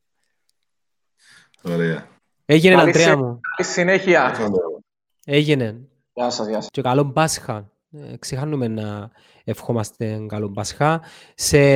[1.64, 2.08] Ωραία.
[2.46, 3.40] Έγινε, Καλή Αντρέα σε- μου.
[3.56, 4.36] Καλή συνέχεια.
[5.26, 5.88] Έγινε.
[6.14, 6.70] Γεια σας, γεια σας.
[6.72, 7.72] Και καλό Πάσχα.
[7.92, 9.12] Ε, ξεχάνουμε να
[9.44, 11.02] ευχόμαστε καλό Πάσχα.
[11.36, 11.76] Σε...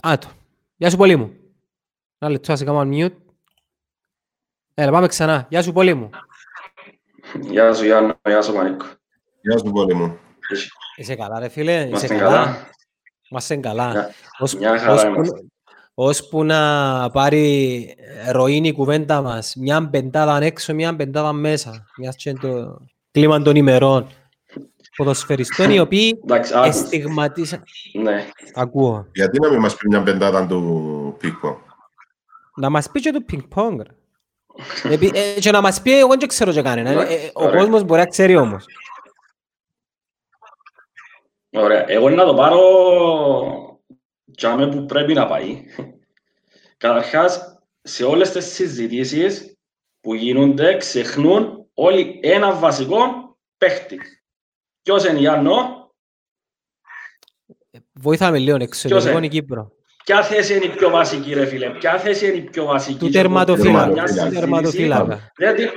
[0.00, 0.28] Α, το.
[0.76, 1.32] Γεια σου πολύ μου.
[2.18, 3.16] Ένα λεπτό, να σε κάνω mute.
[4.80, 5.46] Έλα, πάμε ξανά.
[5.48, 6.10] Γεια σου πολύ μου.
[7.40, 8.84] Γεια σου Γιάννο, γεια σου Μανίκο.
[9.40, 10.18] Γεια σου πολύ μου.
[10.96, 12.30] Είσαι καλά ρε φίλε, είσαι Είμαστε καλά.
[12.30, 12.56] καλά.
[13.30, 13.90] Είμαστε καλά.
[13.90, 15.44] Μια- Ως- μια χαρά ώσπου- είμαστε.
[15.94, 17.96] Ώσπου να πάρει
[18.32, 21.86] ροή η κουβέντα μας, μια πεντάδα έξω, μια πεντάδα μέσα.
[21.98, 22.78] Μιας και είναι το
[23.10, 24.06] κλίμα των ημερών.
[24.96, 26.66] Ποδοσφαιριστών οι οποίοι Εντάξει, άκου.
[26.66, 27.62] εστιγματίσαν...
[28.02, 28.24] Ναι.
[28.54, 29.06] Ακούω.
[29.12, 31.60] Γιατί να μην μας πει μια πεντάδα του Πίκο.
[32.56, 33.80] Να μας πει και το πινκ-πονγκ.
[34.84, 34.94] Ρε.
[34.94, 36.90] Επί- ε, Και να μας πει, εγώ δεν ξέρω και κανένα.
[36.90, 37.60] Ε, ε, Ο Ωραία.
[37.60, 38.64] κόσμος μπορεί να ξέρει όμως.
[41.50, 41.84] Ωραία.
[41.90, 42.60] Εγώ να το πάρω
[44.36, 45.64] τζάμε που πρέπει να πάει.
[46.76, 49.56] Καταρχάς, σε όλες τις συζητήσεις
[50.00, 53.00] που γίνονται, ξεχνούν όλοι ένα βασικό
[53.58, 54.00] παίχτη.
[54.82, 55.76] Ποιος είναι Γιάννο,
[57.92, 59.72] Βοήθαμε λίγο εξωτερικό είναι; η Κύπρο.
[60.08, 62.98] Ποια θέση είναι η πιο βασική ρε φίλε, ποια θέση είναι η πιο βασική.
[62.98, 63.86] Του σε τερματοφύλακα.
[63.86, 64.34] μια Του συζήτηση.
[64.40, 65.30] τερματοφύλακα.
[65.36, 65.70] Δηλαδή,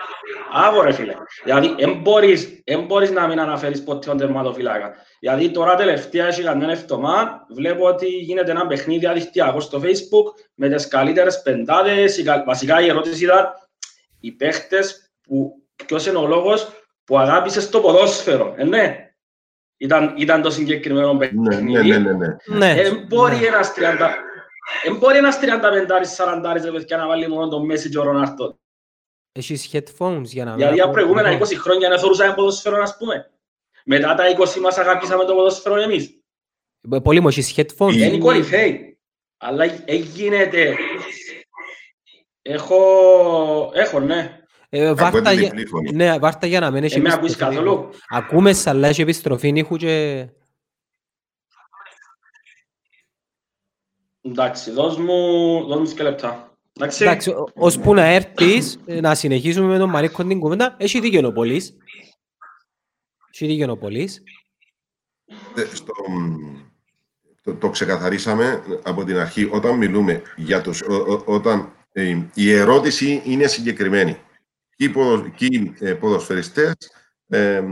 [0.52, 1.14] άβο ρε φίλε.
[1.44, 4.92] Δηλαδή, δεν μπορείς, εν μπορείς να μην αναφέρεις ποτέ τον τερματοφύλακα.
[5.20, 10.70] Γιατί τώρα τελευταία έχει καμιά εβδομάδα βλέπω ότι γίνεται ένα παιχνίδι διαδικτυακό στο facebook με
[10.70, 12.18] τις καλύτερες πεντάδες.
[12.18, 13.46] Η κα- Βασικά η ερώτηση ήταν
[14.20, 15.52] οι παίχτες που
[15.86, 16.68] ποιος είναι ο λόγος
[17.04, 18.54] που αγάπησες το ποδόσφαιρο.
[18.58, 19.11] Ε, ναι.
[19.82, 21.72] Ήταν, ήταν το συγκεκριμένο Ναι, παιχνίδι.
[21.72, 22.58] ναι, ναι, ναι, ναι.
[22.58, 22.82] Ναι.
[22.82, 24.10] Εν μπορεί ένας 30
[24.84, 28.60] εν μπορεί ένας 35-40 ρε παιδιά να βάλει μόνο τον Μέση και ο Ρονάρτο.
[29.32, 30.56] Έχεις headphones για να...
[30.56, 30.94] Γιατί μην τα ακούω.
[30.94, 33.32] προηγούμενα 20 χρόνια δεν θεωρούσαμε ποδοσφαίρο, ας πούμε.
[33.86, 36.22] Μετά τα 20 μας αγαπήσαμε το ποδοσφαίρο εμείς.
[36.92, 37.94] Ε, Πολύ μου, έχεις headphones.
[37.94, 39.00] Είναι κορυφαίοι.
[39.38, 40.50] Αλλά έγινε.
[42.42, 43.72] Έχω...
[43.74, 44.41] Έχω, ναι.
[44.74, 45.50] Ε, Ακούω Βάρτα την για...
[45.50, 45.92] διπλή φωνή.
[45.92, 47.56] Ναι, βάρτα για να μην έχεις Ε, με ακούεις επιστροφή.
[47.56, 50.28] καθόλου; Ακούμε σ' αλλά έχει επιστροφή ήχου και...
[54.22, 56.56] Εντάξει, δώσ' μου, δώσ' μου δύο λεπτά.
[56.74, 57.04] Εντάξει.
[57.04, 61.28] Εντάξει, ο- ώσπου να έρθεις, ε, να συνεχίσουμε με τον Μαρίκο την κουβέντα, έχει δίκιο
[61.28, 61.78] ο Πολύς.
[63.34, 64.24] Έχει δίκιο ο Πολύς.
[65.56, 66.58] Ε, στο, μ,
[67.44, 69.50] το, το ξεκαθαρίσαμε από την αρχή.
[69.52, 70.82] Όταν μιλούμε για τους...
[70.82, 74.18] ο- ο- όταν ε, η ερώτηση είναι συγκεκριμένη.
[74.82, 76.74] Ποιοι, ποδο, ποιοι ε, ποδοσφαιριστές
[77.28, 77.64] ε,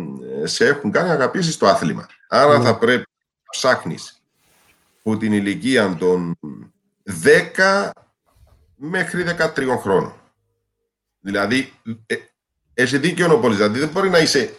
[0.44, 2.08] σε έχουν κάνει αγαπήσεις στο άθλημα.
[2.28, 2.64] Άρα Ναι.
[2.64, 3.10] θα πρέπει
[3.44, 4.22] να ψάχνεις
[5.04, 6.40] από την ηλικία των
[7.56, 7.90] 10
[8.76, 10.14] μέχρι 13 χρόνων.
[11.20, 11.74] Δηλαδή,
[12.06, 12.16] ε,
[12.74, 13.58] έχει δίκιο ο Πολύς.
[13.58, 14.56] Δηλαδή, δεν μπορεί να είσαι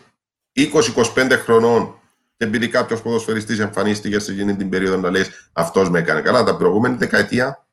[0.52, 1.94] 20-25 χρονών
[2.36, 6.44] και επειδή κάποιος ποδοσφαιριστής εμφανίστηκε σε εκείνη την περίοδο να λες αυτός με έκανε καλά,
[6.44, 7.66] τα προηγούμενη δεκαετία.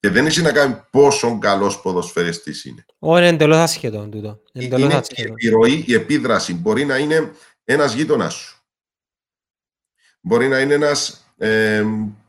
[0.00, 2.84] Και δεν έχει να κάνει πόσο καλός ποδοσφαιριστής είναι.
[2.98, 4.40] Ω, είναι εντελώς άσχετο τούτο.
[4.52, 5.32] Εντελώς είναι η άσχετο.
[5.32, 6.54] επιρροή, η επίδραση.
[6.54, 7.32] Μπορεί να είναι
[7.64, 8.58] ένας γείτονας σου.
[10.20, 11.84] Μπορεί να είναι ένας ε,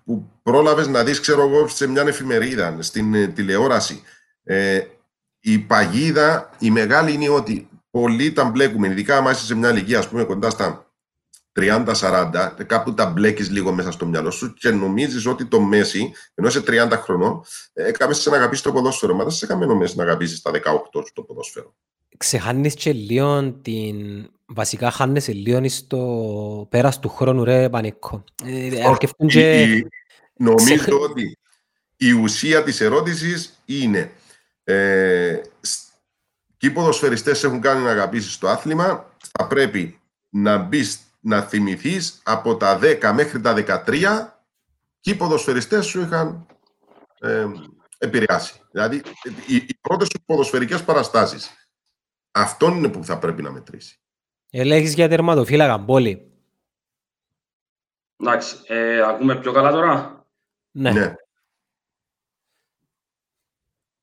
[0.06, 4.02] που πρόλαβες να δεις, ξέρω εγώ, σε μια εφημερίδα, στην ε, τηλεόραση.
[4.44, 4.82] Ε,
[5.40, 10.00] η παγίδα, η μεγάλη είναι ότι πολλοί τα μπλέκουμε, ειδικά άμα είσαι σε μια ηλικία,
[10.00, 10.91] ας πούμε, κοντά στα
[11.60, 16.48] 30-40, κάπου τα μπλέκεις λίγο μέσα στο μυαλό σου και νομίζεις ότι το Μέση, ενώ
[16.48, 19.14] είσαι 30 χρονών, ε, έκαμες σε να αγαπήσεις το ποδόσφαιρο.
[19.16, 20.60] Μα δεν σε έκαμε Μέση να αγαπήσεις τα 18
[21.06, 21.76] σου το ποδόσφαιρο.
[22.18, 24.30] Ξεχάνεις και λίγο την...
[24.46, 28.24] Βασικά χάνεσαι λίγο στο πέρας του χρόνου ρε Πανίκο.
[28.46, 29.62] Ε, αρκευτούν Η- και...
[29.62, 29.88] η-
[30.38, 31.38] νομίζω ξεχ- ότι
[31.98, 34.12] η ουσία της ερώτησης είναι
[34.64, 35.90] ε, σ-
[36.58, 40.00] και οι ποδοσφαιριστές έχουν κάνει να αγαπήσεις το άθλημα, θα πρέπει
[40.30, 44.40] να μπεις να θυμηθείς από τα 10 μέχρι τα 13
[45.00, 46.46] και οι ποδοσφαιριστές σου είχαν
[47.20, 47.46] ε,
[47.98, 48.62] επηρεάσει.
[48.72, 49.02] Δηλαδή,
[49.48, 51.70] οι, οι πρώτες σου ποδοσφαιρικές παραστάσεις.
[52.32, 54.00] Αυτό είναι που θα πρέπει να μετρήσει.
[54.50, 56.32] Ελέγχεις για τερματοφύλακα, Μπόλη.
[58.18, 60.26] Εντάξει, ε, ακούμε πιο καλά τώρα;
[60.72, 60.92] Ναι.
[60.92, 61.14] ναι.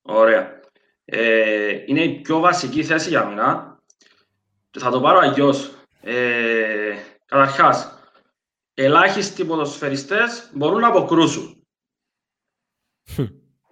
[0.03, 0.61] Ωραία.
[1.05, 3.79] Ε, είναι η πιο βασική θέση για μένα.
[4.79, 5.73] Θα το πάρω αλλιώς.
[6.01, 6.97] Ε,
[7.29, 7.99] καταρχάς,
[8.75, 11.67] ελάχιστοι ποδοσφαιριστές μπορούν να αποκρούσουν.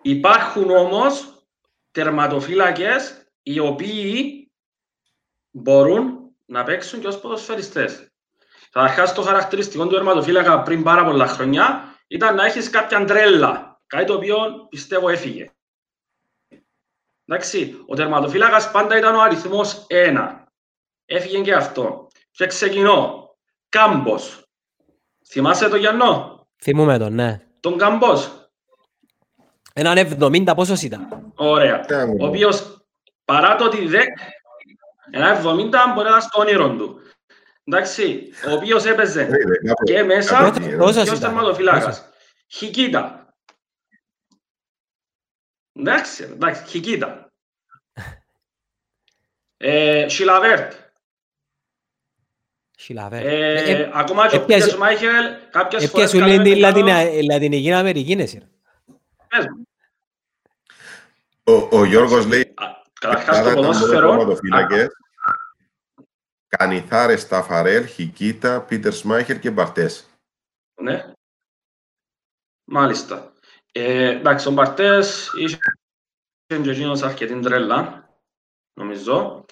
[0.02, 1.46] Υπάρχουν όμως
[1.90, 4.50] τερματοφύλακες οι οποίοι
[5.50, 8.10] μπορούν να παίξουν και ως ποδοσφαιριστές.
[8.70, 14.04] Καταρχάς, το χαρακτηριστικό του τερματοφύλακα πριν πάρα πολλά χρόνια ήταν να έχεις κάποια τρέλα, κάτι
[14.04, 15.50] το οποίο πιστεύω έφυγε.
[17.24, 20.44] Εντάξει, ο τερματοφύλακας πάντα ήταν ο αριθμός 1.
[21.04, 22.08] Έφυγε και αυτό.
[22.30, 23.25] Και ξεκινώ.
[23.76, 24.42] Κάμπος.
[25.28, 27.40] Θυμάσαι τον Γιάννο; Θυμούμε τον, ναι.
[27.60, 28.50] Τον Κάμπος.
[29.72, 31.32] Έναν 70 πόσος ήταν.
[31.34, 31.84] Ωραία.
[32.20, 32.86] Ο οποίος
[33.24, 34.06] παρά το ότι δεν...
[35.10, 37.00] Ένα 70 μπορεί να είναι στο όνειρο του.
[37.64, 39.30] Εντάξει, ο οποίος έπαιζε
[39.84, 42.08] και μέσα και ως τερματοφύλακας.
[42.46, 43.34] Χικίτα.
[45.72, 47.32] Εντάξει, εντάξει, χικίτα.
[49.58, 50.72] Ε, Σιλαβέρτ.
[52.78, 53.26] Σιλαβέρτ.
[53.92, 56.12] Ακόμα και ο Πίτερ Μάιχελ κάποιες φορές...
[56.12, 58.24] Έπιασε σου λέει την Λατινική Αμερική, ναι,
[61.48, 62.54] ο, ο Γιώργος λέει
[63.00, 64.38] Καταρχάς το ποδόσφαιρο
[66.48, 70.06] Κανιθάρες, Ταφαρέλ, Χικίτα, Πίτερ Σμάιχερ και Μπαρτές.
[70.82, 71.12] Ναι.
[72.64, 73.32] Μάλιστα.
[73.72, 75.58] Ε, εντάξει, ο Μπαρτές είχε
[76.46, 78.08] και εκείνος αρκετή τρέλα,
[78.74, 79.44] νομίζω.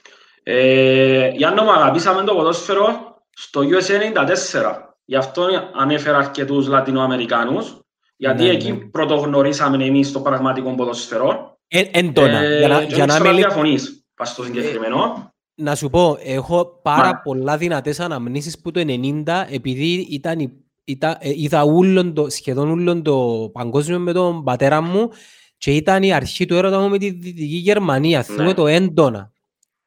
[0.43, 4.95] Ε, για να μου αγαπήσαμε το ποδόσφαιρο στο USA 94.
[5.05, 7.81] Γι' αυτό ανέφερα αρκετούς Λατινοαμερικάνους,
[8.17, 8.79] γιατί ναι, εκεί ναι.
[8.79, 11.59] πρωτογνωρίσαμε εμείς το πραγματικό ποδόσφαιρο.
[11.69, 12.39] Ε, έντονα.
[12.39, 15.33] Ε, για να, για να με διαφωνείς, πας στο συγκεκριμένο.
[15.55, 17.21] Να σου πω, έχω πάρα Μα.
[17.21, 23.51] πολλά δυνατές αναμνήσεις που το 90, επειδή ήταν, ήταν, είδα ούλον το, σχεδόν όλο το
[23.53, 25.11] παγκόσμιο με τον πατέρα μου
[25.57, 28.19] και ήταν η αρχή του έρωτας μου με τη Δυτική Γερμανία.
[28.19, 28.25] Ναι.
[28.25, 29.33] Θυμούμαι το έντονα.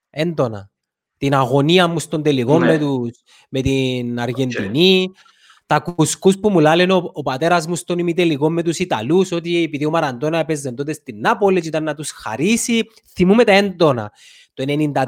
[0.10, 0.72] Έντονα.
[1.18, 2.66] Την αγωνία μου στον τελικό ναι.
[2.66, 3.12] με, τους,
[3.50, 5.12] με την Αργεντινή.
[5.12, 5.20] Okay.
[5.66, 9.64] Τα κουσκούς που μου λένε ο, ο πατέρας μου στον ημιτελικό με τους Ιταλούς, ότι
[9.64, 12.88] επειδή ο Μαραντώνα έπαιζε τότε στην Νάπολη ήταν να τους χαρίσει.
[13.14, 14.12] Θυμούμε τα έντονα.
[14.54, 15.06] Το 1994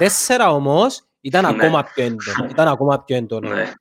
[0.50, 1.50] όμως ήταν ναι.
[1.50, 2.48] ακόμα πιο έντονο.
[2.50, 3.50] Ήταν ακόμα πιο έντονο.
[3.50, 3.72] Ναι.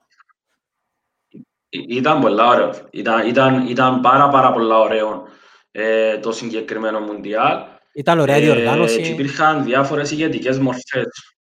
[1.70, 2.70] Ήταν πολλά ωραίο.
[2.90, 5.22] Ήταν, ήταν, ήταν πάρα πάρα πολλά ωραίο
[5.70, 7.58] ε, το συγκεκριμένο Μουντιάλ.
[7.92, 9.00] Ήταν ωραία διοργάνωση.
[9.00, 11.37] Ε, υπήρχαν διάφορες ηγετικές μορφές.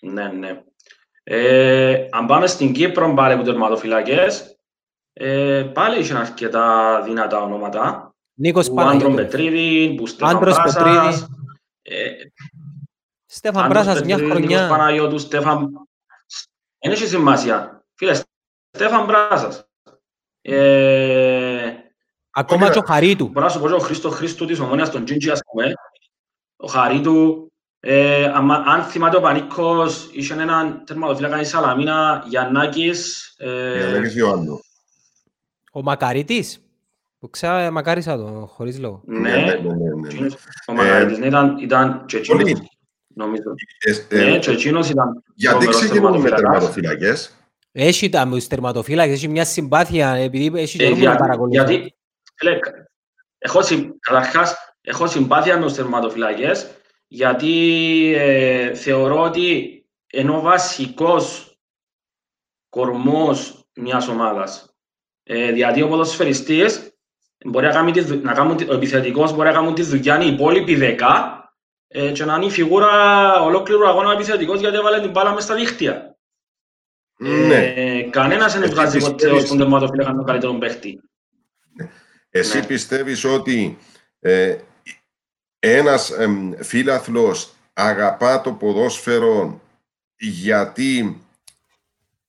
[0.00, 0.62] Ναι, ναι.
[1.22, 4.58] Ε, αν πάμε στην Κύπρο πάλι με τερματοφυλακές,
[5.12, 8.14] ε, πάλι είχαν αρκετά δυνατά ονόματα.
[8.34, 9.06] Νίκος Παναγιώτου.
[9.06, 11.28] Άντρον Πετρίδη, Μπουστέφαν Πράσας.
[11.82, 12.10] Ε,
[13.26, 14.38] Στέφαν Πράσας μια χρονιά.
[14.38, 15.70] Νίκος Παναγιώτου, Στέφαν...
[16.78, 17.84] Δεν έχει σημασία.
[17.94, 18.20] Φίλε,
[18.70, 19.68] Στέφαν Πράσας.
[20.40, 21.74] Ε,
[22.30, 23.28] Ακόμα και ο Χαρίτου.
[23.28, 25.72] Μπορώ να σου πω και ο Χρήστο Χρήστου της Ομόνιας των Τζίντζι, ας πούμε.
[26.56, 27.49] Ο Χαρίτου,
[27.80, 28.24] ε,
[28.66, 33.34] αν θυμάται ο Πανίκος, είχε έναν τερματοφύλακα η Σαλαμίνα, Γιαννάκης.
[33.38, 34.60] Ε, Γιαννάκης Ιωάννου.
[35.72, 36.64] Ο Μακαρίτης.
[37.18, 39.02] Που ξέρα μακάρισα το, χωρίς λόγο.
[39.04, 39.52] Ναι, ναι, ναι.
[39.52, 40.28] ναι, ναι.
[40.66, 42.50] Ο Μακαρίτης ναι, ήταν, ήταν και εκείνος,
[43.06, 43.54] νομίζω.
[44.08, 47.34] Ναι, και εκείνος ήταν Γιατί ξεκινούν με τερματοφύλακες.
[47.72, 51.54] Έχει τα τερματοφύλακες, έχει μια συμπάθεια, επειδή έχει και να παρακολουθεί.
[51.56, 51.94] Γιατί,
[53.38, 53.60] έχω,
[54.00, 56.70] καταρχάς, έχω συμπάθεια με τους τερματοφυλακές
[57.12, 57.54] γιατί
[58.16, 59.74] ε, θεωρώ ότι
[60.06, 61.56] ενώ βασικός
[62.68, 64.74] κορμός μιας ομάδας.
[65.22, 66.92] Ε, γιατί ο ποδοσφαιριστής
[67.44, 70.74] μπορεί να κάνει, τη, να κάνει, ο επιθετικός μπορεί να κάνει τη δουλειά οι υπόλοιποι
[70.74, 71.44] δεκά
[71.88, 75.54] ε, και να είναι η φιγούρα ολόκληρου αγώνα επιθετικός γιατί έβαλε την μπάλα μες στα
[75.54, 76.18] δίχτυα.
[77.18, 77.72] Ναι.
[77.76, 81.00] Ε, κανένας δεν βγάζει ποτέ στον τερματοφύλακα τον καλύτερο παίχτη.
[82.30, 82.66] Εσύ ναι.
[82.66, 83.78] πιστεύεις ότι
[84.20, 84.58] ε,
[85.60, 86.28] ένας ε,
[86.60, 89.60] φίλαθλος αγαπά το ποδόσφαιρο
[90.16, 91.22] γιατί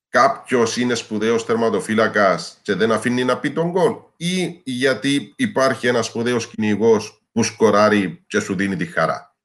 [0.10, 6.06] κάποιος είναι σπουδαίος τερματοφύλακας και δεν αφήνει να πει τον γκολ ή γιατί υπάρχει ένας
[6.06, 9.36] σπουδαίος κυνηγός που σκοράρει και σου δίνει τη χαρά.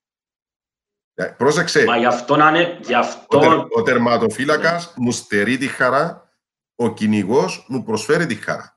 [1.15, 1.85] Ε, πρόσεξε.
[1.85, 2.79] Μα γι' αυτό να είναι...
[2.87, 3.39] Γι αυτό...
[3.39, 5.05] Ο, τερ, ο τερματοφύλακας ναι.
[5.05, 6.31] μου στερεί τη χαρά,
[6.75, 8.77] ο κυνηγός μου προσφέρει τη χαρά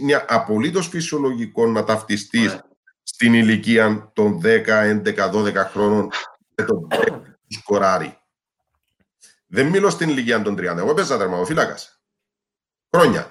[0.00, 2.60] είναι απολύτως φυσιολογικό να ταυτιστείς
[3.10, 6.10] στην ηλικία των 10, 11, 12 χρόνων
[6.54, 7.10] με τον παίκτη
[7.40, 8.18] που σκοράρει.
[9.46, 10.60] Δεν μιλώ στην ηλικία των 30.
[10.62, 12.00] Εγώ έπαιζα τερματοφύλακας.
[12.96, 13.30] Χρόνια.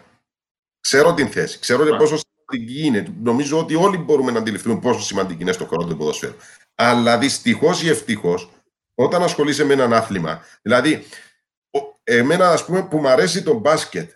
[0.79, 1.59] Ξέρω την θέση.
[1.59, 3.13] Ξέρω και πόσο σημαντική είναι.
[3.21, 6.35] Νομίζω ότι όλοι μπορούμε να αντιληφθούμε πόσο σημαντική είναι στο χρόνο του ποδοσφαίρου.
[6.75, 8.49] Αλλά δυστυχώς ή ευτυχώς,
[8.95, 11.05] όταν ασχολείσαι με έναν άθλημα, δηλαδή,
[12.03, 14.11] εμένα ας πούμε που μου αρέσει το μπάσκετ,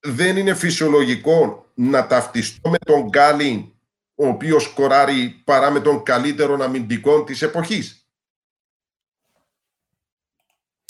[0.00, 3.75] δεν είναι φυσιολογικό να ταυτιστώ με τον Γκάλι
[4.18, 8.08] ο οποίος σκοράρει παρά με τον καλύτερο αμυντικό της εποχής.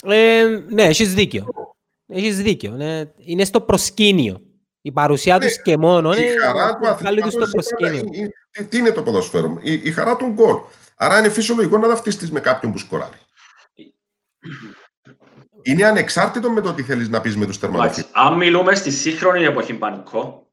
[0.03, 1.45] Ε, ναι, έχεις δίκιο.
[2.07, 2.71] Έχεις δίκιο.
[2.71, 3.11] Ναι.
[3.17, 4.41] Είναι στο προσκήνιο.
[4.81, 8.03] Η παρουσία τους και μόνο η χαρά του αθλητικού στο προσκήνιο.
[8.69, 10.55] Τι είναι το ποδοσφαίρο, η, η χαρά του γκολ.
[10.95, 13.17] Άρα είναι φυσιολογικό να ταυτιστείς με κάποιον που σκοράρει.
[15.61, 18.11] Είναι ανεξάρτητο με το τι θέλεις να πεις με τους τερματοφύλακες.
[18.13, 20.46] Αν μιλούμε στη σύγχρονη εποχή πανικό,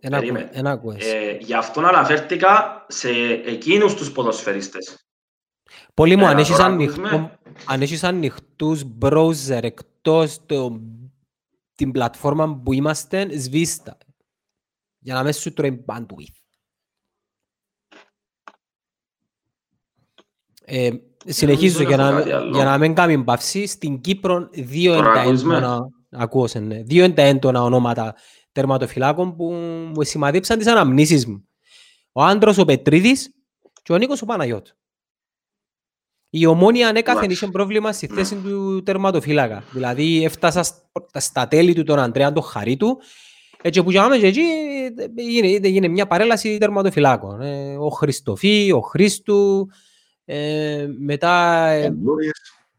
[0.00, 3.10] ένα, ένα ε, γι' αυτό αναφέρθηκα σε
[3.46, 5.06] εκείνους τους ποδοσφαιριστές.
[5.94, 7.30] Πολύ μου, ε, αν έχεις, ανοιχτό,
[7.66, 10.80] αν έχεις ανοιχτούς browser εκτός το,
[11.74, 13.98] την πλατφόρμα που είμαστε, σβήστα.
[14.98, 16.36] Για να μέσα σου τρώει bandwidth.
[20.64, 20.90] Ε,
[21.24, 22.20] συνεχίζω για να,
[22.50, 23.66] για να μην κάνουμε παύση.
[23.66, 25.78] Στην Κύπρο δύο είναι τα έντονα,
[26.10, 28.14] ακούω, ναι, δύο είναι τα έντονα ονόματα
[28.56, 29.44] τερματοφυλάκων που
[29.94, 31.48] μου σημαδίψαν τις αναμνήσεις μου.
[32.12, 33.30] Ο Άντρος ο Πετρίδης
[33.82, 34.74] και ο Νίκος ο Παναγιώτου.
[36.30, 38.40] Η ομόνια ανέκαθεν είχε πρόβλημα στη θέση ναι.
[38.40, 39.64] του τερματοφύλακα.
[39.72, 40.64] Δηλαδή έφτασα
[41.14, 42.98] στα τέλη του τον Αντρέα τον Χαρίτου
[43.62, 44.40] έτσι που και εκεί
[45.62, 47.40] έγινε μια παρέλαση τερματοφυλάκων.
[47.40, 49.68] Ε, ο Χριστοφή, ο Χρήστου,
[50.24, 51.66] ε, μετά...
[51.68, 51.92] Ε,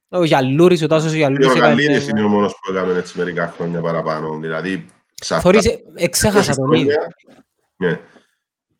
[0.09, 1.47] ο Γιαλούρης, ο Τάσος Γιαλούρης.
[1.47, 4.37] Ο Γαλλίδης είναι ο μόνος που έκαμε έτσι μερικά χρόνια παραπάνω.
[4.39, 4.85] Δηλαδή,
[5.23, 6.95] Θωρείς, εξέχασα τον ίδιο.
[7.75, 7.99] Ναι.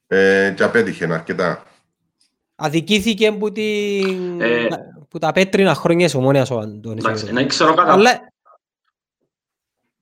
[0.08, 1.64] Ε, και απέτυχε αρκετά.
[2.56, 4.42] Αδικήθηκε που, την...
[4.42, 4.68] ε,
[5.10, 7.04] που τα πέτρινα χρόνια ο μόνιας ο Αντώνης.
[7.04, 7.92] Εντάξει, να ξέρω κατά.
[7.92, 8.32] Αλλά...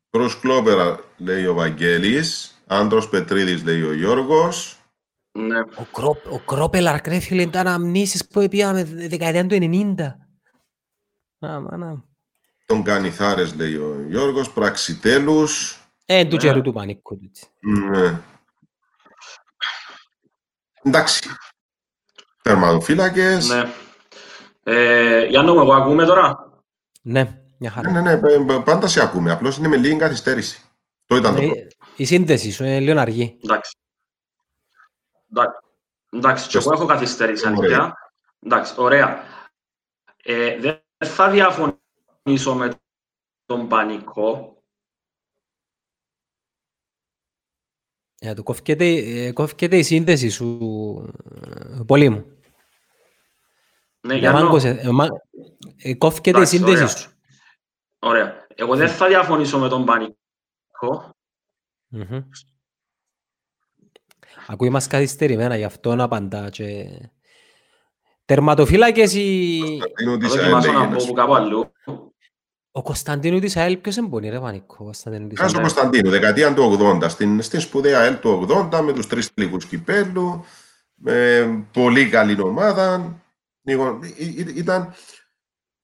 [0.10, 4.80] Προς Κλόπερα λέει ο Βαγγέλης, Άντρος Πετρίδης λέει ο Γιώργος.
[5.32, 5.60] Ναι.
[5.60, 10.02] Ο, Κρό, ο Κρόπελαρ κρέφιλε ήταν αμνήσεις που πήγαμε δεκαετία του 90.
[11.48, 12.04] Α, μάνα.
[12.66, 15.80] Τον Κανιθάρες λέει ο Γιώργος, Πραξιτέλους.
[16.06, 17.20] Ε, του καιρού του πανικού.
[17.60, 18.22] Ναι.
[20.84, 21.30] Εντάξει.
[22.42, 23.50] Θερμαδοφύλακες.
[23.50, 23.74] Ναι.
[24.64, 26.52] Ε, Γιάννο, εγώ ακούμε τώρα;
[27.02, 27.92] Ναι, μια χαρά.
[27.92, 29.32] Ναι, ναι, ναι, πάντα σε ακούμε.
[29.32, 30.62] Απλώς είναι με λίγη καθυστέρηση.
[31.06, 33.40] Το ήταν το ε, Η σύνδεση σου είναι λίγο αργή.
[33.44, 33.78] Εντάξει.
[36.10, 37.94] Εντάξει, και εγώ έχω καθυστερήσει, αλήθεια.
[38.40, 39.24] Εντάξει, ωραία.
[40.24, 42.72] Ε, δεν θα διαφωνήσω με
[43.46, 44.55] τον πανικό,
[48.20, 50.60] Ε, το κόφκεται, ε, κόφκεται η σύνδεση σου,
[51.88, 52.26] πολύ μου.
[54.02, 55.10] Ναι, για να...
[55.78, 56.88] Ε, κόφκεται η σύνδεση ωραία.
[56.88, 57.12] σου.
[58.00, 58.48] Ωραία.
[58.56, 61.16] Εγώ δεν θα διαφωνήσω με τον πανικό.
[61.96, 62.24] Mm-hmm.
[64.48, 66.88] Ακούει μας καθυστερημένα, γι' αυτό να απαντά και...
[68.26, 69.62] Τερματοφύλακες οι...
[70.20, 71.72] Δοκιμάσω να πω που κάπου αλλού.
[72.78, 74.92] Ο Κωνσταντίνου της ΑΕΛ ποιος εμπονεί ρε Πανικό.
[75.34, 79.34] Κάς ο Κωνσταντίνου, δεκαετία του 80, στην, στην σπουδαία ΑΕΛ του 80 με τους τρεις
[79.34, 80.46] τελικούς κυπέλου,
[80.94, 83.16] με πολύ καλή ομάδα.
[84.56, 84.94] Ήταν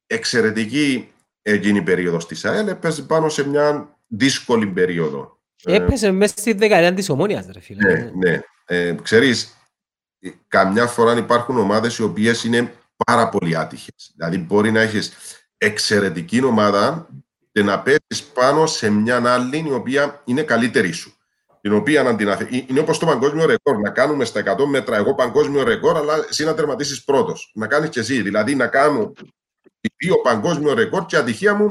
[0.07, 1.11] εξαιρετική
[1.41, 5.39] εκείνη η περίοδος της ΑΕΛ, έπαιζε πάνω σε μια δύσκολη περίοδο.
[5.63, 7.93] Έπαιζε μέσα στη δεκαετία της Ομόνιας, ρε φίλε.
[7.93, 8.39] Ναι, ναι.
[8.65, 9.57] Ε, ξέρεις,
[10.47, 12.73] καμιά φορά υπάρχουν ομάδες οι οποίες είναι
[13.05, 14.11] πάρα πολύ άτυχες.
[14.15, 15.13] Δηλαδή μπορεί να έχεις
[15.63, 17.07] εξαιρετική ομάδα
[17.51, 21.15] και να πέσει πάνω σε μια άλλη η οποία είναι καλύτερη σου.
[21.61, 22.47] Την οποία να την αθε...
[22.67, 23.77] Είναι όπως το παγκόσμιο ρεκόρ.
[23.77, 27.51] Να κάνουμε στα 100 μέτρα εγώ παγκόσμιο ρεκόρ, αλλά εσύ να τερματίσεις πρώτος.
[27.55, 28.21] Να κάνεις και εσύ.
[28.21, 29.13] Δηλαδή να κάνω
[29.95, 31.67] δύο παγκόσμιο ρεκόρ και ατυχία μου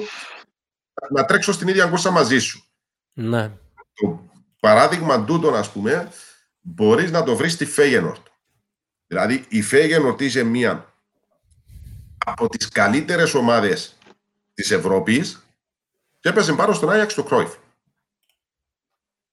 [1.11, 2.65] να τρέξω στην ίδια κόρσα μαζί σου.
[3.13, 3.53] Ναι.
[3.95, 4.31] Το
[4.61, 6.09] παράδειγμα τούτο, ας πούμε,
[6.61, 8.27] μπορείς να το βρεις στη Φέγενορτ.
[9.07, 10.90] Δηλαδή η Φέγενορτ είσαι μία
[12.27, 13.97] από τις καλύτερες ομάδες
[14.55, 15.47] της Ευρώπης
[16.21, 17.55] και έπαιζε πάνω στον Άγιαξ του Κρόιφ.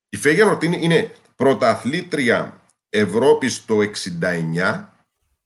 [0.09, 3.77] Η Φέγενορτ είναι, είναι πρωταθλήτρια Ευρώπης το
[4.21, 4.85] 69.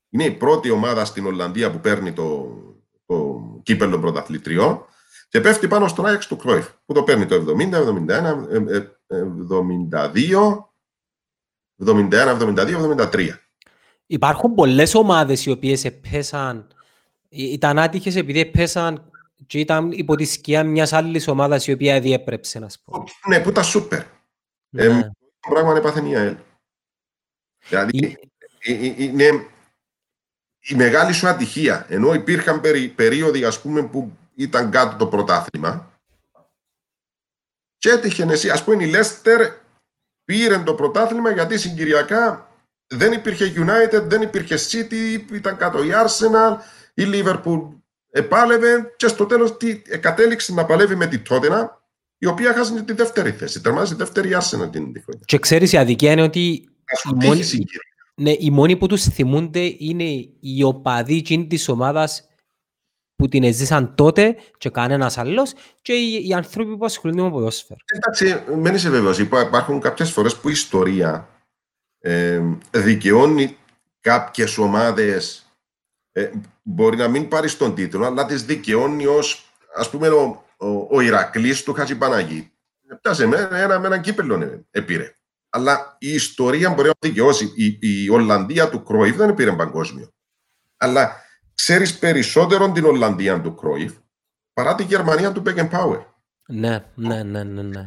[0.09, 2.57] Είναι η πρώτη ομάδα στην Ολλανδία που παίρνει το,
[3.05, 4.87] το κύπελο πρωταθλητριό
[5.29, 8.45] και πέφτει πάνω στον Άγιαξ του Κρόιφ που το παίρνει το 70, 71,
[9.89, 10.65] 72,
[11.85, 13.29] 71, 72, 73.
[14.05, 16.67] Υπάρχουν πολλές ομάδες οι οποίες επέσαν
[17.31, 19.11] ήταν άτυχες επειδή πέσαν
[19.47, 23.03] και ήταν υπό τη σκιά μιας άλλης ομάδας η οποία διέπρεψε, να πω.
[23.27, 24.03] Ναι, που ήταν σούπερ.
[24.69, 24.83] Ναι.
[24.83, 26.35] Ε, το πράγμα έπαθε μια ΕΛ.
[27.67, 28.17] Δηλαδή,
[28.97, 29.47] είναι
[30.59, 31.85] η μεγάλη σου ατυχία.
[31.89, 35.91] Ενώ υπήρχαν περί, περίοδοι ας πούμε, που ήταν κάτω το πρωτάθλημα
[37.77, 39.53] και έτυχε εσύ, ας πούμε η Λέστερ
[40.23, 42.51] πήρε το πρωτάθλημα γιατί συγκυριακά
[42.87, 46.57] δεν υπήρχε United, δεν υπήρχε City, ήταν κάτω η Arsenal,
[46.93, 47.61] η Liverpool
[48.11, 51.67] επάλευε και στο τέλος τι, κατέληξε να παλεύει με τη Tottenham
[52.17, 53.61] η οποία χάσει τη δεύτερη θέση.
[53.61, 55.21] Τερμάζει δεύτερη Arsenal την χρονιά.
[55.25, 57.41] Και ξέρεις η αδικία είναι ότι οι μόνοι,
[58.15, 60.03] ναι, οι μόνοι που τους θυμούνται είναι
[60.39, 62.25] οι οπαδοί της ομάδας
[63.15, 67.79] που την έζησαν τότε και κανένας άλλος και οι, οι άνθρωποι που ασχολούνται με ποδόσφαιρο.
[67.85, 69.19] Εντάξει, μένει σε βέβαιος.
[69.19, 71.29] Υπάρχουν κάποιες φορές που η ιστορία
[71.99, 72.41] ε,
[72.71, 73.57] δικαιώνει
[73.99, 75.45] κάποιες ομάδες.
[76.11, 76.31] Ε,
[76.61, 81.01] μπορεί να μην πάρεις τον τίτλο, αλλά τις δικαιώνει ως ας πούμε ο, ο, ο
[81.01, 82.51] Ηρακλής του Χατζηπαναγή.
[83.01, 85.15] Πιάσε με ένα, με ένα κύπελο επήρε.
[85.49, 87.53] Αλλά η ιστορία μπορεί να δικαιώσει.
[87.55, 90.09] Η, η Ολλανδία του Κρόιφ δεν πήρε παγκόσμιο.
[90.77, 91.15] Αλλά
[91.53, 93.93] ξέρεις περισσότερο την Ολλανδία του Κρόιφ
[94.53, 95.69] παρά τη Γερμανία του Μπέκεν
[96.47, 97.61] Ναι, ναι, ναι, ναι.
[97.63, 97.81] ναι.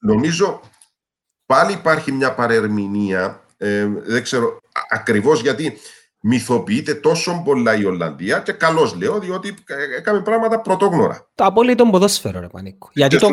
[0.00, 0.60] Νομίζω
[1.46, 3.44] πάλι υπάρχει μια παρερμηνία.
[3.56, 5.78] Ε, δεν ξέρω ακριβώς γιατί
[6.20, 9.54] μυθοποιείται τόσο πολλά η Ολλανδία και καλώς λέω, διότι
[9.96, 11.30] έκαμε πράγματα πρωτόγνωρα.
[11.34, 12.90] Το απόλυτο ποδόσφαιρο, ρε Πανίκο.
[12.92, 13.28] Γιατί το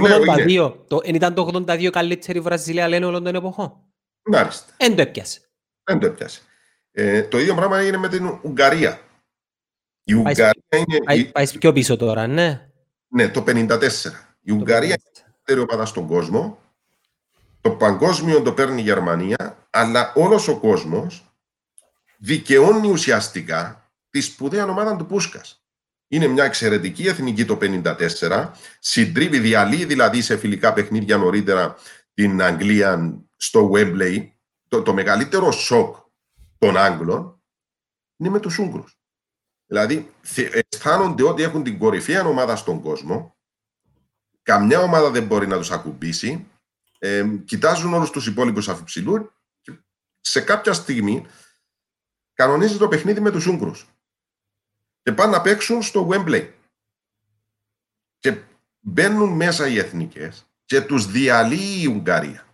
[0.47, 3.73] 82, το, ήταν το 82 καλύτερη Βραζιλία, λένε όλων των εποχών.
[4.23, 4.73] Μάλιστα.
[4.77, 5.39] Δεν το έπιασε.
[5.83, 6.41] Δεν το έπιασε.
[6.91, 8.99] Ε, το ίδιο πράγμα έγινε με την Ουγγαρία.
[10.03, 11.23] Η Ουγγαρία είναι.
[11.31, 12.67] Πάει πιο πίσω τώρα, ναι.
[13.07, 13.79] Ναι, το 54.
[14.41, 16.57] Η Ουγγαρία είναι η δεύτερη ομάδα στον κόσμο.
[17.61, 21.32] Το παγκόσμιο το παίρνει η Γερμανία, αλλά όλος ο κόσμος
[22.23, 25.65] δικαιώνει ουσιαστικά τη σπουδαία ομάδα του Πούσκας.
[26.07, 28.51] Είναι μια εξαιρετική εθνική το 1954.
[28.79, 31.75] Συντρίβει, διαλύει δηλαδή σε φιλικά παιχνίδια νωρίτερα
[32.13, 34.29] την Αγγλία στο Wembley.
[34.67, 35.95] Το, το μεγαλύτερο σοκ
[36.57, 37.41] των Άγγλων
[38.17, 38.97] είναι με τους Ούγγρους.
[39.65, 40.11] Δηλαδή,
[40.69, 43.37] αισθάνονται ότι έχουν την κορυφαία ομάδα στον κόσμο.
[44.41, 46.47] Καμιά ομάδα δεν μπορεί να τους ακουμπήσει.
[46.99, 49.31] Ε, κοιτάζουν όλους τους υπόλοιπους αφιψηλού
[49.61, 49.73] και
[50.21, 51.25] σε κάποια στιγμή
[52.33, 53.87] κανονίζει το παιχνίδι με τους Ούγγρους.
[55.01, 56.49] Και πάνε να παίξουν στο Wembley.
[58.19, 58.37] Και
[58.79, 62.45] μπαίνουν μέσα οι εθνικές και τους διαλύει η Ουγγαρία.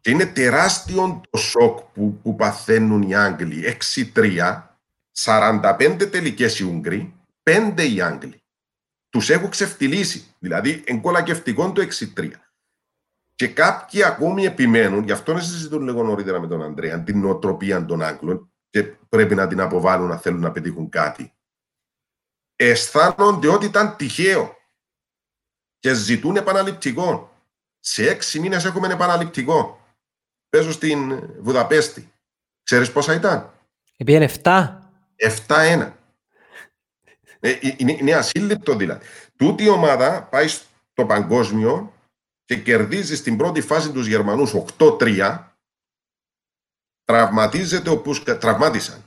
[0.00, 3.76] Και είναι τεράστιο το σοκ που, που παθαίνουν οι Άγγλοι.
[4.14, 4.62] 6-3
[5.24, 8.42] 45 τελικές οι Ούγγροι, 5 οι Άγγλοι.
[9.08, 10.34] Τους έχουν ξεφτυλίσει.
[10.38, 11.80] Δηλαδή, εγκολακευτικό το
[12.16, 12.30] 63.
[13.34, 17.84] Και κάποιοι ακόμη επιμένουν, γι' αυτό να συζητούν λίγο νωρίτερα με τον Ανδρέα, την νοοτροπία
[17.84, 21.32] των Άγγλων και πρέπει να την αποβάλουν να θέλουν να πετύχουν κάτι.
[22.56, 24.56] Αισθάνονται ότι ήταν τυχαίο
[25.78, 27.32] και ζητούν επαναληπτικό.
[27.80, 29.86] Σε έξι μήνες έχουμε επαναληπτικό.
[30.48, 32.12] Παίζω στην Βουδαπέστη.
[32.62, 33.52] Ξέρεις πόσα ήταν;
[33.96, 34.78] Επίενε 7.
[35.46, 35.92] 7-1.
[37.40, 39.04] Ε, είναι, είναι ασύλληπτο δηλαδή.
[39.36, 41.92] Τούτη η ομάδα πάει στο παγκόσμιο
[42.44, 45.47] και κερδίζει στην πρώτη φάση τους Γερμανούς 8-3.
[47.08, 49.04] Τραυματίζεται ο Πούσκα, τραυμάτισαν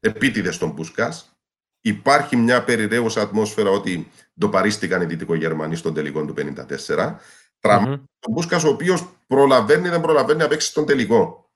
[0.00, 1.36] επίτηδες τον Πούσκας.
[1.80, 7.16] Υπάρχει μια περιραίουσα ατμόσφαιρα ότι το παρίστηκαν οι Δυτικογερμανοί στον τελικό του 54.
[7.58, 8.18] Τραυματίζει mm-hmm.
[8.18, 11.50] τον Πούσκας ο οποίος προλαβαίνει, δεν προλαβαίνει να παίξει στον τελικό.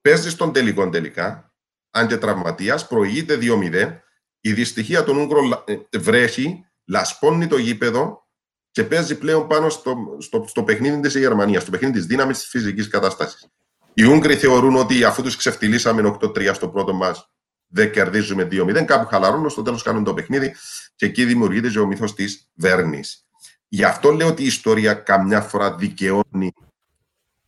[0.00, 1.54] Παίζει στον τελικό τελικά
[1.90, 3.98] αν και τραυματίας, προηγείται 2-0.
[4.40, 8.28] Η δυστυχία των Ούγγρων ε, βρέχει, λασπώνει το γήπεδο
[8.70, 12.48] και παίζει πλέον πάνω στο, στο, στο παιχνίδι της Γερμανίας, στο παιχνίδι της δύναμης της
[12.48, 13.48] φυσικής κατάστασης.
[13.94, 17.30] Οι Ούγγροι θεωρούν ότι αφού τους ξεφτυλίσαμε 8-3 στο πρώτο μας,
[17.66, 18.84] δεν κερδίζουμε 2-0.
[18.84, 20.54] Κάπου χαλαρώνουν, στο τέλος κάνουν το παιχνίδι
[20.96, 23.26] και εκεί δημιουργείται και ο μύθος της Βέρνης.
[23.68, 26.52] Γι' αυτό λέω ότι η ιστορία καμιά φορά δικαιώνει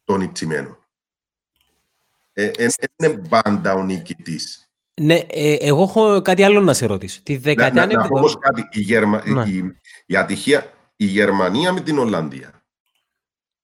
[0.04, 0.78] τον Ιτσιμένο.
[2.32, 4.70] Ε, ε, είναι πάντα ο νικητής.
[5.00, 7.20] Ναι, ε, εγώ έχω κάτι άλλο να σε ρωτήσω.
[7.22, 7.86] Τη δεκαετία...
[7.86, 8.68] Να, να, να πω κάτι.
[8.70, 9.22] Η, Γερμα...
[9.26, 9.44] ναι.
[9.48, 12.64] η, η, ατυχία, η Γερμανία με την Ολλανδία,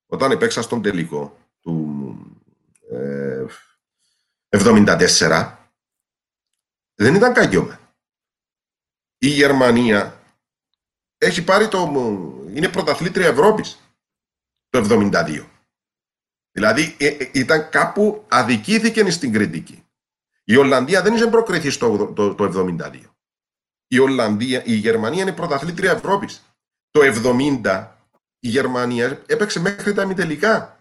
[0.07, 2.02] όταν επέξα στον τελικό του ε,
[4.49, 5.57] 74,
[6.95, 7.81] δεν ήταν καγιώμα.
[9.19, 10.23] Η Γερμανία
[11.19, 11.79] έχει πάρει το...
[12.55, 13.81] είναι πρωταθλήτρια Ευρώπης
[14.69, 15.47] το 72.
[16.51, 19.87] Δηλαδή ε, ε, ήταν κάπου αδικήθηκε στην κριτική.
[20.45, 23.01] Η Ολλανδία δεν είχε προκριθεί στο το, το, 72.
[23.87, 26.43] Η, Ολλανδία, η Γερμανία είναι πρωταθλήτρια Ευρώπης.
[26.91, 27.01] Το
[27.63, 27.89] 70
[28.39, 30.72] η Γερμανία έπαιξε μέχρι τα ημιτελικά.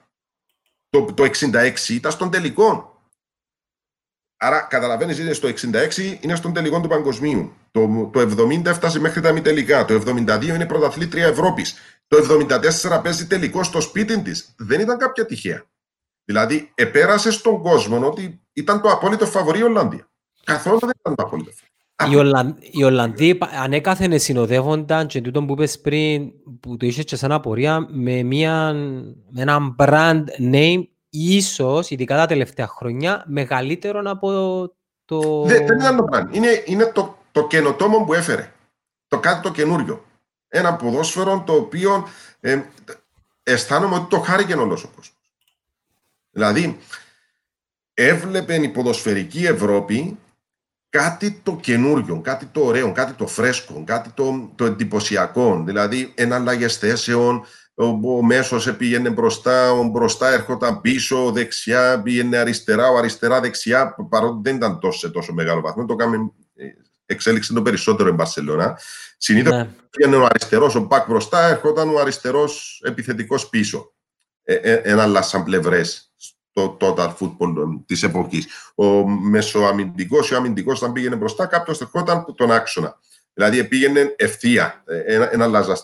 [0.91, 2.95] Το, το 66 ήταν στον τελικό.
[4.37, 7.53] Άρα καταλαβαίνεις, είναι στο 66 είναι στον τελικό του παγκοσμίου.
[7.71, 9.85] Το, το 70 έφτασε μέχρι τα ημιτελικά.
[9.85, 11.75] Το 72 είναι πρωταθλήτρια Ευρώπης.
[12.07, 12.17] Το
[12.91, 14.53] 74 παίζει τελικό στο σπίτι της.
[14.57, 15.63] Δεν ήταν κάποια τυχαία.
[16.25, 20.09] Δηλαδή, επέρασε στον κόσμο ότι ήταν το απόλυτο φαβορή η Ολλανδία.
[20.43, 21.51] Καθόλου δεν ήταν το απόλυτο.
[22.09, 22.57] Οι, Ολλαν...
[22.59, 27.87] οι Ολλανδοί ανέκαθεν συνοδεύονταν και τούτο που είπες πριν, που το είσαι και σαν απορία,
[27.89, 28.73] με, μια,
[29.29, 34.29] με ένα brand name ίσως, ειδικά τα τελευταία χρόνια, μεγαλύτερο από
[35.05, 35.43] το...
[35.45, 36.35] Δεν, δεν ήταν το brand.
[36.35, 38.51] Είναι, είναι το, το καινοτόμο που έφερε.
[39.07, 40.05] Το κάτι το καινούριο.
[40.47, 42.07] Ένα ποδόσφαιρο το οποίο
[42.39, 42.61] ε,
[43.43, 45.15] αισθάνομαι ότι το χάρηκε όλος ο κόσμος.
[46.31, 46.77] Δηλαδή,
[47.93, 50.17] έβλεπε η ποδοσφαιρική Ευρώπη
[50.91, 55.63] κάτι το καινούριο, κάτι το ωραίο, κάτι το φρέσκο, κάτι το, το εντυπωσιακό.
[55.65, 62.89] Δηλαδή, εναλλαγές θέσεων, ο, ο μέσος πήγαινε μπροστά, ο μπροστά έρχονταν πίσω, δεξιά πήγαινε αριστερά,
[62.89, 65.85] ο αριστερά δεξιά, παρότι δεν ήταν τόσο, σε τόσο μεγάλο βαθμό.
[65.85, 66.65] Το κάνουμε, ε,
[67.05, 68.79] εξέλιξε το περισσότερο η Μπαρσελόνα.
[69.17, 69.69] Συνήθως ναι.
[69.89, 73.93] πήγαινε ο αριστερός, ο μπακ μπροστά, έρχονταν ο αριστερός επιθετικός πίσω.
[74.43, 76.11] Ε, ε, εναλλάσσαν πλευρές
[76.53, 78.47] το total football της εποχής.
[78.75, 82.99] Ο μεσοαμυντικός ή ο αμυντικός, όταν πήγαινε μπροστά, κάποιος ερχόταν τον άξονα.
[83.33, 85.75] Δηλαδή πήγαινε ευθεία, ένα, ένα λάζα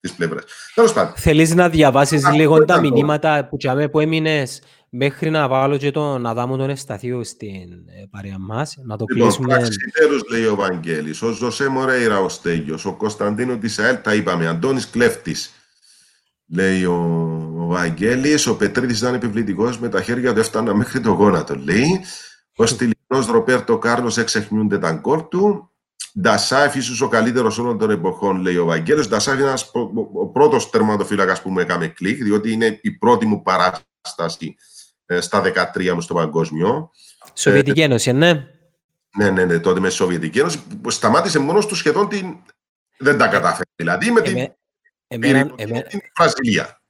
[0.00, 0.44] τι πλευρές.
[0.74, 1.12] Τέλος πάντων.
[1.16, 3.56] Θέλεις να διαβάσεις λίγο τα μηνύματα που,
[3.90, 8.76] που έμεινες μέχρι να βάλω και τον Αδάμο τον Ευσταθείο στην ε, παρέα μας.
[8.84, 9.54] Να το λοιπόν, κλείσουμε.
[9.54, 14.46] Πραξιτέρους, λέει ο Βαγγέλης, ο Ζωσέ Μορέιρα ο Στέγιος, ο Κωνσταντίνο της ΑΕΛ, τα είπαμε.
[14.46, 15.52] Αντώνης Κλέφτης,
[16.48, 16.94] λέει ο,
[17.58, 18.46] ο Βαγγέλης.
[18.46, 22.00] Ο Πετρίδης ήταν επιβλητικός, με τα χέρια του έφτανα μέχρι το γόνατο, λέει.
[22.56, 25.72] Ο στυλινός Ροπέρτο Κάρλος εξεχνιούνται τα γκολ του.
[26.20, 29.08] Ντασάεφ, ίσως ο καλύτερος όλων των εποχών, λέει ο Βαγγέλης.
[29.08, 29.54] Ντασάεφ είναι
[30.12, 34.56] ο πρώτος τερματοφύλακας που μου έκανε κλικ, διότι είναι η πρώτη μου παράσταση
[35.06, 35.42] ε, στα
[35.74, 36.90] 13 μου στο παγκόσμιο.
[37.34, 38.46] Σοβιετική Ένωση, ναι.
[39.16, 40.62] Ναι, ναι, ναι, τότε με Σοβιετική Ένωση.
[40.86, 42.36] Σταμάτησε μόνος του σχεδόν την.
[42.98, 43.70] Δεν τα κατάφερε.
[43.76, 44.52] Δηλαδή με την.
[45.08, 45.86] Εμένα, εμένα,
[46.16, 46.80] Βραζιλία.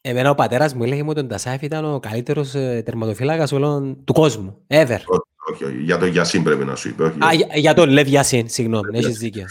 [0.00, 4.12] Εμένα ο πατέρας μου έλεγε ότι τον Τασάεφ ήταν ο καλύτερος ε, τερματοφύλακας όλων του
[4.12, 4.64] κόσμου.
[4.66, 4.98] Ever.
[5.46, 7.04] Όχι, όχι, για τον Γιασίν πρέπει να σου είπε.
[7.04, 9.46] Όχι, Α, για, για τον Λεβ Γιασίν, συγγνώμη, έχεις δίκιο.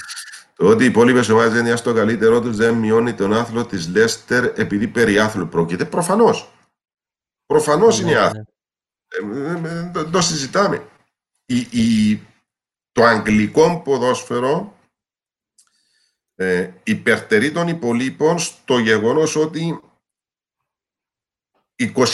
[0.55, 3.87] Το ότι οι υπόλοιπε ομάδε δεν είναι στο καλύτερό τους δεν μειώνει τον άθλο της
[3.87, 5.85] Λέστερ επειδή περί άθλου πρόκειται.
[5.85, 6.49] Προφανώς.
[7.45, 8.45] Προφανώς είναι ναι, άθλο.
[9.25, 9.49] Ναι.
[9.49, 10.87] Ε, ε, το συζητάμε.
[11.45, 12.21] Η, η,
[12.91, 14.74] το αγγλικό ποδόσφαιρο
[16.35, 19.79] ε, υπερτερεί των υπολείπων στο γεγονός ότι
[21.75, 22.11] 24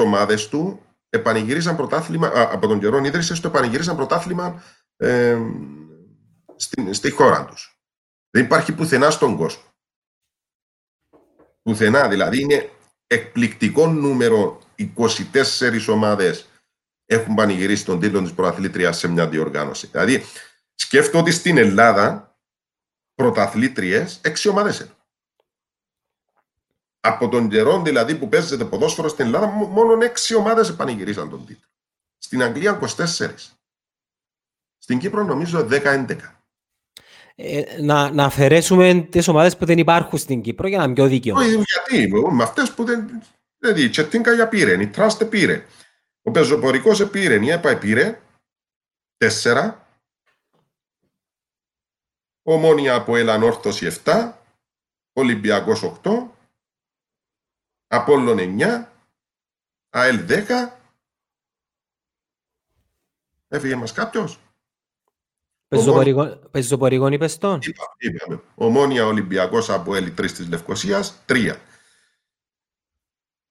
[0.00, 4.62] ομάδες του επανηγυρίζαν πρωτάθλημα, από τον καιρό ίδρυσης του επανηγυρίζαν πρωτάθλημα
[4.96, 5.38] ε,
[6.56, 7.80] στη, στη χώρα τους.
[8.30, 9.62] Δεν υπάρχει πουθενά στον κόσμο.
[11.62, 12.70] Πουθενά, δηλαδή είναι
[13.06, 14.60] εκπληκτικό νούμερο
[14.96, 16.48] 24 ομάδες
[17.06, 19.86] έχουν πανηγυρίσει τον τίτλο της πρωταθλήτριας σε μια διοργάνωση.
[19.86, 20.24] Δηλαδή,
[20.74, 22.27] σκέφτομαι ότι στην Ελλάδα
[23.18, 24.90] πρωταθλήτριες έξι ομάδες είναι.
[27.00, 31.68] Από τον καιρό δηλαδή που παίζεται ποδόσφαιρο στην Ελλάδα, μόνο έξι ομάδες επανηγυρίσαν τον τίτλο.
[32.18, 32.86] Στην Αγγλία 24.
[34.78, 36.16] Στην Κύπρο νομίζω 10-11.
[37.34, 41.06] Ε, να, να αφαιρέσουμε τις ομάδες που δεν υπάρχουν στην Κύπρο για να είναι πιο
[41.06, 41.36] δίκαιο.
[41.42, 43.22] γιατί, με αυτές που δεν.
[43.58, 45.64] Δηλαδή, η Τσετίνκα για πήρε, η Τράστε πήρε.
[46.22, 48.20] Ο πεζοπορικός πήρε, η ΕΠΑ πήρε.
[49.16, 49.87] Τέσσερα.
[52.50, 54.32] Ομόνια από Ελανόρθωση 7,
[55.12, 56.28] Ολυμπιακός 8,
[57.86, 58.92] Απόλλων 9,
[59.90, 60.78] ΑΕΛ 10.
[63.48, 64.40] Έφυγε μας κάποιος;
[66.50, 67.60] Πεζοπορικών είπες τον.
[67.98, 68.42] Είπαμε.
[68.54, 71.56] Ομόνια Ολυμπιακός από ΕΛ 3 της Λευκοσίας 3.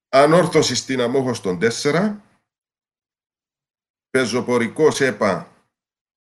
[0.10, 2.22] Ανόρθωση στην Αμόχος των 4.
[4.10, 5.52] Πεζοπορικός ΕΠΑ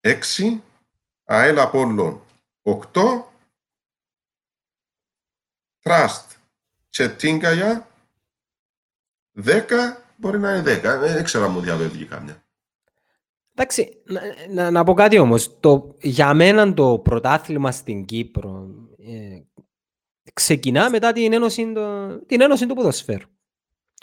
[0.00, 0.62] 6.
[1.24, 2.23] ΑΕΛ Απόλλων
[2.64, 2.80] 8
[5.82, 6.24] Trust
[6.90, 7.88] Τσετίνκαγια
[9.44, 9.62] 10
[10.16, 12.44] μπορεί να είναι 10 δεν ξέρω αν μου διαβεύγει κάμια
[13.56, 14.20] Εντάξει, να,
[14.50, 15.60] να, να, πω κάτι όμως.
[15.60, 18.68] Το, για μένα το πρωτάθλημα στην Κύπρο
[18.98, 19.40] ε,
[20.32, 23.26] ξεκινά μετά την ένωση, το, την ένωση του ποδοσφαίρου.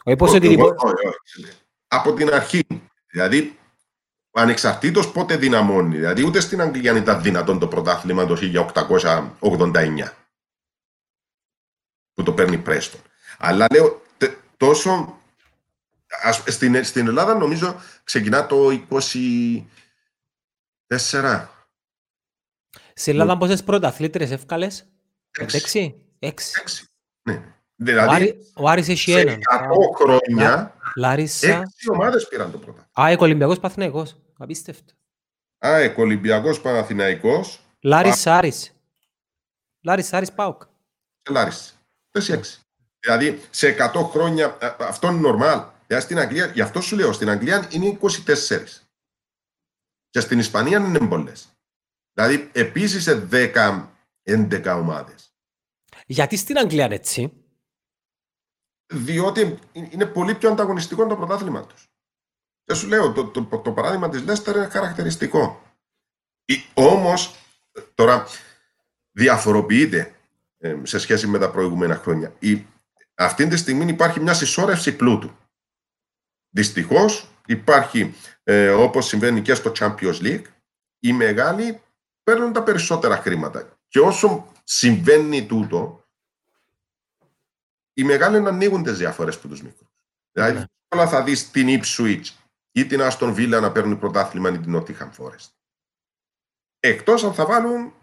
[0.04, 1.58] Όχι, όχι, όχι, όχι.
[1.88, 2.64] Από την αρχή.
[3.12, 3.60] Δηλαδή,
[4.32, 5.96] ανεξαρτήτως πότε δυναμώνει.
[5.96, 8.38] Δηλαδή ούτε στην Αγγλία ήταν δυνατόν το πρωτάθλημα το
[9.40, 10.12] 1889
[12.14, 13.02] που το παίρνει Πρέστον.
[13.38, 14.02] Αλλά λέω
[14.58, 15.16] τόσο...
[16.24, 19.62] Ας, στην, στην Ελλάδα νομίζω ξεκινά το 24.
[22.94, 24.86] Στην Ελλάδα πόσες πρωταθλήτρες εύκαλες;
[25.38, 25.96] Έξι.
[26.20, 26.86] Έξι.
[27.22, 27.61] Ναι.
[27.84, 29.32] Δηλαδή, ο Άρης έχει ένα.
[29.32, 31.48] Σε 100 χρόνια, Λάρισα.
[31.48, 32.90] έξι ομάδες πήραν το πρώτα.
[32.92, 34.16] Α, Ολυμπιακός Παθηναϊκός.
[34.38, 34.94] Απίστευτο.
[35.58, 37.60] ΑΕΚ, Ολυμπιακός Παναθηναϊκός.
[37.82, 38.76] Λάρις Άρης.
[39.82, 40.62] Λάρις Άρης Πάουκ.
[41.30, 41.78] Λάρις.
[42.12, 42.60] Πες έξι.
[43.00, 45.64] Δηλαδή σε 100 χρόνια αυτό είναι νορμάλ.
[45.88, 48.86] Δηλαδή στην Αγγλία, γι' αυτό σου λέω, στην Αγγλία είναι 24.
[50.10, 51.32] Και στην Ισπανία είναι πολλέ.
[52.14, 55.34] Δηλαδή, επίσης σε 10-11 ομάδες.
[56.06, 57.34] Γιατί στην Αγγλία είναι έτσι;
[58.92, 61.90] Διότι είναι πολύ πιο ανταγωνιστικό το πρωτάθλημα τους.
[62.64, 65.62] Και σου λέω, το, το, το, παράδειγμα της Λέστερ είναι χαρακτηριστικό.
[66.74, 67.36] Όμως,
[67.94, 68.28] τώρα
[69.12, 70.16] διαφοροποιείται
[70.58, 72.34] ε, σε σχέση με τα προηγούμενα χρόνια.
[72.40, 72.66] Η,
[73.16, 75.32] αυτή τη στιγμή υπάρχει μια συσσόρευση πλούτου.
[76.50, 80.46] Δυστυχώς υπάρχει, ε, όπως συμβαίνει και στο Champions League,
[81.00, 81.82] οι μεγάλοι
[82.24, 83.78] παίρνουν τα περισσότερα χρήματα.
[83.88, 86.01] Και όσο συμβαίνει τούτο,
[88.02, 89.90] οι μεγάλοι να ανοίγουν τις διαφορές από τους μικρούς.
[90.32, 90.66] Δηλαδή, ναι.
[90.96, 92.26] όλα θα δεις την Ipswich
[92.72, 95.50] ή την Aston Villa να παίρνουν πρωτάθλημα ή την Nottingham Forest.
[96.80, 97.94] Εκτός αν θα βάλουν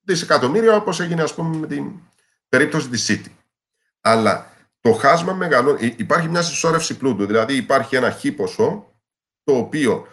[0.00, 1.92] δισεκατομμύρια όπως έγινε ας πούμε με την
[2.48, 3.32] περίπτωση της City.
[4.00, 5.94] Αλλά το χάσμα μεγαλώνει.
[5.98, 7.26] Υπάρχει μια συσσόρευση πλούτου.
[7.26, 8.92] Δηλαδή υπάρχει ένα χ ποσό
[9.44, 10.06] το οποίο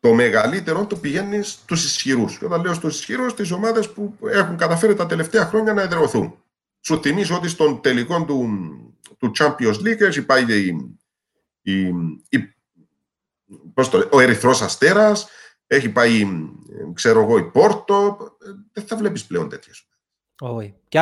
[0.00, 2.38] το μεγαλύτερο το πηγαίνεις στους ισχυρούς.
[2.38, 6.41] Και όταν λέω στους ισχυρούς, τις ομάδες που έχουν καταφέρει τα τελευταία χρόνια να εδρεωθούν.
[6.84, 8.48] Σου θυμίζω ότι στον τελικό του,
[9.18, 10.76] του Champions League έχει πάει η,
[11.62, 11.86] η,
[12.28, 12.54] η,
[13.74, 15.28] το, ο Ερυθρός Αστέρας,
[15.66, 16.26] έχει πάει,
[16.94, 18.18] ξέρω εγώ, η Πόρτο.
[18.72, 19.86] Δεν θα βλέπεις πλέον τέτοιες.
[20.40, 20.74] Όχι.
[20.88, 20.98] Και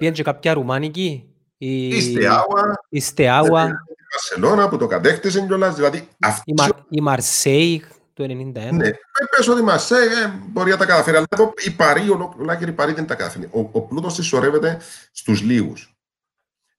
[0.00, 1.28] ε, και κάποια ρουμάνικη.
[1.56, 2.84] Η, η Στεάουα.
[2.88, 3.66] Η Στεάουα.
[3.66, 3.72] Η
[4.12, 5.74] Βαρσελόνα που το κατέκτησε κιόλας.
[5.74, 6.50] Δηλαδή, αυτή...
[6.50, 8.52] η, Μα, η Μαρσέη του 91.
[8.72, 8.90] Ναι,
[9.36, 12.92] πες ότι μας ε, μπορεί να τα καταφέρει, αλλά εδώ η Παρή, ολόκληρη η Παρή
[12.92, 13.48] δεν τα καταφέρει.
[13.52, 14.80] Ο, ο πλούτος συσσωρεύεται
[15.12, 15.96] στους λίγους.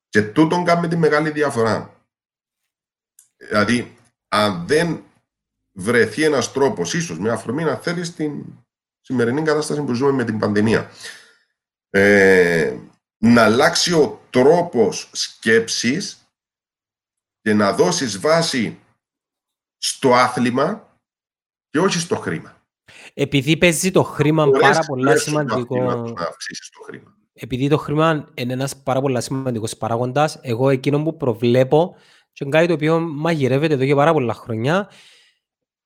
[0.09, 1.93] Και τούτον κάνει τη μεγάλη διαφορά.
[3.37, 3.97] Δηλαδή,
[4.27, 5.03] αν δεν
[5.71, 8.43] βρεθεί ένας τρόπος, ίσως με αφορμή να θέλει στην
[9.01, 10.91] σημερινή κατάσταση που ζούμε με την πανδημία,
[11.89, 12.77] ε,
[13.17, 16.29] να αλλάξει ο τρόπος σκέψης
[17.41, 18.79] και να δώσεις βάση
[19.77, 20.84] στο άθλημα
[21.75, 22.61] και όχι στο χρήμα.
[23.13, 25.83] Επειδή παίζει το χρήμα Μπορείς πάρα πολύ σημαντικό.
[25.83, 27.17] Να το χρήμα.
[27.33, 31.95] Επειδή το χρήμα είναι ένας πάρα πολύ σημαντικός παράγοντας, εγώ εκείνο που προβλέπω
[32.33, 34.89] και είναι κάτι το οποίο μαγειρεύεται εδώ και πάρα πολλά χρόνια,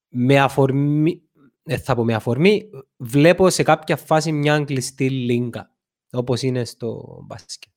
[0.07, 1.22] με αφορμή,
[1.64, 5.76] ε, θα πω με αφορμή, βλέπω σε κάποια φάση μια κλειστή λίγκα,
[6.11, 7.72] όπως είναι στο μπάσκετ.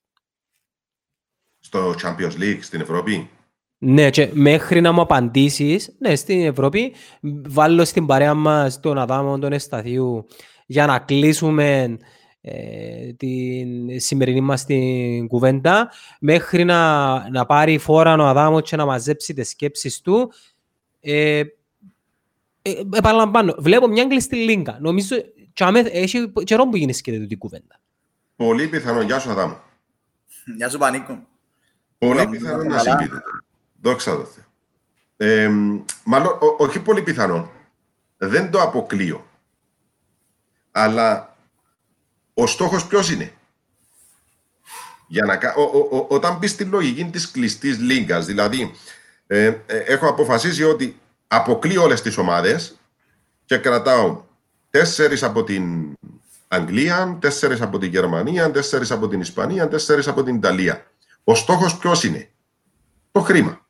[1.59, 3.31] Στο Champions League στην Ευρώπη;
[3.85, 6.95] Ναι, και μέχρι να μου απαντήσεις, ναι, στην Ευρώπη,
[7.49, 10.27] βάλω στην παρέα μας τον Αδάμο, τον Εσταθίου,
[10.67, 11.97] για να κλείσουμε
[12.41, 15.91] ε, την σημερινή μας την κουβέντα,
[16.21, 20.33] μέχρι να, να πάρει φόρα ο Αδάμο και να μαζέψει τις σκέψεις του.
[21.01, 21.43] Ε,
[22.63, 24.79] ε, επαναλαμβάνω, βλέπω μια κλειστή λίγκα.
[24.81, 25.17] Νομίζω
[25.61, 27.81] ότι έχει καιρό που γίνεις σκέτε την κουβέντα.
[28.37, 29.03] Πολύ πιθανό.
[29.03, 29.61] Γεια σου Αδάμο.
[30.57, 31.27] Γεια σου Πανίκο.
[31.99, 33.09] Πολύ πιθανό να συμβεί.
[33.83, 34.29] Δόξα τω
[35.17, 35.51] ε,
[36.05, 37.51] μάλλον, όχι πολύ πιθανό.
[38.17, 39.27] Δεν το αποκλείω.
[40.71, 41.37] Αλλά
[42.35, 43.33] ο στόχος ποιος είναι;
[45.07, 48.75] Για να, ο, ο, ο, όταν μπεις στη λογική της κλειστής λίγκας, δηλαδή
[49.27, 52.79] ε, ε, έχω αποφασίσει ότι αποκλείω όλες τις ομάδες
[53.45, 54.25] και κρατάω
[54.71, 55.95] τέσσερις από την
[56.49, 60.87] Αγγλία, τέσσερις από την Γερμανία, τέσσερις από την Ισπανία, τέσσερις από την Ιταλία.
[61.25, 62.31] Ο στόχος ποιος είναι;
[63.13, 63.62] Το χρήμα.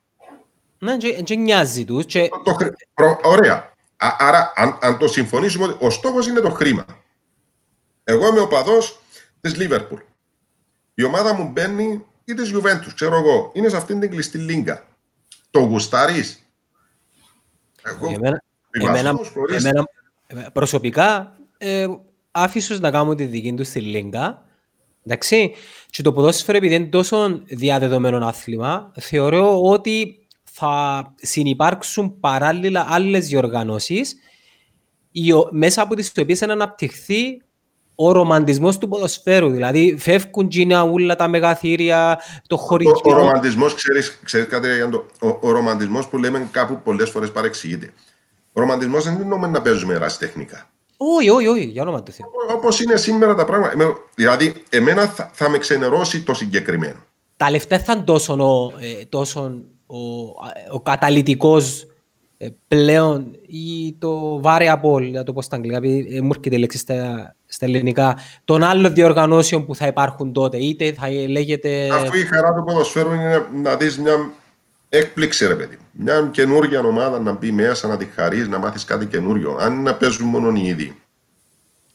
[0.83, 2.05] Ναι, και νοιάζει τους.
[2.05, 2.29] Και...
[2.45, 2.57] Το,
[2.95, 3.73] το, ωραία.
[3.97, 6.85] άρα, αν, αν, το συμφωνήσουμε ότι ο στόχος είναι το χρήμα.
[8.05, 9.01] Εγώ είμαι ο παδός
[9.41, 10.01] της Λίβερπουλ.
[10.95, 13.51] Η ομάδα μου μπαίνει ή της Juventus, ξέρω εγώ.
[13.55, 14.87] Είναι σε αυτήν την κλειστή λίγκα.
[15.51, 16.47] Το γουστάρεις;
[17.83, 21.87] Εγώ, εμένα, εμένα, εμένα, προσωπικά, ε,
[22.31, 24.45] άφησος να κάνω τη δική τους στη λίγκα.
[25.05, 25.55] Εντάξει,
[25.91, 30.22] και το ποδόσφαιρο επειδή είναι τόσο διαδεδομένο άθλημα, θεωρώ ότι
[30.55, 34.17] θα συνεπάρξουν παράλληλα άλλες διοργανώσεις
[35.51, 37.43] μέσα από τις οποίες να αναπτυχθεί
[37.95, 39.51] ο ρομαντισμός του ποδοσφαίρου.
[39.51, 42.91] Δηλαδή, φεύγουν τζίνα όλα τα μεγαθύρια, το χωριό.
[42.91, 43.75] Ο, ο ρομαντισμός,
[44.25, 44.69] ξέρεις κάτι,
[45.21, 47.93] ο, ο ρομαντισμός που λέμε κάπου πολλές φορές παρεξηγείται.
[48.53, 50.71] Ο ρομαντισμός δεν είναι να παίζουμε ερασιτεχνικά.
[50.97, 52.27] Όχι, όχι, όχι, για όνομα του Θεού.
[52.57, 53.95] Όπως είναι σήμερα τα πράγματα.
[54.15, 57.05] Δηλαδή, εμένα θα, θα με ξενερώσει το συγκεκριμένο.
[57.37, 58.35] Τα λεφτά θα είναι τόσο,
[58.81, 59.63] ε, τόσο
[59.93, 60.35] ο,
[60.71, 61.87] ο καταλητικός
[62.39, 66.59] ε, πλέον ή το variable, να το πω στα αγγλικά, επειδή ε, μου έρχεται η
[66.59, 71.89] λέξη στα, στα ελληνικά, των άλλων διοργανώσεων που θα υπάρχουν τότε, είτε θα λέγεται...
[71.93, 74.31] Αφού η χαρά του ποδοσφαίρου είναι να δεις μια
[74.89, 75.79] έκπληξη, ρε παιδί.
[75.93, 79.57] Μια καινούργια ομάδα να μπει μέσα, να τη χαρείς, να μάθεις κάτι καινούριο.
[79.61, 80.97] Αν είναι να παίζουν μόνο οι ίδιοι.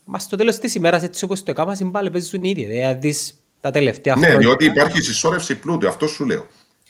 [0.04, 2.66] Μα στο τέλος της ημέρας, έτσι όπως το έκανα, πάλι παίζουν οι ίδιοι.
[2.66, 3.16] Δηλαδή,
[3.60, 4.40] τα τελευταία ναι, χρόνια...
[4.40, 6.46] Ναι, διότι υπάρχει συσσόρευση πλούτου, αυτό σου λέω.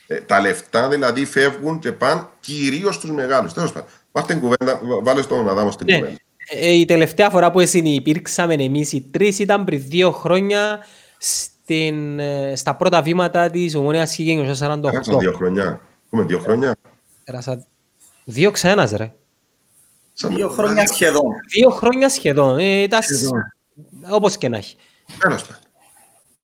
[0.08, 3.54] Ε, τα λεφτά δηλαδή φεύγουν και πάνε κυρίως στους μεγάλους.
[3.54, 3.90] Τέλος πάντων.
[4.12, 5.98] Πάρτε την κουβέντα, βα- βάλε στον Αδάμο στην Ναι.
[6.00, 6.18] κουβέντα.
[6.50, 10.80] Ε, η τελευταία φορά που συνυπήρξαμε εμείς οι τρεις ήταν πριν δύο χρόνια
[11.18, 14.88] στην, ε, στα πρώτα βήματα της Ομόνιας Χίγενιος 48.
[14.94, 15.82] Έχασαν δύο χρόνια.
[16.06, 16.76] Έχουμε δύο χρόνια.
[17.24, 17.66] Πέρασα
[18.24, 19.14] δύο ξένας ρε.
[20.14, 21.32] Σαν- Δύο χρόνια σχεδόν.
[21.54, 22.58] Δύο χρόνια σχεδόν.
[22.60, 23.42] Ε, ήταν σ- Σχεδόν.
[24.10, 24.76] όπως και να έχει.
[25.20, 25.62] Τέλος πάντων.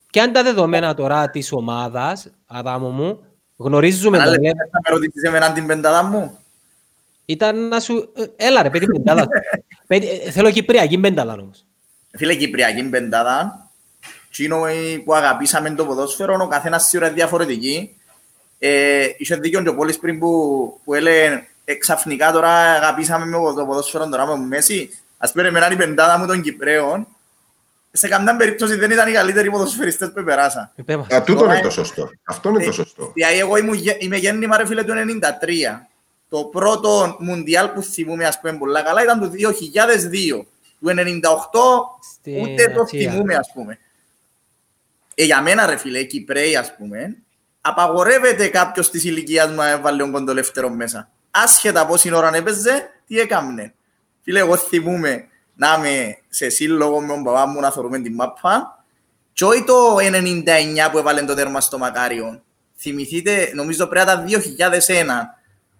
[0.09, 3.19] Και αν τα δεδομένα τώρα της ομάδας, Αδάμο μου,
[3.55, 6.37] γνωρίζουμε Αλλά τα λες, λέμε, θα με ρωτήσεις εμένα την πεντάδα μου.
[7.25, 8.11] ήταν να σου...
[8.15, 9.27] ε, Έλα ρε, παιδί πεντάδα.
[9.87, 11.65] Παιδί, ε, Θέλω Κυπριακή πεντάδα όμως.
[12.17, 13.69] Φίλε, Κυπριακή πεντάδα,
[14.29, 17.97] εκείνο ε, που αγαπήσαμε το ποδόσφαιρο, ο καθένας σίγουρα είναι διαφορετική.
[18.59, 23.37] Ε, είχε δίκιο και ο Πόλης πριν που, που έλεγε ε, ξαφνικά τώρα αγαπήσαμε με
[23.55, 24.89] το ποδόσφαιρο τώρα με τον Μέση.
[25.17, 27.07] Ας πούμε, εμένα η πεντάδα μου των Κυπρέων,
[27.95, 30.71] σε καμιά περίπτωση δεν ήταν οι καλύτεροι ποδοσφαιριστές που περάσα.
[30.75, 31.07] Είπε μας.
[31.09, 32.09] Α, τούτο είναι Ε, το σωστό.
[32.23, 33.11] Αυτό είναι το σωστό.
[33.13, 35.87] Δηλαδή, εγώ ήμουν, γε- είμαι γέννημα ρε φίλε του 93.
[36.29, 40.45] Το πρώτο μουντιάλ που θυμούμαι, ας πούμε, πολλά καλά ήταν το 2002.
[40.79, 40.99] Του 98
[42.13, 43.11] Στην ούτε το Ασία.
[43.11, 43.77] θυμούμαι, ας πούμε.
[45.15, 47.17] Ε, για μένα, ρε φίλε, οι Κυπρέοι, ας πούμε,
[47.61, 51.09] απαγορεύεται κάποιος της ηλικίας μου να έβαλε τον κοντολεύτερο μέσα.
[51.31, 53.73] Άσχετα πόση ώρα έπαιζε, τι έκαμνε.
[54.23, 58.83] Φίλε, εγώ θυμούμαι να είμαι σε σύλλογο με τον παπά μου να θεωρούμε την μάπα
[59.33, 62.41] και όχι το 99 που έβαλε το τέρμα στο Μακάριο.
[62.77, 64.25] Θυμηθείτε, νομίζω πρέπει να ήταν
[64.87, 64.89] 2001.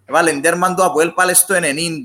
[0.04, 1.60] Έβαλε τέρμα το Αποέλ πάλι στο 90.
[1.62, 2.04] Είναι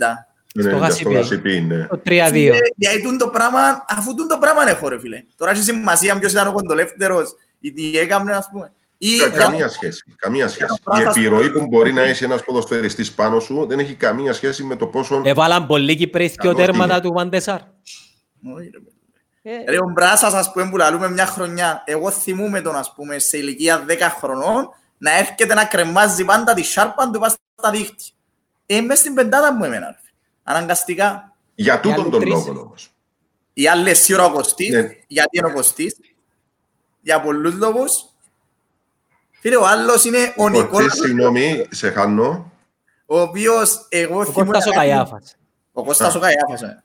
[0.54, 1.10] στο για Γασιπί.
[1.10, 1.86] στο Γασιπί, ναι.
[1.86, 2.30] Το 3-2.
[2.30, 5.24] Φίλε, Γιατί τούν το πράγμα, αφού τούν το πράγμα έχω ρε φίλε.
[5.36, 8.72] Τώρα έχει σημασία ποιος ήταν ο κοντολεύτερος ή τι έκαμνε ας πούμε.
[9.02, 10.04] Ή Κα- Καμία σχέση.
[10.18, 10.74] Καμία σχέση.
[11.00, 14.76] Η επιρροή που μπορεί να έχει ένας ποδοσφαιριστής πάνω σου δεν έχει καμία σχέση με
[14.76, 15.22] το πόσο...
[15.26, 17.02] Έβαλαν πολύ Κυπρέοι δυο Καλώς τέρματα είναι.
[17.02, 17.60] του Βαντεσάρ.
[18.56, 18.70] Όχι,
[19.44, 22.94] ρε, Ε, Ρε ο Μπράσας ας πούμε που λαλούμε μια χρονιά, εγώ θυμούμαι τον ας
[22.96, 27.72] πούμε σε ηλικία 10 χρονών να έρχεται να κρεμάζει πάντα τη σάρπα του πας στα
[27.72, 28.14] δίχτυα.
[28.66, 29.86] Ε, μες στην πεντάδα μου εμένα.
[29.88, 29.98] ρε.
[30.44, 31.36] Αναγκαστικά.
[31.56, 32.34] Για τούτον άλλοι τον τρεις.
[32.34, 32.92] λόγο όμως.
[33.54, 34.90] Οι άλλοι σίγουρα ο Κωστής, Ναι.
[35.08, 35.96] γιατί είναι ο Κωστής,
[37.02, 38.04] για πολλούς λόγους.
[39.42, 42.52] Φίλε, ο άλλος είναι ο Νικόλας, Κωστής, συγγνώμη, σε χάνω.
[43.06, 44.52] ο οποίος εγώ Ο θυμούμαι...
[44.52, 45.36] Κώστας ο να κάνει- Καϊάφας.
[45.74, 46.84] Ο Κώστας ο Καϊάφας, ε.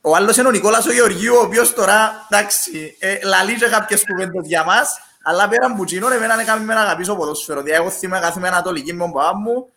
[0.00, 4.04] Ο άλλος είναι ο Νικόλας ο Γεωργίου, ο οποίος τώρα, εντάξει, ε, λαλεί και κάποιες
[4.04, 7.62] κουβέντες για μας, αλλά πέραν που τσινών, εμένα έκαμε με να αγαπήσω ποδόσφαιρο.
[7.62, 9.68] Δηλαδή, εγώ θυμάμαι κάθε μέρα ανατολική με τον παπά μου,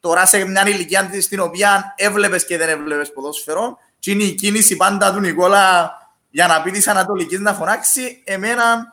[0.00, 4.34] τώρα σε μια ηλικία της στην οποία έβλεπες και δεν έβλεπες ποδόσφαιρο, και είναι η
[4.34, 5.92] κίνηση πάντα του Νικόλα
[6.30, 8.86] για να πει της Ανατολικής να φωνάξει, εμένα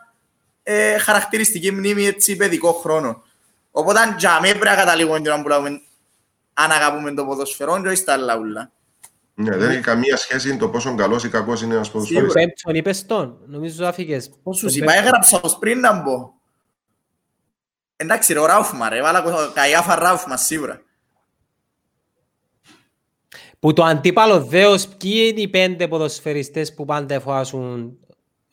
[0.67, 3.23] ε, χαρακτηριστική μνήμη έτσι παιδικό χρόνο.
[3.71, 5.81] Οπότε για μέ πρέπει να καταλήγουμε την ώρα που λέμε
[6.53, 8.71] αν αγαπούμε το ποδοσφαιρό και όχι στα άλλα ούλα.
[9.33, 12.33] Ναι, δεν έχει καμία σχέση το πόσο καλός ή κακός είναι ένας Τον ποδοσφαιριστής.
[12.43, 13.37] πέμπτον είπες τον.
[13.47, 14.29] Νομίζω άφηκες.
[14.43, 15.03] Πώς Τον σου είπα, πέμπτον.
[15.05, 16.33] έγραψα ως πριν να μπω.
[17.95, 20.81] Εντάξει ρε, ο Ράουφμα ρε, βάλα κο- καϊάφα Ράουφμα σίγουρα.
[23.59, 27.97] Που το αντίπαλο δέος, ποιοι είναι οι πέντε ποδοσφαιριστές που πάντα εφοάσουν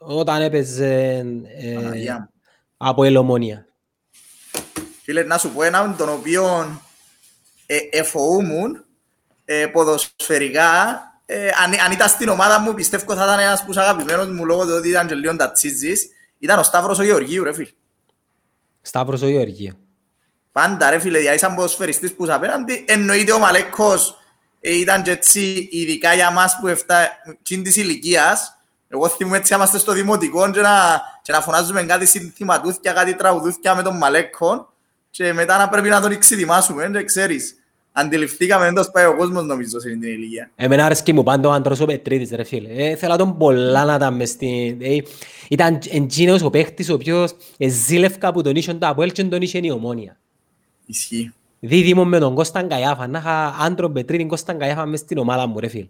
[0.07, 1.25] όταν έπαιζε
[1.61, 2.29] ε, Παναγιά μου.
[2.77, 3.67] από ελομονία.
[5.03, 6.81] Φίλε, να σου πω έναν τον οποίο
[7.67, 8.85] ε, εφοούμουν
[9.45, 11.01] ε, ποδοσφαιρικά.
[11.27, 14.65] Ε, αν, αν ήταν στην ομάδα μου, πιστεύω θα ήταν ένας που αγαπημένος μου λόγω
[14.65, 16.09] του ότι ήταν και λίγο τατσίζης.
[16.39, 17.71] Ήταν ο Σταύρος ο Γεωργίου, ρε φίλε.
[18.83, 19.77] Σταύρος ο Γεωργίου.
[20.53, 24.17] Πάντα ρε φίλε, δηλαδή σαν ποδοσφαιριστής που είσαι απέναντι, εννοείται ο Μαλέκος
[24.61, 27.11] ε, ήταν και έτσι, ειδικά για μας που εφτά,
[27.43, 28.57] τσιν της ηλικίας,
[28.93, 33.75] εγώ θυμούμαι έτσι είμαστε στο δημοτικό και να, και να φωνάζουμε κάτι συνθηματούθια, κάτι τραγουδούθια
[33.75, 34.73] με τον Μαλέκο
[35.11, 37.57] και μετά να πρέπει να τον εξειδημάσουμε, δεν ξέρεις.
[37.93, 40.51] Αντιληφθήκαμε εντός πάει ο κόσμος νομίζω σε αυτή την ηλικία.
[40.57, 42.69] Εμένα άρεσκε μου πάντα ο Άντρος ο Πετρίδης ρε φίλε.
[42.69, 44.83] Ε, θέλω τον πολλά να ήταν μες στην...
[44.83, 44.97] Ε,
[45.49, 49.43] ήταν εκείνος ο παίχτης ο οποίος ε, ζήλευκα που τον είχε το Αποέλ και τον
[49.43, 50.17] είχε η Ομόνια.
[50.87, 51.33] Ισχύει.
[51.61, 53.07] Δίδυμο με τον Κώσταν Καϊάφα.
[53.07, 55.89] Να είχα άντρο Πετρίδη Κώσταν Καϊάφα μες στην ομάδα μου ρε φίλε.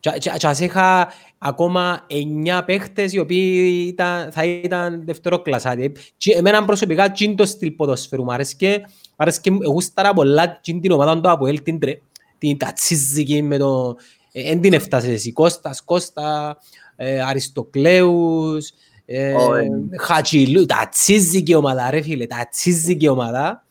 [0.00, 5.92] Και- και- και ας είχα ακόμα εννιά παίχτες οι οποίοι ήταν, θα ήταν δευτερόκλασσάτοι.
[6.16, 8.82] Και Εμένα προσωπικά τι είναι το στυλ ποδοσφαίρου μου αρέσκε.
[9.16, 12.00] Αρέσκε μου- γούσταρα πολλά τι είναι την ομάδα του Αποέλ, την, τρε-
[12.38, 13.96] την τατσίζικη με το...
[14.32, 16.56] ε, Εν την έφτασες εσύ, Κώστας, Κώστα,
[16.96, 18.70] ε, Αριστοκλέους,
[19.06, 19.68] ε, Ω, ε.
[20.00, 23.64] Χατσιλού, τατσίζικη ομάδα ρε φίλε, τατσίζικη ομάδα.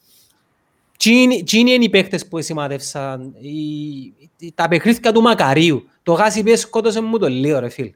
[0.97, 5.83] Τι είναι- τι είναι οι παίχτες που σημαδεύσαν, οι- οι- τα παιχνίδια του Μακαρίου.
[6.03, 7.91] Το γάσι πιες σκότωσε μου το λίγο ρε φίλε.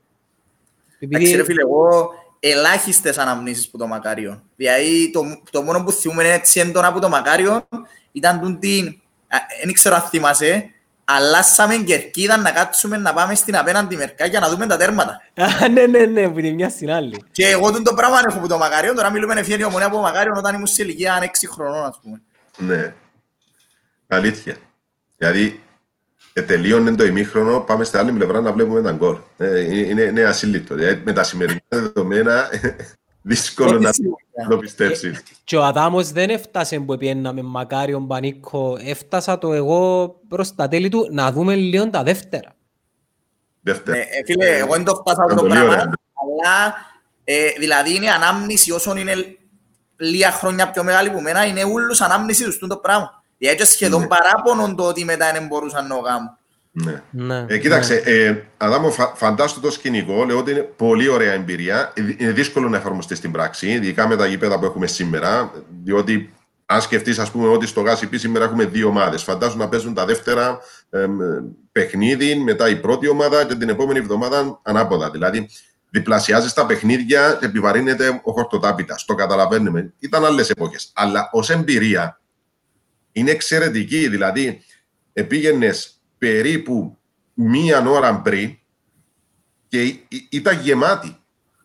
[0.99, 4.43] Εντάξει ρε φίλε, εγώ ελάχιστες αναμνήσεις που το Μακάριο.
[4.55, 5.21] Δηλαδή το,
[5.51, 7.67] το μόνο που θυμούμαι έτσι έντονα από το Μακάριο
[8.11, 9.01] ήταν τούν την,
[9.63, 10.69] δεν ξέρω αν θυμάσαι,
[11.05, 15.21] αλλάσαμε κερκίδα να κάτσουμε να πάμε στην απέναντι μερικά για να δούμε τα τέρματα.
[15.35, 17.23] Α, ναι, ναι, ναι, που τη μια στην άλλη.
[17.31, 19.95] Και εγώ τούν το πράγμα έχω από το Μακάριο, τώρα μιλούμε ευκαιρία η ομονία από
[19.95, 22.21] το Μακάριο όταν ήμουν σε ηλικία 6 χρονών ας πούμε.
[22.57, 22.93] Ναι.
[24.07, 24.55] Αλήθεια.
[25.17, 25.72] Δηλαδή, ε,
[26.41, 29.17] τελείωνε το ημίχρονο, πάμε στην άλλη πλευρά να βλέπουμε τα γκολ.
[29.37, 30.75] Ε, είναι, είναι ασύλληπτο.
[30.75, 32.49] Δηλαδή, με τα σημερινά δεδομένα,
[33.21, 33.91] δύσκολο να
[34.49, 35.23] το πιστέψεις.
[35.43, 38.77] Και ο Αδάμος δεν έφτασε που πιέναμε μακάριον Πανίκο.
[38.85, 42.55] Έφτασα το εγώ προς τα τέλη του να δούμε λίγο τα δεύτερα.
[43.61, 43.97] Δεύτερα.
[43.97, 45.83] Ναι, ε, φίλε, εγώ δεν το φτάσα Ήταν το πολύ πράγμα, ωραία.
[45.83, 46.75] αλλά
[47.23, 49.13] ε, δηλαδή είναι ανάμνηση όσον είναι
[49.97, 53.22] λίγα χρόνια πιο μεγάλη που μένα, είναι ούλους ανάμνησης τους το πράγμα.
[53.37, 54.07] Γιατί έτσι σχεδόν Ναι.
[54.07, 56.37] παράπονον το ότι μετά δεν μπορούσαν να το κάνουν.
[56.75, 57.01] Ναι.
[57.09, 60.25] Ναι, Ε, κοίταξε, ε, Αδάμο, φα, φαντάσου το σκηνικό.
[60.25, 61.91] Λέω ότι είναι πολύ ωραία εμπειρία.
[61.95, 65.51] Ε, Είναι δύσκολο να εφαρμοστεί στην πράξη, ειδικά με τα γήπεδα που έχουμε σήμερα.
[65.83, 66.33] Διότι,
[66.65, 69.23] αν σκεφτείς, ας πούμε, ότι στο ΓΑΣΥΠ σήμερα έχουμε δύο ομάδες.
[69.23, 71.17] Φαντάσου να παίζουν τα δεύτερα εμ,
[71.71, 75.09] παιχνίδι, μετά η πρώτη ομάδα και την επόμενη εβδομάδα ανάποδα.
[75.09, 75.49] Δηλαδή,
[75.89, 79.05] διπλασιάζεις τα παιχνίδια και επιβαρύνεται ο χορτοτάπητας.
[79.05, 79.93] Το καταλαβαίνουμε.
[79.99, 80.91] Ήταν άλλες εποχές.
[80.95, 82.21] Αλλά ως εμπειρία
[83.13, 84.07] είναι εξαιρετική.
[84.07, 84.61] Δηλαδή,
[85.27, 85.73] πήγαινε
[86.17, 86.97] περίπου
[87.33, 88.57] μία ώρα πριν
[89.67, 91.17] και ή- ή- ήταν γεμάτη.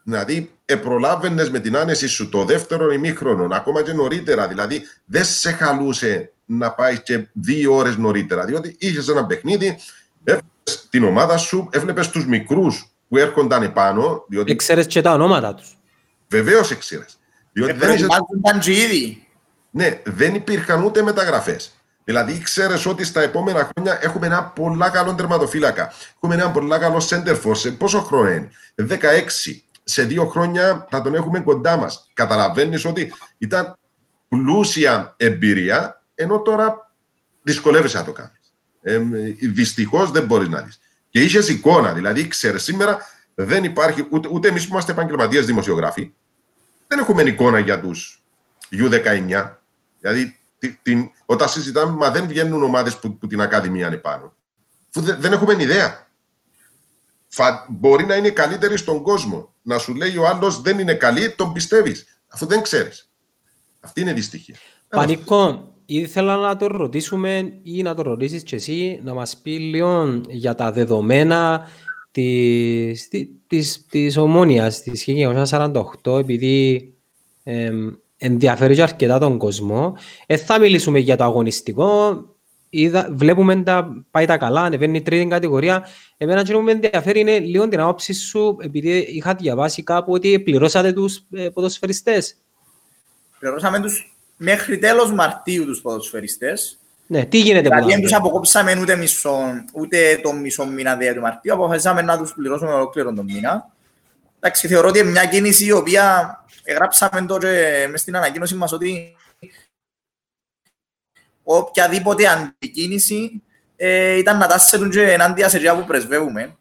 [0.02, 4.48] Δηλαδή, επρολάβαινες με την άνεση σου το δεύτερο ημίχρονο, ακόμα και νωρίτερα.
[4.48, 8.44] Δηλαδή, δεν σε χαλούσε να πάει και δύο ώρες νωρίτερα.
[8.44, 9.78] Διότι είχες ένα παιχνίδι,
[10.24, 14.24] έβλεπες την ομάδα σου, έβλεπες τους μικρούς που έρχονταν επάνω.
[14.28, 15.78] Διότι Ξέρεις και τα ονόματα τους.
[16.28, 17.04] βεβαίως εξήρε.
[17.52, 19.26] Διότι Ε, δεν, είχες- προετοιμάζονταν και ήδη.
[19.70, 21.72] Ναι, δεν υπήρχαν ούτε μεταγραφές.
[22.04, 25.92] Δηλαδή, ήξερε ότι στα επόμενα χρόνια έχουμε ένα πολλά καλό τερματοφύλακα.
[26.14, 27.56] Έχουμε ένα πολλά καλό center for.
[27.56, 29.62] Σε πόσο χρόνο είναι, 16.
[29.84, 32.10] Σε δύο χρόνια θα τον έχουμε κοντά μας.
[32.14, 33.78] Καταλαβαίνεις ότι ήταν
[34.28, 36.92] πλούσια εμπειρία, ενώ τώρα
[37.42, 38.54] δυσκολεύεσαι να το κάνεις.
[38.82, 38.98] Ε,
[39.48, 40.80] Δυστυχώς δεν μπορείς να δεις.
[41.08, 42.98] Και είχες εικόνα, δηλαδή ήξερε σήμερα
[43.34, 46.12] δεν υπάρχει, ούτε, ούτε εμείς που είμαστε επαγγελματίες δημοσιογράφοι,
[46.86, 48.22] δεν έχουμε εικόνα για τους
[48.70, 49.57] U19.
[50.00, 54.34] Δηλαδή, τι- την, όταν συζητάμε, μα δεν βγαίνουν ομάδες που, που την Ακαδημία είναι πάνω.
[54.94, 56.06] Αφού δεν, δεν έχουμε ιδέα.
[57.28, 59.54] Φα, μπορεί να είναι καλύτερη στον κόσμο.
[59.62, 62.20] Να σου λέει ο άλλος δεν είναι καλή, τον πιστεύεις.
[62.28, 63.10] Αφού δεν ξέρεις.
[63.80, 64.56] Αυτή είναι η δυστυχία.
[64.88, 70.20] Πανίκο, ήθελα να το ρωτήσουμε ή να το ρωτήσεις και εσύ, να μας πει λίγο
[70.28, 71.68] για τα δεδομένα
[72.10, 75.04] της, της, της, της ομόνιας της
[76.04, 76.94] 1948, επειδή
[77.42, 79.96] εμ, ενδιαφέρει και αρκετά τον κόσμο.
[80.26, 82.22] Ε, θα μιλήσουμε για το αγωνιστικό.
[82.70, 85.86] Είδα, βλέπουμε τα πάει τα καλά, ανεβαίνει η τρίτη κατηγορία.
[86.16, 90.92] Εμένα και με ενδιαφέρει είναι λίγο την άποψη σου, επειδή είχα διαβάσει κάπου ότι πληρώσατε
[90.92, 92.36] τους ε, ποδοσφαιριστές.
[93.38, 96.78] Πληρώσαμε τους μέχρι τέλος Μαρτίου τους ποδοσφαιριστές.
[97.06, 99.38] Ναι, τι γίνεται Δηλαδή που δεν τους αποκόψαμε ούτε, μισό,
[99.72, 103.70] ούτε το μισό μήνα δια του Μαρτίου, αποφασίσαμε να τους πληρώσουμε ολόκληρο τον μήνα.
[104.40, 106.36] Εντάξει, θεωρώ ότι είναι μια κίνηση η οποία
[106.66, 109.16] γράψαμε το και μες στην ανακοίνωση μας ότι
[111.42, 113.42] οποιαδήποτε αντικίνηση
[113.76, 116.56] ε, ήταν να τάσσετουν και ενάντια σε εκείνα που πρεσβεύουμε.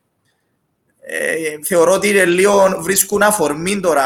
[1.00, 4.06] Ε, θεωρώ ότι είναι λίγο βρίσκουν αφορμή τώρα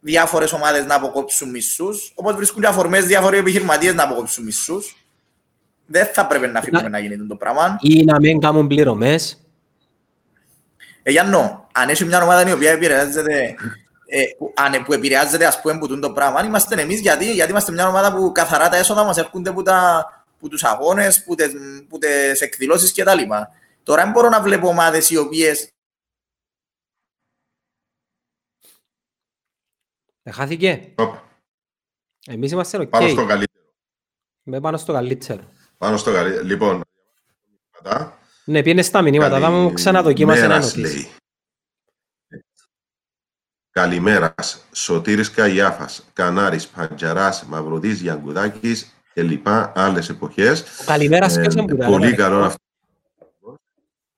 [0.00, 4.82] διάφορες ομάδες να αποκόψουν μισού, όπως βρίσκουν και αφορμές διάφοροι επιχειρηματίες να αποκόψουν μισού.
[5.86, 7.78] Δεν θα πρέπει να αφήνουμε να γίνει το πράγμα.
[7.80, 9.40] Ή να μην κάνουν πληρωμές.
[11.02, 13.54] Ε, Γιάννο, αν έχει μια ομάδα η οποία επηρεάζεται,
[14.06, 17.50] ε, που, αν, που επηρεάζεται ας πούμε, που τούν το πράγμα, είμαστε εμείς γιατί, γιατί
[17.50, 20.06] είμαστε μια ομάδα που καθαρά τα έσοδα μας έρχονται που, τα,
[20.38, 21.52] που τους αγώνες, που, τες,
[21.88, 23.18] που τις εκδηλώσεις κτλ.
[23.82, 25.70] Τώρα δεν μπορώ να βλέπω ομάδες οι οποίες
[30.22, 30.92] Ε, χάθηκε.
[30.94, 31.22] Οπα,
[32.26, 32.88] Εμείς είμαστε οκ.
[32.88, 33.68] Πάνω στο καλύτερο.
[34.42, 35.42] Με πάνω στο καλύτερο.
[35.78, 36.44] Πάνω στο καλύτερο.
[36.44, 36.82] Λοιπόν,
[37.76, 38.18] μετά.
[38.50, 39.40] Ναι, πήγαινε στα μηνύματα.
[39.40, 40.96] Θα μου ξαναδοκίμασε να Καλημέρας, ενωτήσει.
[40.96, 41.08] λέει.
[43.70, 44.64] Καλημέρας.
[44.72, 50.60] Σωτήρης Καϊάφας, Κανάρης, Παντζαράς, Μαυροδής, Γιαγκουδάκης και λοιπά άλλες εποχές.
[50.80, 52.22] Ο Καλημέρας Ε, ποιος είναι που τα πολύ έλεγε.
[52.22, 52.58] καλό αυτό.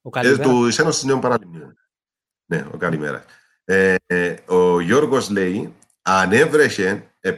[0.03, 0.47] Ο Ε, Καλημέρας.
[0.47, 1.77] του Ένωσης Νέων Παραλυμνίων.
[2.47, 3.25] Ναι, ο Καλημέρας.
[3.65, 7.33] Ε, ε, ο Γιώργος λέει, αν έβρεχε, ε,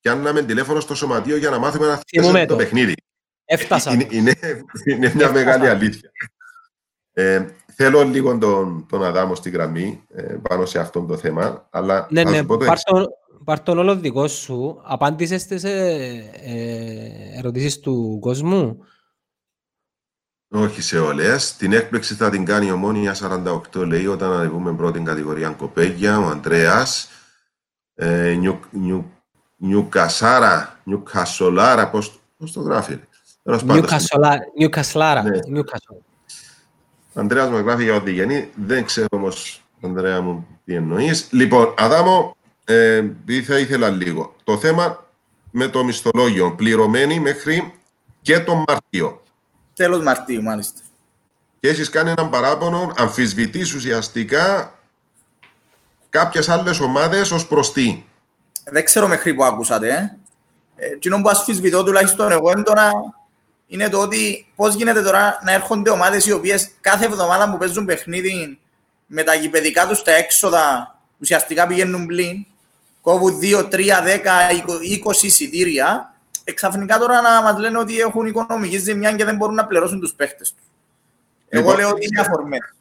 [0.00, 2.52] πιάνναμε τηλέφωνο στο σωματείο για να μάθουμε να Θυμούμαι θέσουμε το.
[2.52, 2.94] το παιχνίδι.
[3.44, 3.92] Έφτασα.
[3.92, 4.34] Είναι, είναι,
[4.84, 5.32] είναι μια Έφτασα.
[5.32, 6.10] μεγάλη αλήθεια.
[7.18, 12.06] Ε, θέλω λίγο τον, τον Αδάμο στη γραμμή ε, πάνω σε αυτό το θέμα, αλλά
[12.10, 12.84] Ναι, θα ναι, σου πω το πάρ' εξής.
[12.84, 13.06] τον-
[13.44, 14.80] πάρ' τον όλο δικό σου.
[14.84, 18.78] Απάντησες στις ε, ε, ερωτήσεις του κόσμου;
[20.48, 21.56] Όχι σε όλες.
[21.56, 26.18] Την έκπληξη θα την κάνει η Ομόνια 48, λέει, όταν ανεβούμε πρώτη κατηγορία κοπέγια.
[26.18, 26.86] Ο Αντρέα.
[27.94, 29.10] Ε, νιου, νιου,
[29.56, 32.20] Νιουκασάρα, Νιουκασολάρα, πώς
[32.52, 32.98] το γράφει;
[33.42, 35.22] Τέλος πάντων, Νιουκασολά- Νιουκασλάρα.
[35.22, 35.38] Ναι.
[35.48, 35.96] Νιουκασολ.
[37.16, 38.50] Ο Ανδρέας μου γράφει για ό,τι γεννεί.
[38.54, 41.28] Δεν ξέρω όμως, Ανδρέα μου, τι εννοείς.
[41.30, 44.34] Λοιπόν, Αδάμο, ε, επειδή θα ήθελα λίγο.
[44.44, 45.06] Το θέμα
[45.50, 47.74] με το μισθολόγιο, πληρωμένη μέχρι
[48.22, 49.22] και τον Μάρτιο.
[49.74, 50.80] Τέλος Μαρτίου, μάλιστα.
[51.60, 54.74] Και έχεις κάνει έναν παράπονο, αμφισβητείς ουσιαστικά
[56.10, 58.04] κάποιες άλλες ομάδες ως προς τι.
[58.64, 59.88] Δεν ξέρω μέχρι που άκουσατε.
[59.88, 60.16] Ε.
[60.76, 62.90] Ε, εκείνο που ασφισβητώ τουλάχιστον εγώ έντονα
[63.66, 67.84] είναι το ότι πώς γίνεται τώρα να έρχονται ομάδες οι οποίες κάθε εβδομάδα που παίζουν
[67.84, 68.58] παιχνίδι
[69.06, 72.44] με τα γηπαιδικά τους τα έξοδα ουσιαστικά πηγαίνουν πλήν,
[73.00, 74.50] κόβουν 2, 3, 10,
[75.04, 76.14] 20 εισιτήρια,
[76.44, 80.12] εξαφνικά τώρα να μας λένε ότι έχουν οικονομική ζημιά και δεν μπορούν να πληρώσουν τους
[80.12, 80.62] παίχτες τους.
[81.48, 82.74] Εγώ Λοιπόν, λέω ότι είναι αφορμές.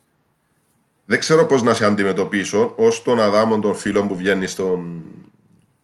[1.06, 5.04] Δεν ξέρω πώς να σε αντιμετωπίσω ως τον Αδάμον των φίλων που βγαίνει στον,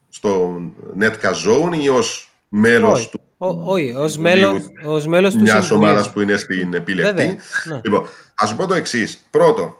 [0.09, 0.59] στο
[0.99, 5.61] Netcast Zone ή ως μέλος Όχι, του ο- όχι, ως μέλος, ως μέλος του μια
[5.61, 5.89] Συμβουλίου.
[5.89, 7.11] ομάδας που είναι στην επιλεκτή.
[7.13, 7.81] Βέβαια, ναι.
[7.83, 9.25] Λοιπόν, ας σου πω το εξής.
[9.29, 9.75] Πρώτον,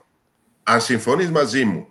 [0.64, 1.88] αν συμφωνείς μαζί μου,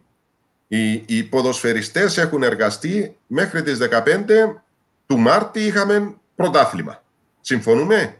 [0.68, 4.62] οι, οι ποδοσφαιριστές έχουν εργαστεί μέχρι τις 15
[5.06, 7.02] του Μάρτη είχαμε πρωτάθλημα.
[7.40, 8.14] Συμφωνούμε;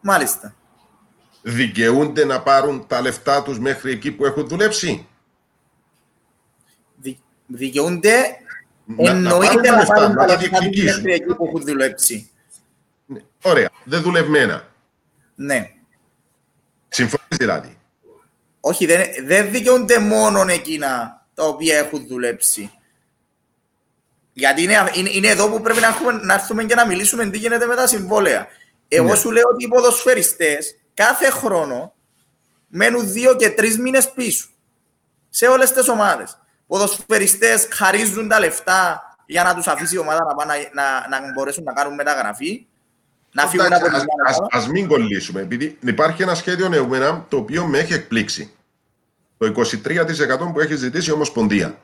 [0.00, 0.54] Μάλιστα.
[1.42, 5.06] Δικαιούνται να πάρουν τα λεφτά τους μέχρι εκεί που έχουν δουλέψει;
[6.96, 8.14] Δι- δικαιούνται
[8.84, 11.00] Να- να εννοείται πάρουν τα να λεφτά, πάρουν να τα τα λεφτά τους διεκδικήσουν.
[11.02, 12.30] μέχρι εκεί που έχουν δουλέψει.
[13.42, 13.70] Ωραία.
[13.84, 14.68] Δεν δουλευμένα.
[15.34, 15.70] Ναι.
[16.88, 17.78] Συμφωνείς δηλαδή.
[18.60, 22.70] Όχι, δεν, δεν δικαιούνται μόνο εκείνα τα οποία έχουν δουλέψει.
[24.32, 27.38] Γιατί είναι, είναι, είναι εδώ που πρέπει να, έχουμε, να έρθουμε και να μιλήσουμε τι
[27.38, 28.46] γίνεται με τα συμβόλαια.
[28.88, 29.14] Εγώ Ναι.
[29.16, 31.94] σου λέω ότι οι ποδοσφαιριστές κάθε χρόνο
[32.66, 34.48] μένουν δύο και τρεις μήνες πίσω.
[35.28, 36.38] Σε όλες τις ομάδες.
[36.66, 41.32] Ποδοσφαιριστές χαρίζουν τα λεφτά για να τους αφήσει η ομάδα να, πάνε, να, να, να
[41.32, 42.66] μπορέσουν να κάνουν μεταγραφή.
[43.42, 44.46] Να φύγουν από Εντάξει, την ας, ομάδα.
[44.52, 48.52] ας, ας μην κολλήσουμε, επειδή υπάρχει ένα σχέδιο νεομένα το οποίο με έχει εκπλήξει.
[49.38, 51.78] Το 23% που έχει ζητήσει η Ομοσπονδία.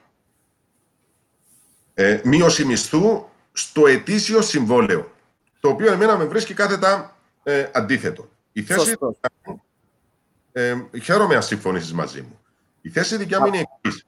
[1.95, 5.13] Ε, μείωση μισθού στο ετήσιο συμβόλαιο.
[5.61, 8.29] Το οποίο εμένα με βρίσκει κάθετα ε, αντίθετο.
[8.53, 9.17] Η θέση, Σωστός.
[10.53, 12.41] ε, χαίρομαι αν συμφωνήσεις μαζί μου.
[12.81, 14.07] Η θέση δικιά μου είναι η εξής.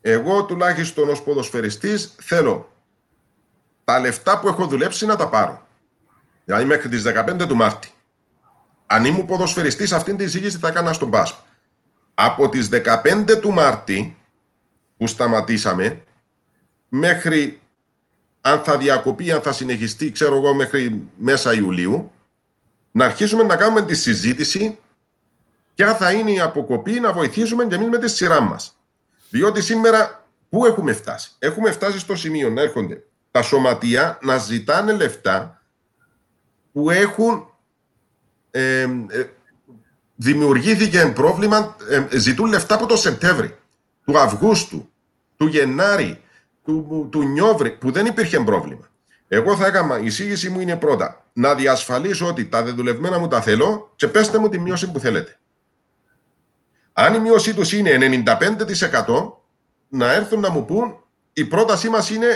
[0.00, 2.72] Εγώ τουλάχιστον ως ποδοσφαιριστής θέλω
[3.84, 5.66] τα λεφτά που έχω δουλέψει να τα πάρω.
[6.50, 7.88] Δηλαδή μέχρι τις 15 του Μάρτη.
[8.86, 11.34] Αν ήμουν ποδοσφαιριστής αυτήν την εισήγηση θα έκανα στον Πάσπ.
[12.14, 14.16] Από τις 15 του Μάρτη
[14.96, 16.02] που σταματήσαμε
[16.88, 17.60] μέχρι
[18.40, 22.12] αν θα διακοπεί, αν θα συνεχιστεί, ξέρω εγώ, μέχρι μέσα Ιουλίου,
[22.90, 24.78] να αρχίσουμε να κάνουμε τη συζήτηση
[25.74, 28.76] ποια θα είναι η αποκοπή να βοηθήσουμε και εμείς με τη σειρά μας.
[29.30, 34.92] Διότι σήμερα πού έχουμε φτάσει; Έχουμε φτάσει στο σημείο να έρχονται τα σωματεία να ζητάνε
[34.92, 35.59] λεφτά
[36.72, 37.46] που έχουν
[38.50, 38.88] ε, ε,
[40.16, 43.56] δημιουργήθηκε πρόβλημα, ε, ζητούν λεφτά από το Σεπτέμβρη,
[44.04, 44.88] του Αυγούστου,
[45.36, 46.20] του Γενάρη,
[46.64, 48.88] του, του Νιόβρη, που δεν υπήρχε πρόβλημα.
[49.28, 53.40] Εγώ θα έκανα, η εισήγηση μου είναι πρώτα, να διασφαλίσω ότι τα δεδουλευμένα μου τα
[53.40, 55.38] θέλω και πέστε μου τη μείωση που θέλετε.
[56.92, 59.32] Αν η μείωσή τους είναι 95%,
[59.88, 60.94] να έρθουν να μου πούν
[61.32, 62.26] η πρότασή μας είναι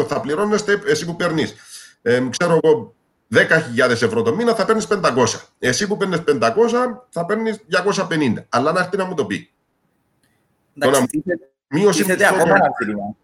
[0.00, 0.06] 95%.
[0.06, 1.54] Θα πληρώνεστε εσύ που παίρνεις,
[2.02, 2.94] ε, ξέρω εγώ,
[3.34, 5.26] 10.000 ευρώ το μήνα, θα παίρνεις 500.
[5.58, 8.46] Εσύ που παίρνεις 500, θα παίρνεις 250.
[8.48, 9.50] Αλλά να έρθει να μου το πει.
[10.76, 12.40] Εντάξει, Τώρα, τίθεται- Μείωση τίθεται μισθών.
[12.40, 13.14] ακόμα ένα ζήτημα.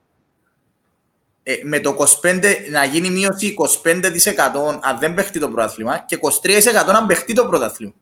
[1.42, 6.94] Ε, με το 25, να γίνει μείωση 25% αν δεν παιχτεί το πρωτάθλημα και 23%
[6.96, 7.92] αν παιχτεί το πρωτάθλημα.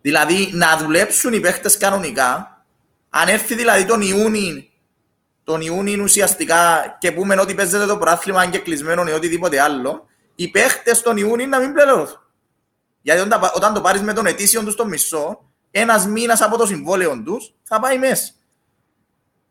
[0.00, 2.62] Δηλαδή να δουλέψουν οι παίχτες κανονικά,
[3.10, 4.70] αν έρθει δηλαδή τον Ιούνι,
[5.44, 10.06] τον Ιούνι ουσιαστικά και πούμε ότι παίζεται το πρωτάθλημα αν και κλεισμένο ή οτιδήποτε άλλο,
[10.40, 12.20] οι παίχτες τον Ιούνι να μην πληρώσουν.
[13.02, 16.56] Γιατί όταν, τα- όταν το πάρεις με τον ετήσιο τους στο μισό, ένας μήνας από
[16.58, 18.32] το συμβόλαιο τους θα πάει μέσα.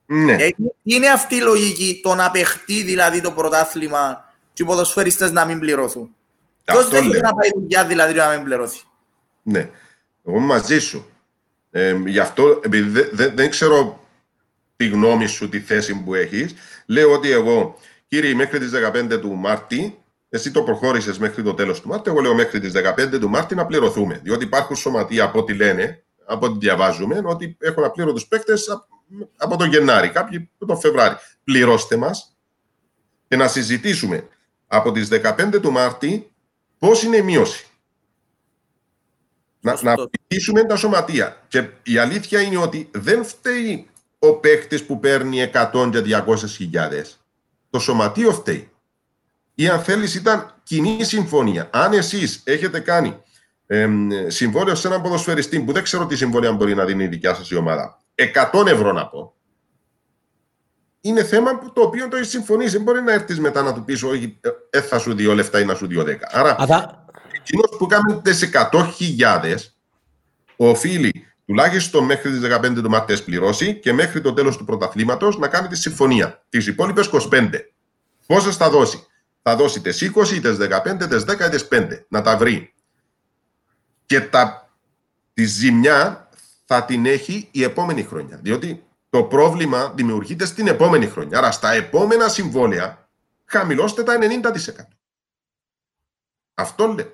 [0.05, 0.33] Ναι.
[0.33, 0.49] Ε,
[0.83, 5.59] Είναι αυτή η λογική το να παιχτεί δηλαδή το πρωτάθλημα και οι ποδοσφαιριστές να μην
[5.59, 6.15] πληρωθούν.
[6.63, 7.21] Ποιος Αυτό δεν θέλει λέω.
[7.21, 8.79] να πάει δουλειά δηλαδή να μην πληρωθεί;
[9.43, 9.69] Ναι.
[10.25, 11.09] Εγώ είμαι μαζί σου.
[11.71, 13.99] Ε, γι' αυτό, επειδή δεν, δεν- δεν ξέρω
[14.75, 16.53] τη γνώμη σου, τη θέση που έχεις,
[16.85, 17.77] λέω ότι εγώ,
[18.07, 19.97] κύριε, μέχρι τις 15 του Μάρτη,
[20.29, 23.55] εσύ το προχώρησες μέχρι το τέλος του Μάρτη, εγώ λέω μέχρι τις 15 του Μάρτη
[23.55, 24.19] να πληρωθούμε.
[24.23, 28.87] Διότι υπάρχουν σωματεία από ό,τι λένε, από ό,τι διαβάζουμε, ότι έχουν απλήρωτους παίκτες απ-
[29.37, 31.15] από τον Γενάρη, κάποιοι από τον Φεβράρι.
[31.43, 32.37] Πληρώστε μας
[33.27, 34.27] και να συζητήσουμε
[34.67, 36.31] από τις 15 του Μάρτη
[36.79, 37.65] πώς είναι η μείωση.
[39.59, 39.85] Να, Σωστό.
[39.89, 39.95] να
[40.27, 41.43] πείσουμε τα σωματεία.
[41.47, 43.87] Και η αλήθεια είναι ότι δεν φταίει
[44.19, 47.19] ο παίχτη που παίρνει 100 και 200 χιλιάδες.
[47.69, 48.69] Το σωματείο φταίει.
[49.59, 51.69] Ή αν θέλεις ήταν κοινή συμφωνία.
[51.71, 53.17] Αν εσείς έχετε κάνει
[53.67, 57.33] εμ, συμβόλαιο σε έναν ποδοσφαιριστή που δεν ξέρω τι συμβόλαια μπορεί να δίνει η δικιά
[57.33, 58.01] σας η ομάδα.
[58.53, 59.35] 100 ευρώ να πω.
[61.01, 62.71] Είναι θέμα που το οποίο το έχεις συμφωνήσει.
[62.71, 65.59] Δεν μπορεί να έρθεις μετά να του πεις: Όχι, ε, ε, θα σου δύο λεφτά
[65.59, 66.29] ή να σου δύο δέκα.
[66.31, 69.55] Άρα Α, θα- Εκείνος που κάνει τις 100.000
[70.55, 75.47] οφείλει τουλάχιστον μέχρι τις 15 του Μάρτη πληρώσει και μέχρι το τέλος του πρωταθλήματος να
[75.47, 76.43] κάνει τη συμφωνία.
[76.49, 77.71] Τις υπόλοιπες 25.
[78.25, 79.07] Πόσες θα δώσει;
[79.49, 82.05] Θα δώσει τις 20, τις 15, τις 10 τις 5.
[82.07, 82.73] Να τα βρει.
[84.05, 84.73] Και τα,
[85.33, 86.29] τη ζημιά
[86.65, 88.37] θα την έχει η επόμενη χρονιά.
[88.37, 91.37] Διότι το πρόβλημα δημιουργείται στην επόμενη χρονιά.
[91.37, 93.09] Άρα στα επόμενα συμβόλαια
[93.45, 94.85] χαμηλώστε τα 90%.
[96.53, 97.13] Αυτό λέω.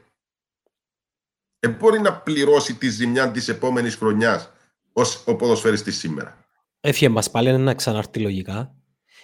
[1.59, 4.51] Δεν μπορεί να πληρώσει τη ζημιά της επόμενης χρονιάς
[4.93, 6.37] ως ο ποδοσφαιριστής σήμερα.
[6.79, 8.75] Έφυγε μας πάλι να ξαναρθεί λογικά.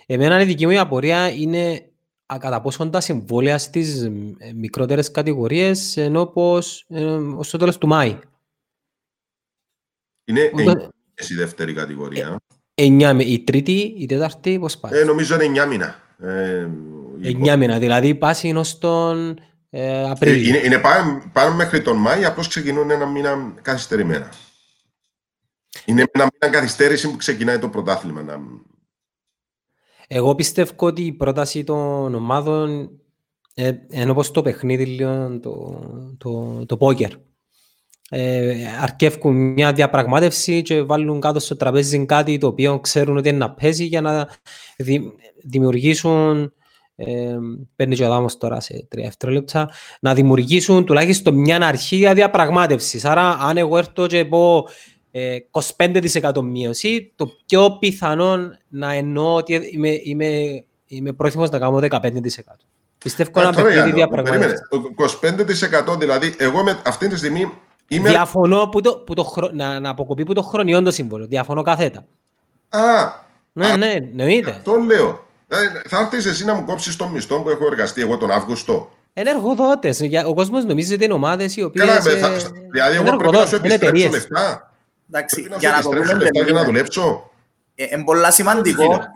[0.05, 1.88] Εμένα η δική μου απορία είναι α,
[2.37, 4.09] κατά πόσο τα συμβόλαια στις
[4.55, 8.19] μικρότερες κατηγορίες ενώ πως ε, ως το τέλος του Μάη.
[10.25, 10.89] Είναι Όταν-
[11.29, 12.35] η δεύτερη κατηγορία.
[12.73, 15.95] Εννιά, μη- η τρίτη, η τέταρτη, πώς πάει; Ε, νομίζω είναι 9 μήνα.
[16.19, 16.67] Ε,
[17.21, 19.39] Εννιά μήνα, δηλαδή πάση ως τον
[19.69, 20.47] ε, Ε, Απρίλιο.
[20.47, 24.29] Είναι, είναι πάνω, πάνω μέχρι τον Μάη, απλώς ξεκινούν ένα μήνα καθυστερημένα.
[25.85, 28.21] Είναι ένα μήνα καθυστέρηση που ξεκινάει το πρωτάθλημα.
[28.21, 28.39] Να...
[30.11, 32.89] Εγώ πιστεύω ότι η πρόταση των ομάδων
[33.53, 35.81] ε, είναι όπως το παιχνίδι λίγο, το,
[36.17, 37.11] το, το πόκερ.
[38.09, 43.37] Ε, αρκεύκουν μια διαπραγμάτευση και βάλουν κάτω στο τραπέζι κάτι το οποίο ξέρουν ότι είναι
[43.37, 44.29] να παίζει για να
[44.77, 45.13] δη,
[45.43, 46.53] δημιουργήσουν
[46.95, 47.37] ε,
[47.75, 49.69] παίρνει και ο Αδάμος τώρα σε τρία δευτερόλεπτα,
[50.01, 53.05] να δημιουργήσουν τουλάχιστον μια αρχή για διαπραγμάτευσης.
[53.05, 58.37] Άρα, αν εγώ έρθω και πω ε, 25% μείωση, το πιο πιθανό
[58.67, 61.87] να εννοώ ότι είμαι, είμαι, είμαι πρόθυμος να κάνω 15%.
[62.97, 64.55] Πιστεύω Α, ένα τώρα, παιχνίδι Γιάννη, διαπραγμάτευση.
[65.19, 65.85] περίμενες.
[65.93, 67.51] 25% δηλαδή, εγώ με, αυτή τη στιγμή
[67.87, 68.09] είμαι.
[68.09, 69.49] Διαφωνώ που το, που το χρο...
[69.53, 71.27] να, να αποκοπεί που το χρονιόν το σύμβολο.
[71.27, 72.05] Διαφωνώ καθέτα.
[72.69, 72.79] Α,
[73.53, 74.49] Ναι, ναι, εννοείται.
[74.49, 75.27] αυτό λέω.
[75.47, 75.55] Ε,
[75.87, 79.29] θα έρθεις εσύ να μου κόψεις τον μισθό που έχω εργαστεί εγώ τον Αύγουστο; Είναι
[79.29, 79.99] εργοδότες.
[79.99, 81.85] Για- Ο κόσμος νομίζει ότι είναι ομάδες οι οποίες...
[81.85, 82.29] Καλά, με, ε, θα,
[82.71, 84.11] δηλαδή, είναι εγώ πρέπει να σου εργοδότες, είναι επιστρέψω εταιρείες.
[84.11, 84.68] λεφτά.
[85.11, 86.65] Εντάξει, Πρέπει να για σου να το επιστρέψω πούμε λεφτά για να τελείως.
[86.65, 87.29] δουλέψω.
[87.75, 89.11] Είναι πολλά σημαντικό, γίνεται.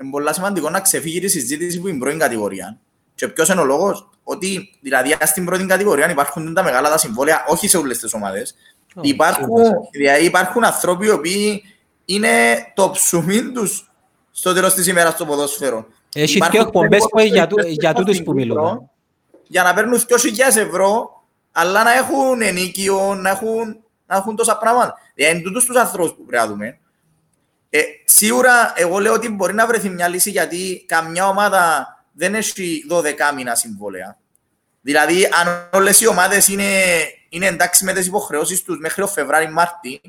[0.00, 2.78] είναι πολλά σημαντικό να ξεφύγει τη συζήτηση που είναι πρώτη κατηγορία.
[3.14, 7.44] Και ποιος είναι ο λόγος, ότι δηλαδή στην πρώτη κατηγορία υπάρχουν τα μεγάλα τα συμβόλαια,
[7.48, 8.54] όχι σε όλες τις ομάδες.
[8.94, 9.88] Όχι, Υπάρχουν, σίγουρα.
[9.92, 11.62] δηλαδή υπάρχουν άνθρωποι οι οποίοι
[12.04, 12.28] είναι
[12.74, 13.90] το ψουμί τους
[14.30, 15.86] στο τέλος της ημέρας στο ποδόσφαιρο.
[16.14, 18.90] Έχει Υπάρχουν και εκπομπές που για, του, ποδοσφαιριστές για τούτους στην που Κύπρο μιλούμε.
[19.46, 24.94] Για να παίρνουν 2.000 ευρώ, αλλά να έχουν ενίκιο, να έχουν, να έχουν τόσα πράγματα.
[25.20, 26.78] Δηλαδή, είναι τούτους τους ανθρώπους που πρέπει να δούμε.
[27.70, 32.84] Ε, σίγουρα, εγώ λέω ότι μπορεί να βρεθεί μια λύση γιατί καμιά ομάδα δεν έχει
[32.90, 34.18] 12 μήνα συμβόλαια.
[34.80, 36.64] Δηλαδή, αν όλες οι ομάδες είναι,
[37.28, 40.00] είναι εντάξει με τις υποχρεώσεις τους μέχρι το Φεβράρι-Μάρτι,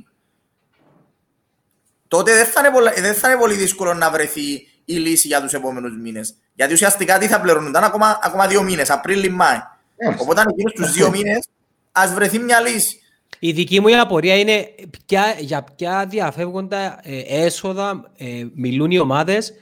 [2.08, 5.42] τότε δεν θα, είναι πολλά, δεν θα είναι πολύ δύσκολο να βρεθεί η λύση για
[5.42, 6.36] τους επόμενους μήνες.
[6.54, 9.58] Γιατί ουσιαστικά τι θα πληρώνονταν ακόμα, ακόμα δύο μήνες, Απρίλη-Μάη.
[10.04, 10.24] Μάλιστα.
[10.24, 11.48] Οπότε εκείνους τους δύο μήνες
[11.92, 13.01] ας βρεθεί μια λύση.
[13.40, 14.68] Η δική μου η απορία είναι
[15.06, 19.54] ποια, για ποια διαφεύγοντα ε, έσοδα ε, μιλούν οι ομάδες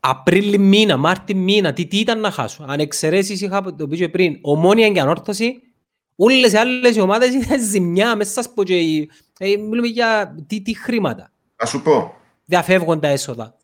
[0.00, 2.64] Απρίλη μήνα, Μάρτι μήνα, τι, τι ήταν να χάσω.
[2.68, 5.62] Αν εξαιρέσεις είχα το πεις και πριν, ομόνια και ανόρθωση,
[6.16, 10.34] όλες οι άλλες οι ομάδες είναι ζημιά μέσα σας πω και οι- ε, μιλούμε για
[10.46, 11.30] τι, τι χρήματα.
[11.56, 13.56] Θα σου πω, Διαφεύγοντα έσοδα.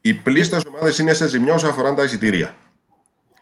[0.00, 2.54] οι πλήστες ομάδες είναι σε ζημιά όσον αφορά τα εισιτήρια.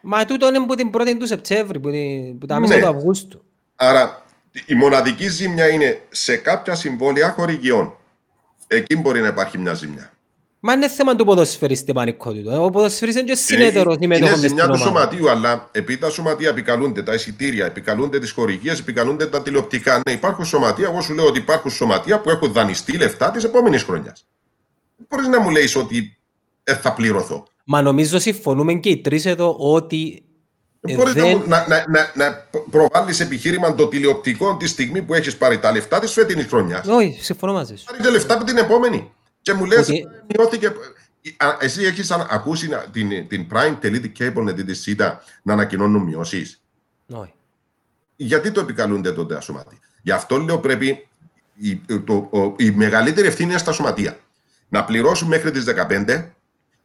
[0.02, 2.80] Μα τούτο είναι που την πρώτη του Σεπτέμβρη, που, την, που τα μέσα Ναι.
[2.82, 3.44] του Αυγούστου.
[3.76, 4.21] Άρα,
[4.66, 7.96] η μοναδική ζημιά είναι σε κάποια συμβόλαια χορηγιών.
[8.66, 10.12] Εκεί μπορεί να υπάρχει μια ζημιά.
[10.64, 12.64] Μα είναι θέμα του ποδοσφαιριστή πανικότητο.
[12.64, 15.00] Ο ποδοσφαιριστής είναι και συνέτερος είναι συμμετέχον μες ζημιά στην του ομάδα.
[15.00, 20.00] σωματείου, αλλά επειδή τα σωματεία επικαλούνται τα εισιτήρια, επικαλούνται τις χορηγίες, επικαλούνται τα τηλεοπτικά.
[20.06, 20.88] Ναι, υπάρχουν σωματεία.
[20.88, 24.26] Εγώ σου λέω ότι υπάρχουν σωματεία που έχουν δανειστεί λεφτά της επόμενης χρονιάς.
[24.96, 26.18] Δεν μπορείς να μου λέει ότι
[26.64, 27.46] ε, θα πληρωθώ.
[27.64, 30.24] Μα νομίζω συμφωνούμε και οι τρεις εδώ ότι
[30.84, 34.66] Δεν Ε, μπορείς δεν- να, μου- να, να, να, να προβάλλεις επιχείρημα το τηλεοπτικό τη
[34.66, 36.86] στιγμή που έχεις πάρει τα λεφτά της φετινής χρονιάς.
[36.86, 37.84] Όχι, συμφωνώ μαζί σου.
[37.84, 39.10] Πάρεις τα λεφτά από την επόμενη.
[39.42, 40.66] Και μου λες, Ότι- μειώθηκε.
[41.36, 46.60] Α, Εσύ έχεις ακούσει να- την, την Prime Television Cable, την ΣΥΤΑ, να ανακοινώνουν μειώσεις;
[47.12, 47.32] Όχι.
[48.16, 49.78] Γιατί το επικαλούνται τότε τα σωματεία.
[50.02, 51.08] Γι' αυτό λέω πρέπει
[51.56, 54.18] η, το, ο- η μεγαλύτερη ευθύνη είναι στα σωματεία.
[54.68, 56.32] Να πληρώσουν μέχρι τις 15.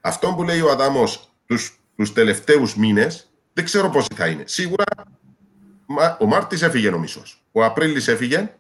[0.02, 3.27] Αυτό που λέει ο Αδάμος τους, τους τελευταίους μήνες,
[3.58, 4.44] δεν ξέρω πόσοι θα είναι.
[4.46, 4.84] Σίγουρα
[5.86, 7.44] μα- ο Μάρτης έφυγε ο μισός.
[7.52, 8.54] Ο Απρίλης έφυγε.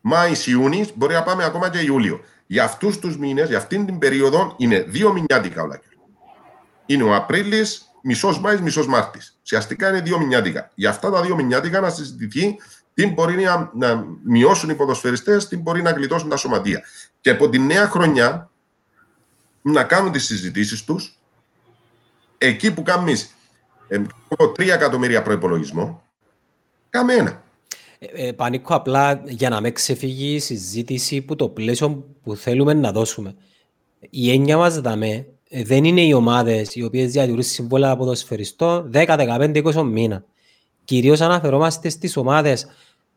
[0.00, 2.20] Μάης, Ιούνις, μπορεί να πάμε ακόμα και Ιούλιο.
[2.46, 5.80] Για αυτούς τους μήνες, για αυτήν την περίοδο, είναι δύο μηνιάτικα όλα.
[6.86, 9.38] Είναι ο Απρίλης, μισός Μάης, μισός Μάρτης.
[9.42, 10.70] Ουσιαστικά είναι δύο μηνιάτικα.
[10.74, 12.56] Για αυτά τα δύο μηνιάτικα να συζητηθεί
[12.94, 16.82] τι μπορεί να, να μειώσουν οι ποδοσφαιριστές, τι μπορεί να γλιτώσουν τα σωματεία.
[17.20, 18.50] Και από τη νέα χρονιά
[19.62, 21.18] να κάνουν τις συζητήσεις τους
[22.38, 23.35] εκεί που κάνεις
[23.88, 24.00] ε,
[24.38, 26.02] 3 εκατομμύρια προπολογισμό,
[26.90, 27.42] Καμένα.
[27.98, 32.74] Ε, ε, Πανίκο, απλά για να με ξεφύγει η συζήτηση που το πλαίσιο που θέλουμε
[32.74, 33.34] να δώσουμε.
[34.10, 39.06] Η έννοια μας δαμέ ε, δεν είναι οι ομάδες οι οποίες διατηρούν συμβόλαια ποδοσφαιριστών 10,
[39.06, 40.24] 15, 20 μήνα.
[40.84, 42.66] Κυρίως αναφερόμαστε στις ομάδες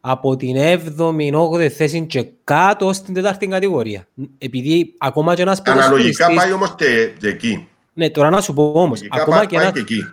[0.01, 4.07] από την 7η, 8η θέση και κάτω στην τετάρτη κατηγορία.
[4.37, 6.35] Επειδή ακόμα και ένας Αναλογικά ποδοσφαιριστής...
[6.35, 7.67] πάει όμως και, και εκεί.
[7.93, 10.03] Ναι, τώρα να σου πω όμως, Αναλογικά ακόμα πάει, και πάει ένας, και εκεί.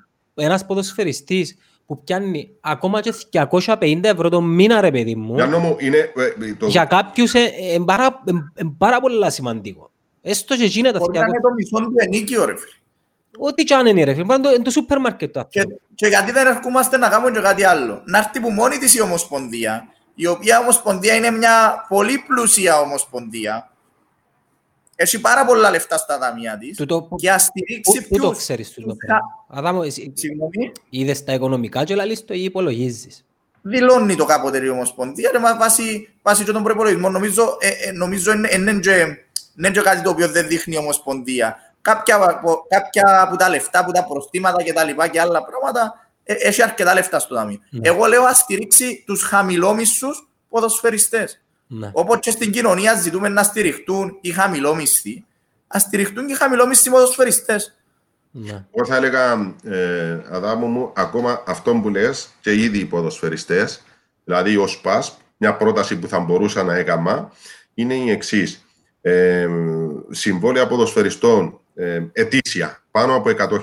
[0.42, 1.56] Ένας ποδοσφαιριστής
[1.86, 3.14] που πιάνει ακόμα και
[3.50, 5.96] 250 ευρώ το μήνα ρε παιδί μου, Για νόμο είναι...
[5.96, 9.90] ε, το, για κάποιους είναι πάρα, ε, ε, πάρα πολύ σημαντικό.
[10.22, 11.28] Έστω και εκείνα τα Μπορεί να 200...
[11.28, 12.70] είναι το μισό του ενίκιο, ρε φίλε.
[13.38, 15.46] Ό,τι κι αν είναι ρε φίλε, μπορεί να είναι το- είναι το σούπερ μάρκετ το
[15.50, 15.72] Και, αυτό.
[15.94, 18.02] και γιατί δεν ερχόμαστε να κάνουμε και κάτι άλλο.
[18.04, 23.70] Να έρθει που μόνη της η Ομοσπονδία, η οποία Ομοσπονδία είναι μια πολύ πλούσια Ομοσπονδία,
[24.96, 28.38] έχει πάρα πολλά λεφτά στα ταμεία της Τούτο- και ας στηρίξει Πού- Πού το ποιους.
[28.38, 29.24] ξέρεις τους με Τους πράγμα.
[29.48, 33.24] Αδάμο, εσύ Συγγνώμη, είδες τα οικονομικά και λαλείς το ή υπολογίζεις.
[33.62, 37.08] δηλώνει το κάποτε η Ομοσπονδία ρε, μα βάσει, βάσει και τον προπολογισμό.
[37.10, 39.06] Νομίζω, ε, ε, νομίζω είναι, είναι, και,
[39.58, 41.56] είναι και κάτι το οποίο δεν δείχνει η Ομοσπονδία.
[41.82, 46.08] Κάποια, από- κάποια από τα λεφτά, από τα προστήματα και τα λοιπά και άλλα πράγματα,
[46.24, 47.58] ε, έχει αρκετά λεφτά στο ταμείο.
[47.70, 47.88] Ναι.
[47.88, 51.40] Εγώ λέω ας στηρίξει τους χαμηλόμισθους ποδοσφαιριστές.
[51.66, 51.90] Ναι.
[51.92, 55.24] Όπως και στην κοινωνία ζητούμε να στηριχτούν οι χαμηλόμισθοι,
[55.66, 57.76] ας στηριχτούν και οι χαμηλόμισθοι ποδοσφαιριστές.
[58.30, 58.64] Ναι.
[58.72, 63.82] Εγώ θα έλεγα, ε, Αδάμο μου, ακόμα αυτό που λες και ήδη οι ποδοσφαιριστές,
[64.24, 67.32] δηλαδή ο ΣΠΑΣ, μια πρόταση που θα μπορούσα να έκανα,
[67.74, 68.64] είναι η εξής.
[69.00, 69.48] Ε,
[70.10, 73.58] συμβόλαια ποδοσφαιριστών ε, ετήσια πάνω από 100.000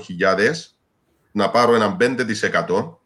[1.31, 2.97] να πάρω ένα 5%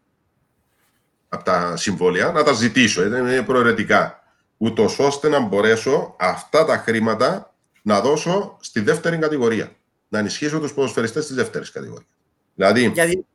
[1.30, 4.27] από τα συμβόλαια, να τα ζητήσω, ε, είναι προαιρετικά,
[4.58, 9.72] ούτως ώστε να μπορέσω αυτά τα χρήματα να δώσω στη δεύτερη κατηγορία.
[10.08, 12.10] Να ενισχύσω τους ποδοσφαιριστές της δεύτερης κατηγορίας.
[12.56, 13.26] Δηλαδή, Γιατί;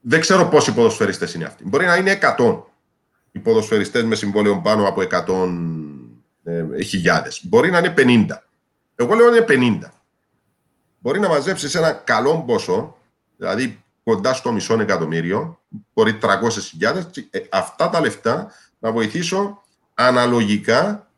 [0.00, 1.64] δεν ξέρω πόσοι ποδοσφαιριστές είναι αυτοί.
[1.66, 2.62] Μπορεί να είναι 100
[3.32, 5.48] οι ποδοσφαιριστές με συμβόλαιο πάνω από 100
[6.84, 7.40] χιλιάδες.
[7.46, 8.26] Μπορεί να είναι 50.
[8.94, 9.92] Εγώ λέω είναι 50.
[10.98, 12.96] Μπορεί να μαζέψεις ένα καλό ποσό,
[13.36, 15.60] δηλαδή κοντά στο μισό εκατομμύριο,
[15.94, 19.63] μπορεί 300 χιλιάδες, και, ε, αυτά τα λεφτά να βοηθήσω
[19.94, 21.08] αναλογικά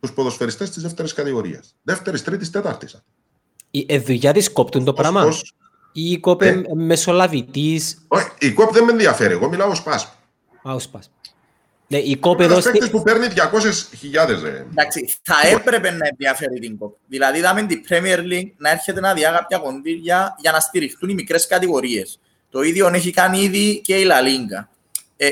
[0.00, 1.74] τους ποδοσφαιριστές της δεύτερης κατηγορίας.
[1.82, 3.02] Δεύτερης, τρίτης, τέταρτης.
[3.70, 5.54] Η ε, δουλειά της κόπτουν το Ως- πράγμα; ως-
[5.92, 6.62] Ή κόπε Ε.
[6.74, 9.32] μεσολαβητής; Όχι, η κόπ δεν με ενδιαφέρει.
[9.32, 10.04] Εγώ μιλάω ως πας.
[10.68, 11.10] Α, ως πας.
[11.86, 12.96] Ναι, η κόπε Ένας εδώ παίκτης στη...
[12.96, 14.66] που παίρνει 200.000 ρε.
[14.70, 16.94] Εντάξει, θα έπρεπε να ενδιαφέρει την κόπ.
[17.06, 21.14] Δηλαδή, είδαμε την Premier League να έρχεται να διά κάποια κονδύλια για να στηριχτούν οι
[21.14, 22.20] μικρές κατηγορίες.
[22.50, 24.66] Το ίδιο έχει κάνει ήδη και η La Liga.
[25.16, 25.28] Ε,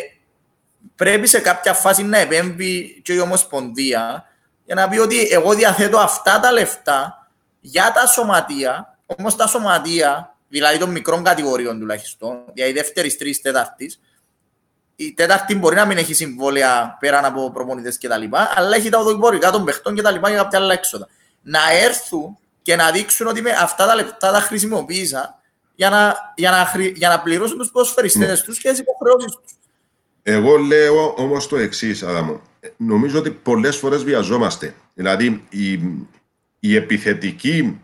[0.96, 4.24] πρέπει σε κάποια φάση να επέμβει και η Ομοσπονδία
[4.64, 7.28] για να πει ότι εγώ διαθέτω αυτά τα λεφτά
[7.60, 14.00] για τα σωματεία, όμως τα σωματεία, δηλαδή των μικρών κατηγοριών τουλάχιστον, δηλαδή δεύτερης, τρίτη, τέταρτης,
[14.96, 18.22] η τέταρτη μπορεί να μην έχει συμβόλαια πέραν από προπονητές κτλ.
[18.54, 20.14] Αλλά έχει τα οδοϊπορικά των παιχτών κτλ.
[20.14, 21.08] και κάποια άλλα έξοδα.
[21.42, 25.38] Να έρθουν και να δείξουν ότι με αυτά τα λεπτά τα χρησιμοποίησα
[25.74, 28.36] για να, για να, χρη- για να πληρώσουν τους προσφερειστέ Ναι.
[28.36, 29.52] τους και τις υποχρεώσεις τους.
[30.22, 32.40] Εγώ λέω όμως το εξής, Αδάμο.
[32.60, 34.74] Ε, Νομίζω ότι πολλές φορές βιαζόμαστε.
[34.94, 35.72] Δηλαδή, η,
[36.60, 37.78] η επιθετική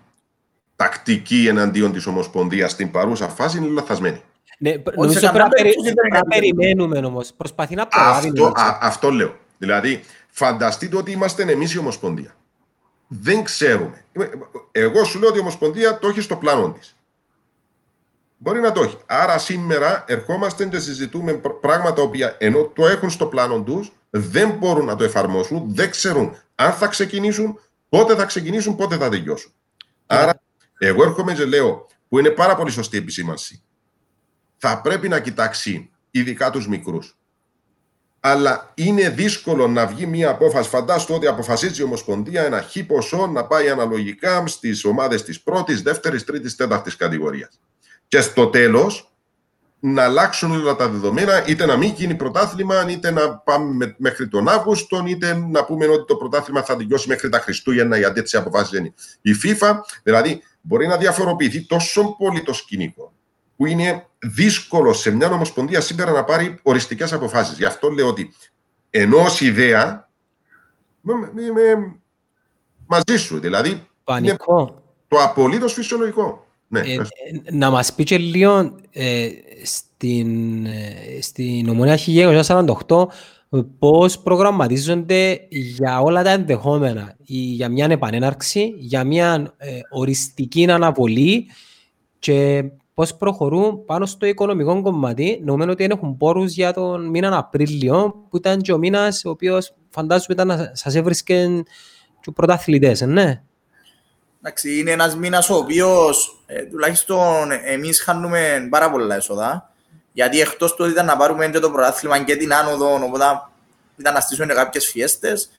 [0.77, 4.21] τακτική εναντίον της Ομοσπονδίας στην παρούσα φάση είναι λαθασμένη.
[4.59, 7.33] Ναι, π- σε νομίζω καμιά πρέπει να περι- περίπτωση δεν είναι να κάτι περιμένουμε όμως.
[7.37, 8.29] Προσπαθεί να προλάβει.
[8.29, 8.53] Αυτό, νομίζω.
[8.57, 9.37] α, αυτό λέω.
[9.59, 10.01] Δηλαδή,
[10.31, 12.35] φανταστείτε ότι είμαστε εμείς η Ομοσπονδία.
[13.09, 14.05] Δεν ξέρουμε.
[14.73, 16.96] Εγώ σου λέω ότι η Ομοσπονδία το έχει στο πλάνο της.
[18.39, 18.97] Μπορεί να το έχει.
[19.07, 24.51] Άρα σήμερα ερχόμαστε και συζητούμε πr- πράγματα οποία ενώ το έχουν στο πλάνο τους, δεν
[24.51, 29.53] μπορούν να το εφαρμόσουν, δεν ξέρουν αν θα ξεκινήσουν, πότε θα ξεκινήσουν, πότε θα τελειώσουν.
[30.07, 30.41] Άρα,
[30.79, 33.63] εγώ έρχομαι και λέω, που είναι πάρα πολύ σωστή επισήμανση,
[34.57, 37.17] θα πρέπει να κοιτάξει ειδικά τους μικρούς.
[38.21, 40.69] Αλλά είναι δύσκολο να βγει μια απόφαση.
[40.69, 45.83] Φαντάστο ότι αποφασίζει η Ομοσπονδία ένα χ ποσό να πάει αναλογικά στις ομάδες της πρώτης,
[45.83, 47.61] δεύτερης, τρίτης, τέταρτης κατηγορίας.
[48.09, 49.11] Και στο τέλος
[49.81, 54.29] να αλλάξουν όλα τα δεδομένα, είτε να μην γίνει πρωτάθλημα, είτε να πάμε με- μέχρι
[54.29, 58.37] τον Αύγουστο, είτε να πούμε ότι το πρωτάθλημα θα τελειώσει μέχρι τα Χριστούγεννα, γιατί έτσι
[58.37, 59.73] αποφάσισε η FIFA.
[60.03, 63.13] Δηλαδή, μπορεί να διαφοροποιηθεί τόσο πολύ το σκηνικό,
[63.57, 67.59] που είναι δύσκολο σε μια ομοσπονδία σήμερα να πάρει οριστικές αποφάσεις.
[67.59, 68.35] Γι' αυτό λέω ότι
[68.91, 70.09] ενώ ως ιδέα,
[71.09, 71.97] είμαι είμαι
[72.87, 73.39] μαζί σου.
[73.41, 74.83] Δηλαδή, είναι Πανικό.
[75.09, 76.46] το απολύτως φυσιολογικό.
[76.69, 77.09] Ναι, Ε, πες.
[77.45, 79.29] ε, να μας πεις και λίγο ε,
[79.65, 83.07] στην, ε, στην Ομονία 1948
[83.51, 90.71] ε, πώς προγραμματίζονται για όλα τα ενδεχόμενα; Ή για μια επανέναρξη, για μια ε, οριστική
[90.71, 91.47] αναβολή
[92.19, 92.65] και
[92.95, 95.41] πώς προχωρούν πάνω στο οικονομικό κομμάτι.
[95.45, 99.75] Νομίζω ότι έχουν πόρους για τον μήνα Απρίλιο, που ήταν και ο μήνας ο οποίος
[99.91, 101.63] φαντάζομαι ήταν να σας έβρισκε
[102.21, 103.43] και πρωταθλητές, ε, ναι.
[104.47, 109.71] Εντάξει, είναι ένας μήνας ο οποίος ε, τουλάχιστον εμείς χάνουμε πάρα πολλά έσοδα.
[110.13, 113.25] Γιατί εκτός του ότι ήταν να πάρουμε και το πρωτάθλημα και την άνοδο, οπότε
[113.97, 115.51] ήταν να στήσουμε κάποιες φιέστες,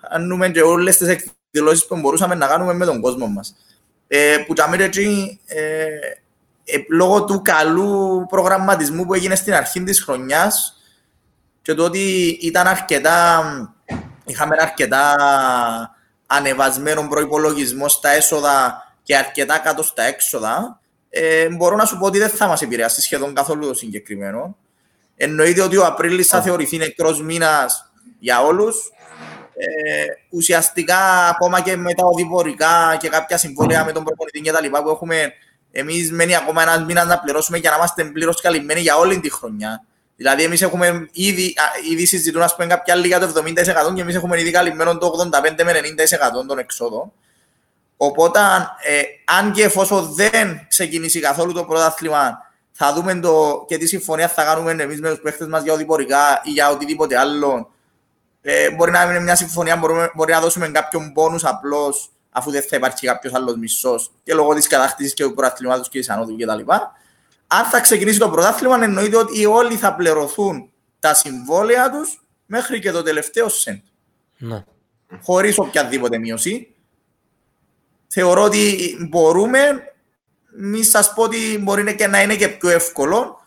[0.00, 3.54] χάνουμε και όλες τις εκδηλώσεις που μπορούσαμε να κάνουμε με τον κόσμο μας.
[4.06, 4.90] Ε, που τα μοίρα ε,
[6.64, 10.82] ε, λόγω του καλού προγραμματισμού που έγινε στην αρχή της χρονιάς
[11.62, 13.42] και το ότι ήταν αρκετά,
[14.24, 15.16] είχαμε αρκετά
[16.36, 20.80] ανεβασμένο προπολογισμό στα έσοδα και αρκετά κάτω στα έξοδα,
[21.10, 24.56] ε, μπορώ να σου πω ότι δεν θα μας επηρεάσει σχεδόν καθόλου το συγκεκριμένο.
[25.16, 28.92] Εννοείται ότι ο Απρίλης θα θεωρηθεί νεκρός μήνας για όλους.
[29.54, 34.60] Ε, ουσιαστικά, ακόμα και με τα οδηπορικά και κάποια συμβόλαια με τον προπονητή και τα
[34.60, 35.32] λοιπά που έχουμε,
[35.72, 39.30] εμείς μένει ακόμα ένας μήνας να πληρώσουμε για να είμαστε πλήρως καλυμμένοι για όλη τη
[39.30, 39.84] χρονιά.
[40.16, 41.54] Δηλαδή, εμείς έχουμε ήδη,
[41.90, 45.64] ήδη συζητούν ας πούμε, κάποια λίγα το 70% και εμείς έχουμε ήδη καλυμμένο το 85
[45.64, 47.12] με 90% των εξόδων.
[47.96, 48.40] Οπότε,
[48.82, 52.38] ε, αν και εφόσον δεν ξεκινήσει καθόλου το πρωτάθλημα,
[52.72, 56.40] θα δούμε το, και τι συμφωνία θα κάνουμε εμείς με τους παίχτες μας για οδηπορικά
[56.44, 57.70] ή για οτιδήποτε άλλο.
[58.42, 62.62] Ε, μπορεί να είναι μια συμφωνία, μπορούμε, μπορεί να δώσουμε κάποιον πόνους απλώς, αφού δεν
[62.62, 66.36] θα υπάρχει κάποιος άλλος μισό και λόγω της κατάκτησης και του πρωταθλήματος και της ανώδου
[66.36, 66.72] κτλ
[67.58, 72.90] αν θα ξεκινήσει το πρωτάθλημα, εννοείται ότι όλοι θα πληρωθούν τα συμβόλαια τους μέχρι και
[72.90, 73.80] το τελευταίο σεντ.
[74.36, 74.64] Ναι.
[75.22, 76.74] Χωρίς οποιαδήποτε μείωση.
[78.06, 79.82] Θεωρώ ότι μπορούμε,
[80.56, 83.40] μη σας πω ότι μπορεί και να είναι και πιο εύκολο,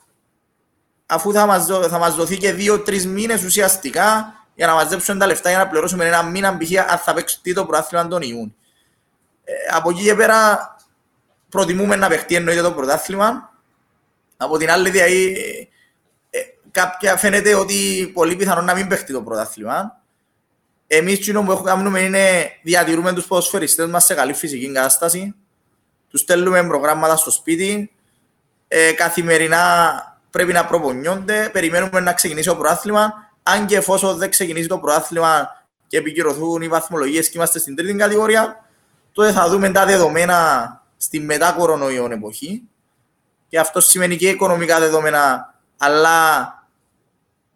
[1.06, 5.50] αφού θα μας θα μας δοθεί και δύο-τρεις μήνες ουσιαστικά για να μαζέψουμε τα λεφτά
[5.50, 6.92] για να πληρώσουμε ένα μήνα π.χ.
[6.92, 8.56] αν θα παίξει το πρωτάθλημα τον Ιούνιο.
[9.43, 10.75] Ε, από εκεί και πέρα
[11.50, 13.55] προτιμούμε να παιχτεί εννοείται το πρωτάθλημα
[14.38, 15.36] από την άλλη, δηλαδή,
[16.30, 16.40] ε,
[16.72, 20.02] κάποια φαίνεται ότι πολύ πιθανό να μην παίχτει το πρωτάθλημα.
[20.88, 25.36] Εμείς τι που έχουμε κάνουμε είναι διατηρούμε τους ποδοσφαιριστές μας σε καλή φυσική κατάσταση.
[26.10, 27.92] Τους στέλνουμε προγράμματα στο σπίτι.
[28.68, 29.94] Ε, καθημερινά
[30.30, 31.50] πρέπει να προπονιόνται.
[31.54, 33.14] Περιμένουμε να ξεκινήσει το πρωτάθλημα.
[33.44, 37.94] Αν και εφόσον δεν ξεκινήσει το πρωτάθλημα και επικυρωθούν οι βαθμολογίες και είμαστε στην τρίτη
[37.94, 38.66] κατηγορία,
[39.12, 42.70] τότε θα δούμε τα δεδομένα στη μετά κορονοϊόν εποχή
[43.56, 46.19] και αυτό σημαίνει και οικονομικά δεδομένα, αλλά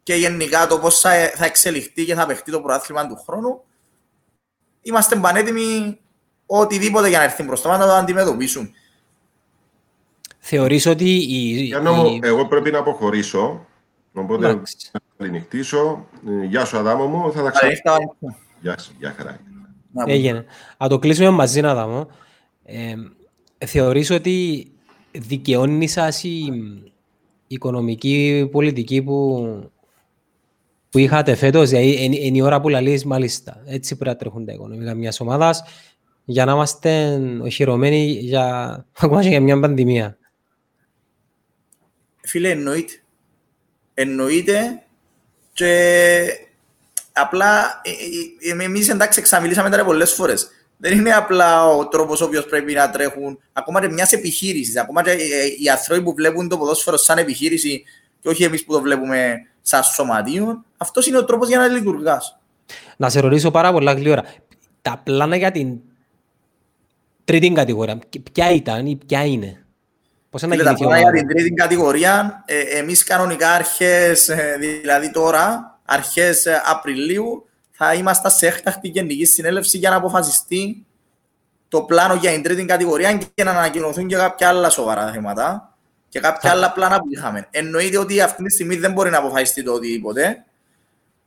[0.02, 3.62] και γενικά το πώς θα, θα εξελιχθεί και θα παιχτεί το πρωτάθλημα του χρόνου.
[4.82, 5.98] Είμαστε πανέτοιμοι
[6.46, 8.72] οτιδήποτε για να έρθει μπροστά να το αντιμετωπίσουν.
[10.38, 11.10] Θεωρείς ότι...
[11.10, 11.74] Η, η...
[12.22, 13.66] Εγώ πρέπει να αποχωρήσω,
[14.12, 14.62] οπότε να
[15.16, 16.06] καληνυχτήσω.
[16.28, 18.16] Ε, γεια σου Αδάμο μου, θα τα ξαναπώ.
[18.60, 19.40] Γεια σου, γεια χαρά.
[20.06, 20.44] Έγινε.
[20.78, 22.10] Να το κλείσουμε μαζί, Αδάμο.
[22.64, 22.94] Ε,
[23.66, 24.66] θεωρείς ότι
[25.12, 26.52] δικαιώνει σας η
[27.46, 29.70] οικονομική πολιτική που,
[30.90, 33.62] που είχατε φέτος, δηλαδή είναι η ώρα που λαλείς μάλιστα.
[33.66, 35.62] Έτσι πρέπει να τρέχουν τα οικονομικά μιας ομάδας
[36.24, 38.46] για να είμαστε οχυρωμένοι για,
[39.00, 40.18] ακόμα και για μια πανδημία.
[42.20, 42.92] Φίλε, εννοείται.
[43.94, 44.82] Εννοείται
[45.52, 46.22] και
[47.12, 47.90] απλά ε,
[48.48, 50.50] ε, ε, εμείς εντάξει εξαμιλήσαμε τώρα πολλές φορές
[50.80, 53.38] δεν είναι απλά ο τρόπος ο οποίος πρέπει να τρέχουν.
[53.52, 54.76] Ακόμα και μιας επιχείρησης.
[54.76, 55.10] Ακόμα και
[55.60, 57.84] οι άνθρωποι που βλέπουν το ποδόσφαιρο σαν επιχείρηση
[58.20, 62.38] και όχι εμείς που το βλέπουμε σαν σωματείο, αυτός είναι ο τρόπος για να λειτουργάς.
[62.96, 64.24] Να σε ρωτήσω πάρα πολλά γλυόρα.
[64.82, 65.78] Τα πλάνα για την
[67.24, 67.98] τρίτη κατηγορία,
[68.32, 69.64] ποια ήταν ή ποια είναι;
[70.30, 75.78] Πώς είναι τα πλάνα για την τρίτη κατηγορία, ε, εμείς κανονικά αρχές, ε, δηλαδή τώρα,
[75.84, 77.48] αρχές ε, Απριλίου,
[77.82, 80.86] θα είμαστε σε έκτακτη γενική συνέλευση για να αποφασιστεί
[81.68, 85.76] το πλάνο για την τρίτη κατηγορία και να ανακοινωθούν και κάποια άλλα σοβαρά θέματα
[86.08, 87.48] και κάποια άλλα πλάνα που είχαμε.
[87.50, 90.44] Εννοείται ότι αυτή τη στιγμή δεν μπορεί να αποφασιστεί το οτιδήποτε.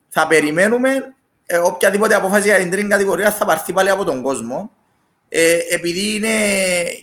[0.09, 1.15] Θα περιμένουμε
[1.45, 4.71] ε, οποιαδήποτε απόφαση για την τρίτη κατηγορία θα πάρθει πάλι από τον κόσμο.
[5.29, 6.35] Ε, επειδή είναι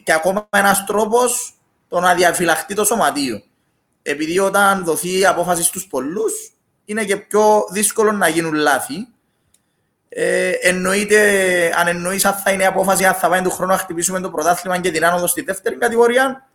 [0.04, 1.54] και ακόμα ένας τρόπος
[1.88, 3.42] το να διαφυλαχτεί το σωματείο.
[4.02, 6.52] Επειδή όταν δοθεί η απόφαση στους πολλούς,
[6.84, 9.08] είναι και πιο δύσκολο να γίνουν λάθη
[10.12, 11.20] ε, εννοείται,
[11.76, 14.78] αν εννοείς αν θα είναι απόφαση αν θα πάει του χρόνου να χτυπήσουμε το πρωτάθλημα
[14.78, 16.48] και την άνοδο στη δεύτερη κατηγορία,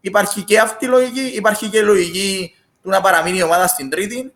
[0.00, 3.90] υπάρχει και αυτή η λογική, υπάρχει και η λογική του να παραμείνει η ομάδα στην
[3.90, 4.32] τρίτη.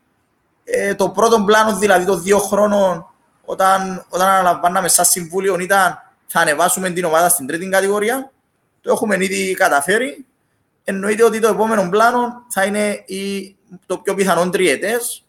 [0.65, 3.07] Ε, το πρώτο πλάνο, δηλαδή των δύο χρόνων,
[3.45, 8.33] όταν, όταν αναλαμβάναμε σαν συμβούλιο, ήταν θα ανεβάσουμε την ομάδα στην τρίτη κατηγορία.
[8.81, 10.27] Το έχουμε ήδη καταφέρει.
[10.85, 15.25] Εννοείται ότι το επόμενο πλάνο θα είναι η, το πιο πιθανό τριετές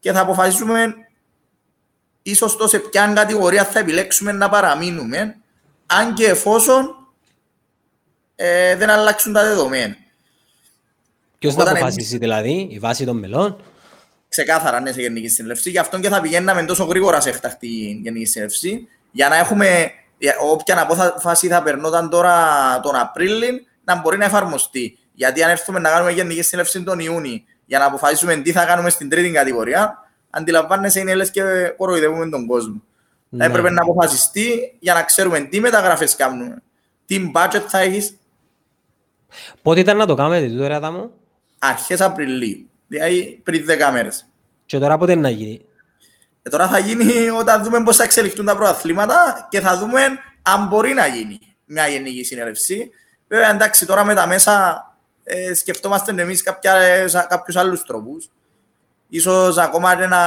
[0.00, 0.94] και θα αποφασίσουμε
[2.30, 5.36] ίσως το σε ποια κατηγορία θα επιλέξουμε να παραμείνουμε,
[5.86, 6.94] αν και εφόσον
[8.36, 9.96] ε, δεν αλλάξουν τα δεδομένα.
[11.38, 13.56] Ποιος θα Οπότε αποφασίσει δηλαδή, η βάση των μελών;
[14.28, 15.70] ξεκάθαρα ναι, σε γενική συνέλευση.
[15.70, 20.36] Γι' αυτό και θα πηγαίναμε τόσο γρήγορα σε έκτακτη γενική συνέλευση, για να έχουμε για-
[20.38, 22.36] όποια απόφαση θα περνόταν τώρα
[22.82, 23.48] τον Απρίλιο
[23.84, 24.98] να μπορεί να εφαρμοστεί.
[25.14, 28.90] Γιατί αν έρθουμε να κάνουμε γενική συνέλευση τον Ιούνιο για να αποφασίσουμε τι θα κάνουμε
[28.90, 30.05] στην τρίτη κατηγορία,
[30.36, 31.42] αντιλαμβάνεσαι είναι λες και
[31.76, 32.82] κοροϊδεύουμε τον κόσμο.
[33.28, 33.38] Ναι.
[33.38, 36.62] Θα έπρεπε να αποφασιστεί για να ξέρουμε τι μεταγραφές κάνουμε,
[37.06, 38.16] τι budget θα έχεις
[39.62, 41.10] Πότε ήταν να το κάνετε τούτο ρε Αδάμο
[41.58, 44.26] αρχές Απριλίου, δηλαδή πριν 10 μέρες.
[44.66, 45.64] και τώρα πότε να γίνει;
[46.42, 50.00] Και τώρα θα γίνει όταν δούμε πώς θα εξελιχθούν τα πρωταθλήματα και θα δούμε
[50.42, 52.90] αν μπορεί να γίνει μια γενική συνέλευση.
[53.28, 54.80] Βέβαια, εντάξει, τώρα με τα μέσα
[55.24, 58.28] ε, σκεφτόμαστε εμείς κάποια, ε, σα- κάποιους άλλους τρόπους.
[59.08, 60.20] Ίσως ακόμα και να,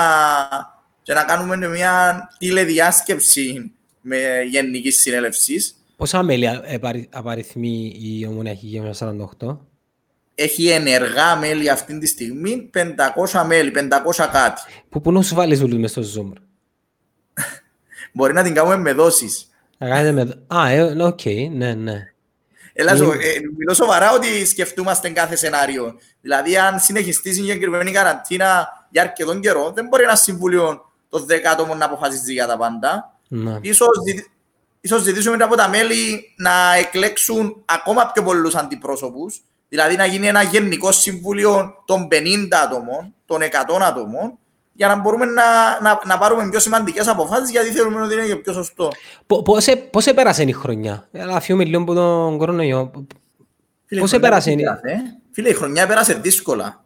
[1.01, 4.17] και να κάνουμε μια τηλεδιάσκεψη με
[4.49, 5.73] γενικής συνέλευσης.
[5.95, 8.93] Πόσα μέλη α- επαρι- απαριθμεί η Ομόνοια Χιγέμια
[9.39, 9.57] 48.
[10.35, 12.69] Έχει ενεργά μέλη αυτή τη στιγμή,
[13.31, 14.61] 500 μέλη, 500 κάτι.
[14.89, 16.31] Που πού να σου βάλεις όλους μες στο Zoom.
[16.33, 16.41] ρε;
[18.13, 19.49] Μπορεί να την κάνουμε με δόσεις.
[19.77, 20.43] Να κάνετε με...
[20.59, 22.13] Α, ε, ναι, οκ, ναι, ναι.
[22.79, 22.95] Έλα, Mm.
[22.97, 23.17] ζω, ε,
[23.57, 25.95] μιλώ σοβαρά ότι σκεφτούμαστε κάθε σενάριο.
[26.21, 31.49] Δηλαδή, αν συνεχιστεί η συγκεκριμένη καραντίνα για αρκετόν καιρό, δεν μπορεί ένα συμβούλιο των 10
[31.51, 33.13] άτομων να αποφασίζει για τα πάντα.
[33.27, 33.57] ναι.
[33.61, 34.25] Ίσως, ζη-
[34.81, 40.41] ίσως ζητήσουμε από τα μέλη να εκλέξουν ακόμα πιο πολλούς αντιπρόσωπους, δηλαδή να γίνει ένα
[40.41, 44.37] γενικό συμβούλιο των 50 ατόμων, των 100 ατόμων,
[44.79, 45.43] για να μπορούμε να,
[45.81, 48.91] να, να πάρουμε πιο σημαντικές αποφάσεις, γιατί θέλουμε ότι είναι και πιο σωστό.
[49.27, 52.91] Πο- Πώς, ε- πώς επέρασε η χρονιά; Αλλά αφιούμε λίγο από τον κορονοϊό.
[53.85, 56.85] Φίλε, Πώς η χρονιά επέρασε, πώς είναι- πέρασε, ε; Φίλε, η χρονιά πέρασε δύσκολα.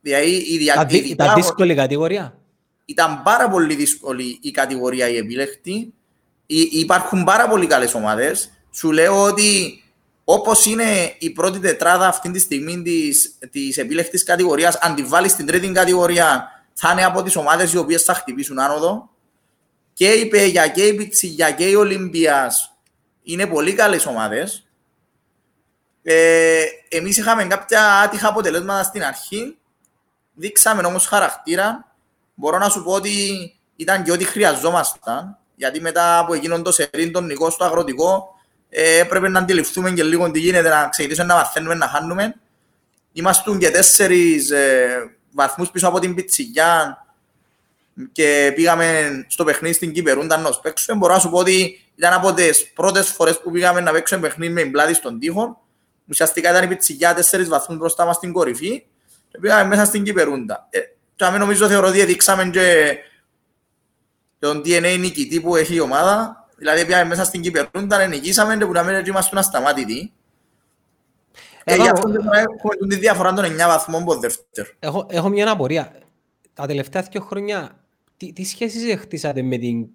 [0.00, 0.74] Δηλαδή, η δια...
[0.74, 2.38] Τα, η δι- διά- τα δύσκολη κατηγορία.
[2.84, 5.92] ήταν πάρα πολύ δύσκολη η κατηγορία η επιλέχτη.
[6.46, 8.50] Υ- Υπάρχουν πάρα πολύ καλές ομάδες.
[8.70, 9.82] Σου λέω ότι
[10.24, 15.30] όπως είναι η πρώτη τετράδα αυτή τη στιγμή της, της επιλέχτης κατηγορίας, αν τη βάλεις
[15.32, 19.10] στην τρίτη κατηγορία, θα είναι από τις ομάδες οι οποίες θα χτυπήσουν άνοδο.
[19.92, 22.78] Και η Πέγια και η Πιτσιγιά και η Ολυμπίας
[23.22, 24.68] είναι πολύ καλές ομάδες.
[26.02, 29.58] Ε, εμείς είχαμε κάποια άτυχα αποτελέσματα στην αρχή.
[30.34, 31.96] Δείξαμε όμως χαρακτήρα.
[32.34, 33.14] Μπορώ να σου πω ότι
[33.76, 35.38] ήταν και ό,τι χρειαζόμασταν.
[35.54, 38.34] Γιατί μετά από εκείνον το σερίν, τον Νικό στο αγροτικό,
[38.68, 42.34] ε, έπρεπε να αντιληφθούμε και λίγο τι γίνεται, να ξεκινήσουμε να μαθαίνουμε, να χάνουμε.
[43.12, 47.02] Είμαστε και τέσσερις ε, βαθμούς πίσω από την Πιτσιγιά
[48.12, 50.98] και πήγαμε στο παιχνίδι στην Κυπερούντα να τους παίξουμε.
[50.98, 54.52] Μπορώ να σου πω ότι ήταν από τις πρώτες φορές που πήγαμε να παίξουμε παιχνίδι
[54.52, 55.62] με πλάτη στον τοίχο.
[56.08, 58.84] Ουσιαστικά ήταν η Πιτσιγιά τέσσερις βαθμούς μπροστά μας στην κορυφή
[59.28, 60.66] και πήγαμε μέσα στην Κυπερούντα.
[60.70, 60.78] Ε,
[61.16, 62.96] και αμέ νομίζω θεωρώ ότι δείξαμε και
[64.38, 66.46] τον DNA νικητή που έχει η ομάδα.
[66.56, 70.12] Δηλαδή πήγαμε μέσα στην Κυπερούντα, νικήσαμε και που να μην ήμασταν ασταμάτητοι.
[71.68, 74.74] Ε, Εγώ- γι' αυτό και τώρα έχουμε τη διαφορά των 9 βαθμών από δεύτερος.
[74.78, 75.92] Έχω, έχω μια απορία.
[76.54, 77.84] Τα τελευταία δύο χρόνια,
[78.16, 79.86] τι, τι σχέσεις χτίσατε με την,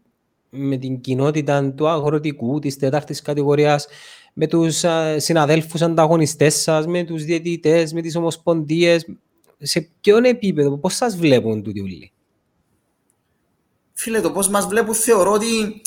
[0.49, 3.87] με την κοινότητα του αγροτικού, της τέταρτης κατηγορίας,
[4.33, 9.05] με τους α, συναδέλφους ανταγωνιστές σας, με τους διαιτητές, με τις ομοσπονδίες,
[9.57, 12.11] σε ποιον επίπεδο, πώς σας βλέπουν τούτοι όλοι;
[13.93, 15.81] Φίλε, το πώς μας βλέπουν θεωρώ ότι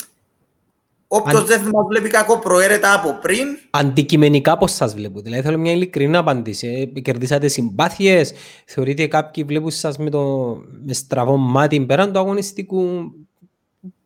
[1.07, 5.57] όποιος Αν- δεν μας βλέπει κακό προαίρετα από πριν, Αντικειμενικά πώς σας βλέπουν, δηλαδή θέλω
[5.57, 6.91] μια ειλικρινή απάντηση.
[6.95, 8.33] Ε, κερδίσατε συμπάθειες,
[8.65, 10.55] θεωρείτε κάποιοι βλέπουν σας με, το,
[10.85, 13.11] με στραβό μάτι πέραν του αγωνιστικού.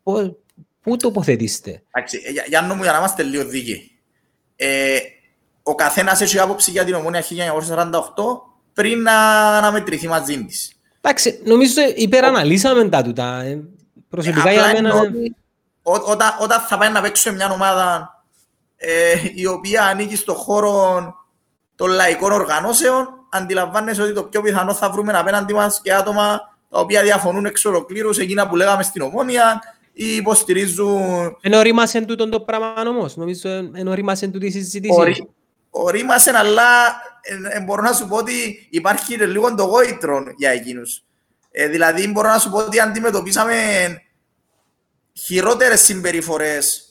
[0.03, 0.31] Πώς,
[0.81, 1.83] πού τοποθετήστε.
[1.91, 3.91] εντάξει, ε, για, Γιάννο μου για να είμαστε λίγο δίκαιοι.
[4.55, 4.97] Ε,
[5.63, 8.41] ο καθένας έχει άποψη για την Ομόνια 1948
[8.73, 10.73] πριν να, να μετρηθεί μαζί της.
[11.01, 13.41] Εντάξει, νομίζω υπεραναλύσαμε τα τούτα.
[13.43, 13.61] ε.
[14.09, 14.89] Προσωπικά Ε, για απλά μένα...
[14.89, 15.07] εννοώ ναι.
[15.07, 15.35] ότι ό-
[15.91, 18.15] όταν, όταν θα πάει να παίξουμε μια ομάδα
[18.77, 21.15] ε, η οποία ανήκει στον χώρο
[21.75, 26.39] των λαϊκών οργανώσεων, αντιλαμβάνεσαι ότι το πιο πιθανό θα βρούμε απέναντι μας και άτομα
[26.69, 29.61] τα οποία διαφωνούν εξ ολοκλήρους σε εκείνα που λέγαμε στην Ομόνια
[29.93, 33.15] ή υποστηρίζουν Εν ορίμασε τούτο το πράγμα όμως.
[33.15, 34.99] Νομίζω εν ορίμασε τούτη η συζήτηση.
[34.99, 35.27] Ορί-
[35.69, 36.61] Ορίμασαν, αλλά
[37.21, 41.03] ε, ε, μπορώ να σου πω ότι υπάρχει και λίγο το γόητρο για εκείνους.
[41.51, 43.53] Ε, δηλαδή, μπορώ να σου πω ότι αντιμετωπίσαμε
[45.13, 46.85] χειρότερες συμπεριφορές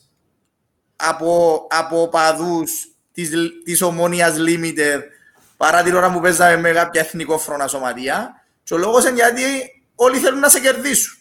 [0.97, 2.71] από, από παδούς
[3.13, 3.31] της,
[3.65, 5.01] της Ομόνιας Limited
[5.57, 8.45] παρά την ώρα που παίζαμε με κάποια εθνικό φρόνα σωματεία.
[8.63, 9.43] Και ο λόγος είναι γιατί
[9.95, 11.15] όλοι θέλουν να σε κερδίσουν.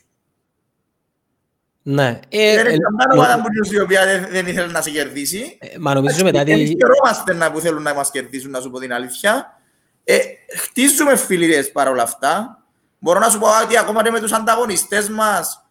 [1.82, 2.20] Ναι.
[2.30, 4.82] Ε, Δεν ε, είναι καμιά νο- ομάδα που είναι η οποία δεν, δεν ήθελε να
[4.82, 5.58] σε κερδίσει.
[5.60, 6.52] ε, Μα νομίζω μετά τη...
[6.52, 9.60] Εμείς χαιρόμαστε να που θέλουν να μας κερδίσουν, να σου πω την αλήθεια.
[10.04, 10.20] Ε,
[10.58, 12.64] χτίζουμε φιλίες παρόλα αυτά.
[13.00, 15.69] Μπορώ να σου πω ότι ακόμα και με τους ανταγωνιστές μας,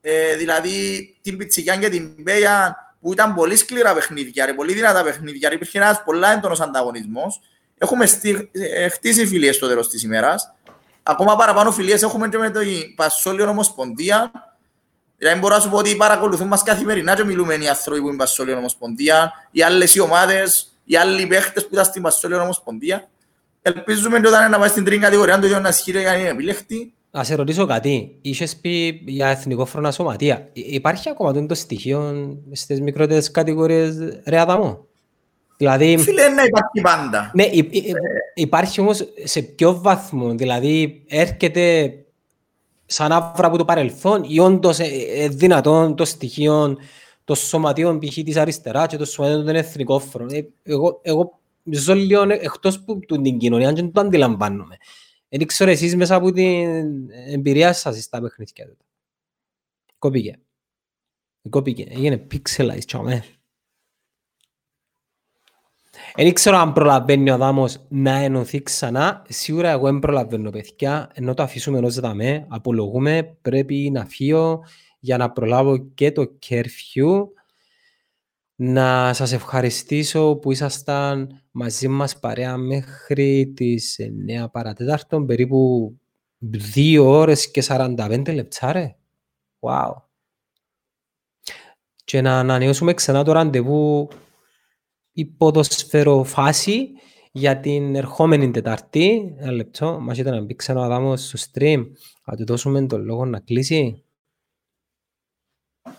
[0.00, 5.02] ε, δηλαδή την Πιτσικιά και την Μπέια, που ήταν πολύ σκληρά παιχνίδια, ρε, πολύ δυνατά
[5.02, 7.40] παιχνίδια, υπήρχε ένας πολλά έντονος ανταγωνισμός.
[7.78, 10.52] έχουμε στή, ε, χτίσει φιλίες στο τέλος της ημέρας.
[11.02, 12.60] Ακόμα παραπάνω φιλίες έχουμε και με το
[12.96, 14.30] Πασόλιο Ομοσπονδία.
[15.18, 18.16] Δηλαδή μπορώ να σου πω ότι παρακολουθούν μας καθημερινά και μιλούμε οι άνθρωποι που είναι
[18.16, 23.08] Πασόλιο Ομοσπονδία, οι άλλες οι ομάδες, οι άλλοι παίχτες που ήταν στην Πασόλιο Ομοσπονδία.
[23.62, 26.28] Ελπίζουμε ότι όταν να πάει στην τρίτη κατηγορία, το ίδιο να ισχύει για να είναι
[26.28, 26.92] επιλέχτη.
[27.10, 28.18] Να σε ρωτήσω κάτι.
[28.20, 30.48] Είχες πει για εθνικό φρόνα σωματεία.
[30.52, 32.12] Υπάρχει ακόμα το στοιχείο
[32.52, 34.86] στις μικρότερες κατηγορίες ρε Αδαμό.
[35.56, 37.30] Δηλαδή, Φίλε, να υπάρχει πάντα.
[37.34, 37.94] ναι, υ- υ-
[38.34, 40.34] υπάρχει όμως σε ποιο βαθμό.
[40.34, 41.92] Δηλαδή έρχεται
[42.86, 46.76] σαν άβρα από το παρελθόν ή όντως ε, ε, δυνατόν το στοιχείο
[47.24, 48.14] των σωματείων π.χ.
[48.14, 50.34] της αριστεράς και των σωματείων των εθνικών φρόνων.
[50.34, 51.38] Ε, εγώ, εγώ
[51.70, 54.76] ζω λίγο εκτός που του την κοινωνία και δεν το αντιλαμβάνομαι.
[55.28, 58.76] Δεν ξέρω εσείς μέσα από την εμπειρία σας στα παιχνίδια του.
[59.98, 60.38] Κόπηκε.
[61.50, 61.86] Κόπηκε.
[61.90, 63.24] Έγινε pixelized, τσάμε.
[66.16, 69.26] Δεν ξέρω αν προλαβαίνει ο Αδάμος να ενωθεί ξανά.
[69.28, 71.10] Σίγουρα εγώ δεν προλαβαίνω, παιδιά.
[71.14, 74.64] Ενώ το αφήσουμε ενός δαμέ, απολογούμε, πρέπει να φύγω
[74.98, 77.28] για να προλάβω και το curfew.
[78.60, 85.92] Να σας ευχαριστήσω που ήσασταν μαζί μας παρέα μέχρι τις 9 παρατέταρτον, περίπου
[86.74, 88.96] 2 ώρες και 45 λεπτά, ρε.
[89.60, 89.92] Wow.
[92.04, 94.08] Και να ανανεώσουμε ξανά το ραντεβού
[95.12, 96.88] η ποδοσφαιροφάση
[97.32, 99.34] για την ερχόμενη Τετάρτη.
[99.38, 101.86] Ένα λεπτό, μας ήταν να μπει ξανά ο Αδάμος στο stream.
[102.22, 104.04] Θα του δώσουμε τον λόγο να κλείσει.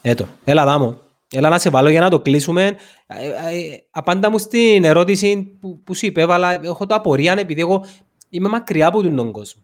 [0.02, 1.08] Έτω, έλα Αδάμο.
[1.32, 2.78] Έλα να σε βάλω για να το κλείσουμε.
[3.08, 6.60] Ε, ε, Απάντα μου στην ερώτηση που, που σου υπέβαλα.
[6.64, 7.86] Έχω το απορία επειδή εγώ
[8.30, 9.62] είμαι μακριά από τον κόσμο.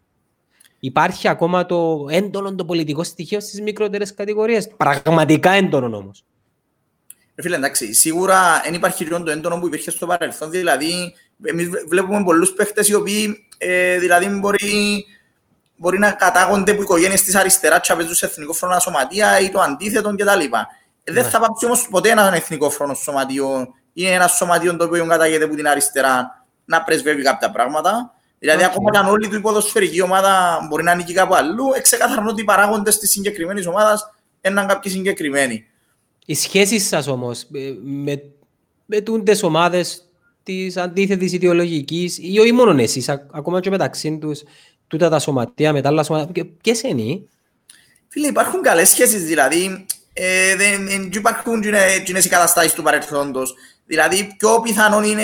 [0.79, 6.23] Υπάρχει ακόμα το έντονο το πολιτικό στοιχείο στις μικρότερες κατηγορίες; Πραγματικά έντονο όμως.
[7.35, 10.49] Ε, Φίλε, εντάξει, σίγουρα δεν υπάρχει το έντονο που υπήρχε στο παρελθόν.
[10.49, 11.13] Δηλαδή,
[11.43, 15.05] εμείς βλέπουμε πολλούς παίχτες οι οποίοι ε, δηλαδή μπορεί,
[15.75, 19.49] μπορεί να κατάγονται από οικογένειες της αριστεράς και να παίζουν σε εθνικό φρόνο σωματεία ή
[19.49, 20.55] το αντίθετο κτλ.
[21.07, 21.29] Ε, δεν Ναι.
[21.29, 25.55] θα πάψει όμως ποτέ ένα εθνικό φρόνο σωματείο ή ένα σωματείο το οποίο κατάγεται από
[25.55, 28.13] την αριστερά να πρεσβεύει κάποια πράγματα.
[28.39, 28.69] Δηλαδή, Οκ.
[28.69, 32.29] ακόμα και αν όλη του η ποδοσφαιρική ομάδα μπορεί να ανήκει κάπου αλλού, εν ξεκάθαρον
[32.29, 34.09] ότι οι παράγοντες της συγκεκριμένης ομάδας
[34.41, 35.65] είναι κάποιοι συγκεκριμένοι.
[36.25, 38.21] Οι σχέσεις σας όμως ε, με,
[38.85, 40.09] με τούντες ομάδες
[40.43, 44.43] της αντίθετης ιδεολογικής ή όχι μόνο εσείς, α- ακόμα και μεταξύ τους,
[44.87, 47.21] τούτα τα σωματεία, με τα άλλα σωματεία, και- ποιες είναι,
[48.07, 49.85] Φίλε, υπάρχουν καλές σχέσεις, δηλαδή
[50.17, 51.61] ε, δεν, δεν υπάρχουν
[52.03, 53.55] κοινές οι καταστάσεις του παρελθόντος.
[53.85, 55.23] Δηλαδή, πιο πιθανόν είναι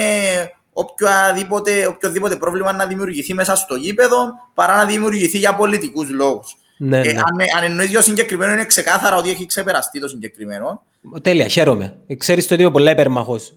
[0.73, 6.55] οποιοδήποτε, οποιοδήποτε πρόβλημα να δημιουργηθεί μέσα στο γήπεδο παρά να δημιουργηθεί για πολιτικούς λόγους.
[6.77, 7.09] ναι, Ε, ναι.
[7.09, 10.83] αν, αν εννοείς για το συγκεκριμένο, είναι ξεκάθαρα ότι έχει ξεπεραστεί το συγκεκριμένο.
[11.21, 11.97] Τέλεια, χαίρομαι.
[12.17, 13.53] Ξέρεις το ότι είμαι πολλά υπερμαχός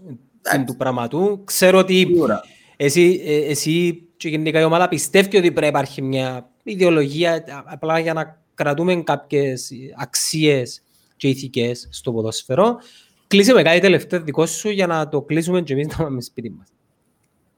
[0.66, 1.44] του πράγματου.
[1.44, 2.40] Ξέρω ότι Σίγουρα.
[2.76, 7.42] εσύ, ε, εσύ και γενικά η ομάδα πιστεύει ότι πρέπει να υπάρχει μια ιδεολογία α-
[7.64, 10.82] απλά για να κρατούμε κάποιες αξίες
[11.24, 12.78] και ηθικές στο ποδόσφαιρο.
[13.26, 16.50] Κλείσε με κάτι τελευταίο δικό σου για να το κλείσουμε και εμείς να πάμε σπίτι
[16.50, 16.66] μας.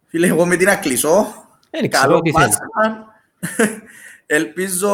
[0.06, 1.26] Φίλε, εγώ με τι να κλείσω;
[1.70, 2.56] Δεν ξέρω Καλό τι θέλεις.
[2.58, 3.06] Πάσχα.
[4.26, 4.90] Ελπίζω...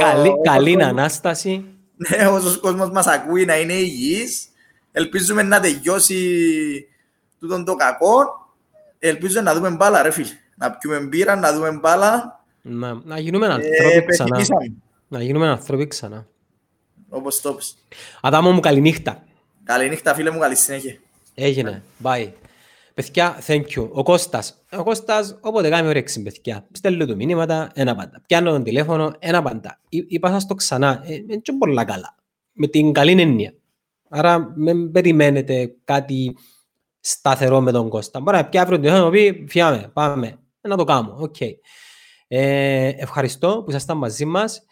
[0.00, 1.64] Καλή, καλή όσος- Ανάσταση.
[1.96, 4.48] Ναι, όσος κόσμος μας ακούει να είναι υγιής.
[4.92, 6.18] Ελπίζουμε να τελειώσει
[7.40, 8.24] τούτον το κακό.
[8.98, 10.28] Ελπίζω να δούμε μπάλα, ρε φίλε.
[10.56, 12.44] Να πιούμε μπύρα, να δούμε μπάλα.
[12.62, 14.28] Να, να γίνουμε Ε, ανθρώποι ξανά.
[14.30, 14.72] πετυχήσαμε,
[15.08, 16.26] Να γίνουμε άνθρωποι ξανά.
[17.12, 17.74] Όπως το πες.
[18.20, 19.24] Αδάμο μου, καληνύχτα.
[19.64, 20.96] Καληνύχτα, φίλε μου, καλή συνέχεια.
[21.34, 21.82] Έγινε.
[22.02, 22.28] Bye.
[22.94, 23.88] Παιδιά, thank you.
[23.92, 24.62] Ο Κώστας.
[24.72, 26.66] Ο Κώστας, όποτε κάνει όρεξη, παιδιά.
[26.72, 28.22] Στέλνω του μηνύματα, ένα πάντα.
[28.26, 29.80] Πιάνω τον τηλέφωνο, ένα πάντα.
[29.88, 31.02] Εί- Είπα σας το ξανά.
[31.04, 32.14] Ε, είναι και πολλά καλά.
[32.52, 33.54] Με την καλή έννοια.
[34.08, 36.36] Άρα, μην περιμένετε κάτι
[37.00, 38.20] σταθερό με τον Κώστα.
[38.20, 40.26] Μπορεί να πιάσει τον τηλέφωνο και να πει, φιάμε, πάμε.
[40.60, 41.16] Ε, Να το κάνω.
[41.18, 41.36] Οκ.
[42.28, 44.62] Ε, ευχαριστώ που ήσασταν μαζί μας.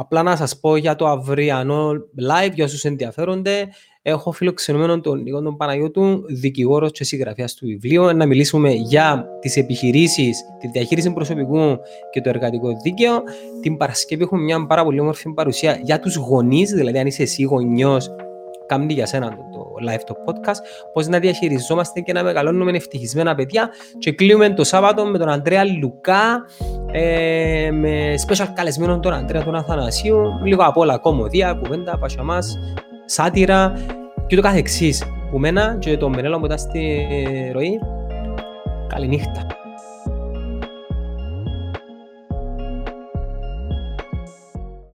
[0.00, 1.90] Απλά να σας πω για το αυριανό
[2.30, 3.68] live, για όσους ενδιαφέρονται.
[4.02, 9.56] Έχω φιλοξενούμενο τον Νίκο τον Παναγιώτου, δικηγόρος και συγγραφέας του βιβλίου, να μιλήσουμε για τις
[9.56, 11.78] επιχειρήσεις, τη διαχείριση προσωπικού
[12.10, 13.22] και το εργατικό δίκαιο.
[13.60, 17.42] Την Παρασκευή έχουμε μια πάρα πολύ όμορφη παρουσία για τους γονείς, δηλαδή αν είσαι εσύ
[17.42, 18.10] γονιός,
[18.66, 19.47] κάνει για σένα το, το
[19.80, 20.60] live το podcast,
[20.92, 23.70] πώς να διαχειριζόμαστε και να μεγαλώνουμε ευτυχισμένα παιδιά.
[23.98, 26.44] Και κλείουμε το Σάββατο με τον Αντρέα Λουκά
[26.92, 32.58] ε, με special καλεσμένο τον Αντρέα τον Αθανασίου λίγο από όλα κομμωδία, κουβέντα, πασιαμάς,
[33.04, 33.72] σάτυρα
[34.26, 37.06] και το καθεξής που μένα και το Μενέλο μου ήταν στη
[37.52, 37.78] ροή.
[38.88, 39.57] Καληνύχτα